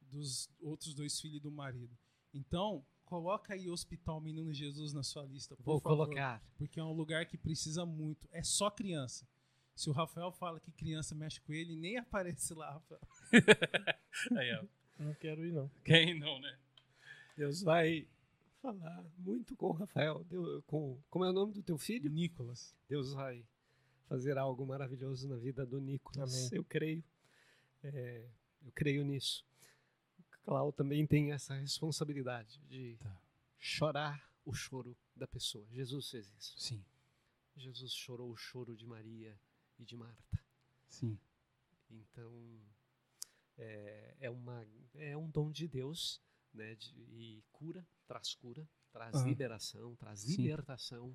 dos 0.00 0.50
outros 0.60 0.94
dois 0.94 1.20
filhos 1.20 1.40
do 1.40 1.50
marido. 1.50 1.96
Então, 2.32 2.84
coloca 3.12 3.52
aí 3.52 3.68
o 3.68 3.72
Hospital 3.74 4.20
Menino 4.22 4.52
Jesus 4.54 4.94
na 4.94 5.02
sua 5.02 5.22
lista, 5.24 5.54
por 5.54 5.62
Vou 5.64 5.80
favor, 5.80 6.06
colocar. 6.06 6.42
porque 6.56 6.80
é 6.80 6.84
um 6.84 6.92
lugar 6.94 7.26
que 7.26 7.36
precisa 7.36 7.84
muito. 7.84 8.26
É 8.32 8.42
só 8.42 8.70
criança. 8.70 9.28
Se 9.76 9.90
o 9.90 9.92
Rafael 9.92 10.32
fala 10.32 10.58
que 10.58 10.72
criança 10.72 11.14
mexe 11.14 11.38
com 11.42 11.52
ele, 11.52 11.76
nem 11.76 11.98
aparece 11.98 12.54
lá, 12.54 12.72
Rafael. 12.72 13.00
Aí, 14.38 14.54
ó. 14.54 14.64
Não 14.98 15.14
quero 15.14 15.44
ir, 15.44 15.52
não. 15.52 15.70
Quem 15.84 16.18
não, 16.18 16.40
né? 16.40 16.58
Deus 17.36 17.60
vai 17.62 18.06
falar 18.62 19.04
muito 19.18 19.54
com 19.56 19.66
o 19.66 19.72
Rafael. 19.72 20.24
Deus- 20.24 20.62
com, 20.66 20.98
como 21.10 21.24
é 21.26 21.30
o 21.30 21.32
nome 21.34 21.52
do 21.52 21.62
teu 21.62 21.76
filho? 21.76 22.08
Nicolas. 22.10 22.74
Deus 22.88 23.12
vai 23.12 23.44
fazer 24.08 24.38
algo 24.38 24.64
maravilhoso 24.66 25.28
na 25.28 25.36
vida 25.36 25.66
do 25.66 25.80
Nicolas. 25.80 26.34
Amém. 26.34 26.48
Eu 26.52 26.64
creio. 26.64 27.04
É, 27.82 28.26
eu 28.64 28.72
creio 28.72 29.04
nisso. 29.04 29.44
Clau 30.44 30.72
também 30.72 31.06
tem 31.06 31.32
essa 31.32 31.54
responsabilidade 31.54 32.58
de 32.68 32.96
Tá. 32.98 33.16
chorar 33.58 34.30
o 34.44 34.52
choro 34.52 34.96
da 35.14 35.26
pessoa. 35.26 35.66
Jesus 35.70 36.10
fez 36.10 36.32
isso. 36.38 36.58
Sim, 36.58 36.84
Jesus 37.56 37.92
chorou 37.92 38.30
o 38.32 38.36
choro 38.36 38.76
de 38.76 38.86
Maria 38.86 39.38
e 39.78 39.84
de 39.84 39.96
Marta. 39.96 40.38
sim. 40.88 41.18
Então, 41.90 42.32
é, 43.58 44.16
é, 44.20 44.30
uma, 44.30 44.66
é 44.94 45.16
um 45.16 45.28
dom 45.30 45.50
de 45.50 45.68
Deus, 45.68 46.20
né? 46.54 46.74
de- 46.74 46.90
e 47.12 47.42
cura, 47.52 47.86
traz 48.08 48.34
cura, 48.34 48.66
traz 48.92 49.14
Aham. 49.16 49.28
liberação, 49.28 49.94
traz 49.96 50.20
Sim. 50.20 50.42
libertação. 50.42 51.14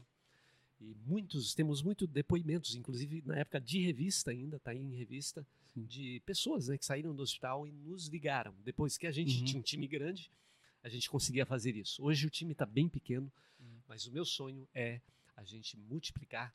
E 0.80 0.96
muitos, 1.06 1.54
temos 1.56 1.82
muitos 1.82 2.08
depoimentos, 2.08 2.76
inclusive 2.76 3.24
na 3.26 3.36
época 3.38 3.60
de 3.60 3.80
revista 3.82 4.32
ainda, 4.32 4.58
está 4.58 4.74
em 4.76 4.96
revista, 4.96 5.46
Sim. 5.74 5.86
de 5.86 6.22
pessoas 6.26 6.68
né, 6.68 6.78
que 6.78 6.86
saíram 6.86 7.16
do 7.16 7.24
hospital 7.24 7.68
e 7.68 7.72
nos 7.72 8.08
ligaram. 8.08 8.54
Depois 8.64 8.98
que 8.98 9.08
a 9.08 9.12
gente 9.12 9.40
Uhum. 9.40 9.46
tinha 9.46 9.60
um 9.60 9.64
time 9.64 9.88
grande, 9.88 10.32
a 10.84 10.90
gente 10.90 11.10
conseguia 11.10 11.46
fazer 11.46 11.76
isso. 11.76 12.04
Hoje 12.04 12.28
o 12.28 12.30
time 12.30 12.52
está 12.52 12.66
bem 12.66 12.88
pequeno, 12.88 13.32
Uhum. 13.60 13.80
mas 13.88 14.06
o 14.06 14.12
meu 14.12 14.24
sonho 14.24 14.68
é 14.74 15.02
a 15.36 15.44
gente 15.44 15.76
multiplicar. 15.78 16.54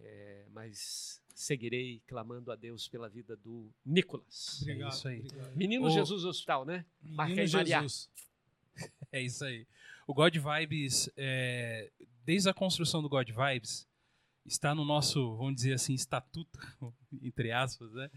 é, 0.00 0.44
mas 0.52 1.20
seguirei 1.34 2.00
clamando 2.06 2.52
a 2.52 2.54
Deus 2.54 2.86
pela 2.86 3.08
vida 3.08 3.36
do 3.36 3.68
Nicolas. 3.84 4.60
Obrigado. 4.62 4.92
isso 4.92 5.08
aí. 5.08 5.18
obrigado. 5.18 5.56
Menino 5.56 5.86
O- 5.86 5.90
Jesus 5.90 6.24
Hospital, 6.24 6.64
né? 6.64 6.86
Marca 7.02 7.34
Menino 7.34 7.48
aí, 7.48 7.52
Maria. 7.52 7.80
Jesus. 7.82 8.08
É 9.10 9.20
isso 9.20 9.44
aí. 9.44 9.66
O 10.06 10.14
God 10.14 10.36
Vibes, 10.36 11.10
é, 11.16 11.90
desde 12.28 12.50
a 12.50 12.52
construção 12.52 13.00
do 13.00 13.08
God 13.08 13.26
Vibes, 13.30 13.88
está 14.44 14.74
no 14.74 14.84
nosso, 14.84 15.34
vamos 15.38 15.54
dizer 15.54 15.72
assim, 15.72 15.94
estatuto, 15.94 16.58
entre 17.22 17.50
aspas, 17.52 17.90
né? 17.94 18.10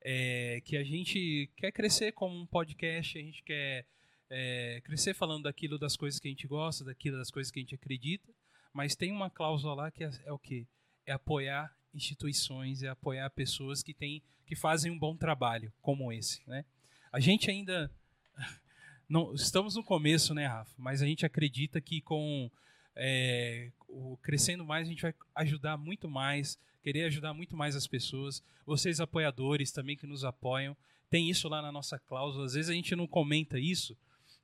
É, 0.00 0.62
que 0.64 0.74
a 0.74 0.82
gente 0.82 1.50
quer 1.54 1.70
crescer 1.70 2.12
como 2.12 2.34
um 2.34 2.46
podcast, 2.46 3.18
a 3.18 3.20
gente 3.20 3.42
quer 3.42 3.84
é, 4.30 4.80
crescer 4.82 5.12
falando 5.12 5.42
daquilo 5.42 5.78
das 5.78 5.98
coisas 5.98 6.18
que 6.18 6.28
a 6.28 6.30
gente 6.30 6.46
gosta, 6.46 6.82
daquilo 6.82 7.18
das 7.18 7.30
coisas 7.30 7.50
que 7.50 7.58
a 7.58 7.62
gente 7.62 7.74
acredita, 7.74 8.32
mas 8.72 8.96
tem 8.96 9.12
uma 9.12 9.28
cláusula 9.28 9.74
lá 9.74 9.90
que 9.90 10.02
é, 10.02 10.10
é 10.24 10.32
o 10.32 10.38
quê? 10.38 10.66
É 11.04 11.12
apoiar 11.12 11.70
instituições, 11.92 12.82
é 12.82 12.88
apoiar 12.88 13.28
pessoas 13.28 13.82
que 13.82 13.92
têm, 13.92 14.22
que 14.46 14.56
fazem 14.56 14.90
um 14.90 14.98
bom 14.98 15.14
trabalho, 15.14 15.70
como 15.82 16.10
esse, 16.10 16.40
né? 16.48 16.64
A 17.12 17.20
gente 17.20 17.50
ainda 17.50 17.92
não, 19.06 19.34
estamos 19.34 19.76
no 19.76 19.84
começo, 19.84 20.32
né, 20.32 20.46
Rafa? 20.46 20.72
Mas 20.78 21.02
a 21.02 21.06
gente 21.06 21.26
acredita 21.26 21.82
que 21.82 22.00
com 22.00 22.50
é, 22.98 23.70
o 23.88 24.16
crescendo 24.18 24.64
mais 24.64 24.86
a 24.86 24.90
gente 24.90 25.02
vai 25.02 25.14
ajudar 25.36 25.76
muito 25.76 26.08
mais, 26.08 26.58
querer 26.82 27.04
ajudar 27.04 27.32
muito 27.32 27.56
mais 27.56 27.74
as 27.74 27.86
pessoas. 27.86 28.42
Vocês 28.66 29.00
apoiadores 29.00 29.72
também 29.72 29.96
que 29.96 30.06
nos 30.06 30.24
apoiam, 30.24 30.76
tem 31.08 31.30
isso 31.30 31.48
lá 31.48 31.62
na 31.62 31.72
nossa 31.72 31.98
cláusula. 31.98 32.44
Às 32.44 32.54
vezes 32.54 32.70
a 32.70 32.74
gente 32.74 32.94
não 32.94 33.06
comenta 33.06 33.58
isso, 33.58 33.96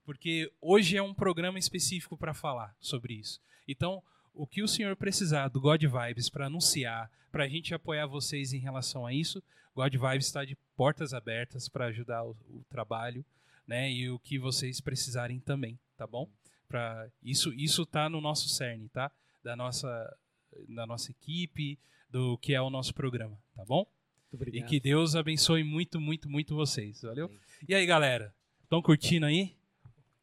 porque 0.05 0.51
hoje 0.61 0.97
é 0.97 1.03
um 1.03 1.13
programa 1.13 1.59
específico 1.59 2.17
para 2.17 2.33
falar 2.33 2.75
sobre 2.81 3.15
isso. 3.15 3.41
Então, 3.69 4.03
o 4.33 4.47
que 4.47 4.63
o 4.63 4.69
senhor 4.69 4.97
precisar 4.97 5.49
do 5.49 5.61
God 5.61 5.83
Vibes 5.83 6.31
para 6.31 6.47
anunciar, 6.47 7.11
para 7.31 7.45
a 7.45 7.49
gente 7.49 7.75
apoiar 7.75 8.07
vocês 8.07 8.53
em 8.53 8.59
relação 8.59 9.05
a 9.07 9.13
isso, 9.13 9.43
God 9.75 9.93
Vibes 9.93 10.27
está 10.27 10.45
de 10.45 10.57
portas 10.77 11.13
abertas 11.13 11.69
para 11.69 11.87
ajudar 11.87 12.25
o, 12.25 12.37
o 12.49 12.65
trabalho 12.71 13.25
né? 13.67 13.91
E 13.91 14.11
o 14.11 14.19
que 14.19 14.39
vocês 14.39 14.81
precisarem 14.81 15.41
também, 15.41 15.79
tá 15.97 16.07
bom? 16.07 16.29
Para 16.69 17.09
isso 17.23 17.53
isso 17.55 17.87
tá 17.87 18.09
no 18.09 18.21
nosso 18.21 18.49
cerne, 18.49 18.89
tá? 18.89 19.11
Da 19.43 19.55
nossa 19.55 19.89
da 20.69 20.87
nossa 20.87 21.11
equipe, 21.11 21.79
do 22.09 22.39
que 22.39 22.55
é 22.55 22.61
o 22.61 22.71
nosso 22.71 22.95
programa, 22.95 23.37
tá 23.57 23.65
bom? 23.65 23.85
Muito 24.35 24.35
obrigado. 24.35 24.65
E 24.65 24.69
que 24.69 24.81
Deus 24.81 25.17
abençoe 25.17 25.65
muito, 25.65 26.01
muito, 26.01 26.31
muito 26.31 26.55
vocês, 26.55 27.03
valeu? 27.03 27.31
E 27.69 27.75
aí, 27.75 27.85
galera? 27.87 28.33
Estão 28.63 28.81
curtindo 28.81 29.27
aí? 29.27 29.57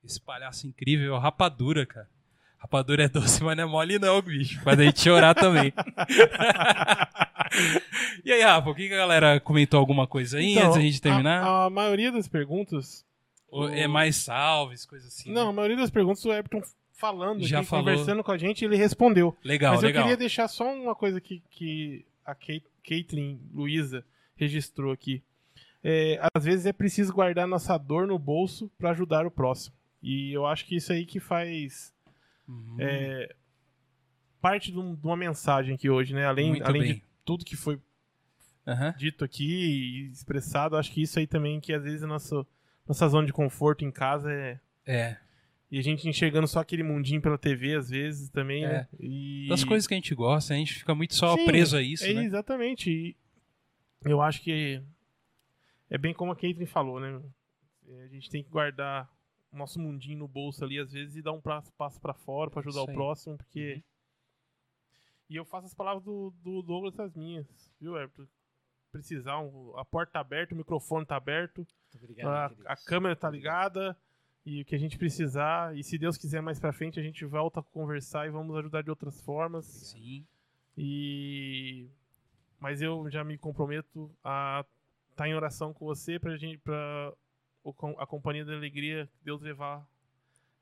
Esse 0.04 0.20
palhaço 0.20 0.68
incrível, 0.68 1.18
rapadura, 1.18 1.86
cara. 1.86 2.10
Rapadura 2.58 3.04
é 3.04 3.10
doce, 3.10 3.44
mas 3.44 3.58
não 3.58 3.64
é 3.64 3.68
mole 3.68 3.98
não, 3.98 4.22
bicho. 4.22 4.62
Faz 4.62 4.80
a 4.80 4.84
gente 4.84 5.02
chorar 5.02 5.34
também. 5.34 5.74
e 8.24 8.32
aí, 8.32 8.42
Rafa, 8.42 8.70
o 8.70 8.76
que 8.76 8.88
que 8.88 8.94
a 8.94 8.98
galera 8.98 9.40
comentou 9.40 9.80
alguma 9.80 10.06
coisa 10.06 10.38
aí 10.38 10.52
Então, 10.52 10.66
antes 10.66 10.76
da 10.76 10.82
gente 10.82 11.02
terminar? 11.02 11.44
A, 11.44 11.66
a 11.66 11.70
maioria 11.70 12.12
das 12.12 12.28
perguntas. 12.28 13.06
Ou 13.52 13.70
é 13.70 13.88
mais 13.88 14.16
salves, 14.16 14.86
coisa 14.86 15.08
assim? 15.08 15.32
Não, 15.32 15.44
a 15.44 15.46
né? 15.48 15.52
maioria 15.54 15.78
das 15.78 15.90
perguntas 15.92 16.24
o 16.26 16.32
Everton 16.32 16.62
falando, 16.94 17.44
Já 17.46 17.60
aqui, 17.60 17.68
falou. 17.68 17.86
conversando 17.86 18.24
com 18.24 18.32
a 18.32 18.38
gente, 18.38 18.64
ele 18.66 18.76
respondeu. 18.78 19.36
Legal, 19.44 19.74
Mas 19.74 19.84
legal. 19.84 20.02
eu 20.02 20.04
queria 20.06 20.18
deixar 20.18 20.48
só 20.48 20.74
uma 20.74 20.96
coisa 20.96 21.20
que, 21.20 21.44
que 21.50 22.06
a 22.26 22.34
Kate, 22.34 22.64
Caitlin 22.88 23.40
Luiza 23.54 24.06
registrou 24.36 24.92
aqui. 24.92 25.22
É, 25.84 26.20
às 26.34 26.46
vezes 26.46 26.66
é 26.66 26.72
preciso 26.74 27.12
guardar 27.12 27.48
nossa 27.48 27.78
dor 27.78 28.08
no 28.08 28.18
bolso 28.20 28.72
para 28.78 28.92
ajudar 28.92 29.26
o 29.26 29.32
próximo. 29.32 29.76
E 30.02 30.32
eu 30.32 30.46
acho 30.46 30.66
que 30.66 30.76
isso 30.76 30.94
aí 30.94 31.06
que 31.06 31.20
faz 31.20 31.92
Uhum. 32.48 32.76
é, 32.80 33.34
parte 34.40 34.72
de, 34.72 34.80
um- 34.80 34.96
de 34.96 35.06
uma 35.06 35.16
mensagem 35.18 35.76
aqui 35.76 35.90
hoje, 35.90 36.14
né? 36.14 36.26
Além, 36.26 36.50
Muito 36.52 36.64
além 36.66 36.82
bem. 36.82 36.94
de 36.96 37.04
tudo 37.26 37.46
que 37.46 37.56
foi 37.56 37.80
Aham. 38.68 38.94
dito 38.98 39.24
aqui 39.26 39.44
e 40.08 40.12
expressado, 40.12 40.78
acho 40.78 40.92
que 40.92 41.02
isso 41.02 41.18
aí 41.20 41.26
também 41.28 41.60
que 41.60 41.74
às 41.74 41.84
vezes 41.84 42.04
a 42.04 42.08
nossa, 42.08 42.46
nossa 42.88 43.08
zona 43.08 43.26
de 43.26 43.34
conforto 43.34 43.84
em 43.86 43.92
casa 43.92 44.32
é 44.32 44.60
É. 44.86 45.18
e 45.70 45.80
a 45.80 45.82
gente 45.82 46.08
enxergando 46.08 46.48
só 46.48 46.60
aquele 46.60 46.84
mundinho 46.84 47.22
pela 47.22 47.38
TV 47.38 47.76
às 47.76 47.90
vezes 47.90 48.30
também, 48.30 48.64
É. 48.66 48.68
né? 48.68 48.88
E 49.00 49.48
Das 49.50 49.64
coisas 49.64 49.88
que 49.88 49.94
a 49.94 49.98
gente 49.98 50.14
gosta, 50.16 50.54
a 50.54 50.58
gente 50.58 50.74
fica 50.76 50.94
muito 50.96 51.16
só 51.16 51.36
Sim, 51.36 51.46
preso 51.46 51.78
a 51.78 51.82
isso, 51.82 52.06
é 52.06 52.14
né? 52.14 52.24
exatamente. 52.26 52.90
E 52.90 53.16
eu 54.04 54.22
acho 54.22 54.42
que 54.42 54.82
é 55.90 55.98
bem 55.98 56.14
como 56.14 56.32
a 56.32 56.36
Caitlyn 56.36 56.66
falou, 56.66 57.00
né? 57.00 57.22
É, 57.88 58.04
A 58.04 58.08
gente 58.08 58.30
tem 58.30 58.44
que 58.44 58.50
guardar 58.50 59.10
o 59.52 59.58
nosso 59.58 59.80
mundinho 59.80 60.18
no 60.20 60.28
bolso 60.28 60.64
ali 60.64 60.80
às 60.80 60.92
vezes 60.92 61.16
e 61.18 61.22
dar 61.22 61.34
um 61.34 61.42
pra- 61.42 61.62
passo 61.78 62.00
pra 62.02 62.14
fora 62.14 62.50
pra 62.50 62.62
ajudar 62.62 62.84
o 62.84 62.94
próximo, 62.94 63.38
porque 63.38 63.76
Uhum. 63.76 63.82
e 65.30 65.36
eu 65.36 65.46
faço 65.46 65.68
as 65.68 65.74
palavras 65.74 66.04
do, 66.04 66.34
do 66.44 66.62
Douglas 66.62 66.98
as 67.00 67.14
minhas, 67.16 67.46
viu, 67.80 67.96
Everton? 67.98 68.26
Precisar, 68.92 69.40
um- 69.40 69.78
a 69.78 69.86
porta 69.86 70.14
tá 70.14 70.20
aberta, 70.20 70.54
o 70.54 70.58
microfone 70.58 71.06
tá 71.06 71.16
aberto, 71.16 71.66
obrigado, 71.96 72.58
a, 72.66 72.74
a 72.74 72.76
câmera 72.76 73.16
tá 73.16 73.30
ligada 73.30 73.96
e 74.46 74.62
o 74.62 74.66
que 74.66 74.76
a 74.76 74.78
gente 74.78 74.98
precisar, 74.98 75.76
e 75.78 75.84
se 75.84 75.98
Deus 75.98 76.18
quiser 76.18 76.42
mais 76.42 76.60
pra 76.60 76.74
frente, 76.74 77.00
a 77.00 77.04
gente 77.04 77.24
volta 77.26 77.60
a 77.60 77.64
conversar 77.64 78.28
e 78.28 78.32
vamos 78.32 78.56
ajudar 78.58 78.82
de 78.82 78.90
outras 78.90 79.22
formas. 79.22 79.66
Sim. 79.66 80.26
E 80.78 81.88
mas 82.60 82.82
eu 82.82 83.10
já 83.10 83.24
me 83.24 83.38
comprometo 83.38 84.12
a 84.24 84.66
estar 85.12 85.28
em 85.28 85.34
oração 85.34 85.74
com 85.74 85.86
você 85.86 86.20
pra 86.20 86.38
gente 86.38 86.58
para 86.60 87.14
a 87.98 88.06
companhia 88.08 88.44
da 88.46 88.54
alegria 88.54 89.10
Deus 89.24 89.42
levar 89.42 89.86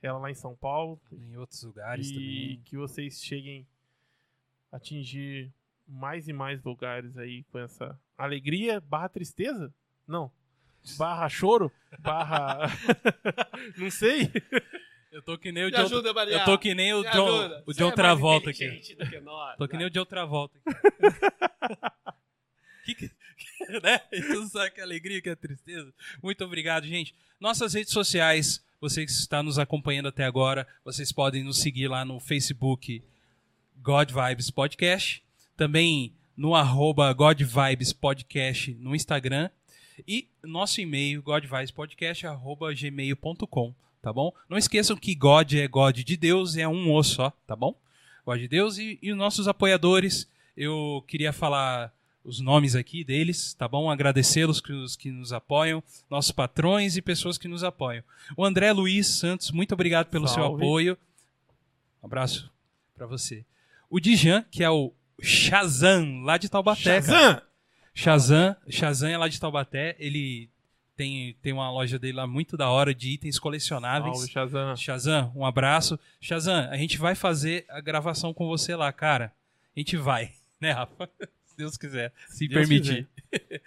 ela 0.01 0.17
lá 0.17 0.31
em 0.31 0.35
São 0.35 0.55
Paulo 0.55 0.99
Em 1.11 1.35
outros 1.37 1.61
lugares 1.63 2.09
e 2.09 2.13
também. 2.13 2.61
que 2.65 2.77
vocês 2.77 3.21
cheguem 3.23 3.67
a 4.71 4.77
atingir 4.77 5.51
mais 5.89 6.27
e 6.27 6.33
mais 6.33 6.63
lugares 6.63 7.17
aí 7.17 7.43
com 7.51 7.59
essa 7.59 7.99
alegria 8.17 8.79
barra 8.79 9.09
tristeza? 9.09 9.73
Não. 10.07 10.31
Barra 10.97 11.27
choro? 11.27 11.71
Barra. 11.99 12.69
Não 13.77 13.89
sei. 13.91 14.31
Eu 15.11 15.21
tô 15.23 15.37
que 15.37 15.51
nem 15.51 15.63
o 15.63 15.65
Me 15.67 15.71
John, 15.71 15.81
ajuda, 15.81 16.13
Maria. 16.13 16.37
eu 16.37 16.45
tô 16.45 16.57
que 16.57 16.73
nem 16.75 16.93
o 16.93 17.01
Me 17.01 17.11
John, 17.11 17.27
ajuda. 17.39 17.63
o 17.65 17.73
Você 17.73 17.79
John 17.79 17.89
é 17.89 17.95
Travolta 17.95 18.49
aqui. 18.51 18.69
que 18.79 19.19
nós, 19.19 19.57
Tô 19.57 19.67
que 19.67 19.75
nem 19.77 19.87
o 19.87 19.89
John 19.89 20.05
Travolta 20.05 20.57
aqui. 20.65 20.79
que, 22.95 22.95
que, 22.95 23.09
né? 23.83 23.99
Sabe 24.51 24.71
que 24.71 24.79
é 24.79 24.83
alegria, 24.83 25.21
que 25.21 25.29
é 25.29 25.35
tristeza. 25.35 25.91
Muito 26.21 26.43
obrigado, 26.45 26.85
gente. 26.85 27.13
Nossas 27.39 27.73
redes 27.73 27.91
sociais, 27.91 28.63
você 28.79 29.05
que 29.05 29.11
está 29.11 29.41
nos 29.43 29.57
acompanhando 29.59 30.07
até 30.07 30.23
agora, 30.25 30.67
vocês 30.83 31.11
podem 31.11 31.43
nos 31.43 31.59
seguir 31.59 31.87
lá 31.87 32.05
no 32.05 32.19
Facebook 32.19 33.03
God 33.77 34.11
Vibes 34.11 34.49
Podcast, 34.51 35.23
também 35.59 36.13
no 36.37 36.55
arroba 36.55 37.11
God 37.11 37.41
Vibes 37.41 37.91
Podcast 37.91 38.73
no 38.79 38.95
Instagram 38.95 39.49
e 40.07 40.29
nosso 40.41 40.79
e-mail 40.79 41.21
godvibespodcast@gmail.com, 41.21 43.75
tá 44.01 44.13
bom? 44.13 44.31
Não 44.47 44.57
esqueçam 44.57 44.95
que 44.95 45.13
God 45.13 45.51
é 45.55 45.67
God 45.67 45.97
de 45.97 46.15
Deus, 46.15 46.55
é 46.55 46.65
um 46.65 46.93
o 46.93 47.03
só, 47.03 47.31
tá 47.45 47.57
bom? 47.57 47.75
God 48.25 48.39
de 48.39 48.47
Deus 48.47 48.77
e, 48.77 48.97
e 49.01 49.11
os 49.11 49.17
nossos 49.17 49.49
apoiadores, 49.49 50.29
eu 50.55 51.03
queria 51.05 51.33
falar 51.33 51.93
os 52.23 52.39
nomes 52.39 52.73
aqui 52.73 53.03
deles, 53.03 53.53
tá 53.53 53.67
bom? 53.67 53.91
Agradecê-los 53.91 54.61
que, 54.61 54.71
os 54.71 54.95
que 54.95 55.11
nos 55.11 55.33
apoiam, 55.33 55.83
nossos 56.09 56.31
patrões 56.31 56.95
e 56.95 57.01
pessoas 57.01 57.37
que 57.37 57.49
nos 57.49 57.65
apoiam. 57.65 58.01
O 58.37 58.45
André 58.45 58.71
Luiz 58.71 59.07
Santos, 59.07 59.51
muito 59.51 59.73
obrigado 59.73 60.07
pelo 60.07 60.25
seu 60.25 60.41
Salve. 60.41 60.63
apoio. 60.63 60.97
Um 62.01 62.05
abraço 62.05 62.49
pra 62.95 63.05
você. 63.05 63.43
O 63.89 63.99
Dijan, 63.99 64.45
que 64.49 64.63
é 64.63 64.69
o 64.69 64.93
Shazam, 65.21 66.21
lá 66.23 66.37
de 66.37 66.49
Taubaté. 66.49 67.01
cara. 67.01 67.01
Shazam! 67.01 67.41
Shazam, 67.93 68.55
Shazam 68.69 69.09
é 69.09 69.17
lá 69.17 69.27
de 69.27 69.39
Taubaté, 69.39 69.95
ele 69.99 70.49
tem, 70.95 71.35
tem 71.41 71.51
uma 71.53 71.69
loja 71.71 71.97
dele 71.99 72.13
lá 72.17 72.27
muito 72.27 72.55
da 72.55 72.69
hora 72.69 72.93
de 72.93 73.09
itens 73.11 73.37
colecionáveis. 73.39 74.17
Salve, 74.19 74.31
Shazam. 74.31 74.75
Shazam, 74.75 75.31
um 75.35 75.45
abraço. 75.45 75.99
Shazam, 76.21 76.69
a 76.69 76.77
gente 76.77 76.97
vai 76.97 77.15
fazer 77.15 77.65
a 77.69 77.81
gravação 77.81 78.33
com 78.33 78.47
você 78.47 78.75
lá, 78.75 78.91
cara. 78.93 79.33
A 79.75 79.79
gente 79.79 79.97
vai, 79.97 80.31
né, 80.61 80.71
Rafa? 80.71 81.09
Deus 81.57 81.75
quiser, 81.77 82.13
se 82.29 82.47
Deus 82.47 82.61
permitir. 82.67 83.07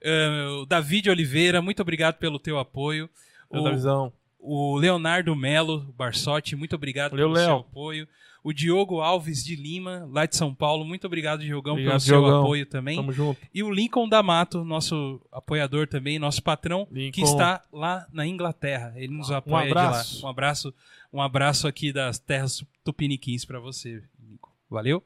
Eh, 0.00 0.46
o 0.62 0.66
David 0.66 1.10
Oliveira, 1.10 1.60
muito 1.60 1.80
obrigado 1.82 2.16
pelo 2.16 2.38
teu 2.38 2.58
apoio. 2.58 3.08
Meu 3.52 3.62
O- 3.62 4.12
o 4.38 4.76
Leonardo 4.76 5.34
Melo 5.34 5.80
Barsotti, 5.96 6.54
muito 6.56 6.74
obrigado 6.74 7.12
Valeu, 7.12 7.26
pelo 7.28 7.36
seu 7.36 7.46
Léo. 7.48 7.56
apoio. 7.60 8.08
O 8.44 8.52
Diogo 8.52 9.00
Alves 9.00 9.42
de 9.42 9.56
Lima, 9.56 10.06
lá 10.12 10.26
de 10.26 10.36
São 10.36 10.54
Paulo, 10.54 10.84
muito 10.84 11.06
obrigado, 11.06 11.40
Diogão, 11.40 11.72
Obrigado, 11.72 11.92
pelo 11.92 12.00
seu 12.00 12.20
Diogão. 12.20 12.42
apoio 12.42 12.66
também. 12.66 12.96
Tamo 12.96 13.10
junto. 13.10 13.40
E 13.54 13.62
o 13.62 13.70
Lincoln 13.70 14.06
D'Amato, 14.06 14.62
nosso 14.62 15.18
apoiador 15.32 15.88
também, 15.88 16.18
nosso 16.18 16.42
patrão, 16.42 16.84
que 16.84 16.92
Lincoln. 16.94 17.22
está 17.24 17.64
lá 17.72 18.06
na 18.12 18.26
Inglaterra. 18.26 18.92
Ele 18.96 19.14
nos 19.14 19.30
apoia 19.30 19.66
abraço. 19.70 20.16
de 20.18 20.22
lá. 20.22 20.28
Um 20.28 20.30
abraço, 20.30 20.74
um 21.10 21.22
abraço 21.22 21.66
aqui 21.66 21.90
das 21.90 22.18
terras 22.18 22.62
tupiniquins 22.84 23.46
para 23.46 23.58
você, 23.58 24.02
Lincoln. 24.22 24.52
Valeu? 24.68 25.02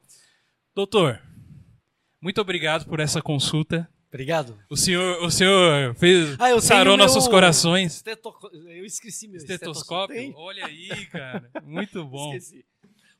Doutor, 0.75 1.21
muito 2.21 2.41
obrigado 2.41 2.85
por 2.87 2.99
essa 2.99 3.21
consulta. 3.21 3.89
Obrigado. 4.09 4.57
O 4.69 4.75
senhor, 4.75 5.23
o 5.23 5.29
senhor 5.31 5.93
fez, 5.95 6.35
Ah, 6.39 6.49
eu 6.49 6.59
sarou 6.59 6.97
nossos 6.97 7.27
corações. 7.27 7.95
Esteto- 7.97 8.33
Eu 8.67 8.83
esqueci 8.83 9.27
meu 9.27 9.37
Estetoscópio? 9.37 10.15
Tem? 10.15 10.33
Olha 10.35 10.65
aí, 10.65 10.89
cara. 11.05 11.49
Muito 11.63 12.03
bom. 12.09 12.33
Esqueci. 12.33 12.65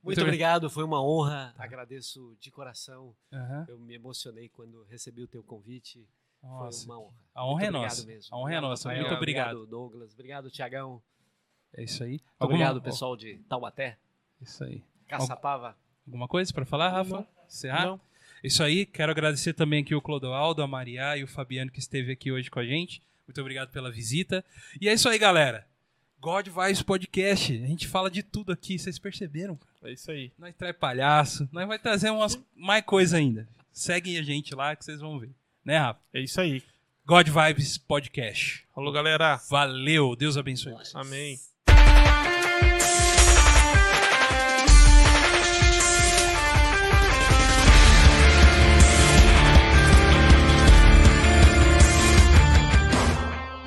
Muito, 0.01 0.17
Muito 0.17 0.21
obrigado, 0.21 0.69
foi 0.69 0.83
uma 0.83 1.03
honra. 1.03 1.53
Agradeço 1.57 2.35
de 2.39 2.49
coração. 2.49 3.13
Aham. 3.33 3.65
Eu 3.67 3.77
me 3.77 3.95
emocionei 3.95 4.47
quando 4.49 4.83
recebi 4.89 5.21
o 5.23 5.27
teu 5.27 5.43
convite. 5.43 6.07
Nossa, 6.41 6.85
Foi 6.85 6.95
uma 6.95 7.01
honra. 7.03 7.15
a 7.35 7.45
honra 7.45 7.51
Muito 7.51 7.63
é 7.65 7.67
obrigado 7.69 7.89
nossa. 7.89 8.05
mesmo. 8.07 8.35
A 8.35 8.39
honra 8.39 8.53
é 8.55 8.61
nossa. 8.61 8.89
Muito 8.93 9.13
obrigado. 9.13 9.47
Obrigado, 9.57 9.67
Douglas. 9.67 10.13
Obrigado, 10.13 10.49
Tiagão. 10.49 11.01
É 11.73 11.83
isso 11.83 12.01
aí. 12.03 12.11
Muito 12.11 12.23
Alguma- 12.39 12.59
obrigado, 12.63 12.81
pessoal 12.81 13.15
de 13.17 13.37
Taubaté, 13.49 13.97
Isso 14.41 14.63
aí. 14.63 14.81
Caçapava. 15.07 15.75
Alguma 16.07 16.27
coisa 16.27 16.51
para 16.53 16.65
falar, 16.65 16.89
Rafa? 16.89 17.17
Não. 17.17 17.27
Encerrar? 17.45 17.85
Não. 17.85 18.01
Isso 18.41 18.63
aí, 18.63 18.85
quero 18.85 19.11
agradecer 19.11 19.53
também 19.53 19.83
aqui 19.83 19.93
o 19.93 20.01
Clodoaldo, 20.01 20.61
a 20.63 20.67
Maria 20.67 21.17
e 21.17 21.23
o 21.23 21.27
Fabiano 21.27 21.69
que 21.69 21.79
esteve 21.79 22.11
aqui 22.13 22.31
hoje 22.31 22.49
com 22.49 22.59
a 22.59 22.65
gente. 22.65 23.03
Muito 23.27 23.39
obrigado 23.41 23.69
pela 23.69 23.91
visita. 23.91 24.43
E 24.79 24.87
é 24.87 24.93
isso 24.93 25.09
aí, 25.09 25.19
galera. 25.19 25.67
God 26.21 26.47
Vibes 26.47 26.81
Podcast. 26.81 27.53
A 27.63 27.67
gente 27.67 27.85
fala 27.87 28.09
de 28.09 28.23
tudo 28.23 28.51
aqui, 28.53 28.79
vocês 28.79 28.97
perceberam? 28.97 29.55
cara? 29.57 29.68
É 29.83 29.91
isso 29.91 30.11
aí. 30.11 30.31
Nós 30.37 30.53
traz 30.55 30.75
palhaço, 30.75 31.47
nós 31.51 31.67
vai 31.67 31.79
trazer 31.79 32.09
umas 32.09 32.39
mais 32.55 32.83
coisa 32.83 33.17
ainda. 33.17 33.47
Seguem 33.71 34.17
a 34.17 34.21
gente 34.21 34.53
lá 34.53 34.75
que 34.75 34.83
vocês 34.83 34.99
vão 34.99 35.19
ver. 35.19 35.31
Né, 35.63 35.77
Rafa? 35.77 35.99
É 36.13 36.19
isso 36.19 36.39
aí. 36.41 36.61
God 37.05 37.27
Vibes 37.27 37.77
Podcast. 37.77 38.65
Falou, 38.75 38.91
galera. 38.91 39.37
Valeu, 39.49 40.15
Deus 40.15 40.37
abençoe 40.37 40.73
vocês. 40.73 40.95
Amém. 40.95 41.39